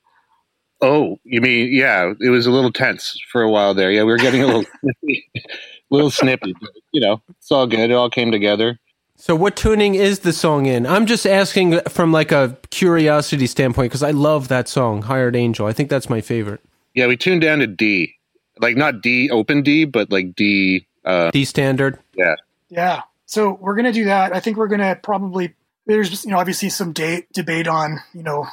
Oh, 0.81 1.17
you 1.23 1.39
mean 1.39 1.73
yeah? 1.73 2.13
It 2.19 2.29
was 2.29 2.45
a 2.45 2.51
little 2.51 2.71
tense 2.71 3.17
for 3.31 3.41
a 3.41 3.49
while 3.49 3.73
there. 3.73 3.91
Yeah, 3.91 4.03
we 4.03 4.11
were 4.11 4.17
getting 4.17 4.43
a 4.43 4.47
little, 4.47 4.65
little 5.89 6.11
snippy. 6.11 6.53
But, 6.59 6.71
you 6.91 6.99
know, 6.99 7.21
it's 7.29 7.51
all 7.51 7.65
good. 7.65 7.79
It 7.79 7.93
all 7.93 8.09
came 8.09 8.31
together. 8.31 8.77
So, 9.17 9.35
what 9.35 9.55
tuning 9.55 9.95
is 9.95 10.19
the 10.19 10.33
song 10.33 10.65
in? 10.65 10.85
I'm 10.85 11.05
just 11.05 11.25
asking 11.25 11.79
from 11.87 12.11
like 12.11 12.31
a 12.31 12.57
curiosity 12.69 13.47
standpoint 13.47 13.89
because 13.91 14.03
I 14.03 14.11
love 14.11 14.49
that 14.49 14.67
song, 14.67 15.03
"Hired 15.03 15.35
Angel." 15.35 15.65
I 15.65 15.73
think 15.73 15.89
that's 15.89 16.09
my 16.09 16.21
favorite. 16.21 16.61
Yeah, 16.93 17.07
we 17.07 17.17
tuned 17.17 17.41
down 17.41 17.59
to 17.59 17.67
D, 17.67 18.15
like 18.59 18.75
not 18.75 19.01
D 19.01 19.29
open 19.29 19.61
D, 19.61 19.85
but 19.85 20.11
like 20.11 20.35
D 20.35 20.85
uh, 21.05 21.31
D 21.31 21.45
standard. 21.45 21.97
Yeah, 22.13 22.35
yeah. 22.69 23.01
So 23.25 23.57
we're 23.61 23.75
gonna 23.75 23.93
do 23.93 24.05
that. 24.05 24.35
I 24.35 24.41
think 24.41 24.57
we're 24.57 24.67
gonna 24.67 24.95
probably 25.01 25.55
there's 25.85 26.25
you 26.25 26.31
know 26.31 26.37
obviously 26.37 26.69
some 26.69 26.91
date 26.91 27.31
debate 27.31 27.67
on 27.67 28.01
you 28.13 28.21
know 28.21 28.47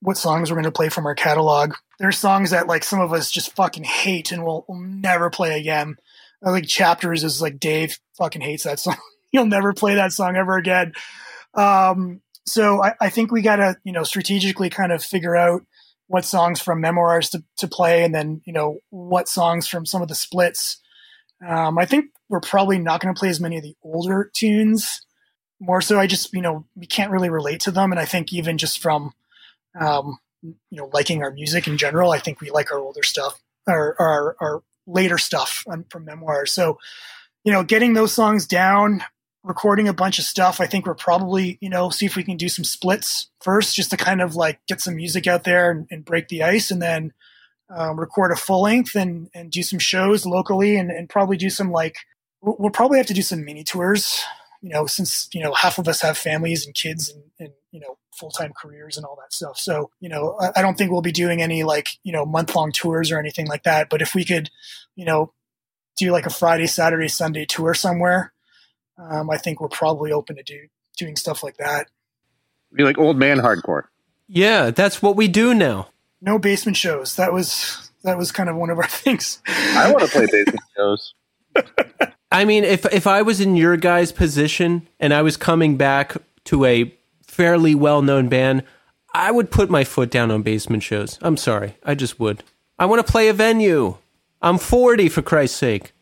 what 0.00 0.16
songs 0.16 0.50
we're 0.50 0.56
gonna 0.56 0.72
play 0.72 0.88
from 0.88 1.06
our 1.06 1.14
catalog. 1.14 1.74
There's 1.98 2.18
songs 2.18 2.50
that 2.50 2.66
like 2.66 2.84
some 2.84 3.00
of 3.00 3.12
us 3.12 3.30
just 3.30 3.54
fucking 3.54 3.84
hate 3.84 4.32
and 4.32 4.44
will 4.44 4.64
will 4.66 4.80
never 4.80 5.28
play 5.28 5.58
again. 5.60 5.98
I 6.42 6.52
think 6.52 6.68
chapters 6.68 7.22
is 7.22 7.42
like 7.42 7.60
Dave 7.60 7.98
fucking 8.14 8.40
hates 8.40 8.64
that 8.64 8.78
song. 8.80 8.96
You'll 9.32 9.46
never 9.46 9.72
play 9.72 9.94
that 9.96 10.12
song 10.12 10.36
ever 10.36 10.56
again. 10.56 10.92
Um, 11.54 12.20
so 12.46 12.82
I, 12.82 12.94
I, 13.00 13.10
think 13.10 13.32
we 13.32 13.42
got 13.42 13.56
to, 13.56 13.76
you 13.84 13.92
know, 13.92 14.02
strategically 14.02 14.70
kind 14.70 14.92
of 14.92 15.02
figure 15.02 15.36
out 15.36 15.62
what 16.06 16.24
songs 16.24 16.60
from 16.60 16.80
memoirs 16.80 17.30
to, 17.30 17.42
to 17.58 17.68
play 17.68 18.04
and 18.04 18.14
then, 18.14 18.40
you 18.44 18.52
know, 18.52 18.78
what 18.90 19.28
songs 19.28 19.66
from 19.66 19.84
some 19.84 20.00
of 20.00 20.08
the 20.08 20.14
splits. 20.14 20.80
Um, 21.46 21.78
I 21.78 21.86
think 21.86 22.06
we're 22.28 22.40
probably 22.40 22.78
not 22.78 23.00
going 23.00 23.14
to 23.14 23.18
play 23.18 23.28
as 23.28 23.40
many 23.40 23.56
of 23.56 23.62
the 23.62 23.76
older 23.82 24.30
tunes 24.32 25.02
more 25.60 25.80
so. 25.80 25.98
I 26.00 26.06
just 26.06 26.32
you 26.32 26.40
know 26.40 26.64
we 26.74 26.86
can't 26.86 27.12
really 27.12 27.30
relate 27.30 27.60
to 27.62 27.70
them, 27.70 27.92
and 27.92 28.00
I 28.00 28.06
think 28.06 28.32
even 28.32 28.58
just 28.58 28.80
from 28.80 29.12
um, 29.78 30.18
you 30.42 30.54
know 30.72 30.90
liking 30.92 31.22
our 31.22 31.30
music 31.30 31.68
in 31.68 31.76
general, 31.76 32.10
I 32.10 32.18
think 32.18 32.40
we 32.40 32.50
like 32.50 32.72
our 32.72 32.78
older 32.78 33.02
stuff 33.02 33.40
or 33.66 33.94
our, 34.00 34.36
our 34.40 34.62
later 34.86 35.18
stuff 35.18 35.64
from 35.90 36.04
memoirs. 36.04 36.52
So 36.52 36.78
you 37.44 37.52
know, 37.52 37.62
getting 37.62 37.92
those 37.92 38.12
songs 38.12 38.46
down, 38.46 39.02
recording 39.42 39.88
a 39.88 39.94
bunch 39.94 40.18
of 40.18 40.24
stuff. 40.24 40.60
I 40.60 40.66
think 40.66 40.86
we're 40.86 40.94
probably, 40.94 41.58
you 41.60 41.70
know, 41.70 41.90
see 41.90 42.06
if 42.06 42.16
we 42.16 42.24
can 42.24 42.36
do 42.36 42.48
some 42.48 42.64
splits 42.64 43.30
first, 43.40 43.74
just 43.74 43.90
to 43.90 43.96
kind 43.96 44.20
of 44.20 44.34
like 44.34 44.60
get 44.66 44.80
some 44.80 44.96
music 44.96 45.26
out 45.26 45.44
there 45.44 45.70
and, 45.70 45.86
and 45.90 46.04
break 46.04 46.28
the 46.28 46.42
ice, 46.42 46.70
and 46.70 46.80
then 46.80 47.12
um, 47.74 47.98
record 47.98 48.32
a 48.32 48.36
full 48.36 48.62
length 48.62 48.94
and 48.94 49.30
and 49.34 49.50
do 49.50 49.62
some 49.62 49.78
shows 49.78 50.26
locally, 50.26 50.76
and, 50.76 50.90
and 50.90 51.08
probably 51.08 51.36
do 51.36 51.50
some 51.50 51.70
like 51.70 51.96
we'll 52.42 52.70
probably 52.70 52.98
have 52.98 53.06
to 53.06 53.14
do 53.14 53.22
some 53.22 53.44
mini 53.44 53.64
tours. 53.64 54.22
You 54.62 54.68
know, 54.68 54.86
since 54.86 55.28
you 55.32 55.42
know 55.42 55.54
half 55.54 55.78
of 55.78 55.88
us 55.88 56.02
have 56.02 56.18
families 56.18 56.66
and 56.66 56.74
kids 56.74 57.08
and, 57.10 57.22
and 57.38 57.52
you 57.72 57.80
know 57.80 57.96
full 58.14 58.30
time 58.30 58.52
careers 58.60 58.96
and 58.96 59.06
all 59.06 59.16
that 59.16 59.32
stuff. 59.32 59.58
So 59.58 59.90
you 60.00 60.08
know, 60.08 60.36
I, 60.38 60.50
I 60.56 60.62
don't 60.62 60.76
think 60.76 60.90
we'll 60.90 61.00
be 61.00 61.12
doing 61.12 61.40
any 61.40 61.62
like 61.62 61.88
you 62.02 62.12
know 62.12 62.26
month 62.26 62.54
long 62.54 62.72
tours 62.72 63.10
or 63.10 63.18
anything 63.18 63.46
like 63.46 63.62
that. 63.62 63.88
But 63.88 64.02
if 64.02 64.14
we 64.14 64.24
could, 64.24 64.50
you 64.96 65.06
know, 65.06 65.32
do 65.96 66.12
like 66.12 66.26
a 66.26 66.30
Friday, 66.30 66.66
Saturday, 66.66 67.08
Sunday 67.08 67.46
tour 67.46 67.72
somewhere, 67.72 68.34
um, 69.08 69.30
I 69.30 69.38
think 69.38 69.60
we're 69.60 69.68
probably 69.68 70.12
open 70.12 70.36
to 70.36 70.42
do 70.42 70.66
doing 70.96 71.16
stuff 71.16 71.42
like 71.42 71.56
that. 71.56 71.88
Be 72.72 72.84
like 72.84 72.98
old 72.98 73.16
man 73.16 73.38
hardcore. 73.38 73.84
Yeah, 74.28 74.70
that's 74.70 75.02
what 75.02 75.16
we 75.16 75.26
do 75.26 75.54
now. 75.54 75.88
No 76.20 76.38
basement 76.38 76.76
shows. 76.76 77.16
That 77.16 77.32
was 77.32 77.90
that 78.04 78.16
was 78.16 78.30
kind 78.30 78.48
of 78.48 78.56
one 78.56 78.70
of 78.70 78.78
our 78.78 78.86
things. 78.88 79.40
I 79.46 79.90
want 79.92 80.04
to 80.04 80.10
play 80.10 80.26
basement 80.26 80.60
shows. 80.76 81.14
I 82.30 82.44
mean, 82.44 82.64
if 82.64 82.86
if 82.92 83.06
I 83.06 83.22
was 83.22 83.40
in 83.40 83.56
your 83.56 83.76
guys' 83.76 84.12
position 84.12 84.86
and 85.00 85.12
I 85.12 85.22
was 85.22 85.36
coming 85.36 85.76
back 85.76 86.16
to 86.44 86.64
a 86.64 86.94
fairly 87.22 87.74
well 87.74 88.02
known 88.02 88.28
band, 88.28 88.62
I 89.14 89.30
would 89.30 89.50
put 89.50 89.70
my 89.70 89.84
foot 89.84 90.10
down 90.10 90.30
on 90.30 90.42
basement 90.42 90.82
shows. 90.82 91.18
I'm 91.22 91.36
sorry, 91.36 91.76
I 91.84 91.94
just 91.94 92.20
would. 92.20 92.44
I 92.78 92.86
want 92.86 93.04
to 93.04 93.10
play 93.10 93.28
a 93.28 93.32
venue. 93.32 93.96
I'm 94.42 94.58
40 94.58 95.08
for 95.10 95.20
Christ's 95.20 95.58
sake. 95.58 95.92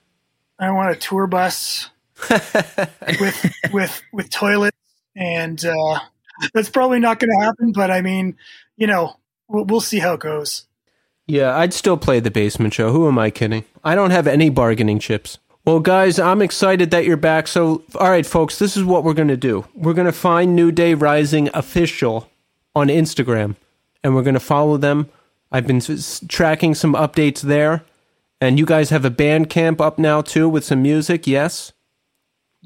I 0.60 0.70
want 0.70 0.92
a 0.92 0.96
tour 0.96 1.26
bus 1.26 1.90
with 3.20 3.52
with 3.72 4.02
with 4.12 4.30
toilets, 4.30 4.76
and 5.16 5.64
uh, 5.64 6.00
that's 6.54 6.68
probably 6.68 7.00
not 7.00 7.18
going 7.18 7.30
to 7.30 7.44
happen. 7.44 7.72
But 7.72 7.90
I 7.90 8.00
mean, 8.00 8.36
you 8.76 8.86
know, 8.86 9.16
we'll, 9.48 9.64
we'll 9.64 9.80
see 9.80 9.98
how 9.98 10.14
it 10.14 10.20
goes. 10.20 10.66
Yeah, 11.26 11.56
I'd 11.56 11.74
still 11.74 11.98
play 11.98 12.20
the 12.20 12.30
basement 12.30 12.72
show. 12.72 12.90
Who 12.90 13.06
am 13.06 13.18
I 13.18 13.30
kidding? 13.30 13.64
I 13.84 13.94
don't 13.94 14.10
have 14.10 14.26
any 14.26 14.48
bargaining 14.48 14.98
chips. 14.98 15.38
Well, 15.64 15.80
guys, 15.80 16.18
I'm 16.18 16.40
excited 16.40 16.90
that 16.92 17.04
you're 17.04 17.18
back. 17.18 17.46
So, 17.46 17.82
all 17.96 18.08
right, 18.08 18.24
folks, 18.24 18.58
this 18.58 18.74
is 18.74 18.84
what 18.84 19.04
we're 19.04 19.12
going 19.12 19.28
to 19.28 19.36
do. 19.36 19.66
We're 19.74 19.92
going 19.92 20.06
to 20.06 20.12
find 20.12 20.56
New 20.56 20.72
Day 20.72 20.94
Rising 20.94 21.50
official 21.52 22.30
on 22.74 22.88
Instagram, 22.88 23.56
and 24.02 24.14
we're 24.14 24.22
going 24.22 24.32
to 24.32 24.40
follow 24.40 24.78
them. 24.78 25.10
I've 25.52 25.66
been 25.66 25.82
tracking 26.28 26.74
some 26.74 26.94
updates 26.94 27.42
there, 27.42 27.84
and 28.40 28.58
you 28.58 28.64
guys 28.64 28.88
have 28.88 29.04
a 29.04 29.10
Bandcamp 29.10 29.80
up 29.82 29.98
now 29.98 30.22
too 30.22 30.48
with 30.48 30.64
some 30.64 30.82
music. 30.82 31.26
Yes. 31.26 31.72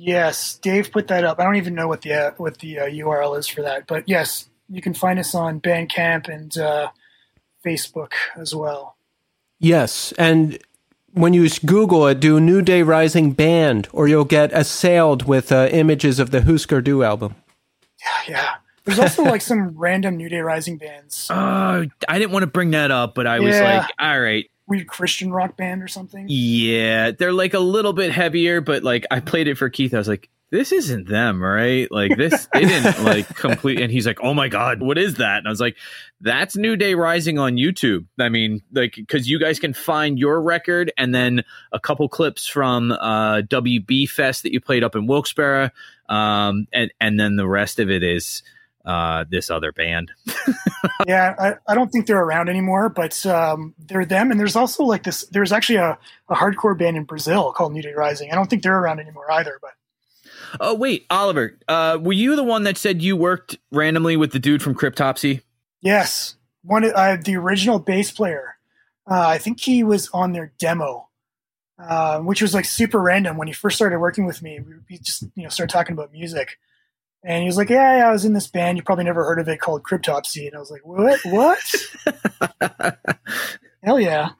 Yes, 0.04 0.54
Dave 0.56 0.90
put 0.90 1.06
that 1.08 1.22
up. 1.22 1.38
I 1.38 1.44
don't 1.44 1.56
even 1.56 1.74
know 1.76 1.86
what 1.86 2.02
the 2.02 2.12
uh, 2.12 2.30
what 2.36 2.58
the 2.58 2.80
uh, 2.80 2.86
URL 2.86 3.38
is 3.38 3.46
for 3.46 3.62
that, 3.62 3.86
but 3.86 4.08
yes, 4.08 4.48
you 4.68 4.82
can 4.82 4.94
find 4.94 5.18
us 5.18 5.32
on 5.34 5.60
Bandcamp 5.60 6.28
and 6.28 6.56
uh, 6.58 6.88
Facebook 7.64 8.12
as 8.36 8.52
well. 8.54 8.96
Yes, 9.60 10.12
and 10.18 10.58
when 11.12 11.34
you 11.34 11.48
Google 11.64 12.08
it, 12.08 12.18
do 12.18 12.40
New 12.40 12.62
Day 12.62 12.82
Rising 12.82 13.30
band, 13.32 13.86
or 13.92 14.08
you'll 14.08 14.24
get 14.24 14.52
assailed 14.52 15.26
with 15.28 15.52
uh, 15.52 15.68
images 15.70 16.18
of 16.18 16.32
the 16.32 16.42
Husker 16.42 16.80
Du 16.80 17.04
album. 17.04 17.36
Yeah, 18.00 18.32
yeah. 18.34 18.54
There's 18.84 18.98
also 18.98 19.22
like 19.34 19.40
some 19.42 19.78
random 19.78 20.16
New 20.16 20.28
Day 20.28 20.40
Rising 20.40 20.78
bands, 20.78 21.28
Oh, 21.30 21.84
I 22.08 22.18
didn't 22.18 22.32
want 22.32 22.42
to 22.42 22.48
bring 22.48 22.72
that 22.72 22.90
up, 22.90 23.14
but 23.14 23.28
I 23.28 23.38
was 23.38 23.54
Yeah. 23.54 23.78
like, 23.78 23.90
all 24.00 24.20
right. 24.20 24.50
Weird 24.72 24.88
Christian 24.88 25.30
rock 25.30 25.56
band 25.58 25.82
or 25.82 25.88
something. 25.88 26.26
Yeah, 26.30 27.10
they're 27.10 27.32
like 27.32 27.52
a 27.52 27.58
little 27.58 27.92
bit 27.92 28.10
heavier, 28.10 28.62
but 28.62 28.82
like 28.82 29.04
I 29.10 29.20
played 29.20 29.46
it 29.46 29.58
for 29.58 29.68
Keith. 29.68 29.92
I 29.92 29.98
was 29.98 30.08
like, 30.08 30.30
this 30.50 30.72
isn't 30.72 31.08
them, 31.08 31.42
right? 31.42 31.90
Like 31.90 32.16
this, 32.16 32.48
they 32.54 32.64
didn't 32.64 33.04
like 33.04 33.28
complete. 33.36 33.80
And 33.80 33.92
he's 33.92 34.06
like, 34.06 34.18
oh 34.22 34.32
my 34.32 34.48
God, 34.48 34.80
what 34.80 34.96
is 34.96 35.16
that? 35.16 35.38
And 35.38 35.46
I 35.46 35.50
was 35.50 35.60
like, 35.60 35.76
that's 36.22 36.56
New 36.56 36.74
Day 36.74 36.94
Rising 36.94 37.38
on 37.38 37.56
YouTube. 37.56 38.06
I 38.18 38.30
mean, 38.30 38.62
like, 38.72 38.94
because 38.94 39.28
you 39.28 39.38
guys 39.38 39.58
can 39.58 39.74
find 39.74 40.18
your 40.18 40.40
record 40.40 40.90
and 40.96 41.14
then 41.14 41.42
a 41.70 41.78
couple 41.78 42.08
clips 42.08 42.46
from 42.46 42.92
uh, 42.92 43.42
WB 43.42 44.08
Fest 44.08 44.42
that 44.44 44.54
you 44.54 44.60
played 44.60 44.84
up 44.84 44.96
in 44.96 45.06
Wilkes-Barre. 45.06 45.70
Um, 46.08 46.66
and, 46.72 46.90
and 46.98 47.20
then 47.20 47.36
the 47.36 47.48
rest 47.48 47.78
of 47.78 47.90
it 47.90 48.02
is 48.02 48.42
uh, 48.84 49.24
this 49.30 49.50
other 49.50 49.72
band. 49.72 50.12
yeah, 51.06 51.34
I, 51.38 51.54
I 51.70 51.74
don't 51.74 51.90
think 51.90 52.06
they're 52.06 52.22
around 52.22 52.48
anymore, 52.48 52.88
but 52.88 53.24
um, 53.26 53.74
they're 53.78 54.04
them. 54.04 54.30
And 54.30 54.40
there's 54.40 54.56
also 54.56 54.84
like 54.84 55.04
this. 55.04 55.24
There's 55.26 55.52
actually 55.52 55.76
a, 55.76 55.98
a 56.28 56.34
hardcore 56.34 56.78
band 56.78 56.96
in 56.96 57.04
Brazil 57.04 57.52
called 57.52 57.72
New 57.72 57.82
Day 57.82 57.92
Rising. 57.92 58.30
I 58.32 58.34
don't 58.34 58.48
think 58.48 58.62
they're 58.62 58.78
around 58.78 59.00
anymore 59.00 59.30
either. 59.30 59.58
But 59.60 59.72
Oh 60.60 60.74
wait, 60.74 61.06
Oliver, 61.10 61.58
uh, 61.68 61.98
were 62.00 62.12
you 62.12 62.36
the 62.36 62.44
one 62.44 62.64
that 62.64 62.76
said 62.76 63.02
you 63.02 63.16
worked 63.16 63.58
randomly 63.70 64.16
with 64.16 64.32
the 64.32 64.38
dude 64.38 64.62
from 64.62 64.74
Cryptopsy? 64.74 65.42
yes, 65.82 66.36
one 66.62 66.84
uh, 66.84 67.16
the 67.22 67.36
original 67.36 67.78
bass 67.78 68.10
player. 68.10 68.56
Uh, 69.10 69.26
I 69.26 69.38
think 69.38 69.60
he 69.60 69.82
was 69.82 70.08
on 70.14 70.32
their 70.32 70.52
demo, 70.58 71.08
uh, 71.78 72.20
which 72.20 72.40
was 72.40 72.54
like 72.54 72.64
super 72.64 73.00
random. 73.00 73.36
When 73.36 73.48
he 73.48 73.54
first 73.54 73.76
started 73.76 73.98
working 73.98 74.24
with 74.24 74.42
me, 74.42 74.60
we, 74.60 74.74
we 74.88 74.98
just 74.98 75.24
you 75.34 75.42
know 75.42 75.48
started 75.48 75.72
talking 75.72 75.92
about 75.92 76.12
music. 76.12 76.58
And 77.24 77.42
he 77.42 77.46
was 77.46 77.56
like, 77.56 77.70
"Yeah, 77.70 77.98
yeah, 77.98 78.08
I 78.08 78.12
was 78.12 78.24
in 78.24 78.32
this 78.32 78.48
band. 78.48 78.78
You 78.78 78.82
probably 78.82 79.04
never 79.04 79.24
heard 79.24 79.38
of 79.38 79.48
it 79.48 79.60
called 79.60 79.82
Cryptopsy." 79.84 80.46
And 80.46 80.56
I 80.56 80.58
was 80.58 80.70
like, 80.70 80.84
"What? 80.84 81.20
What? 81.24 82.98
Hell 83.82 84.00
yeah!" 84.00 84.30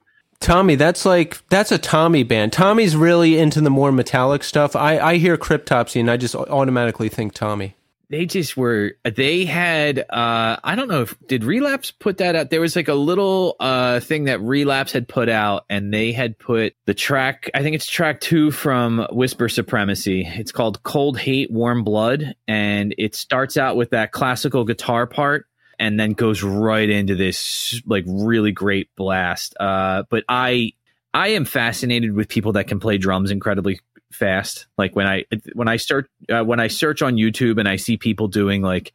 Tommy, 0.41 0.75
that's 0.75 1.07
like 1.07 1.47
that's 1.49 1.71
a 1.71 1.79
Tommy 1.79 2.25
band. 2.25 2.53
Tommy's 2.53 2.97
really 2.97 3.39
into 3.39 3.61
the 3.61 3.71
more 3.71 3.93
metallic 3.93 4.43
stuff. 4.43 4.75
I, 4.75 4.99
I 4.99 5.17
hear 5.19 5.37
Cryptopsy 5.37 6.01
and 6.01 6.11
I 6.11 6.17
just 6.17 6.35
automatically 6.35 7.09
think 7.09 7.33
Tommy. 7.33 7.77
They 8.13 8.27
just 8.27 8.59
were. 8.59 8.93
They 9.05 9.47
had. 9.47 10.01
Uh, 10.01 10.57
I 10.63 10.75
don't 10.77 10.89
know 10.89 11.01
if 11.01 11.19
did 11.29 11.45
Relapse 11.45 11.91
put 11.93 12.19
that 12.19 12.37
out. 12.37 12.51
There 12.51 12.61
was 12.61 12.77
like 12.77 12.89
a 12.89 12.95
little 12.95 13.57
uh, 13.59 14.01
thing 14.01 14.25
that 14.25 14.39
Relapse 14.43 14.93
had 14.93 15.09
put 15.09 15.31
out, 15.31 15.65
and 15.71 15.95
they 15.95 16.13
had 16.13 16.39
put 16.39 16.75
the 16.85 16.93
track. 16.93 17.51
I 17.55 17.63
think 17.63 17.75
it's 17.75 17.87
track 17.87 18.21
two 18.21 18.51
from 18.51 19.07
Whisper 19.13 19.49
Supremacy. 19.49 20.27
It's 20.27 20.53
called 20.53 20.83
"Cold 20.83 21.19
Hate, 21.19 21.51
Warm 21.51 21.85
Blood," 21.85 22.35
and 22.47 22.95
it 22.99 23.15
starts 23.15 23.57
out 23.57 23.77
with 23.77 23.89
that 23.91 24.13
classical 24.13 24.67
guitar 24.67 25.07
part, 25.07 25.47
and 25.79 25.99
then 25.99 26.13
goes 26.13 26.43
right 26.43 26.91
into 26.91 27.15
this 27.15 27.81
like 27.87 28.05
really 28.07 28.53
great 28.53 28.95
blast. 28.95 29.57
Uh, 29.59 30.03
but 30.11 30.23
I 30.29 30.75
I 31.15 31.29
am 31.29 31.47
fascinated 31.47 32.13
with 32.13 32.29
people 32.29 32.53
that 32.53 32.67
can 32.67 32.79
play 32.79 32.99
drums 32.99 33.31
incredibly 33.31 33.81
fast. 34.13 34.67
Like 34.79 34.95
when 34.95 35.07
I 35.07 35.25
when 35.55 35.69
I 35.69 35.77
start 35.77 36.11
uh, 36.29 36.45
when 36.45 36.61
I 36.61 36.69
search 36.69 37.03
on 37.03 37.15
YouTube 37.15 37.59
and 37.59 37.69
I 37.69 37.77
see 37.77 37.97
people 37.97 38.29
doing 38.29 38.63
like, 38.63 38.93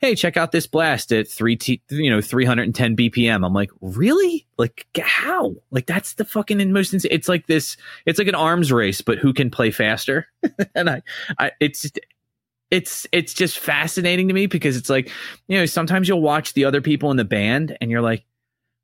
hey, 0.00 0.14
check 0.14 0.36
out 0.36 0.52
this 0.52 0.66
blast 0.66 1.12
at 1.12 1.28
three 1.28 1.56
t 1.56 1.82
you 1.90 2.10
know 2.10 2.20
three 2.20 2.44
hundred 2.44 2.64
and 2.64 2.74
ten 2.74 2.96
BPM. 2.96 3.44
I'm 3.44 3.52
like, 3.54 3.70
really? 3.80 4.46
Like 4.58 4.86
how? 4.98 5.54
Like 5.70 5.86
that's 5.86 6.14
the 6.14 6.24
fucking 6.24 6.72
most. 6.72 6.92
Ins- 6.94 7.06
it's 7.06 7.28
like 7.28 7.46
this. 7.46 7.76
It's 8.04 8.18
like 8.18 8.28
an 8.28 8.34
arms 8.34 8.72
race, 8.72 9.00
but 9.00 9.18
who 9.18 9.32
can 9.32 9.50
play 9.50 9.70
faster? 9.70 10.26
and 10.74 10.90
I, 10.90 11.02
I 11.38 11.52
it's 11.60 11.90
it's 12.70 13.06
it's 13.12 13.32
just 13.32 13.58
fascinating 13.58 14.28
to 14.28 14.34
me 14.34 14.46
because 14.46 14.76
it's 14.76 14.90
like 14.90 15.10
you 15.48 15.58
know 15.58 15.66
sometimes 15.66 16.08
you'll 16.08 16.22
watch 16.22 16.54
the 16.54 16.64
other 16.64 16.80
people 16.80 17.10
in 17.10 17.16
the 17.16 17.24
band 17.24 17.76
and 17.80 17.90
you're 17.90 18.02
like 18.02 18.24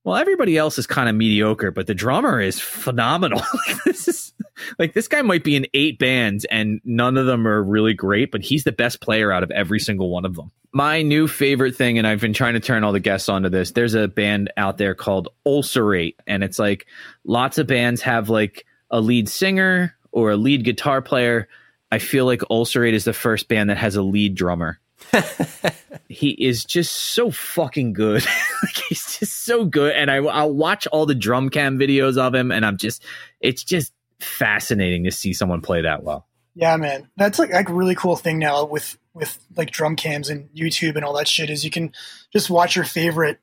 well 0.05 0.17
everybody 0.17 0.57
else 0.57 0.79
is 0.79 0.87
kind 0.87 1.09
of 1.09 1.15
mediocre 1.15 1.71
but 1.71 1.87
the 1.87 1.95
drummer 1.95 2.41
is 2.41 2.59
phenomenal. 2.59 3.43
Like, 3.67 3.85
this 3.85 4.09
is 4.09 4.33
like 4.79 4.93
this 4.93 5.09
guy 5.09 5.23
might 5.23 5.45
be 5.45 5.57
in 5.57 5.67
eight 5.75 5.99
bands 5.99 6.45
and 6.45 6.81
none 6.85 7.17
of 7.17 7.27
them 7.27 7.47
are 7.49 7.63
really 7.63 7.95
great 7.95 8.31
but 8.31 8.43
he's 8.43 8.65
the 8.65 8.73
best 8.73 9.01
player 9.01 9.33
out 9.33 9.43
of 9.43 9.51
every 9.51 9.81
single 9.81 10.11
one 10.11 10.25
of 10.25 10.37
them. 10.37 10.51
My 10.73 11.03
new 11.03 11.29
favorite 11.29 11.77
thing 11.77 11.99
and 11.99 12.07
i've 12.07 12.21
been 12.21 12.33
trying 12.33 12.55
to 12.55 12.61
turn 12.61 12.85
all 12.85 12.93
the 12.93 13.01
guests 13.01 13.29
onto 13.29 13.49
this 13.49 13.73
there's 13.73 13.95
a 13.95 14.09
band 14.09 14.53
out 14.57 14.79
there 14.79 14.95
called 14.95 15.29
ulcerate 15.47 16.19
and 16.27 16.45
it's 16.45 16.59
like 16.59 16.87
lots 17.25 17.59
of 17.59 17.67
bands 17.67 18.03
have 18.03 18.29
like 18.29 18.67
a 18.93 19.01
lead 19.01 19.29
singer 19.29 19.97
or 20.13 20.31
a 20.31 20.37
lead 20.37 20.63
guitar 20.63 21.03
player. 21.03 21.49
I 21.91 21.99
feel 21.99 22.27
like 22.27 22.43
Ulcerate 22.51 22.95
is 22.95 23.05
the 23.05 23.13
first 23.13 23.49
band 23.49 23.71
that 23.71 23.79
has 23.79 23.97
a 23.97 24.03
lead 24.03 24.35
drummer. 24.35 24.79
he 26.09 26.31
is 26.31 26.65
just 26.65 26.93
so 26.95 27.31
fucking 27.31 27.93
good. 27.93 28.25
like 28.63 28.77
he's 28.89 29.19
just 29.19 29.45
so 29.45 29.65
good, 29.65 29.93
and 29.95 30.11
I 30.11 30.17
I'll 30.17 30.53
watch 30.53 30.87
all 30.89 31.07
the 31.07 31.15
drum 31.15 31.49
cam 31.51 31.79
videos 31.79 32.19
of 32.19 32.35
him, 32.35 32.51
and 32.53 32.65
I'm 32.65 32.77
just 32.77 33.05
it's 33.41 33.65
just 33.65 33.93
fascinating 34.21 35.05
to 35.05 35.11
see 35.11 35.33
someone 35.33 35.61
play 35.61 35.83
that 35.83 36.03
well. 36.03 36.27
Yeah, 36.55 36.77
man, 36.77 37.09
that's 37.17 37.39
like 37.39 37.51
like 37.53 37.69
a 37.69 37.75
really 37.75 37.95
cool 37.95 38.17
thing 38.17 38.39
now 38.39 38.65
with 38.65 38.99
with 39.15 39.39
like 39.57 39.71
drum 39.71 39.97
cams 39.97 40.31
and 40.31 40.49
YouTube 40.55 40.97
and 40.97 41.05
all 41.05 41.15
that 41.15 41.29
shit 41.29 41.51
is 41.51 41.65
you 41.65 41.71
can 41.71 41.93
just 42.33 42.51
watch 42.51 42.77
your 42.77 42.85
favorite 42.85 43.39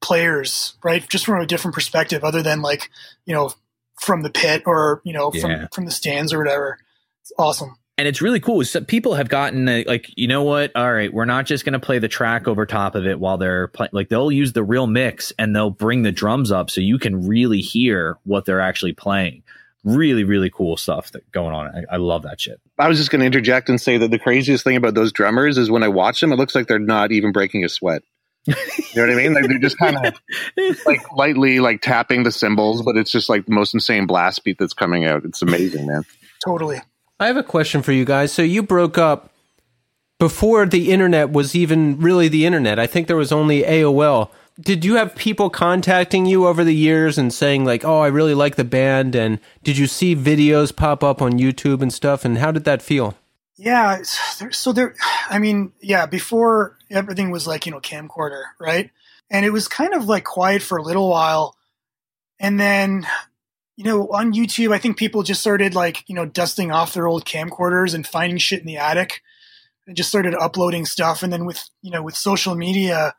players 0.00 0.74
right 0.82 1.08
just 1.08 1.24
from 1.24 1.40
a 1.40 1.46
different 1.46 1.74
perspective 1.74 2.24
other 2.24 2.42
than 2.42 2.60
like 2.60 2.90
you 3.24 3.32
know 3.32 3.52
from 4.00 4.22
the 4.22 4.30
pit 4.30 4.62
or 4.66 5.00
you 5.04 5.12
know 5.12 5.30
from 5.30 5.50
Yeah. 5.50 5.66
from 5.72 5.84
the 5.84 5.90
stands 5.90 6.32
or 6.32 6.38
whatever. 6.38 6.78
It's 7.20 7.32
awesome. 7.38 7.76
And 7.98 8.08
it's 8.08 8.22
really 8.22 8.40
cool. 8.40 8.64
So 8.64 8.80
people 8.80 9.14
have 9.14 9.28
gotten 9.28 9.68
uh, 9.68 9.82
like, 9.86 10.10
you 10.16 10.26
know 10.26 10.42
what? 10.42 10.72
All 10.74 10.92
right, 10.92 11.12
we're 11.12 11.26
not 11.26 11.46
just 11.46 11.64
going 11.64 11.74
to 11.74 11.80
play 11.80 11.98
the 11.98 12.08
track 12.08 12.48
over 12.48 12.64
top 12.64 12.94
of 12.94 13.06
it 13.06 13.20
while 13.20 13.36
they're 13.36 13.68
playing. 13.68 13.90
Like 13.92 14.08
they'll 14.08 14.32
use 14.32 14.52
the 14.52 14.64
real 14.64 14.86
mix 14.86 15.32
and 15.38 15.54
they'll 15.54 15.70
bring 15.70 16.02
the 16.02 16.12
drums 16.12 16.50
up 16.50 16.70
so 16.70 16.80
you 16.80 16.98
can 16.98 17.26
really 17.26 17.60
hear 17.60 18.18
what 18.24 18.44
they're 18.44 18.60
actually 18.60 18.94
playing. 18.94 19.42
Really, 19.84 20.24
really 20.24 20.48
cool 20.48 20.76
stuff 20.76 21.10
that 21.12 21.30
going 21.32 21.54
on. 21.54 21.66
I, 21.66 21.94
I 21.94 21.96
love 21.96 22.22
that 22.22 22.40
shit. 22.40 22.60
I 22.78 22.88
was 22.88 22.98
just 22.98 23.10
going 23.10 23.20
to 23.20 23.26
interject 23.26 23.68
and 23.68 23.80
say 23.80 23.98
that 23.98 24.10
the 24.10 24.18
craziest 24.18 24.64
thing 24.64 24.76
about 24.76 24.94
those 24.94 25.12
drummers 25.12 25.58
is 25.58 25.70
when 25.70 25.82
I 25.82 25.88
watch 25.88 26.20
them, 26.20 26.32
it 26.32 26.36
looks 26.36 26.54
like 26.54 26.68
they're 26.68 26.78
not 26.78 27.12
even 27.12 27.32
breaking 27.32 27.64
a 27.64 27.68
sweat. 27.68 28.02
You 28.46 28.54
know 28.96 29.02
what 29.06 29.10
I 29.10 29.14
mean? 29.14 29.34
Like 29.34 29.46
they're 29.46 29.58
just 29.58 29.78
kind 29.78 29.96
of 30.04 30.14
like 30.86 31.12
lightly 31.12 31.60
like 31.60 31.80
tapping 31.80 32.22
the 32.22 32.32
cymbals, 32.32 32.82
but 32.82 32.96
it's 32.96 33.10
just 33.10 33.28
like 33.28 33.46
the 33.46 33.54
most 33.54 33.74
insane 33.74 34.06
blast 34.06 34.42
beat 34.44 34.58
that's 34.58 34.74
coming 34.74 35.04
out. 35.04 35.24
It's 35.24 35.42
amazing, 35.42 35.86
man. 35.86 36.04
Totally. 36.44 36.80
I 37.22 37.26
have 37.28 37.36
a 37.36 37.42
question 37.42 37.82
for 37.82 37.92
you 37.92 38.04
guys. 38.04 38.32
So 38.32 38.42
you 38.42 38.62
broke 38.62 38.98
up 38.98 39.30
before 40.18 40.66
the 40.66 40.90
internet 40.90 41.30
was 41.30 41.54
even 41.54 41.98
really 41.98 42.28
the 42.28 42.46
internet. 42.46 42.78
I 42.78 42.86
think 42.86 43.06
there 43.06 43.16
was 43.16 43.32
only 43.32 43.62
AOL. 43.62 44.30
Did 44.60 44.84
you 44.84 44.96
have 44.96 45.16
people 45.16 45.48
contacting 45.48 46.26
you 46.26 46.46
over 46.46 46.62
the 46.62 46.74
years 46.74 47.16
and 47.16 47.32
saying 47.32 47.64
like, 47.64 47.84
"Oh, 47.84 48.00
I 48.00 48.08
really 48.08 48.34
like 48.34 48.56
the 48.56 48.64
band," 48.64 49.14
and 49.14 49.40
did 49.62 49.78
you 49.78 49.86
see 49.86 50.14
videos 50.14 50.74
pop 50.74 51.02
up 51.02 51.22
on 51.22 51.38
YouTube 51.38 51.80
and 51.80 51.92
stuff? 51.92 52.24
And 52.24 52.38
how 52.38 52.52
did 52.52 52.64
that 52.64 52.82
feel? 52.82 53.16
Yeah. 53.56 54.02
So 54.02 54.72
there, 54.72 54.94
I 55.30 55.38
mean, 55.38 55.72
yeah, 55.80 56.06
before 56.06 56.76
everything 56.90 57.30
was 57.30 57.46
like, 57.46 57.64
you 57.64 57.72
know, 57.72 57.80
camcorder, 57.80 58.42
right? 58.60 58.90
And 59.30 59.46
it 59.46 59.50
was 59.50 59.68
kind 59.68 59.94
of 59.94 60.06
like 60.06 60.24
quiet 60.24 60.62
for 60.62 60.78
a 60.78 60.82
little 60.82 61.08
while. 61.08 61.56
And 62.38 62.58
then, 62.58 63.06
you 63.76 63.84
know, 63.84 64.08
on 64.08 64.32
YouTube, 64.32 64.72
I 64.74 64.78
think 64.78 64.96
people 64.96 65.22
just 65.22 65.40
started 65.40 65.74
like, 65.74 66.04
you 66.08 66.14
know, 66.14 66.26
dusting 66.26 66.70
off 66.70 66.92
their 66.94 67.06
old 67.06 67.24
camcorders 67.24 67.94
and 67.94 68.06
finding 68.06 68.38
shit 68.38 68.60
in 68.60 68.66
the 68.66 68.76
attic 68.76 69.22
and 69.86 69.96
just 69.96 70.08
started 70.08 70.34
uploading 70.34 70.84
stuff. 70.86 71.22
And 71.22 71.32
then 71.32 71.44
with, 71.46 71.68
you 71.80 71.90
know, 71.90 72.02
with 72.02 72.14
social 72.16 72.54
media 72.54 73.14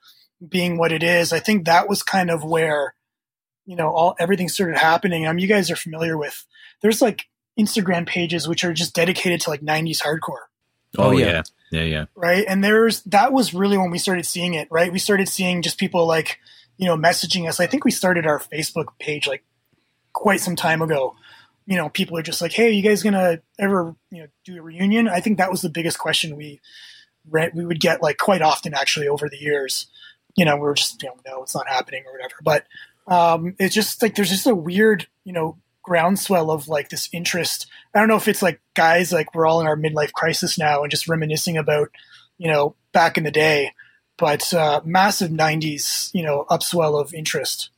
being 0.48 0.78
what 0.78 0.92
it 0.92 1.04
is, 1.04 1.34
I 1.34 1.40
think 1.40 1.66
that 1.66 1.90
was 1.90 2.04
kind 2.04 2.30
of 2.30 2.44
where, 2.44 2.94
you 3.66 3.76
know, 3.76 3.90
all 3.90 4.16
everything 4.20 4.48
started 4.50 4.78
happening. 4.78 5.26
Um, 5.26 5.40
you 5.40 5.48
guys 5.48 5.72
are 5.72 5.76
familiar 5.76 6.18
with, 6.18 6.46
there's 6.82 7.02
like 7.02 7.26
Instagram 7.60 8.06
pages 8.08 8.48
which 8.48 8.64
are 8.64 8.74
just 8.74 8.94
dedicated 8.96 9.42
to 9.42 9.50
like 9.50 9.62
90s 9.62 10.02
hardcore 10.02 10.46
Oh, 10.98 11.06
Oh, 11.06 11.12
yeah. 11.12 11.26
yeah. 11.26 11.42
Yeah. 11.72 11.84
Yeah. 11.84 12.06
right? 12.16 12.46
And 12.48 12.64
there's 12.64 13.02
that 13.06 13.34
was 13.34 13.54
really 13.54 13.78
when 13.80 13.90
we 13.90 13.98
started 13.98 14.26
seeing 14.28 14.54
it, 14.54 14.68
right? 14.70 14.92
We 14.92 15.00
started 15.00 15.28
seeing 15.28 15.64
just 15.64 15.80
people 15.80 16.06
like, 16.06 16.40
you 16.78 16.86
know, 16.88 16.96
messaging 16.96 17.48
us. 17.50 17.60
I 17.60 17.66
think 17.66 17.84
we 17.84 17.90
started 17.92 18.28
our 18.28 18.38
Facebook 18.40 18.86
page 19.00 19.28
like 19.28 19.44
quite 20.14 20.40
some 20.40 20.56
time 20.56 20.82
ago. 20.82 21.16
You 21.66 21.78
know, 21.78 21.90
people 21.90 22.18
are 22.18 22.24
just 22.24 22.42
like, 22.42 22.52
"Hey, 22.52 22.68
are 22.68 22.72
you 22.72 22.82
guys 22.82 23.04
gonna 23.04 23.40
ever, 23.60 23.96
you 24.12 24.24
know, 24.24 24.28
do 24.46 24.58
a 24.58 24.62
reunion?" 24.62 25.08
I 25.08 25.22
think 25.22 25.38
that 25.38 25.52
was 25.52 25.62
the 25.62 25.70
biggest 25.70 25.98
question 26.00 26.36
we 26.36 26.60
we 27.32 27.66
would 27.66 27.80
get 27.80 28.02
like 28.02 28.18
quite 28.18 28.42
often 28.42 28.74
actually 28.74 29.08
over 29.08 29.30
the 29.30 29.38
years. 29.38 29.88
You 30.36 30.46
know, 30.46 30.58
we 30.58 30.68
are 30.68 30.74
just, 30.74 31.02
you 31.02 31.10
know, 31.10 31.16
no, 31.26 31.44
it's 31.44 31.56
not 31.56 31.68
happening 31.68 32.04
or 32.06 32.12
whatever. 32.12 32.36
But 32.44 32.66
um, 33.08 33.56
it's 33.60 33.76
just 33.76 34.02
like 34.02 34.16
there's 34.16 34.30
just 34.30 34.48
a 34.48 34.56
weird, 34.56 35.08
you 35.24 35.34
know, 35.34 35.58
groundswell 35.84 36.50
of 36.50 36.68
like 36.68 36.90
this 36.90 37.10
interest. 37.12 37.68
I 37.94 38.00
don't 38.00 38.08
know 38.08 38.16
if 38.16 38.28
it's 38.28 38.42
like 38.42 38.62
guys 38.74 39.12
like 39.12 39.36
we're 39.36 39.46
all 39.46 39.62
in 39.62 39.68
our 39.68 39.78
midlife 39.78 40.14
crisis 40.14 40.58
now 40.58 40.82
and 40.82 40.92
just 40.92 41.08
reminiscing 41.08 41.58
about, 41.58 41.90
you 42.38 42.50
know, 42.50 42.76
back 42.94 43.18
in 43.18 43.24
the 43.24 43.32
day, 43.32 43.72
but 44.18 44.54
uh, 44.54 44.82
massive 44.84 45.30
'90s, 45.30 46.10
you 46.14 46.24
know, 46.24 46.46
upswell 46.50 47.00
of 47.00 47.14
interest. 47.14 47.70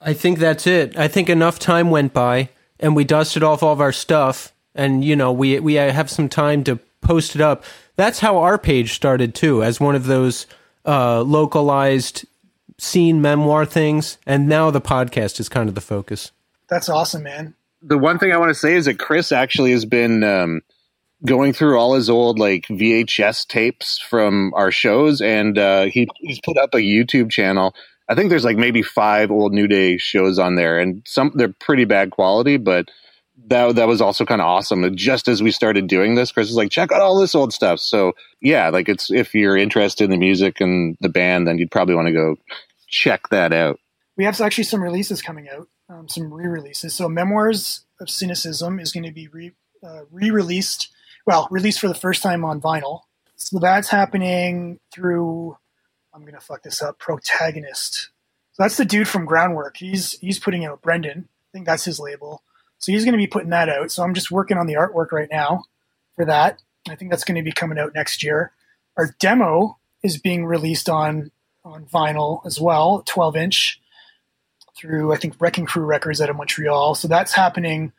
I 0.00 0.12
think 0.12 0.38
that's 0.38 0.66
it. 0.66 0.96
I 0.96 1.08
think 1.08 1.28
enough 1.28 1.58
time 1.58 1.90
went 1.90 2.12
by 2.12 2.50
and 2.78 2.94
we 2.94 3.04
dusted 3.04 3.42
off 3.42 3.62
all 3.62 3.72
of 3.72 3.80
our 3.80 3.92
stuff 3.92 4.52
and 4.74 5.04
you 5.04 5.16
know, 5.16 5.32
we 5.32 5.58
we 5.58 5.74
have 5.74 6.10
some 6.10 6.28
time 6.28 6.64
to 6.64 6.76
post 7.00 7.34
it 7.34 7.40
up. 7.40 7.64
That's 7.96 8.20
how 8.20 8.38
our 8.38 8.58
page 8.58 8.94
started 8.94 9.34
too, 9.34 9.62
as 9.62 9.80
one 9.80 9.94
of 9.94 10.04
those 10.06 10.46
uh, 10.86 11.22
localized 11.22 12.24
scene 12.78 13.20
memoir 13.20 13.64
things 13.64 14.18
and 14.24 14.48
now 14.48 14.70
the 14.70 14.80
podcast 14.80 15.40
is 15.40 15.48
kind 15.48 15.68
of 15.68 15.74
the 15.74 15.80
focus. 15.80 16.30
That's 16.68 16.88
awesome, 16.88 17.24
man. 17.24 17.54
The 17.82 17.98
one 17.98 18.18
thing 18.18 18.32
I 18.32 18.38
want 18.38 18.50
to 18.50 18.54
say 18.54 18.74
is 18.74 18.84
that 18.84 18.98
Chris 18.98 19.32
actually 19.32 19.72
has 19.72 19.84
been 19.84 20.22
um, 20.22 20.62
going 21.24 21.52
through 21.52 21.78
all 21.78 21.94
his 21.94 22.10
old 22.10 22.38
like 22.38 22.66
VHS 22.66 23.46
tapes 23.46 23.98
from 23.98 24.52
our 24.54 24.70
shows, 24.70 25.20
and 25.20 25.58
uh, 25.58 25.84
he 25.84 26.08
he's 26.16 26.40
put 26.40 26.56
up 26.56 26.74
a 26.74 26.78
YouTube 26.78 27.30
channel. 27.30 27.74
I 28.08 28.14
think 28.14 28.30
there's 28.30 28.44
like 28.44 28.56
maybe 28.56 28.82
five 28.82 29.30
old 29.30 29.52
New 29.52 29.66
Day 29.66 29.98
shows 29.98 30.38
on 30.38 30.54
there, 30.54 30.78
and 30.78 31.02
some 31.06 31.32
they're 31.34 31.52
pretty 31.52 31.84
bad 31.84 32.10
quality, 32.10 32.56
but 32.56 32.90
that 33.46 33.76
that 33.76 33.88
was 33.88 34.00
also 34.00 34.24
kind 34.24 34.40
of 34.40 34.46
awesome. 34.46 34.96
Just 34.96 35.28
as 35.28 35.42
we 35.42 35.50
started 35.50 35.86
doing 35.86 36.14
this, 36.14 36.32
Chris 36.32 36.48
was 36.48 36.56
like, 36.56 36.70
"Check 36.70 36.90
out 36.90 37.00
all 37.00 37.18
this 37.18 37.34
old 37.34 37.52
stuff." 37.52 37.80
So 37.80 38.12
yeah, 38.40 38.68
like 38.70 38.88
it's 38.88 39.10
if 39.10 39.34
you're 39.34 39.56
interested 39.56 40.04
in 40.04 40.10
the 40.10 40.16
music 40.16 40.60
and 40.60 40.96
the 41.00 41.08
band, 41.08 41.46
then 41.46 41.58
you'd 41.58 41.70
probably 41.70 41.94
want 41.94 42.08
to 42.08 42.12
go 42.12 42.36
check 42.88 43.28
that 43.30 43.52
out. 43.52 43.78
We 44.16 44.24
have 44.24 44.40
actually 44.40 44.64
some 44.64 44.82
releases 44.82 45.22
coming 45.22 45.48
out, 45.48 45.68
um, 45.88 46.08
some 46.08 46.32
re-releases. 46.32 46.94
So, 46.94 47.08
Memoirs 47.08 47.84
of 48.00 48.10
Cynicism 48.10 48.80
is 48.80 48.90
going 48.90 49.04
to 49.04 49.12
be 49.12 49.28
re, 49.28 49.52
uh, 49.82 50.02
re-released. 50.10 50.88
Well, 51.24 51.46
released 51.50 51.78
for 51.78 51.88
the 51.88 51.94
first 51.94 52.22
time 52.22 52.44
on 52.44 52.60
vinyl. 52.60 53.02
So 53.36 53.58
that's 53.60 53.88
happening 53.88 54.80
through. 54.92 55.56
I'm 56.18 56.24
to 56.34 56.40
fuck 56.40 56.64
this 56.64 56.82
up. 56.82 56.98
Protagonist. 56.98 58.10
So 58.52 58.64
that's 58.64 58.76
the 58.76 58.84
dude 58.84 59.06
from 59.06 59.24
Groundwork. 59.24 59.76
He's 59.76 60.18
he's 60.18 60.40
putting 60.40 60.64
out 60.64 60.82
Brendan. 60.82 61.28
I 61.28 61.48
think 61.52 61.64
that's 61.64 61.84
his 61.84 62.00
label. 62.00 62.42
So 62.78 62.90
he's 62.90 63.04
to 63.12 63.18
be 63.18 63.28
putting 63.28 63.50
that 63.50 63.68
out. 63.68 63.92
So 63.92 64.02
I'm 64.02 64.14
just 64.14 64.32
working 64.32 64.58
on 64.58 64.66
the 64.66 64.74
artwork 64.74 65.12
right 65.12 65.28
now 65.30 65.64
for 66.16 66.24
that. 66.24 66.60
I 66.88 66.96
think 66.96 67.12
that's 67.12 67.22
to 67.36 67.44
be 67.44 67.52
coming 67.52 67.78
out 67.78 67.94
next 67.94 68.24
year. 68.24 68.52
Our 68.96 69.14
demo 69.20 69.78
is 70.02 70.18
being 70.18 70.44
released 70.44 70.88
on 70.88 71.30
on 71.64 71.86
vinyl 71.86 72.44
as 72.44 72.60
well, 72.60 73.04
12 73.06 73.36
inch 73.36 73.80
through 74.76 75.12
I 75.12 75.18
think 75.18 75.36
Wrecking 75.38 75.66
Crew 75.66 75.84
Records 75.84 76.20
out 76.20 76.30
of 76.30 76.36
Montreal. 76.36 76.96
So 76.96 77.06
that's 77.06 77.32
happening. 77.32 77.92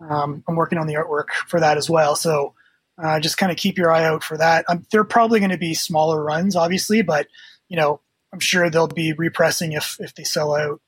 Um, 0.00 0.42
I'm 0.48 0.56
working 0.56 0.78
on 0.78 0.88
the 0.88 0.94
artwork 0.94 1.30
for 1.46 1.60
that 1.60 1.78
as 1.78 1.88
well. 1.88 2.16
So 2.16 2.54
uh, 2.98 3.20
just 3.20 3.38
kind 3.38 3.50
of 3.50 3.58
keep 3.58 3.78
your 3.78 3.92
eye 3.92 4.04
out 4.04 4.22
for 4.22 4.36
that. 4.36 4.64
Um, 4.68 4.86
they're 4.90 5.04
probably 5.04 5.40
going 5.40 5.50
to 5.50 5.58
be 5.58 5.74
smaller 5.74 6.22
runs, 6.22 6.56
obviously, 6.56 7.02
but 7.02 7.26
you 7.72 7.78
know 7.78 8.00
I'm 8.32 8.38
sure 8.38 8.70
they'll 8.70 8.86
be 8.86 9.14
repressing 9.14 9.72
if 9.72 9.96
if 9.98 10.14
they 10.14 10.24
sell 10.24 10.54
out. 10.54 10.80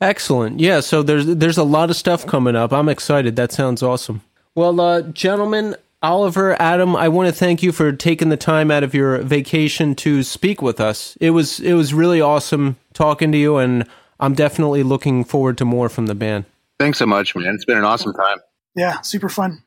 Excellent. 0.00 0.60
Yeah, 0.60 0.80
so 0.80 1.02
there's 1.02 1.26
there's 1.26 1.58
a 1.58 1.64
lot 1.64 1.90
of 1.90 1.96
stuff 1.96 2.24
coming 2.24 2.54
up. 2.54 2.72
I'm 2.72 2.88
excited. 2.88 3.34
That 3.36 3.52
sounds 3.52 3.82
awesome. 3.82 4.22
Well, 4.54 4.80
uh, 4.80 5.02
gentlemen, 5.02 5.76
Oliver, 6.00 6.60
Adam, 6.62 6.94
I 6.94 7.08
want 7.08 7.28
to 7.28 7.32
thank 7.32 7.62
you 7.62 7.72
for 7.72 7.90
taking 7.92 8.28
the 8.28 8.36
time 8.36 8.70
out 8.70 8.84
of 8.84 8.94
your 8.94 9.18
vacation 9.18 9.96
to 9.96 10.22
speak 10.22 10.62
with 10.62 10.80
us. 10.80 11.18
It 11.20 11.30
was 11.30 11.58
it 11.58 11.74
was 11.74 11.92
really 11.92 12.20
awesome 12.20 12.76
talking 12.94 13.32
to 13.32 13.38
you, 13.38 13.56
and 13.56 13.84
I'm 14.20 14.34
definitely 14.34 14.84
looking 14.84 15.24
forward 15.24 15.58
to 15.58 15.64
more 15.64 15.88
from 15.88 16.06
the 16.06 16.14
band. 16.14 16.44
Thanks 16.78 16.98
so 16.98 17.06
much, 17.06 17.34
man. 17.34 17.56
It's 17.56 17.64
been 17.64 17.78
an 17.78 17.84
awesome 17.84 18.12
time. 18.12 18.38
Yeah, 18.76 19.00
super 19.00 19.28
fun. 19.28 19.64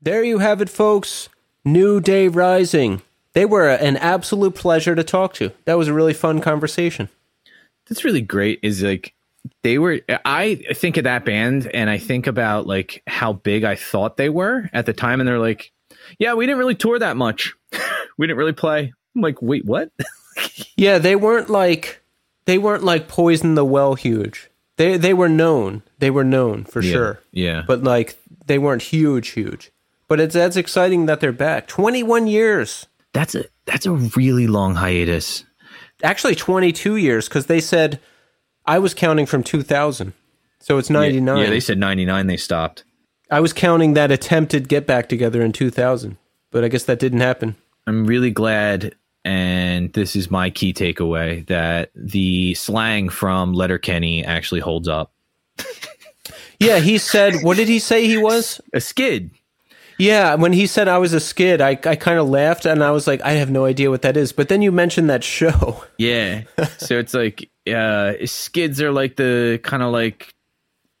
There 0.00 0.22
you 0.22 0.38
have 0.38 0.60
it, 0.60 0.70
folks. 0.70 1.28
New 1.64 2.00
Day 2.00 2.28
Rising. 2.28 3.02
They 3.32 3.44
were 3.44 3.68
an 3.68 3.96
absolute 3.96 4.54
pleasure 4.54 4.94
to 4.94 5.04
talk 5.04 5.34
to. 5.34 5.52
That 5.64 5.78
was 5.78 5.88
a 5.88 5.92
really 5.92 6.14
fun 6.14 6.40
conversation. 6.40 7.08
That's 7.88 8.04
really 8.04 8.20
great. 8.20 8.60
Is 8.62 8.82
like 8.82 9.14
they 9.62 9.78
were. 9.78 10.00
I 10.24 10.56
think 10.74 10.96
of 10.96 11.04
that 11.04 11.24
band 11.24 11.66
and 11.72 11.88
I 11.90 11.98
think 11.98 12.26
about 12.26 12.66
like 12.66 13.02
how 13.06 13.32
big 13.32 13.64
I 13.64 13.76
thought 13.76 14.16
they 14.16 14.28
were 14.28 14.68
at 14.72 14.86
the 14.86 14.92
time, 14.92 15.20
and 15.20 15.28
they're 15.28 15.38
like, 15.38 15.72
"Yeah, 16.18 16.34
we 16.34 16.46
didn't 16.46 16.58
really 16.58 16.74
tour 16.74 16.98
that 16.98 17.16
much. 17.16 17.54
we 18.18 18.26
didn't 18.26 18.38
really 18.38 18.52
play." 18.52 18.92
I'm 19.14 19.22
like, 19.22 19.40
"Wait, 19.42 19.64
what?" 19.64 19.90
Yeah, 20.76 20.98
they 20.98 21.16
weren't 21.16 21.50
like 21.50 22.00
they 22.44 22.56
weren't 22.56 22.84
like 22.84 23.08
Poison 23.08 23.56
the 23.56 23.64
Well 23.64 23.94
huge. 23.94 24.48
They 24.76 24.96
they 24.96 25.12
were 25.12 25.28
known. 25.28 25.82
They 25.98 26.10
were 26.10 26.22
known 26.22 26.64
for 26.64 26.80
sure. 26.82 27.20
yeah. 27.32 27.64
But 27.66 27.82
like 27.82 28.16
they 28.46 28.58
weren't 28.58 28.82
huge 28.82 29.30
huge. 29.30 29.72
But 30.08 30.20
it's 30.20 30.34
that's 30.34 30.56
exciting 30.56 31.06
that 31.06 31.20
they're 31.20 31.32
back. 31.32 31.68
21 31.68 32.26
years. 32.26 32.86
That's 33.12 33.34
a 33.34 33.44
that's 33.66 33.86
a 33.86 33.92
really 33.92 34.46
long 34.46 34.74
hiatus. 34.74 35.44
Actually 36.02 36.34
22 36.34 36.96
years 36.96 37.28
cuz 37.28 37.46
they 37.46 37.60
said 37.60 38.00
I 38.64 38.78
was 38.78 38.94
counting 38.94 39.26
from 39.26 39.42
2000. 39.42 40.14
So 40.60 40.78
it's 40.78 40.90
99. 40.90 41.38
Yeah, 41.38 41.50
they 41.50 41.60
said 41.60 41.78
99 41.78 42.26
they 42.26 42.36
stopped. 42.36 42.84
I 43.30 43.40
was 43.40 43.52
counting 43.52 43.94
that 43.94 44.10
attempted 44.10 44.68
get 44.68 44.86
back 44.86 45.08
together 45.08 45.42
in 45.42 45.52
2000. 45.52 46.16
But 46.50 46.64
I 46.64 46.68
guess 46.68 46.84
that 46.84 46.98
didn't 46.98 47.20
happen. 47.20 47.56
I'm 47.86 48.06
really 48.06 48.30
glad 48.30 48.94
and 49.24 49.92
this 49.92 50.16
is 50.16 50.30
my 50.30 50.48
key 50.48 50.72
takeaway 50.72 51.46
that 51.48 51.90
the 51.94 52.54
slang 52.54 53.10
from 53.10 53.52
Letterkenny 53.52 54.24
actually 54.24 54.60
holds 54.60 54.88
up. 54.88 55.12
Yeah, 56.60 56.80
he 56.80 56.98
said 56.98 57.36
what 57.42 57.56
did 57.56 57.68
he 57.68 57.78
say 57.78 58.06
he 58.06 58.18
was? 58.18 58.60
A 58.72 58.80
skid. 58.80 59.30
Yeah, 59.98 60.34
when 60.36 60.52
he 60.52 60.66
said 60.68 60.86
I 60.88 60.98
was 60.98 61.12
a 61.12 61.20
skid, 61.20 61.60
I, 61.60 61.70
I 61.70 61.96
kind 61.96 62.18
of 62.18 62.28
laughed 62.28 62.66
and 62.66 62.84
I 62.84 62.92
was 62.92 63.06
like, 63.08 63.20
I 63.22 63.32
have 63.32 63.50
no 63.50 63.64
idea 63.64 63.90
what 63.90 64.02
that 64.02 64.16
is. 64.16 64.32
But 64.32 64.48
then 64.48 64.62
you 64.62 64.70
mentioned 64.72 65.10
that 65.10 65.24
show. 65.24 65.84
Yeah. 65.98 66.42
so 66.78 66.98
it's 66.98 67.12
like 67.14 67.50
uh 67.68 68.12
skids 68.24 68.80
are 68.80 68.92
like 68.92 69.16
the 69.16 69.58
kind 69.64 69.82
of 69.82 69.92
like 69.92 70.32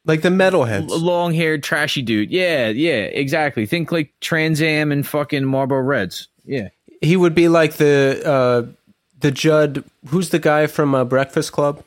Like 0.04 0.22
the 0.22 0.28
metalheads. 0.30 0.88
long 0.90 1.32
haired 1.32 1.62
trashy 1.62 2.02
dude. 2.02 2.30
Yeah, 2.32 2.68
yeah, 2.68 3.02
exactly. 3.04 3.64
Think 3.66 3.92
like 3.92 4.12
Trans 4.20 4.60
Am 4.60 4.90
and 4.90 5.06
fucking 5.06 5.44
Marlboro 5.44 5.80
Reds. 5.82 6.26
Yeah. 6.44 6.70
He 7.00 7.16
would 7.16 7.34
be 7.36 7.46
like 7.48 7.74
the 7.74 8.20
uh, 8.26 8.72
the 9.20 9.30
Judd. 9.30 9.84
Who's 10.08 10.30
the 10.30 10.40
guy 10.40 10.66
from 10.66 10.96
uh, 10.96 11.04
Breakfast 11.04 11.52
Club? 11.52 11.84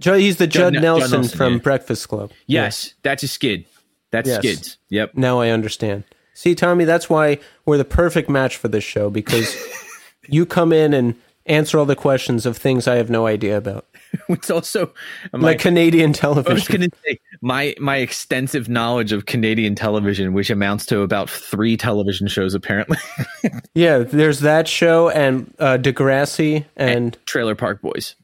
Judd, 0.00 0.18
he's 0.20 0.38
the 0.38 0.46
Judd, 0.48 0.72
Judd 0.74 0.74
Ne- 0.74 0.78
Judd 0.80 0.82
Nelson, 1.00 1.20
Nelson, 1.20 1.36
from 1.38 1.52
yeah. 1.54 1.58
Breakfast 1.60 2.08
Club. 2.08 2.32
Yes, 2.48 2.94
that's 3.04 3.22
a 3.22 3.28
skid. 3.28 3.66
That's 4.10 4.28
Yes. 4.28 4.38
skids. 4.38 4.76
Yep. 4.88 5.14
Now 5.14 5.38
I 5.40 5.50
understand. 5.50 6.02
See, 6.38 6.54
Tommy, 6.54 6.84
that's 6.84 7.10
why 7.10 7.40
we're 7.66 7.78
the 7.78 7.84
perfect 7.84 8.28
match 8.28 8.56
for 8.56 8.68
this 8.68 8.84
show 8.84 9.10
because 9.10 9.56
you 10.28 10.46
come 10.46 10.72
in 10.72 10.94
and 10.94 11.16
answer 11.46 11.80
all 11.80 11.84
the 11.84 11.96
questions 11.96 12.46
of 12.46 12.56
things 12.56 12.86
I 12.86 12.94
have 12.94 13.10
no 13.10 13.26
idea 13.26 13.56
about, 13.56 13.86
It's 14.28 14.48
also 14.48 14.92
my, 15.32 15.40
like 15.40 15.58
Canadian 15.58 16.10
I 16.10 16.10
was 16.10 16.18
television. 16.20 16.76
going 16.76 16.90
to 16.90 16.96
say 17.04 17.18
my 17.42 17.74
my 17.80 17.96
extensive 17.96 18.68
knowledge 18.68 19.10
of 19.10 19.26
Canadian 19.26 19.74
television, 19.74 20.32
which 20.32 20.48
amounts 20.48 20.86
to 20.86 21.00
about 21.00 21.28
three 21.28 21.76
television 21.76 22.28
shows 22.28 22.54
apparently. 22.54 22.98
Yeah, 23.74 23.98
there's 23.98 24.38
that 24.40 24.68
show 24.68 25.08
and 25.10 25.52
uh, 25.58 25.76
Degrassi, 25.76 26.66
and 26.76 27.18
Trailer 27.26 27.56
Park 27.56 27.82
Boys. 27.82 28.14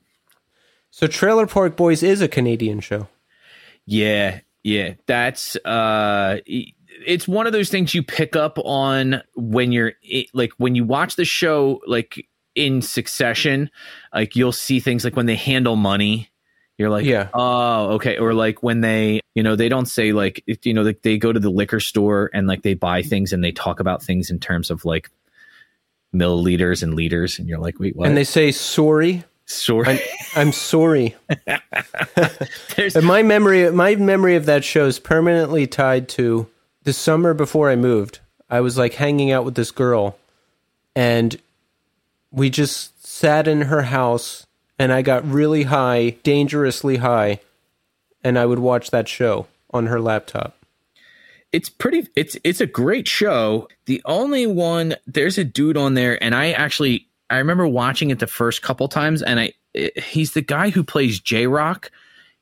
so 0.90 1.08
Trailer 1.08 1.48
Park 1.48 1.76
Boys 1.76 2.04
is 2.04 2.20
a 2.20 2.28
Canadian 2.28 2.78
show. 2.78 3.08
Yeah, 3.86 4.38
yeah. 4.62 4.94
That's 5.06 5.56
uh 5.64 6.38
it's 7.06 7.26
one 7.28 7.46
of 7.46 7.52
those 7.52 7.68
things 7.70 7.94
you 7.94 8.02
pick 8.02 8.36
up 8.36 8.58
on 8.64 9.22
when 9.34 9.72
you're 9.72 9.92
like 10.32 10.52
when 10.58 10.74
you 10.74 10.84
watch 10.84 11.16
the 11.16 11.24
show 11.24 11.80
like 11.86 12.26
in 12.54 12.82
succession, 12.82 13.70
like 14.14 14.36
you'll 14.36 14.52
see 14.52 14.80
things 14.80 15.04
like 15.04 15.16
when 15.16 15.26
they 15.26 15.34
handle 15.36 15.74
money, 15.76 16.30
you're 16.78 16.90
like, 16.90 17.04
Yeah. 17.04 17.28
oh, 17.34 17.94
okay, 17.94 18.16
or 18.18 18.32
like 18.34 18.62
when 18.62 18.80
they, 18.80 19.20
you 19.34 19.42
know, 19.42 19.56
they 19.56 19.68
don't 19.68 19.86
say 19.86 20.12
like, 20.12 20.42
you 20.62 20.72
know, 20.74 20.82
like 20.82 21.02
they 21.02 21.18
go 21.18 21.32
to 21.32 21.40
the 21.40 21.50
liquor 21.50 21.80
store 21.80 22.30
and 22.32 22.46
like 22.46 22.62
they 22.62 22.74
buy 22.74 23.02
things 23.02 23.32
and 23.32 23.42
they 23.42 23.52
talk 23.52 23.80
about 23.80 24.02
things 24.02 24.30
in 24.30 24.38
terms 24.38 24.70
of 24.70 24.84
like 24.84 25.10
milliliters 26.14 26.82
and 26.82 26.94
liters, 26.94 27.38
and 27.38 27.48
you're 27.48 27.58
like, 27.58 27.78
wait, 27.80 27.96
what? 27.96 28.06
And 28.08 28.16
they 28.16 28.24
say 28.24 28.52
sorry. 28.52 29.24
sorry, 29.46 29.98
I'm 30.36 30.52
sorry. 30.52 31.14
There's- 32.76 32.94
And 32.96 33.04
my 33.06 33.22
memory, 33.22 33.70
my 33.72 33.96
memory 33.96 34.36
of 34.36 34.46
that 34.46 34.64
show 34.64 34.86
is 34.86 34.98
permanently 34.98 35.66
tied 35.66 36.08
to 36.10 36.46
the 36.84 36.92
summer 36.92 37.34
before 37.34 37.70
I 37.70 37.76
moved. 37.76 38.20
I 38.50 38.60
was 38.60 38.78
like 38.78 38.94
hanging 38.94 39.32
out 39.32 39.44
with 39.44 39.54
this 39.54 39.70
girl, 39.70 40.16
and 40.94 41.36
we 42.30 42.50
just 42.50 43.06
sat 43.06 43.48
in 43.48 43.62
her 43.62 43.82
house, 43.82 44.46
and 44.78 44.92
I 44.92 45.02
got 45.02 45.26
really 45.28 45.64
high, 45.64 46.10
dangerously 46.22 46.96
high, 46.98 47.40
and 48.22 48.38
I 48.38 48.46
would 48.46 48.58
watch 48.58 48.90
that 48.90 49.08
show 49.08 49.46
on 49.72 49.86
her 49.86 50.00
laptop. 50.00 50.56
it's 51.52 51.68
pretty 51.68 52.06
it's 52.16 52.36
it's 52.44 52.60
a 52.60 52.66
great 52.66 53.08
show 53.08 53.66
the 53.86 54.00
only 54.04 54.46
one 54.46 54.94
there's 55.06 55.36
a 55.38 55.44
dude 55.44 55.76
on 55.76 55.94
there 55.94 56.20
and 56.22 56.32
i 56.34 56.50
actually 56.52 57.06
i 57.30 57.36
remember 57.38 57.66
watching 57.66 58.10
it 58.10 58.18
the 58.20 58.26
first 58.26 58.62
couple 58.62 58.86
times 58.88 59.20
and 59.22 59.38
i 59.40 59.52
it- 59.72 59.98
he's 59.98 60.32
the 60.32 60.40
guy 60.40 60.70
who 60.70 60.82
plays 60.84 61.18
J-Roc 61.20 61.90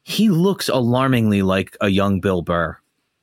he 0.03 0.29
looks 0.31 0.69
alarmingly 0.69 1.41
like 1.43 1.75
a 1.81 1.89
young 1.89 2.21
bill 2.21 2.43
burr 2.43 2.77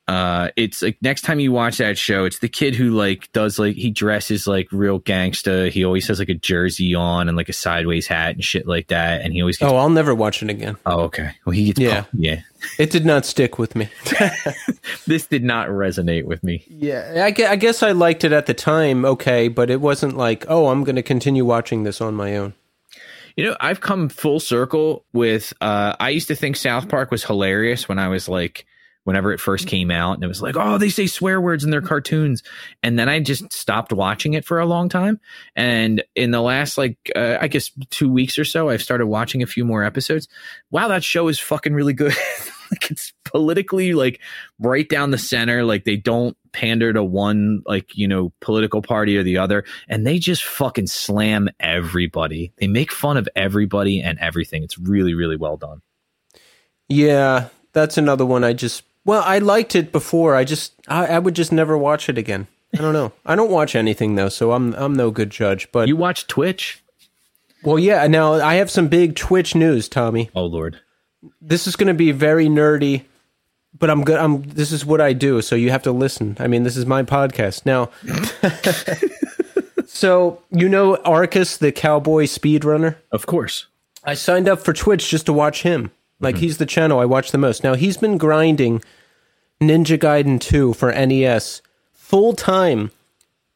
uh 0.10 0.50
it's 0.56 0.82
like 0.82 0.98
next 1.02 1.22
time 1.22 1.40
you 1.40 1.52
watch 1.52 1.78
that 1.78 1.98
show 1.98 2.26
it's 2.26 2.40
the 2.40 2.50
kid 2.50 2.74
who 2.74 2.90
like 2.92 3.32
does 3.32 3.60
like 3.60 3.76
he 3.76 3.92
dresses 3.92 4.48
like 4.48 4.68
real 4.72 5.00
gangsta 5.00 5.70
he 5.70 5.86
always 5.86 6.08
has 6.08 6.18
like 6.20 6.30
a 6.30 6.34
jersey 6.34 6.96
on 6.96 7.28
and 7.28 7.38
like 7.38 7.50
a 7.50 7.54
sideways 7.54 8.08
hat 8.08 8.32
and 8.34 8.44
shit 8.44 8.68
like 8.68 8.88
that 8.88 9.22
and 9.22 9.34
he 9.34 9.42
always 9.42 9.58
gets 9.58 9.72
Oh, 9.72 9.76
I'll 9.76 9.90
never 9.90 10.16
watch 10.16 10.42
it 10.42 10.50
again. 10.50 10.78
oh, 10.86 11.02
okay 11.02 11.32
well 11.46 11.54
he 11.54 11.66
gets 11.68 11.80
Yeah. 11.80 12.04
yeah 12.14 12.42
It 12.80 12.90
did 12.92 13.06
not 13.06 13.26
stick 13.26 13.60
with 13.60 13.76
me. 13.76 13.88
this 15.08 15.28
did 15.28 15.44
not 15.44 15.70
resonate 15.70 16.26
with 16.26 16.44
me 16.44 16.64
Yeah, 16.68 17.24
I 17.26 17.32
gue- 17.32 17.46
I 17.46 17.56
guess 17.56 17.84
I 17.84 17.92
liked 17.92 18.24
it 18.24 18.32
at 18.32 18.46
the 18.48 18.54
time, 18.54 19.06
okay, 19.06 19.48
but 19.48 19.70
it 19.70 19.80
wasn't 19.82 20.18
like, 20.18 20.46
oh, 20.50 20.68
I'm 20.68 20.84
going 20.84 20.96
to 20.98 21.04
continue 21.04 21.46
watching 21.46 21.84
this 21.84 22.02
on 22.02 22.16
my 22.16 22.36
own. 22.36 22.54
You 23.36 23.46
know, 23.46 23.56
I've 23.62 23.80
come 23.80 24.10
full 24.10 24.40
circle 24.42 25.06
with. 25.14 25.54
Uh, 25.62 25.96
I 26.00 26.10
used 26.10 26.28
to 26.28 26.36
think 26.36 26.58
South 26.58 26.90
Park 26.90 27.12
was 27.12 27.24
hilarious 27.24 27.88
when 27.88 27.98
I 28.00 28.10
was 28.10 28.28
like, 28.28 28.66
whenever 29.04 29.32
it 29.32 29.40
first 29.40 29.68
came 29.68 29.92
out, 29.92 30.14
and 30.14 30.24
it 30.24 30.28
was 30.28 30.42
like, 30.42 30.56
oh, 30.58 30.78
they 30.78 30.90
say 30.90 31.08
swear 31.08 31.40
words 31.42 31.64
in 31.64 31.72
their 31.72 31.82
cartoons, 31.82 32.44
and 32.84 32.98
then 32.98 33.10
I 33.10 33.20
just 33.20 33.52
stopped 33.54 33.94
watching 33.94 34.34
it 34.34 34.46
for 34.46 34.60
a 34.60 34.66
long 34.66 34.90
time. 34.90 35.20
And 35.56 36.04
in 36.16 36.32
the 36.32 36.42
last 36.42 36.78
like, 36.78 36.98
uh, 37.16 37.38
I 37.40 37.48
guess 37.48 37.72
two 37.90 38.12
weeks 38.12 38.38
or 38.38 38.46
so, 38.46 38.70
I've 38.70 38.82
started 38.82 39.08
watching 39.08 39.44
a 39.44 39.48
few 39.48 39.66
more 39.66 39.84
episodes. 39.84 40.28
Wow, 40.72 40.88
that 40.90 41.04
show 41.04 41.28
is 41.28 41.40
fucking 41.40 41.74
really 41.74 41.94
good. 41.94 42.16
like 42.72 42.92
it's 42.92 43.14
politically 43.26 43.94
like 43.94 44.20
right 44.60 44.88
down 44.88 45.12
the 45.12 45.18
center. 45.18 45.64
Like 45.64 45.86
they 45.86 45.96
don't 45.96 46.38
pander 46.52 46.92
to 46.94 47.04
one 47.04 47.62
like 47.66 47.96
you 47.96 48.08
know 48.08 48.34
political 48.42 48.82
party 48.82 49.16
or 49.16 49.22
the 49.22 49.38
other 49.38 49.64
and 49.88 50.06
they 50.06 50.18
just 50.20 50.44
fucking 50.44 50.88
slam 50.88 51.50
everybody. 51.60 52.54
They 52.58 52.68
make 52.68 52.92
fun 52.92 53.18
of 53.18 53.30
everybody 53.36 54.02
and 54.02 54.20
everything. 54.20 54.64
It's 54.64 54.78
really, 54.78 55.14
really 55.14 55.38
well 55.38 55.58
done. 55.58 55.82
Yeah, 56.88 57.50
that's 57.74 57.98
another 57.98 58.26
one 58.26 58.44
I 58.44 58.54
just, 58.54 58.84
well, 59.10 59.24
I 59.26 59.40
liked 59.40 59.76
it 59.76 59.92
before. 59.92 60.36
I 60.36 60.44
just, 60.44 60.74
I, 60.88 61.08
I 61.08 61.20
would 61.20 61.36
just 61.36 61.52
never 61.52 61.76
watch 61.76 62.10
it 62.10 62.18
again. 62.20 62.48
I 62.76 62.78
don't 62.78 62.94
know. 62.94 63.12
I 63.26 63.36
don't 63.36 63.50
watch 63.50 63.76
anything 63.76 64.14
though, 64.14 64.30
so 64.30 64.52
I'm 64.52 64.76
I'm 64.76 64.94
no 64.94 65.10
good 65.10 65.32
judge. 65.32 65.72
But 65.72 65.88
You 65.88 65.96
watch 65.96 66.28
Twitch? 66.28 66.84
well, 67.64 67.80
yeah. 67.80 68.06
Now 68.06 68.34
I 68.34 68.56
have 68.56 68.70
some 68.70 68.88
big 68.88 69.16
Twitch 69.16 69.56
news, 69.56 69.90
Tommy. 69.90 70.30
Oh 70.36 70.46
Lord. 70.46 70.80
This 71.42 71.66
is 71.66 71.76
going 71.76 71.88
to 71.88 71.96
be 71.96 72.12
very 72.12 72.46
nerdy, 72.46 73.06
but 73.78 73.90
I'm 73.90 74.04
good. 74.04 74.20
I'm. 74.20 74.44
This 74.44 74.72
is 74.72 74.86
what 74.86 75.02
I 75.02 75.14
do, 75.14 75.42
so 75.42 75.56
you 75.56 75.72
have 75.72 75.84
to 75.84 75.92
listen. 75.92 76.38
I 76.40 76.46
mean, 76.46 76.62
this 76.62 76.78
is 76.78 76.86
my 76.86 77.02
podcast 77.02 77.66
now. 77.66 77.90
so 79.88 80.44
you 80.52 80.70
know 80.70 80.98
Arcus, 80.98 81.58
the 81.58 81.72
cowboy 81.72 82.26
speedrunner. 82.26 82.98
Of 83.12 83.26
course. 83.26 83.66
I 84.04 84.14
signed 84.14 84.48
up 84.48 84.60
for 84.60 84.72
Twitch 84.72 85.10
just 85.10 85.26
to 85.26 85.34
watch 85.34 85.64
him. 85.64 85.92
Like 86.22 86.36
mm-hmm. 86.36 86.44
he's 86.44 86.58
the 86.58 86.66
channel 86.66 87.00
I 87.00 87.06
watch 87.06 87.32
the 87.32 87.38
most. 87.38 87.64
Now 87.64 87.74
he's 87.74 87.98
been 87.98 88.18
grinding 88.18 88.82
Ninja 89.62 89.98
Gaiden 89.98 90.40
2 90.40 90.74
for 90.74 90.92
NES 90.92 91.62
full 91.92 92.34
time 92.34 92.92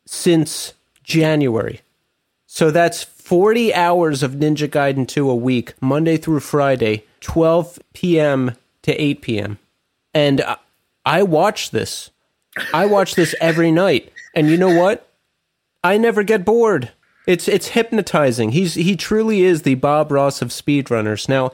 since 0.06 0.74
January. 1.04 1.82
So 2.46 2.72
that's 2.72 3.04
40 3.04 3.74
hours 3.74 4.22
of 4.22 4.34
Ninja 4.34 4.68
Gaiden 4.68 5.08
2 5.08 5.30
a 5.30 5.36
week, 5.36 5.74
Monday 5.82 6.18
through 6.18 6.42
Friday, 6.42 7.04
12 7.22 7.80
p.m. 7.94 8.56
to 8.84 8.94
8 8.94 9.22
p.m. 9.22 9.60
And 10.14 10.42
I, 10.42 10.58
I 11.06 11.24
watch 11.24 11.72
this. 11.72 12.12
I 12.74 12.86
watch 12.86 13.16
this 13.16 13.34
every 13.42 13.72
night. 13.72 14.12
And 14.36 14.50
you 14.50 14.58
know 14.58 14.78
what? 14.78 15.10
I 15.84 15.98
never 15.98 16.24
get 16.24 16.46
bored. 16.46 16.92
It's 17.26 17.48
it's 17.48 17.70
hypnotizing. 17.70 18.52
He's 18.52 18.74
he 18.74 18.96
truly 18.96 19.42
is 19.44 19.62
the 19.62 19.76
Bob 19.76 20.12
Ross 20.12 20.42
of 20.42 20.50
speedrunners. 20.50 21.30
Now, 21.30 21.52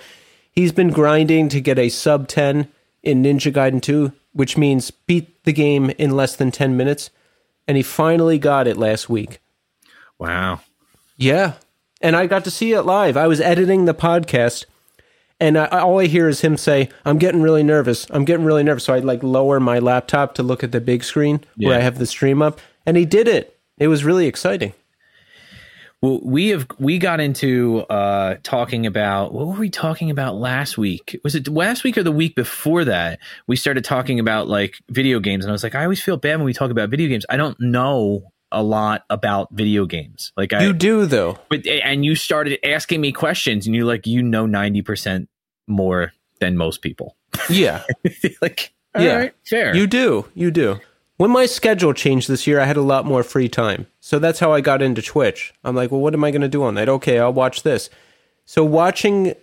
he's 0.52 0.72
been 0.72 0.90
grinding 0.90 1.50
to 1.50 1.62
get 1.62 1.78
a 1.78 1.90
sub 1.90 2.28
10 2.28 2.68
in 3.04 3.24
Ninja 3.24 3.54
Gaiden 3.54 3.82
2, 3.82 4.12
which 4.34 4.58
means 4.58 4.92
beat 4.92 5.44
the 5.44 5.54
game 5.54 5.90
in 5.92 6.12
less 6.12 6.36
than 6.36 6.52
10 6.52 6.78
minutes, 6.78 7.10
and 7.68 7.78
he 7.78 7.84
finally 7.84 8.38
got 8.38 8.68
it 8.68 8.78
last 8.78 9.10
week. 9.10 9.40
Wow. 10.18 10.62
Yeah. 11.18 11.54
And 12.02 12.16
I 12.16 12.28
got 12.28 12.44
to 12.46 12.52
see 12.52 12.74
it 12.74 12.84
live. 12.84 13.18
I 13.18 13.28
was 13.28 13.42
editing 13.42 13.86
the 13.86 13.94
podcast 13.94 14.66
and 15.40 15.58
I, 15.58 15.66
all 15.68 16.00
I 16.00 16.08
hear 16.08 16.28
is 16.28 16.42
him 16.42 16.58
say, 16.58 16.90
"I'm 17.06 17.18
getting 17.18 17.42
really 17.42 17.64
nervous. 17.64 18.06
I'm 18.10 18.26
getting 18.26 18.46
really 18.46 18.64
nervous." 18.64 18.84
So 18.84 18.94
I 18.94 19.00
like 19.00 19.24
lower 19.24 19.60
my 19.60 19.80
laptop 19.80 20.36
to 20.36 20.44
look 20.44 20.64
at 20.64 20.72
the 20.72 20.82
big 20.82 21.04
screen 21.04 21.42
where 21.56 21.78
I 21.78 21.82
have 21.82 21.98
the 21.98 22.06
stream 22.06 22.42
up, 22.42 22.60
and 22.86 22.98
he 22.98 23.06
did 23.06 23.28
it. 23.28 23.58
It 23.78 23.88
was 23.88 24.04
really 24.04 24.28
exciting. 24.28 24.74
Well, 26.02 26.22
we 26.24 26.48
have 26.50 26.66
we 26.80 26.98
got 26.98 27.20
into 27.20 27.80
uh 27.90 28.38
talking 28.44 28.86
about 28.86 29.34
what 29.34 29.48
were 29.48 29.56
we 29.60 29.70
talking 29.70 30.10
about 30.10 30.36
last 30.36 30.78
week? 30.78 31.20
Was 31.26 31.36
it 31.36 31.48
last 31.50 31.84
week 31.84 31.98
or 31.98 32.04
the 32.04 32.12
week 32.12 32.36
before 32.36 32.86
that? 32.86 33.20
We 33.48 33.58
started 33.58 33.84
talking 33.84 34.18
about 34.20 34.48
like 34.48 34.76
video 34.90 35.20
games, 35.20 35.44
and 35.44 35.52
I 35.52 35.54
was 35.54 35.64
like, 35.64 35.76
I 35.76 35.84
always 35.84 36.02
feel 36.02 36.16
bad 36.16 36.38
when 36.38 36.46
we 36.46 36.54
talk 36.54 36.72
about 36.72 36.90
video 36.90 37.10
games. 37.10 37.26
I 37.30 37.36
don't 37.36 37.60
know 37.60 38.32
a 38.52 38.64
lot 38.64 39.04
about 39.10 39.50
video 39.52 39.86
games. 39.86 40.32
Like 40.38 40.54
I 40.54 40.64
You 40.64 40.74
do 40.74 41.06
though. 41.06 41.38
but 41.50 41.68
and 41.68 42.06
you 42.06 42.16
started 42.16 42.66
asking 42.66 43.02
me 43.02 43.12
questions, 43.12 43.66
and 43.68 43.76
you're 43.76 43.86
like 43.86 44.08
you 44.08 44.24
know 44.24 44.46
ninety 44.46 44.82
percent 44.82 45.28
more 45.68 46.14
than 46.40 46.56
most 46.56 46.82
people. 46.82 47.18
Yeah. 47.50 47.84
like 48.42 48.72
Yeah. 48.96 49.04
yeah, 49.24 49.30
fair. 49.46 49.76
You 49.76 49.86
do. 49.86 50.26
You 50.34 50.50
do. 50.50 50.80
When 51.20 51.32
my 51.32 51.48
schedule 51.48 51.94
changed 51.94 52.30
this 52.30 52.48
year, 52.48 52.62
I 52.62 52.66
had 52.66 52.78
a 52.78 52.82
lot 52.82 53.04
more 53.04 53.24
free 53.24 53.50
time. 53.50 53.88
So 54.00 54.20
that's 54.20 54.40
how 54.40 54.54
I 54.54 54.62
got 54.62 54.82
into 54.82 55.02
Twitch. 55.02 55.54
I'm 55.66 55.76
like, 55.76 55.92
well, 55.92 56.00
what 56.00 56.14
am 56.14 56.24
I 56.24 56.32
going 56.32 56.44
to 56.44 56.48
do 56.48 56.64
on 56.64 56.76
night? 56.76 56.88
Okay, 56.88 57.20
I'll 57.20 57.34
watch 57.34 57.64
this. 57.64 57.90
So 58.46 58.64
watching, 58.64 59.34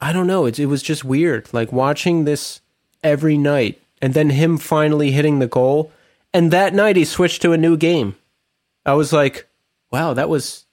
I 0.00 0.14
don't 0.14 0.26
know, 0.26 0.46
it, 0.46 0.58
it 0.58 0.64
was 0.64 0.82
just 0.82 1.04
weird. 1.04 1.52
Like 1.52 1.70
watching 1.72 2.24
this 2.24 2.62
every 3.02 3.36
night 3.36 3.78
and 4.00 4.14
then 4.14 4.30
him 4.30 4.56
finally 4.56 5.10
hitting 5.10 5.38
the 5.38 5.46
goal. 5.46 5.92
And 6.32 6.50
that 6.52 6.72
night 6.72 6.96
he 6.96 7.04
switched 7.04 7.42
to 7.42 7.52
a 7.52 7.58
new 7.58 7.76
game. 7.76 8.16
I 8.86 8.94
was 8.94 9.12
like, 9.12 9.46
wow, 9.92 10.14
that 10.14 10.30
was 10.30 10.64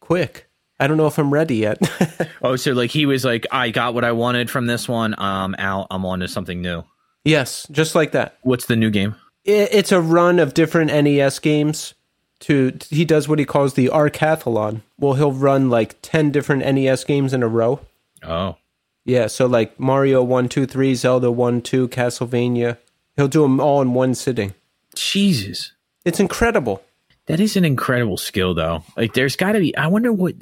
quick. 0.00 0.46
I 0.78 0.88
don't 0.88 0.98
know 0.98 1.06
if 1.06 1.18
I'm 1.18 1.32
ready 1.32 1.56
yet. 1.56 1.78
Oh, 2.44 2.56
so 2.56 2.72
like 2.72 2.90
he 2.90 3.06
was 3.06 3.24
like, 3.24 3.46
I 3.52 3.70
got 3.70 3.94
what 3.94 4.04
I 4.04 4.10
wanted 4.10 4.50
from 4.50 4.66
this 4.66 4.88
one. 4.88 5.14
Um, 5.16 5.54
I'm 5.54 5.54
out. 5.58 5.86
I'm 5.92 6.04
on 6.04 6.18
to 6.20 6.28
something 6.28 6.60
new. 6.60 6.82
yes, 7.24 7.68
just 7.70 7.94
like 7.94 8.10
that. 8.12 8.36
What's 8.42 8.66
the 8.66 8.74
new 8.74 8.90
game? 8.90 9.14
It's 9.44 9.92
a 9.92 10.00
run 10.00 10.38
of 10.38 10.54
different 10.54 10.92
NES 10.92 11.38
games. 11.38 11.94
To 12.40 12.76
he 12.90 13.04
does 13.04 13.28
what 13.28 13.38
he 13.38 13.44
calls 13.44 13.74
the 13.74 13.86
Arcathlon. 13.88 14.82
Well, 14.98 15.14
he'll 15.14 15.32
run 15.32 15.70
like 15.70 15.96
ten 16.02 16.30
different 16.32 16.64
NES 16.64 17.04
games 17.04 17.32
in 17.32 17.42
a 17.42 17.48
row. 17.48 17.80
Oh, 18.24 18.56
Yeah, 19.04 19.28
so 19.28 19.46
like 19.46 19.78
Mario 19.78 20.22
one, 20.22 20.48
two, 20.48 20.66
three, 20.66 20.94
Zelda 20.94 21.30
one, 21.30 21.60
two, 21.60 21.88
Castlevania. 21.88 22.78
He'll 23.16 23.28
do 23.28 23.42
them 23.42 23.60
all 23.60 23.80
in 23.80 23.94
one 23.94 24.14
sitting. 24.14 24.54
Jesus. 24.94 25.72
It's 26.04 26.20
incredible. 26.20 26.82
That 27.26 27.40
is 27.40 27.56
an 27.56 27.64
incredible 27.64 28.16
skill, 28.16 28.54
though. 28.54 28.82
Like, 28.96 29.14
there's 29.14 29.36
got 29.36 29.52
to 29.52 29.60
be. 29.60 29.76
I 29.76 29.86
wonder 29.86 30.12
what 30.12 30.34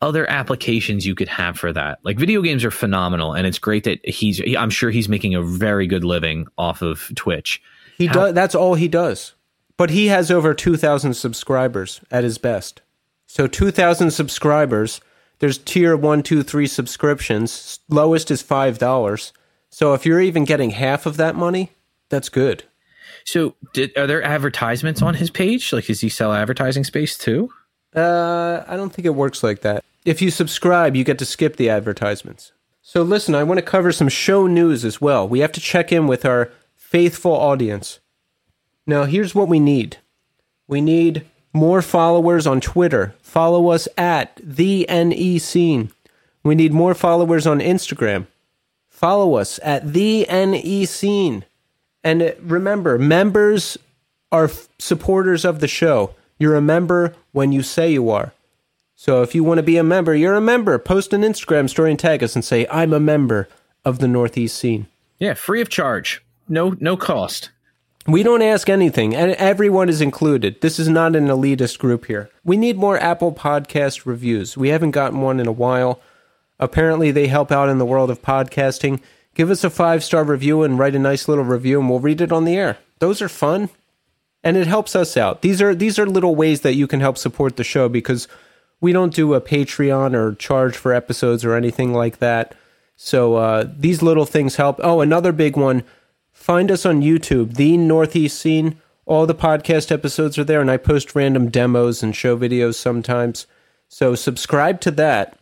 other 0.00 0.28
applications 0.28 1.06
you 1.06 1.14
could 1.14 1.28
have 1.28 1.58
for 1.58 1.72
that. 1.72 2.00
Like, 2.02 2.18
video 2.18 2.42
games 2.42 2.64
are 2.64 2.70
phenomenal, 2.70 3.32
and 3.34 3.46
it's 3.46 3.58
great 3.58 3.84
that 3.84 4.04
he's. 4.08 4.40
I'm 4.56 4.70
sure 4.70 4.90
he's 4.90 5.08
making 5.08 5.34
a 5.34 5.42
very 5.42 5.86
good 5.86 6.04
living 6.04 6.46
off 6.56 6.82
of 6.82 7.12
Twitch. 7.14 7.62
He 7.98 8.08
does. 8.08 8.32
That's 8.32 8.54
all 8.54 8.74
he 8.74 8.88
does. 8.88 9.34
But 9.76 9.90
he 9.90 10.06
has 10.06 10.30
over 10.30 10.54
two 10.54 10.76
thousand 10.76 11.14
subscribers 11.14 12.00
at 12.10 12.24
his 12.24 12.38
best. 12.38 12.80
So 13.26 13.46
two 13.46 13.70
thousand 13.70 14.12
subscribers. 14.12 15.00
There's 15.40 15.58
tier 15.58 15.96
one, 15.96 16.22
two, 16.22 16.42
three 16.42 16.66
subscriptions. 16.66 17.78
Lowest 17.88 18.30
is 18.30 18.40
five 18.40 18.78
dollars. 18.78 19.32
So 19.70 19.92
if 19.92 20.06
you're 20.06 20.20
even 20.20 20.44
getting 20.44 20.70
half 20.70 21.04
of 21.04 21.16
that 21.18 21.36
money, 21.36 21.72
that's 22.08 22.28
good. 22.28 22.64
So, 23.24 23.54
did, 23.74 23.96
are 23.96 24.06
there 24.06 24.22
advertisements 24.22 25.02
on 25.02 25.14
his 25.14 25.28
page? 25.28 25.72
Like, 25.72 25.86
does 25.86 26.00
he 26.00 26.08
sell 26.08 26.32
advertising 26.32 26.84
space 26.84 27.18
too? 27.18 27.52
Uh, 27.94 28.64
I 28.66 28.76
don't 28.76 28.90
think 28.90 29.04
it 29.04 29.14
works 29.14 29.42
like 29.42 29.60
that. 29.60 29.84
If 30.04 30.22
you 30.22 30.30
subscribe, 30.30 30.96
you 30.96 31.04
get 31.04 31.18
to 31.18 31.26
skip 31.26 31.56
the 31.56 31.68
advertisements. 31.68 32.52
So 32.80 33.02
listen, 33.02 33.34
I 33.34 33.44
want 33.44 33.58
to 33.58 33.62
cover 33.62 33.92
some 33.92 34.08
show 34.08 34.46
news 34.46 34.82
as 34.84 35.00
well. 35.00 35.28
We 35.28 35.40
have 35.40 35.52
to 35.52 35.60
check 35.60 35.92
in 35.92 36.06
with 36.06 36.24
our 36.24 36.50
faithful 36.88 37.32
audience. 37.32 38.00
Now, 38.86 39.04
here's 39.04 39.34
what 39.34 39.46
we 39.46 39.60
need. 39.60 39.98
We 40.66 40.80
need 40.80 41.26
more 41.52 41.82
followers 41.82 42.46
on 42.46 42.62
Twitter. 42.62 43.14
Follow 43.20 43.68
us 43.68 43.88
at 43.98 44.40
the 44.42 44.86
NE 44.88 45.38
Scene. 45.38 45.90
We 46.42 46.54
need 46.54 46.72
more 46.72 46.94
followers 46.94 47.46
on 47.46 47.58
Instagram. 47.58 48.26
Follow 48.88 49.34
us 49.34 49.60
at 49.62 49.92
the 49.92 50.26
NE 50.30 50.86
Scene. 50.86 51.44
And 52.02 52.34
remember, 52.40 52.98
members 52.98 53.76
are 54.32 54.44
f- 54.44 54.68
supporters 54.78 55.44
of 55.44 55.60
the 55.60 55.68
show. 55.68 56.14
You're 56.38 56.56
a 56.56 56.62
member 56.62 57.14
when 57.32 57.52
you 57.52 57.62
say 57.62 57.92
you 57.92 58.08
are. 58.08 58.32
So 58.94 59.20
if 59.20 59.34
you 59.34 59.44
want 59.44 59.58
to 59.58 59.62
be 59.62 59.76
a 59.76 59.84
member, 59.84 60.14
you're 60.14 60.36
a 60.36 60.40
member. 60.40 60.78
Post 60.78 61.12
an 61.12 61.20
Instagram 61.20 61.68
story 61.68 61.90
and 61.90 61.98
tag 61.98 62.24
us 62.24 62.34
and 62.34 62.44
say, 62.44 62.66
I'm 62.70 62.94
a 62.94 63.00
member 63.00 63.46
of 63.84 63.98
the 63.98 64.08
Northeast 64.08 64.56
scene. 64.56 64.86
Yeah, 65.18 65.34
free 65.34 65.60
of 65.60 65.68
charge, 65.68 66.22
no 66.48 66.76
no 66.80 66.96
cost. 66.96 67.50
We 68.06 68.22
don't 68.22 68.40
ask 68.40 68.70
anything, 68.70 69.14
and 69.14 69.32
everyone 69.32 69.90
is 69.90 70.00
included. 70.00 70.62
This 70.62 70.78
is 70.78 70.88
not 70.88 71.14
an 71.14 71.26
elitist 71.26 71.78
group 71.78 72.06
here. 72.06 72.30
We 72.42 72.56
need 72.56 72.78
more 72.78 72.98
Apple 72.98 73.32
Podcast 73.32 74.06
reviews. 74.06 74.56
We 74.56 74.70
haven't 74.70 74.92
gotten 74.92 75.20
one 75.20 75.40
in 75.40 75.46
a 75.46 75.52
while. 75.52 76.00
Apparently, 76.58 77.10
they 77.10 77.26
help 77.26 77.52
out 77.52 77.68
in 77.68 77.76
the 77.76 77.84
world 77.84 78.10
of 78.10 78.22
podcasting. 78.22 79.00
Give 79.34 79.50
us 79.50 79.62
a 79.62 79.68
five 79.68 80.02
star 80.02 80.24
review 80.24 80.62
and 80.62 80.78
write 80.78 80.94
a 80.94 80.98
nice 80.98 81.28
little 81.28 81.44
review, 81.44 81.80
and 81.80 81.90
we'll 81.90 82.00
read 82.00 82.22
it 82.22 82.32
on 82.32 82.46
the 82.46 82.56
air. 82.56 82.78
Those 82.98 83.20
are 83.20 83.28
fun, 83.28 83.68
and 84.42 84.56
it 84.56 84.66
helps 84.66 84.96
us 84.96 85.16
out. 85.16 85.42
These 85.42 85.60
are 85.60 85.74
these 85.74 85.98
are 85.98 86.06
little 86.06 86.34
ways 86.34 86.62
that 86.62 86.76
you 86.76 86.86
can 86.86 87.00
help 87.00 87.18
support 87.18 87.56
the 87.56 87.64
show 87.64 87.90
because 87.90 88.26
we 88.80 88.92
don't 88.92 89.14
do 89.14 89.34
a 89.34 89.40
Patreon 89.40 90.14
or 90.14 90.34
charge 90.34 90.76
for 90.76 90.94
episodes 90.94 91.44
or 91.44 91.54
anything 91.54 91.92
like 91.92 92.18
that. 92.18 92.54
So 92.96 93.36
uh, 93.36 93.68
these 93.76 94.02
little 94.02 94.24
things 94.24 94.56
help. 94.56 94.80
Oh, 94.82 95.00
another 95.00 95.32
big 95.32 95.56
one 95.56 95.84
find 96.48 96.70
us 96.70 96.86
on 96.86 97.02
YouTube, 97.02 97.56
the 97.56 97.76
Northeast 97.76 98.40
Scene. 98.40 98.80
All 99.04 99.26
the 99.26 99.34
podcast 99.34 99.92
episodes 99.92 100.38
are 100.38 100.44
there, 100.44 100.62
and 100.62 100.70
I 100.70 100.78
post 100.78 101.14
random 101.14 101.50
demos 101.50 102.02
and 102.02 102.16
show 102.16 102.38
videos 102.38 102.76
sometimes. 102.76 103.46
So 103.88 104.14
subscribe 104.14 104.80
to 104.80 104.90
that 104.92 105.38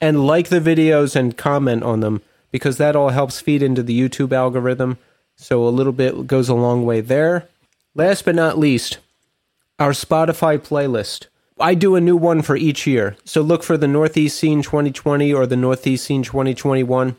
and 0.00 0.26
like 0.26 0.48
the 0.48 0.58
videos 0.58 1.14
and 1.14 1.36
comment 1.36 1.84
on 1.84 2.00
them 2.00 2.22
because 2.50 2.76
that 2.76 2.96
all 2.96 3.10
helps 3.10 3.40
feed 3.40 3.62
into 3.62 3.84
the 3.84 3.96
YouTube 3.96 4.32
algorithm. 4.32 4.98
So 5.36 5.62
a 5.62 5.70
little 5.70 5.92
bit 5.92 6.26
goes 6.26 6.48
a 6.48 6.54
long 6.54 6.84
way 6.84 7.02
there. 7.02 7.46
Last 7.94 8.24
but 8.24 8.34
not 8.34 8.58
least, 8.58 8.98
our 9.78 9.92
Spotify 9.92 10.58
playlist. 10.58 11.28
I 11.60 11.76
do 11.76 11.94
a 11.94 12.00
new 12.00 12.16
one 12.16 12.42
for 12.42 12.56
each 12.56 12.84
year. 12.84 13.16
So 13.24 13.42
look 13.42 13.62
for 13.62 13.76
the 13.76 13.86
Northeast 13.86 14.36
Scene 14.36 14.62
2020 14.62 15.32
or 15.32 15.46
the 15.46 15.56
Northeast 15.56 16.04
Scene 16.04 16.24
2021. 16.24 17.14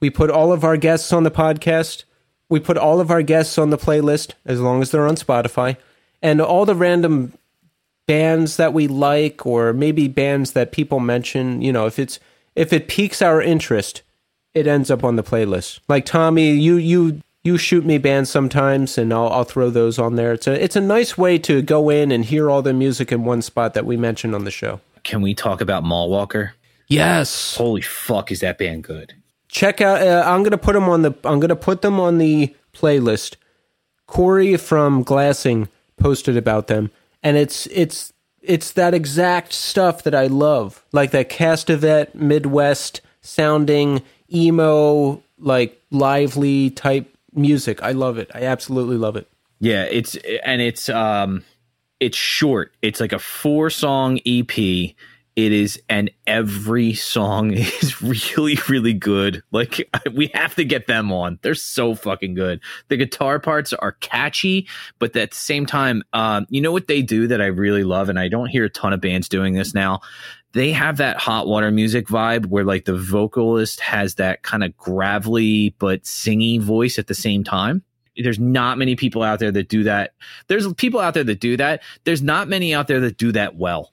We 0.00 0.10
put 0.10 0.30
all 0.30 0.52
of 0.52 0.64
our 0.64 0.76
guests 0.76 1.12
on 1.12 1.22
the 1.22 1.30
podcast. 1.30 2.02
We 2.50 2.60
put 2.60 2.76
all 2.76 3.00
of 3.00 3.10
our 3.10 3.22
guests 3.22 3.56
on 3.56 3.70
the 3.70 3.78
playlist 3.78 4.32
as 4.44 4.60
long 4.60 4.82
as 4.82 4.90
they're 4.90 5.06
on 5.06 5.16
Spotify. 5.16 5.78
And 6.20 6.42
all 6.42 6.66
the 6.66 6.74
random 6.74 7.32
bands 8.06 8.56
that 8.56 8.74
we 8.74 8.88
like 8.88 9.46
or 9.46 9.72
maybe 9.72 10.08
bands 10.08 10.52
that 10.52 10.72
people 10.72 11.00
mention, 11.00 11.62
you 11.62 11.72
know, 11.72 11.86
if 11.86 11.98
it's 11.98 12.18
if 12.56 12.72
it 12.72 12.88
piques 12.88 13.22
our 13.22 13.40
interest, 13.40 14.02
it 14.52 14.66
ends 14.66 14.90
up 14.90 15.04
on 15.04 15.16
the 15.16 15.22
playlist. 15.22 15.78
Like 15.88 16.04
Tommy, 16.04 16.50
you 16.50 16.74
you 16.74 17.20
you 17.44 17.56
shoot 17.56 17.86
me 17.86 17.98
bands 17.98 18.28
sometimes 18.28 18.98
and 18.98 19.14
I'll 19.14 19.28
I'll 19.28 19.44
throw 19.44 19.70
those 19.70 19.98
on 19.98 20.16
there. 20.16 20.32
It's 20.32 20.46
a 20.46 20.62
it's 20.62 20.76
a 20.76 20.80
nice 20.80 21.16
way 21.16 21.38
to 21.38 21.62
go 21.62 21.88
in 21.88 22.10
and 22.10 22.24
hear 22.24 22.50
all 22.50 22.62
the 22.62 22.74
music 22.74 23.12
in 23.12 23.24
one 23.24 23.42
spot 23.42 23.74
that 23.74 23.86
we 23.86 23.96
mentioned 23.96 24.34
on 24.34 24.44
the 24.44 24.50
show. 24.50 24.80
Can 25.04 25.22
we 25.22 25.34
talk 25.34 25.60
about 25.60 25.84
Mall 25.84 26.10
Walker? 26.10 26.54
Yes. 26.88 27.56
Holy 27.56 27.80
fuck, 27.80 28.32
is 28.32 28.40
that 28.40 28.58
band 28.58 28.82
good? 28.82 29.14
Check 29.50 29.80
out 29.80 30.00
uh, 30.00 30.22
I'm 30.26 30.44
to 30.44 30.58
put 30.58 30.74
them 30.74 30.88
on 30.88 31.02
the 31.02 31.14
I'm 31.24 31.40
to 31.40 31.56
put 31.56 31.82
them 31.82 31.98
on 31.98 32.18
the 32.18 32.54
playlist. 32.72 33.36
Corey 34.06 34.56
from 34.56 35.02
Glassing 35.02 35.68
posted 35.96 36.36
about 36.36 36.66
them 36.66 36.90
and 37.22 37.36
it's 37.36 37.66
it's 37.66 38.12
it's 38.42 38.72
that 38.72 38.94
exact 38.94 39.52
stuff 39.52 40.02
that 40.04 40.14
I 40.14 40.26
love. 40.26 40.84
Like 40.92 41.10
that 41.10 41.28
Castevet 41.28 42.14
Midwest 42.14 43.00
sounding 43.20 44.02
emo 44.32 45.22
like 45.38 45.80
lively 45.90 46.70
type 46.70 47.14
music. 47.34 47.82
I 47.82 47.92
love 47.92 48.18
it. 48.18 48.30
I 48.34 48.42
absolutely 48.42 48.96
love 48.96 49.16
it. 49.16 49.28
Yeah, 49.60 49.84
it's 49.84 50.16
and 50.44 50.62
it's 50.62 50.88
um 50.88 51.44
it's 51.98 52.16
short. 52.16 52.72
It's 52.82 53.00
like 53.00 53.12
a 53.12 53.18
four 53.18 53.68
song 53.70 54.18
EP. 54.26 54.94
It 55.36 55.52
is 55.52 55.80
and 55.88 56.10
every 56.26 56.94
song 56.94 57.52
is 57.54 58.02
really 58.02 58.58
really 58.68 58.92
good. 58.92 59.42
Like 59.50 59.88
we 60.12 60.30
have 60.34 60.54
to 60.56 60.64
get 60.64 60.86
them 60.86 61.12
on. 61.12 61.38
They're 61.42 61.54
so 61.54 61.94
fucking 61.94 62.34
good. 62.34 62.60
The 62.88 62.96
guitar 62.96 63.38
parts 63.38 63.72
are 63.72 63.92
catchy, 63.92 64.68
but 64.98 65.14
at 65.16 65.30
the 65.30 65.36
same 65.36 65.66
time, 65.66 66.02
um 66.12 66.46
you 66.50 66.60
know 66.60 66.72
what 66.72 66.88
they 66.88 67.02
do 67.02 67.26
that 67.28 67.40
I 67.40 67.46
really 67.46 67.84
love 67.84 68.08
and 68.08 68.18
I 68.18 68.28
don't 68.28 68.48
hear 68.48 68.64
a 68.64 68.70
ton 68.70 68.92
of 68.92 69.00
bands 69.00 69.28
doing 69.28 69.54
this 69.54 69.74
now. 69.74 70.00
They 70.52 70.72
have 70.72 70.96
that 70.96 71.16
hot 71.16 71.46
water 71.46 71.70
music 71.70 72.08
vibe 72.08 72.46
where 72.46 72.64
like 72.64 72.84
the 72.84 72.96
vocalist 72.96 73.80
has 73.80 74.16
that 74.16 74.42
kind 74.42 74.64
of 74.64 74.76
gravelly 74.76 75.74
but 75.78 76.02
singy 76.02 76.60
voice 76.60 76.98
at 76.98 77.06
the 77.06 77.14
same 77.14 77.44
time 77.44 77.84
there's 78.16 78.38
not 78.38 78.78
many 78.78 78.96
people 78.96 79.22
out 79.22 79.38
there 79.38 79.52
that 79.52 79.68
do 79.68 79.84
that. 79.84 80.14
There's 80.48 80.72
people 80.74 81.00
out 81.00 81.14
there 81.14 81.24
that 81.24 81.40
do 81.40 81.56
that. 81.56 81.82
There's 82.04 82.22
not 82.22 82.48
many 82.48 82.74
out 82.74 82.88
there 82.88 83.00
that 83.00 83.16
do 83.16 83.32
that 83.32 83.56
well. 83.56 83.92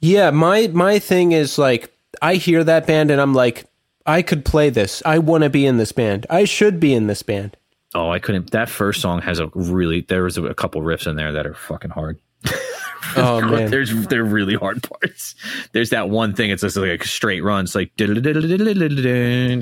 Yeah, 0.00 0.30
my 0.30 0.68
my 0.68 0.98
thing 0.98 1.32
is 1.32 1.58
like 1.58 1.92
I 2.22 2.34
hear 2.34 2.64
that 2.64 2.86
band 2.86 3.10
and 3.10 3.20
I'm 3.20 3.34
like 3.34 3.66
I 4.06 4.22
could 4.22 4.44
play 4.44 4.70
this. 4.70 5.02
I 5.04 5.18
want 5.18 5.44
to 5.44 5.50
be 5.50 5.66
in 5.66 5.78
this 5.78 5.92
band. 5.92 6.26
I 6.30 6.44
should 6.44 6.78
be 6.78 6.94
in 6.94 7.06
this 7.08 7.22
band. 7.22 7.56
Oh, 7.94 8.10
I 8.10 8.18
couldn't. 8.18 8.50
That 8.50 8.68
first 8.68 9.00
song 9.00 9.22
has 9.22 9.40
a 9.40 9.50
really. 9.54 10.02
There 10.02 10.24
was 10.24 10.38
a 10.38 10.54
couple 10.54 10.82
riffs 10.82 11.06
in 11.06 11.16
there 11.16 11.32
that 11.32 11.46
are 11.46 11.54
fucking 11.54 11.90
hard. 11.90 12.20
Oh 13.16 13.40
man. 13.40 13.70
There's 13.70 14.06
they're 14.06 14.24
really 14.24 14.54
hard 14.54 14.82
parts. 14.82 15.34
There's 15.72 15.90
that 15.90 16.10
one 16.10 16.34
thing. 16.34 16.50
It's 16.50 16.62
just 16.62 16.76
like 16.76 17.02
a 17.02 17.06
straight 17.06 17.42
run. 17.42 17.64
It's 17.64 17.74
like 17.74 17.92
and 17.98 18.16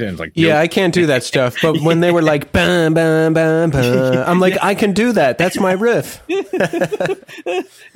it's 0.03 0.21
like 0.21 0.33
Yeah, 0.35 0.59
I 0.59 0.69
can't 0.69 0.93
do 0.93 1.07
that 1.07 1.23
stuff. 1.31 1.57
But 1.63 1.81
when 1.81 2.01
they 2.01 2.11
were 2.11 2.23
like 2.23 2.53
bam 2.53 2.95
bam 2.95 3.35
bam 3.35 3.71
bam, 3.71 4.25
I'm 4.27 4.41
like 4.41 4.57
I 4.63 4.75
can 4.75 4.93
do 4.93 5.13
that. 5.13 5.39
That's 5.39 5.59
my 5.59 5.73
riff. 5.73 6.23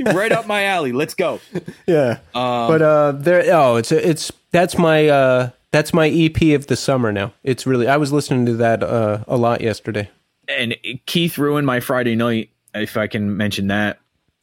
right 0.01 0.33
up 0.33 0.47
my 0.47 0.65
alley. 0.65 0.93
Let's 0.93 1.15
go. 1.15 1.41
Yeah. 1.87 2.19
but 2.33 2.83
uh 2.83 3.13
there 3.13 3.45
oh, 3.55 3.77
it's 3.77 3.93
it's 3.93 4.33
that's 4.51 4.79
my 4.79 5.09
uh 5.09 5.51
that's 5.71 5.93
my 5.93 6.09
EP 6.09 6.41
of 6.55 6.67
the 6.67 6.77
summer 6.77 7.13
now. 7.13 7.33
It's 7.43 7.67
really 7.67 7.89
I 7.89 7.97
was 7.97 8.13
listening 8.13 8.47
to 8.47 8.55
that 8.55 8.83
uh 8.83 9.25
a 9.27 9.37
lot 9.37 9.61
yesterday. 9.61 10.11
And 10.49 10.77
Keith 11.07 11.37
ruined 11.37 11.67
my 11.67 11.81
Friday 11.81 12.17
night. 12.17 12.51
If 12.75 12.97
I 12.97 13.07
can 13.07 13.37
mention 13.37 13.69
that. 13.69 13.99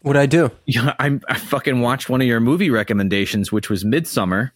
What 0.06 0.18
I 0.18 0.27
do? 0.27 0.52
Yeah, 0.68 0.94
I, 0.99 1.19
I 1.27 1.34
fucking 1.34 1.82
watched 1.82 2.10
one 2.10 2.22
of 2.22 2.27
your 2.27 2.40
movie 2.40 2.69
recommendations, 2.69 3.52
which 3.52 3.72
was 3.72 3.84
Midsommar. 3.84 4.52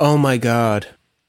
Oh 0.00 0.18
my 0.18 0.36
god. 0.36 0.88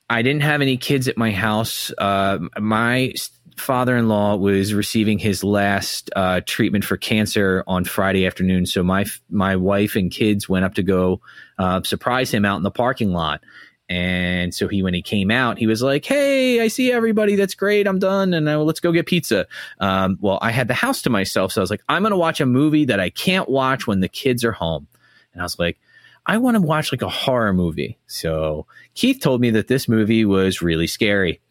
I 0.10 0.24
didn't 0.24 0.42
have 0.42 0.64
any 0.64 0.78
kids 0.78 1.08
at 1.08 1.16
my 1.16 1.30
house. 1.30 1.92
Uh, 1.96 2.40
my 2.60 3.14
father-in-law 3.58 4.38
was 4.38 4.74
receiving 4.74 5.20
his 5.20 5.44
last 5.44 6.10
uh, 6.16 6.42
treatment 6.44 6.86
for 6.86 6.98
cancer 6.98 7.64
on 7.68 7.86
Friday 7.86 8.26
afternoon. 8.26 8.66
So 8.66 8.82
my 8.82 9.06
my 9.30 9.56
wife 9.58 9.96
and 9.96 10.10
kids 10.10 10.50
went 10.50 10.66
up 10.66 10.74
to 10.74 10.84
go 10.84 11.22
uh, 11.60 11.84
surprise 11.84 12.32
him 12.32 12.46
out 12.46 12.58
in 12.58 12.64
the 12.64 12.72
parking 12.72 13.14
lot. 13.14 13.44
And 13.92 14.54
so 14.54 14.70
he, 14.70 14.82
when 14.84 14.94
he 14.94 15.02
came 15.02 15.30
out, 15.30 15.58
he 15.58 15.68
was 15.68 15.82
like, 15.82 16.06
"Hey, 16.06 16.62
I 16.62 16.70
see 16.70 16.94
everybody. 16.94 17.36
That's 17.36 17.56
great. 17.56 17.88
I'm 17.88 18.00
done, 18.00 18.34
and 18.34 18.46
let's 18.64 18.80
go 18.80 18.94
get 18.94 19.06
pizza." 19.06 19.48
Um, 19.82 20.18
well, 20.22 20.40
I 20.42 20.52
had 20.52 20.70
the 20.70 20.74
house 20.74 21.02
to 21.02 21.10
myself, 21.10 21.52
so 21.52 21.60
I 21.60 21.64
was 21.64 21.70
like, 21.70 21.84
"I'm 21.90 22.02
going 22.02 22.12
to 22.12 22.18
watch 22.18 22.40
a 22.40 22.46
movie 22.46 22.86
that 22.86 23.02
I 23.02 23.10
can't 23.10 23.50
watch 23.50 23.88
when 23.88 24.00
the 24.00 24.08
kids 24.08 24.46
are 24.46 24.54
home." 24.54 24.88
And 25.34 25.42
I 25.42 25.44
was 25.44 25.60
like, 25.60 25.78
"I 26.26 26.38
want 26.38 26.56
to 26.56 26.62
watch 26.62 26.94
like 26.94 27.02
a 27.02 27.10
horror 27.10 27.52
movie." 27.52 28.00
So 28.08 28.66
Keith 28.94 29.20
told 29.20 29.42
me 29.42 29.50
that 29.50 29.68
this 29.68 29.90
movie 29.90 30.24
was 30.24 30.62
really 30.62 30.88
scary, 30.88 31.42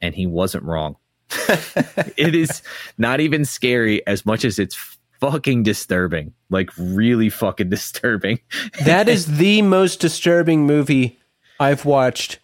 and 0.00 0.14
he 0.14 0.26
wasn't 0.26 0.64
wrong. 0.64 0.96
it 2.16 2.34
is 2.34 2.62
not 2.96 3.20
even 3.20 3.44
scary 3.44 4.06
as 4.06 4.24
much 4.24 4.46
as 4.46 4.58
it's 4.58 4.96
fucking 5.20 5.64
disturbing. 5.64 6.32
Like 6.48 6.70
really 6.78 7.28
fucking 7.28 7.68
disturbing. 7.68 8.40
that 8.86 9.06
is 9.06 9.36
the 9.36 9.60
most 9.60 10.00
disturbing 10.00 10.64
movie 10.64 11.19
I've 11.60 11.84
watched. 11.84 12.40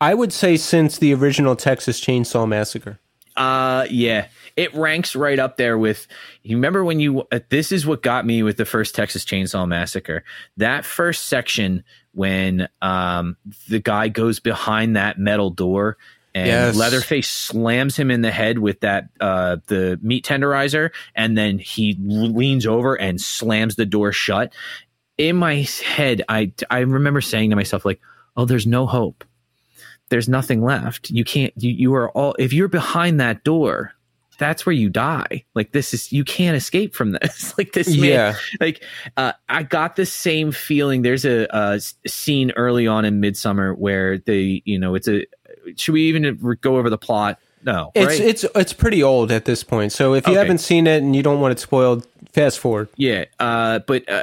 I 0.00 0.14
would 0.14 0.32
say 0.32 0.56
since 0.56 0.98
the 0.98 1.14
original 1.14 1.54
Texas 1.54 2.00
Chainsaw 2.00 2.48
Massacre. 2.48 2.98
Uh 3.36 3.86
yeah, 3.90 4.28
it 4.56 4.74
ranks 4.74 5.14
right 5.14 5.38
up 5.38 5.58
there 5.58 5.76
with. 5.76 6.06
You 6.42 6.56
remember 6.56 6.82
when 6.82 7.00
you? 7.00 7.26
Uh, 7.30 7.40
this 7.50 7.70
is 7.70 7.86
what 7.86 8.02
got 8.02 8.24
me 8.24 8.42
with 8.42 8.56
the 8.56 8.64
first 8.64 8.94
Texas 8.94 9.26
Chainsaw 9.26 9.68
Massacre. 9.68 10.24
That 10.56 10.86
first 10.86 11.24
section 11.28 11.84
when 12.12 12.68
um 12.80 13.36
the 13.68 13.78
guy 13.78 14.08
goes 14.08 14.40
behind 14.40 14.96
that 14.96 15.18
metal 15.18 15.50
door 15.50 15.98
and 16.34 16.46
Yes. 16.46 16.76
Leatherface 16.76 17.28
slams 17.28 17.96
him 17.96 18.10
in 18.10 18.22
the 18.22 18.30
head 18.30 18.58
with 18.58 18.80
that 18.80 19.08
uh 19.20 19.58
the 19.66 19.98
meat 20.02 20.24
tenderizer, 20.24 20.90
and 21.14 21.36
then 21.36 21.58
he 21.58 21.96
leans 22.00 22.66
over 22.66 22.94
and 22.94 23.20
slams 23.20 23.76
the 23.76 23.86
door 23.86 24.12
shut. 24.12 24.52
In 25.18 25.36
my 25.36 25.66
head, 25.84 26.22
I 26.26 26.52
I 26.70 26.78
remember 26.80 27.20
saying 27.20 27.50
to 27.50 27.56
myself 27.56 27.84
like, 27.84 28.00
"Oh, 28.36 28.44
there's 28.44 28.66
no 28.66 28.86
hope." 28.86 29.24
there's 30.08 30.28
nothing 30.28 30.62
left. 30.62 31.10
You 31.10 31.24
can't, 31.24 31.52
you, 31.56 31.72
you 31.72 31.94
are 31.94 32.10
all, 32.12 32.36
if 32.38 32.52
you're 32.52 32.68
behind 32.68 33.18
that 33.18 33.42
door, 33.42 33.92
that's 34.38 34.64
where 34.64 34.72
you 34.72 34.88
die. 34.88 35.44
Like 35.54 35.72
this 35.72 35.92
is, 35.92 36.12
you 36.12 36.22
can't 36.22 36.56
escape 36.56 36.94
from 36.94 37.10
this. 37.10 37.54
like 37.58 37.72
this 37.72 37.88
man, 37.88 38.04
Yeah. 38.04 38.34
like, 38.60 38.84
uh, 39.16 39.32
I 39.48 39.64
got 39.64 39.96
the 39.96 40.06
same 40.06 40.52
feeling. 40.52 41.02
There's 41.02 41.24
a 41.24 41.80
scene 42.06 42.52
early 42.52 42.86
on 42.86 43.04
in 43.04 43.20
Midsommar 43.20 43.76
where 43.76 44.18
they, 44.18 44.62
you 44.64 44.78
know, 44.78 44.94
it's 44.94 45.08
a, 45.08 45.26
should 45.76 45.92
we 45.94 46.02
even 46.02 46.56
go 46.60 46.76
over 46.76 46.88
the 46.88 46.98
plot? 46.98 47.40
No, 47.66 47.90
It's 47.96 48.06
right? 48.06 48.20
it's 48.20 48.44
it's 48.54 48.72
pretty 48.72 49.02
old 49.02 49.32
at 49.32 49.44
this 49.44 49.64
point. 49.64 49.90
So 49.92 50.14
if 50.14 50.24
you 50.26 50.32
Okay. 50.34 50.38
haven't 50.38 50.58
seen 50.58 50.86
it 50.86 51.02
and 51.02 51.16
you 51.16 51.22
don't 51.24 51.40
want 51.40 51.50
it 51.52 51.58
spoiled, 51.58 52.06
fast 52.32 52.60
forward. 52.60 52.88
Yeah, 52.96 53.24
uh, 53.40 53.80
but 53.80 54.08
uh, 54.08 54.22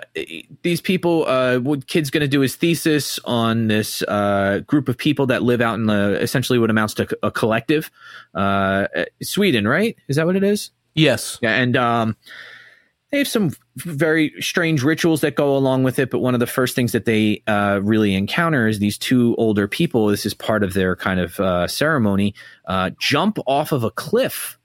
these 0.62 0.80
people, 0.80 1.26
uh, 1.28 1.58
what 1.60 1.88
kid's 1.88 2.10
going 2.10 2.22
to 2.22 2.28
do 2.30 2.40
his 2.40 2.56
thesis 2.56 3.20
on 3.26 3.68
this 3.68 4.02
uh, 4.08 4.62
group 4.66 4.88
of 4.88 4.98
people 4.98 5.26
that 5.28 5.44
live 5.44 5.60
out 5.60 5.74
in 5.76 5.88
the 5.88 6.18
essentially 6.22 6.58
what 6.58 6.70
amounts 6.70 6.94
to 6.96 7.08
a 7.22 7.30
collective, 7.32 7.92
uh, 8.34 8.88
Sweden, 9.22 9.68
right? 9.68 9.98
Is 10.08 10.16
that 10.16 10.26
what 10.26 10.38
it 10.38 10.44
is? 10.44 10.72
Yes. 10.96 11.38
Yeah, 11.42 11.56
and 11.56 11.76
um, 11.76 12.16
they 13.14 13.20
have 13.20 13.28
some 13.28 13.52
very 13.76 14.34
strange 14.40 14.82
rituals 14.82 15.22
that 15.22 15.36
go 15.36 15.56
along 15.56 15.84
with 15.84 16.00
it. 16.00 16.10
But 16.10 16.20
one 16.20 16.34
of 16.34 16.40
the 16.40 16.48
first 16.48 16.76
things 16.76 16.94
that 16.94 17.06
they 17.06 17.44
uh, 17.46 17.80
really 17.84 18.16
encounter 18.16 18.68
is 18.68 18.80
these 18.80 18.98
two 18.98 19.36
older 19.38 19.68
people. 19.68 20.08
This 20.08 20.26
is 20.26 20.34
part 20.34 20.64
of 20.64 20.74
their 20.74 20.96
kind 20.96 21.20
of 21.20 21.40
uh, 21.40 21.68
ceremony. 21.68 22.34
Uh, 22.66 22.90
jump 23.00 23.38
off 23.46 23.72
of 23.72 23.84
a 23.84 23.92
cliff 23.92 24.58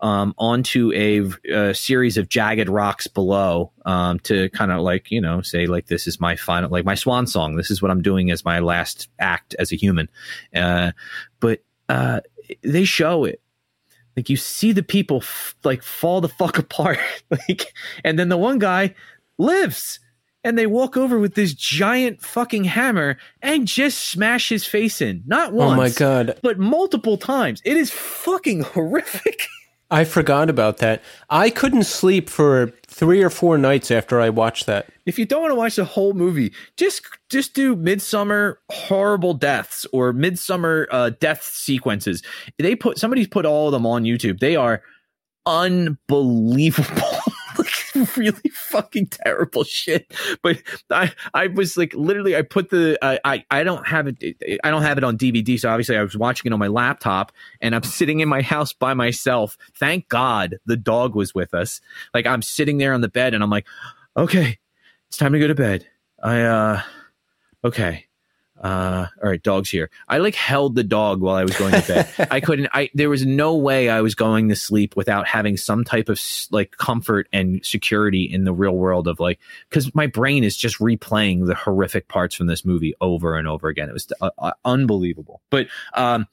um, 0.00 0.34
onto 0.36 0.92
a, 0.94 1.22
a 1.48 1.74
series 1.74 2.16
of 2.16 2.28
jagged 2.28 2.68
rocks 2.68 3.06
below 3.06 3.70
um, 3.86 4.18
to 4.20 4.50
kind 4.50 4.72
of 4.72 4.80
like 4.80 5.12
you 5.12 5.20
know 5.20 5.40
say 5.40 5.66
like 5.66 5.86
this 5.86 6.08
is 6.08 6.18
my 6.18 6.34
final 6.34 6.70
like 6.70 6.84
my 6.84 6.96
swan 6.96 7.28
song. 7.28 7.54
This 7.54 7.70
is 7.70 7.80
what 7.80 7.92
I'm 7.92 8.02
doing 8.02 8.32
as 8.32 8.44
my 8.44 8.58
last 8.58 9.10
act 9.20 9.54
as 9.60 9.70
a 9.70 9.76
human. 9.76 10.08
Uh, 10.52 10.90
but 11.38 11.60
uh, 11.88 12.20
they 12.62 12.82
show 12.82 13.22
it 13.22 13.40
like 14.16 14.28
you 14.28 14.36
see 14.36 14.72
the 14.72 14.82
people 14.82 15.18
f- 15.18 15.54
like 15.64 15.82
fall 15.82 16.20
the 16.20 16.28
fuck 16.28 16.58
apart 16.64 16.98
like 17.30 17.72
and 18.04 18.18
then 18.18 18.28
the 18.28 18.36
one 18.36 18.58
guy 18.58 18.94
lives 19.38 19.98
and 20.44 20.58
they 20.58 20.66
walk 20.66 20.96
over 20.96 21.18
with 21.20 21.34
this 21.34 21.54
giant 21.54 22.20
fucking 22.20 22.64
hammer 22.64 23.16
and 23.42 23.68
just 23.68 23.98
smash 24.08 24.48
his 24.48 24.64
face 24.66 25.00
in 25.00 25.22
not 25.26 25.52
once 25.52 25.72
Oh 25.72 25.76
my 25.76 25.88
god. 25.90 26.38
but 26.42 26.58
multiple 26.58 27.16
times 27.16 27.62
it 27.64 27.76
is 27.76 27.90
fucking 27.90 28.60
horrific 28.74 29.46
I 29.90 30.04
forgot 30.04 30.48
about 30.48 30.78
that. 30.78 31.02
I 31.28 31.50
couldn't 31.50 31.84
sleep 31.84 32.30
for 32.30 32.72
3 32.92 33.22
or 33.22 33.30
4 33.30 33.58
nights 33.58 33.90
after 33.90 34.20
I 34.20 34.28
watched 34.28 34.66
that. 34.66 34.86
if 35.06 35.18
you 35.18 35.24
don't 35.24 35.42
want 35.42 35.52
to 35.52 35.56
watch 35.56 35.76
the 35.76 35.84
whole 35.84 36.12
movie 36.14 36.52
just 36.76 37.06
just 37.30 37.54
do 37.54 37.74
Midsommar 37.74 38.56
horrible 38.70 39.34
deaths 39.34 39.86
or 39.92 40.12
Midsommar 40.12 40.86
uh 40.90 41.10
death 41.20 41.42
sequences. 41.42 42.22
They 42.58 42.76
put 42.76 42.98
somebody's 42.98 43.28
put 43.28 43.46
all 43.46 43.68
of 43.68 43.72
them 43.72 43.86
on 43.86 44.04
youtube. 44.04 44.40
They 44.40 44.56
are 44.56 44.82
unbelievable 45.46 47.18
really 48.16 48.50
fucking 48.50 49.06
terrible 49.06 49.64
shit. 49.64 50.12
But 50.42 50.62
i 50.90 51.12
i 51.34 51.46
was 51.48 51.76
like 51.76 51.94
literally 51.94 52.36
i 52.36 52.42
put 52.42 52.70
the 52.70 52.98
I, 53.02 53.18
I 53.24 53.44
i 53.50 53.64
don't 53.64 53.86
have 53.86 54.06
it 54.06 54.36
i 54.64 54.70
don't 54.70 54.82
have 54.82 54.98
it 54.98 55.04
on 55.04 55.18
dvd 55.18 55.58
so 55.58 55.70
obviously 55.70 55.96
i 55.96 56.02
was 56.02 56.16
watching 56.16 56.50
it 56.50 56.52
on 56.52 56.58
my 56.58 56.68
laptop 56.68 57.32
and 57.60 57.74
i'm 57.74 57.82
sitting 57.98 58.20
in 58.20 58.28
my 58.28 58.42
house 58.42 58.72
by 58.72 58.94
myself. 58.94 59.56
Thank 59.74 60.08
god 60.08 60.58
the 60.66 60.76
dog 60.76 61.14
was 61.14 61.34
with 61.34 61.54
us. 61.54 61.80
Like 62.14 62.26
i'm 62.26 62.42
sitting 62.42 62.78
there 62.78 62.94
on 62.94 63.00
the 63.00 63.08
bed 63.08 63.34
and 63.34 63.42
i'm 63.42 63.50
like 63.50 63.66
okay 64.16 64.58
it's 65.08 65.18
time 65.18 65.32
to 65.32 65.38
go 65.38 65.46
to 65.46 65.54
bed. 65.54 65.86
I 66.22 66.40
uh 66.42 66.82
okay 67.64 68.06
uh 68.62 69.06
all 69.22 69.28
right 69.28 69.42
dog's 69.42 69.68
here. 69.70 69.90
I 70.08 70.18
like 70.18 70.34
held 70.34 70.76
the 70.76 70.84
dog 70.84 71.20
while 71.20 71.34
i 71.34 71.42
was 71.42 71.56
going 71.56 71.72
to 71.72 71.86
bed. 71.86 72.28
I 72.30 72.40
couldn't 72.40 72.68
i 72.72 72.90
there 72.94 73.10
was 73.10 73.26
no 73.26 73.56
way 73.56 73.90
i 73.90 74.00
was 74.00 74.14
going 74.14 74.48
to 74.50 74.56
sleep 74.56 74.96
without 74.96 75.26
having 75.26 75.56
some 75.56 75.84
type 75.84 76.08
of 76.08 76.20
like 76.50 76.76
comfort 76.76 77.28
and 77.32 77.64
security 77.64 78.22
in 78.22 78.44
the 78.44 78.52
real 78.52 78.76
world 78.76 79.08
of 79.08 79.18
like 79.18 79.40
because 79.68 79.92
my 79.94 80.06
brain 80.06 80.44
is 80.44 80.56
just 80.56 80.78
replaying 80.78 81.46
the 81.46 81.54
horrific 81.54 82.06
parts 82.08 82.34
from 82.34 82.46
this 82.46 82.64
movie 82.64 82.94
over 83.00 83.36
and 83.36 83.48
over 83.48 83.68
again. 83.68 83.88
It 83.88 83.92
was 83.92 84.06
uh, 84.20 84.30
uh, 84.38 84.52
unbelievable. 84.64 85.42
But 85.50 85.66
um 85.94 86.28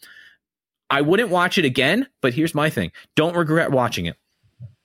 i 0.91 1.01
wouldn't 1.01 1.29
watch 1.29 1.57
it 1.57 1.65
again 1.65 2.07
but 2.21 2.33
here's 2.33 2.53
my 2.53 2.69
thing. 2.69 2.91
Don't 3.15 3.35
regret 3.35 3.71
watching 3.71 4.05
it. 4.05 4.17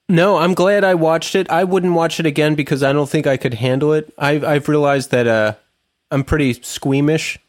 No, 0.07 0.37
I'm 0.37 0.53
glad 0.53 0.83
I 0.83 0.93
watched 0.93 1.33
it. 1.35 1.49
I 1.49 1.63
wouldn't 1.63 1.93
watch 1.93 2.19
it 2.19 2.27
again 2.27 2.53
because 2.53 2.83
I 2.83 2.93
don't 2.93 3.09
think 3.09 3.25
I 3.25 3.37
could 3.37 3.55
handle 3.55 3.93
it. 3.93 4.13
I've 4.17 4.43
I've 4.43 4.67
realized 4.69 5.11
that 5.11 5.27
uh, 5.27 5.55
I'm 6.11 6.23
pretty 6.23 6.53
squeamish 6.53 7.39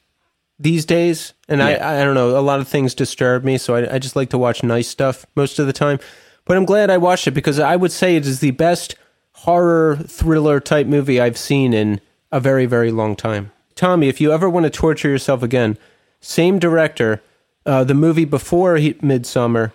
these 0.59 0.85
days, 0.87 1.35
and 1.49 1.61
Yeah. 1.61 1.67
I 1.89 2.01
I 2.01 2.05
don't 2.05 2.15
know. 2.15 2.39
A 2.39 2.41
lot 2.41 2.61
of 2.61 2.69
things 2.69 2.95
disturb 2.95 3.45
me, 3.45 3.59
so 3.59 3.75
I, 3.75 3.95
I 3.95 3.99
just 3.99 4.17
like 4.17 4.31
to 4.31 4.39
watch 4.39 4.63
nice 4.63 4.89
stuff 4.89 5.27
most 5.35 5.59
of 5.59 5.67
the 5.67 5.73
time. 5.73 5.99
But 6.45 6.57
I'm 6.57 6.65
glad 6.65 6.91
I 6.91 6.97
watched 6.99 7.27
it 7.27 7.33
because 7.33 7.59
I 7.59 7.77
would 7.77 7.93
say 7.93 8.17
it 8.17 8.27
is 8.27 8.41
the 8.41 8.53
best 8.53 8.95
horror 9.33 9.97
thriller 9.97 10.61
type 10.61 10.87
movie 10.87 11.21
I've 11.21 11.37
seen 11.37 11.75
in 11.75 12.01
a 12.33 12.41
very 12.41 12.67
very 12.67 12.91
long 12.91 13.17
time. 13.17 13.53
Tommy, 13.75 14.09
if 14.09 14.21
you 14.21 14.33
ever 14.33 14.49
want 14.49 14.65
to 14.65 14.71
torture 14.71 15.09
yourself 15.11 15.43
again, 15.43 15.77
same 16.21 16.59
director. 16.59 17.23
Uh, 17.67 17.83
the 17.85 17.95
movie 17.95 18.25
before 18.25 18.77
he, 18.77 18.95
Midsommar 18.95 19.73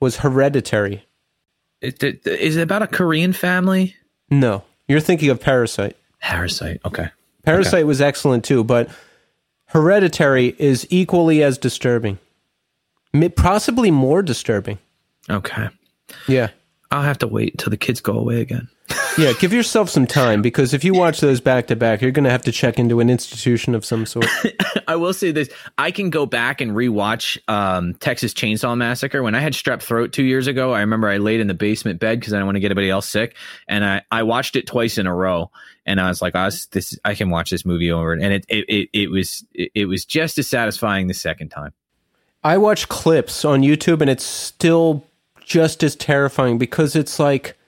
was 0.00 0.16
Hereditary. 0.18 1.06
It- 1.80 2.02
it- 2.02 2.26
is 2.26 2.56
it 2.56 2.62
about 2.62 2.82
a 2.82 2.86
korean 2.88 3.32
family 3.32 3.96
No, 4.30 4.64
you're 4.88 5.00
thinking 5.00 5.30
of 5.30 5.40
Parasite. 5.40 5.96
parasite 6.20 6.80
okay 6.84 7.08
Parasite 7.42 7.86
was 7.86 8.00
excellent 8.00 8.44
too, 8.44 8.64
but 8.64 8.88
Hereditary 9.66 10.54
is 10.58 10.86
equally 10.90 11.42
as 11.42 11.56
disturbing, 11.58 12.18
possibly 13.36 13.90
more 13.90 14.22
disturbing. 14.22 14.78
okay 15.28 15.68
Yeah, 16.26 16.50
I'll 16.90 17.02
have 17.02 17.18
to 17.18 17.26
wait 17.26 17.54
until 17.54 17.70
the 17.70 17.76
kids 17.76 18.00
go 18.00 18.14
away 18.18 18.40
again. 18.40 18.68
Yeah. 19.18 19.32
Give 19.38 19.52
yourself 19.52 19.88
some 19.88 20.06
time 20.06 20.42
because 20.42 20.74
if 20.74 20.84
you 20.84 20.94
watch 20.94 21.20
those 21.20 21.40
back 21.40 21.66
to 21.68 21.76
back, 21.76 22.00
you're 22.00 22.10
going 22.10 22.24
to 22.24 22.30
have 22.30 22.42
to 22.42 22.52
check 22.52 22.78
into 22.78 23.00
an 23.00 23.10
institution 23.10 23.74
of 23.74 23.84
some 23.84 24.06
sort. 24.06 24.26
I 24.88 24.96
will 24.96 25.12
say 25.12 25.30
this: 25.30 25.50
I 25.78 25.90
can 25.90 26.10
go 26.10 26.26
back 26.26 26.60
and 26.60 26.72
rewatch 26.72 27.38
um, 27.48 27.94
Texas 27.94 28.34
Chainsaw 28.34 28.76
Massacre. 28.76 29.22
When 29.22 29.34
I 29.34 29.40
had 29.40 29.52
strep 29.52 29.82
throat 29.82 30.12
two 30.12 30.24
years 30.24 30.46
ago, 30.46 30.72
I 30.72 30.80
remember 30.80 31.08
I 31.08 31.18
laid 31.18 31.40
in 31.40 31.46
the 31.46 31.54
basement 31.54 32.00
bed 32.00 32.20
because 32.20 32.32
I 32.32 32.36
didn't 32.36 32.46
want 32.46 32.56
to 32.56 32.60
get 32.60 32.68
anybody 32.68 32.90
else 32.90 33.08
sick, 33.08 33.36
and 33.68 33.84
I, 33.84 34.02
I 34.10 34.22
watched 34.22 34.56
it 34.56 34.66
twice 34.66 34.98
in 34.98 35.06
a 35.06 35.14
row. 35.14 35.50
And 35.86 36.00
I 36.00 36.08
was 36.08 36.20
like, 36.22 36.34
I 36.36 36.44
was, 36.44 36.66
"This, 36.66 36.98
I 37.04 37.14
can 37.14 37.30
watch 37.30 37.50
this 37.50 37.64
movie 37.64 37.90
over," 37.90 38.12
and 38.12 38.32
it 38.32 38.44
it, 38.48 38.64
it, 38.68 38.88
it 38.92 39.10
was 39.10 39.44
it, 39.52 39.72
it 39.74 39.84
was 39.86 40.04
just 40.04 40.38
as 40.38 40.46
satisfying 40.46 41.06
the 41.06 41.14
second 41.14 41.48
time. 41.48 41.72
I 42.42 42.56
watch 42.56 42.88
clips 42.88 43.44
on 43.44 43.60
YouTube 43.60 44.00
and 44.00 44.08
it's 44.08 44.24
still 44.24 45.04
just 45.44 45.82
as 45.82 45.94
terrifying 45.94 46.56
because 46.56 46.96
it's 46.96 47.18
like 47.18 47.58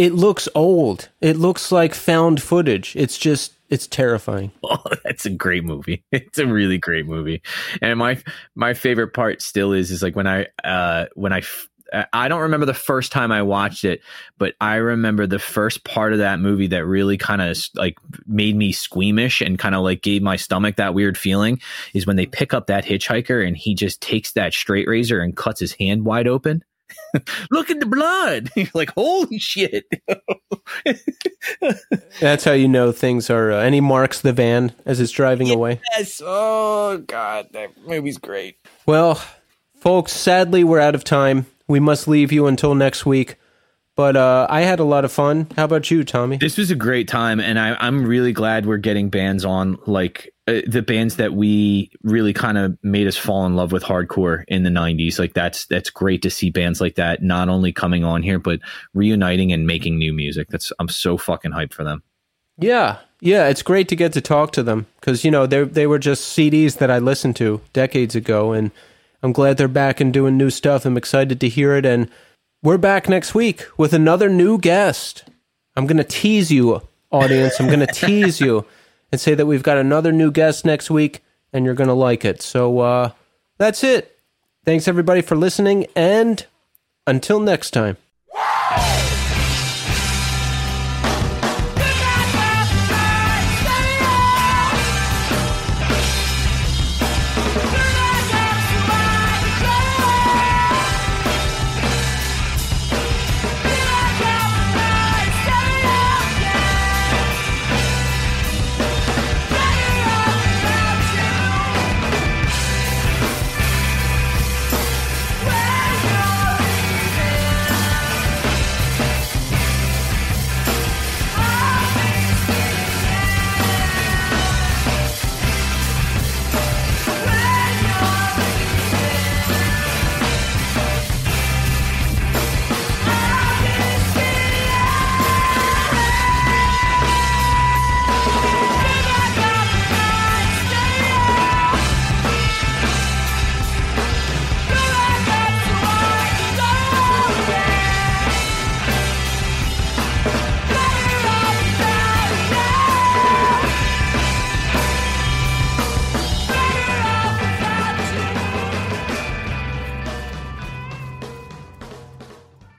it 0.00 0.14
looks 0.14 0.48
old. 0.54 1.10
It 1.20 1.36
looks 1.36 1.70
like 1.70 1.92
found 1.92 2.40
footage. 2.40 2.96
It's 2.96 3.18
just 3.18 3.52
it's 3.68 3.86
terrifying. 3.86 4.50
Oh, 4.64 4.82
that's 5.04 5.26
a 5.26 5.30
great 5.30 5.62
movie. 5.64 6.04
It's 6.12 6.38
a 6.38 6.46
really 6.46 6.78
great 6.78 7.06
movie. 7.06 7.42
And 7.82 7.98
my 7.98 8.22
my 8.54 8.72
favorite 8.72 9.12
part 9.12 9.42
still 9.42 9.74
is 9.74 9.90
is 9.90 10.02
like 10.02 10.16
when 10.16 10.26
I 10.26 10.46
uh 10.64 11.06
when 11.16 11.34
I 11.34 11.42
I 12.14 12.28
don't 12.28 12.40
remember 12.40 12.64
the 12.64 12.72
first 12.72 13.12
time 13.12 13.30
I 13.30 13.42
watched 13.42 13.84
it, 13.84 14.00
but 14.38 14.54
I 14.60 14.76
remember 14.76 15.26
the 15.26 15.38
first 15.38 15.84
part 15.84 16.12
of 16.14 16.20
that 16.20 16.40
movie 16.40 16.68
that 16.68 16.86
really 16.86 17.18
kind 17.18 17.42
of 17.42 17.58
like 17.74 17.98
made 18.26 18.56
me 18.56 18.72
squeamish 18.72 19.42
and 19.42 19.58
kind 19.58 19.74
of 19.74 19.82
like 19.82 20.00
gave 20.00 20.22
my 20.22 20.36
stomach 20.36 20.76
that 20.76 20.94
weird 20.94 21.18
feeling 21.18 21.60
is 21.92 22.06
when 22.06 22.16
they 22.16 22.26
pick 22.26 22.54
up 22.54 22.68
that 22.68 22.86
hitchhiker 22.86 23.46
and 23.46 23.56
he 23.56 23.74
just 23.74 24.00
takes 24.00 24.32
that 24.32 24.54
straight 24.54 24.88
razor 24.88 25.20
and 25.20 25.36
cuts 25.36 25.60
his 25.60 25.72
hand 25.74 26.06
wide 26.06 26.28
open. 26.28 26.62
Look 27.50 27.70
at 27.70 27.80
the 27.80 27.86
blood. 27.86 28.50
You're 28.56 28.68
like, 28.74 28.90
holy 28.90 29.38
shit. 29.38 29.86
That's 32.20 32.44
how 32.44 32.52
you 32.52 32.68
know 32.68 32.92
things 32.92 33.30
are. 33.30 33.52
Uh, 33.52 33.62
and 33.62 33.74
he 33.74 33.80
marks 33.80 34.20
the 34.20 34.32
van 34.32 34.72
as 34.84 35.00
it's 35.00 35.12
driving 35.12 35.50
away. 35.50 35.80
yes. 35.92 36.20
Oh, 36.24 36.98
God. 36.98 37.48
That 37.52 37.70
movie's 37.86 38.18
great. 38.18 38.58
Well, 38.86 39.22
folks, 39.76 40.12
sadly, 40.12 40.64
we're 40.64 40.80
out 40.80 40.94
of 40.94 41.04
time. 41.04 41.46
We 41.68 41.80
must 41.80 42.08
leave 42.08 42.32
you 42.32 42.46
until 42.46 42.74
next 42.74 43.06
week. 43.06 43.36
But 43.96 44.16
uh, 44.16 44.46
I 44.48 44.62
had 44.62 44.80
a 44.80 44.84
lot 44.84 45.04
of 45.04 45.12
fun. 45.12 45.48
How 45.56 45.64
about 45.64 45.90
you, 45.90 46.04
Tommy? 46.04 46.38
This 46.38 46.56
was 46.56 46.70
a 46.70 46.74
great 46.74 47.06
time, 47.06 47.38
and 47.38 47.58
I, 47.58 47.76
I'm 47.80 48.06
really 48.06 48.32
glad 48.32 48.64
we're 48.64 48.78
getting 48.78 49.10
bands 49.10 49.44
on 49.44 49.78
like 49.86 50.32
uh, 50.50 50.62
the 50.66 50.82
bands 50.82 51.16
that 51.16 51.32
we 51.32 51.90
really 52.02 52.32
kind 52.32 52.58
of 52.58 52.76
made 52.82 53.06
us 53.06 53.16
fall 53.16 53.46
in 53.46 53.54
love 53.54 53.70
with 53.70 53.84
hardcore 53.84 54.42
in 54.48 54.64
the 54.64 54.70
90s. 54.70 55.18
Like 55.18 55.32
that's 55.32 55.66
that's 55.66 55.90
great 55.90 56.22
to 56.22 56.30
see 56.30 56.50
bands 56.50 56.80
like 56.80 56.96
that 56.96 57.22
not 57.22 57.48
only 57.48 57.72
coming 57.72 58.02
on 58.04 58.22
here 58.22 58.38
but 58.38 58.60
reuniting 58.92 59.52
and 59.52 59.66
making 59.66 59.98
new 59.98 60.12
music. 60.12 60.48
That's 60.48 60.72
I'm 60.80 60.88
so 60.88 61.16
fucking 61.16 61.52
hyped 61.52 61.72
for 61.72 61.84
them. 61.84 62.02
Yeah, 62.58 62.98
yeah, 63.20 63.48
it's 63.48 63.62
great 63.62 63.88
to 63.88 63.96
get 63.96 64.12
to 64.14 64.20
talk 64.20 64.52
to 64.52 64.62
them 64.62 64.86
because 64.98 65.24
you 65.24 65.30
know 65.30 65.46
they 65.46 65.64
they 65.64 65.86
were 65.86 65.98
just 65.98 66.36
CDs 66.36 66.78
that 66.78 66.90
I 66.90 66.98
listened 66.98 67.36
to 67.36 67.60
decades 67.72 68.14
ago, 68.14 68.52
and 68.52 68.70
I'm 69.22 69.32
glad 69.32 69.56
they're 69.56 69.68
back 69.68 70.00
and 70.00 70.12
doing 70.12 70.36
new 70.36 70.50
stuff. 70.50 70.84
I'm 70.84 70.96
excited 70.96 71.40
to 71.40 71.48
hear 71.48 71.76
it, 71.76 71.86
and 71.86 72.10
we're 72.62 72.78
back 72.78 73.08
next 73.08 73.34
week 73.34 73.66
with 73.76 73.92
another 73.92 74.28
new 74.28 74.58
guest. 74.58 75.24
I'm 75.76 75.86
gonna 75.86 76.04
tease 76.04 76.50
you, 76.50 76.82
audience. 77.10 77.60
I'm 77.60 77.68
gonna 77.68 77.86
tease 77.86 78.40
you 78.40 78.66
and 79.12 79.20
say 79.20 79.34
that 79.34 79.46
we've 79.46 79.62
got 79.62 79.76
another 79.78 80.12
new 80.12 80.30
guest 80.30 80.64
next 80.64 80.90
week, 80.90 81.22
and 81.52 81.64
you're 81.64 81.74
gonna 81.74 81.94
like 81.94 82.24
it. 82.24 82.42
So 82.42 82.80
uh, 82.80 83.10
that's 83.58 83.82
it. 83.84 84.18
Thanks 84.64 84.88
everybody 84.88 85.22
for 85.22 85.36
listening, 85.36 85.86
and 85.96 86.44
until 87.06 87.40
next 87.40 87.70
time. 87.70 87.96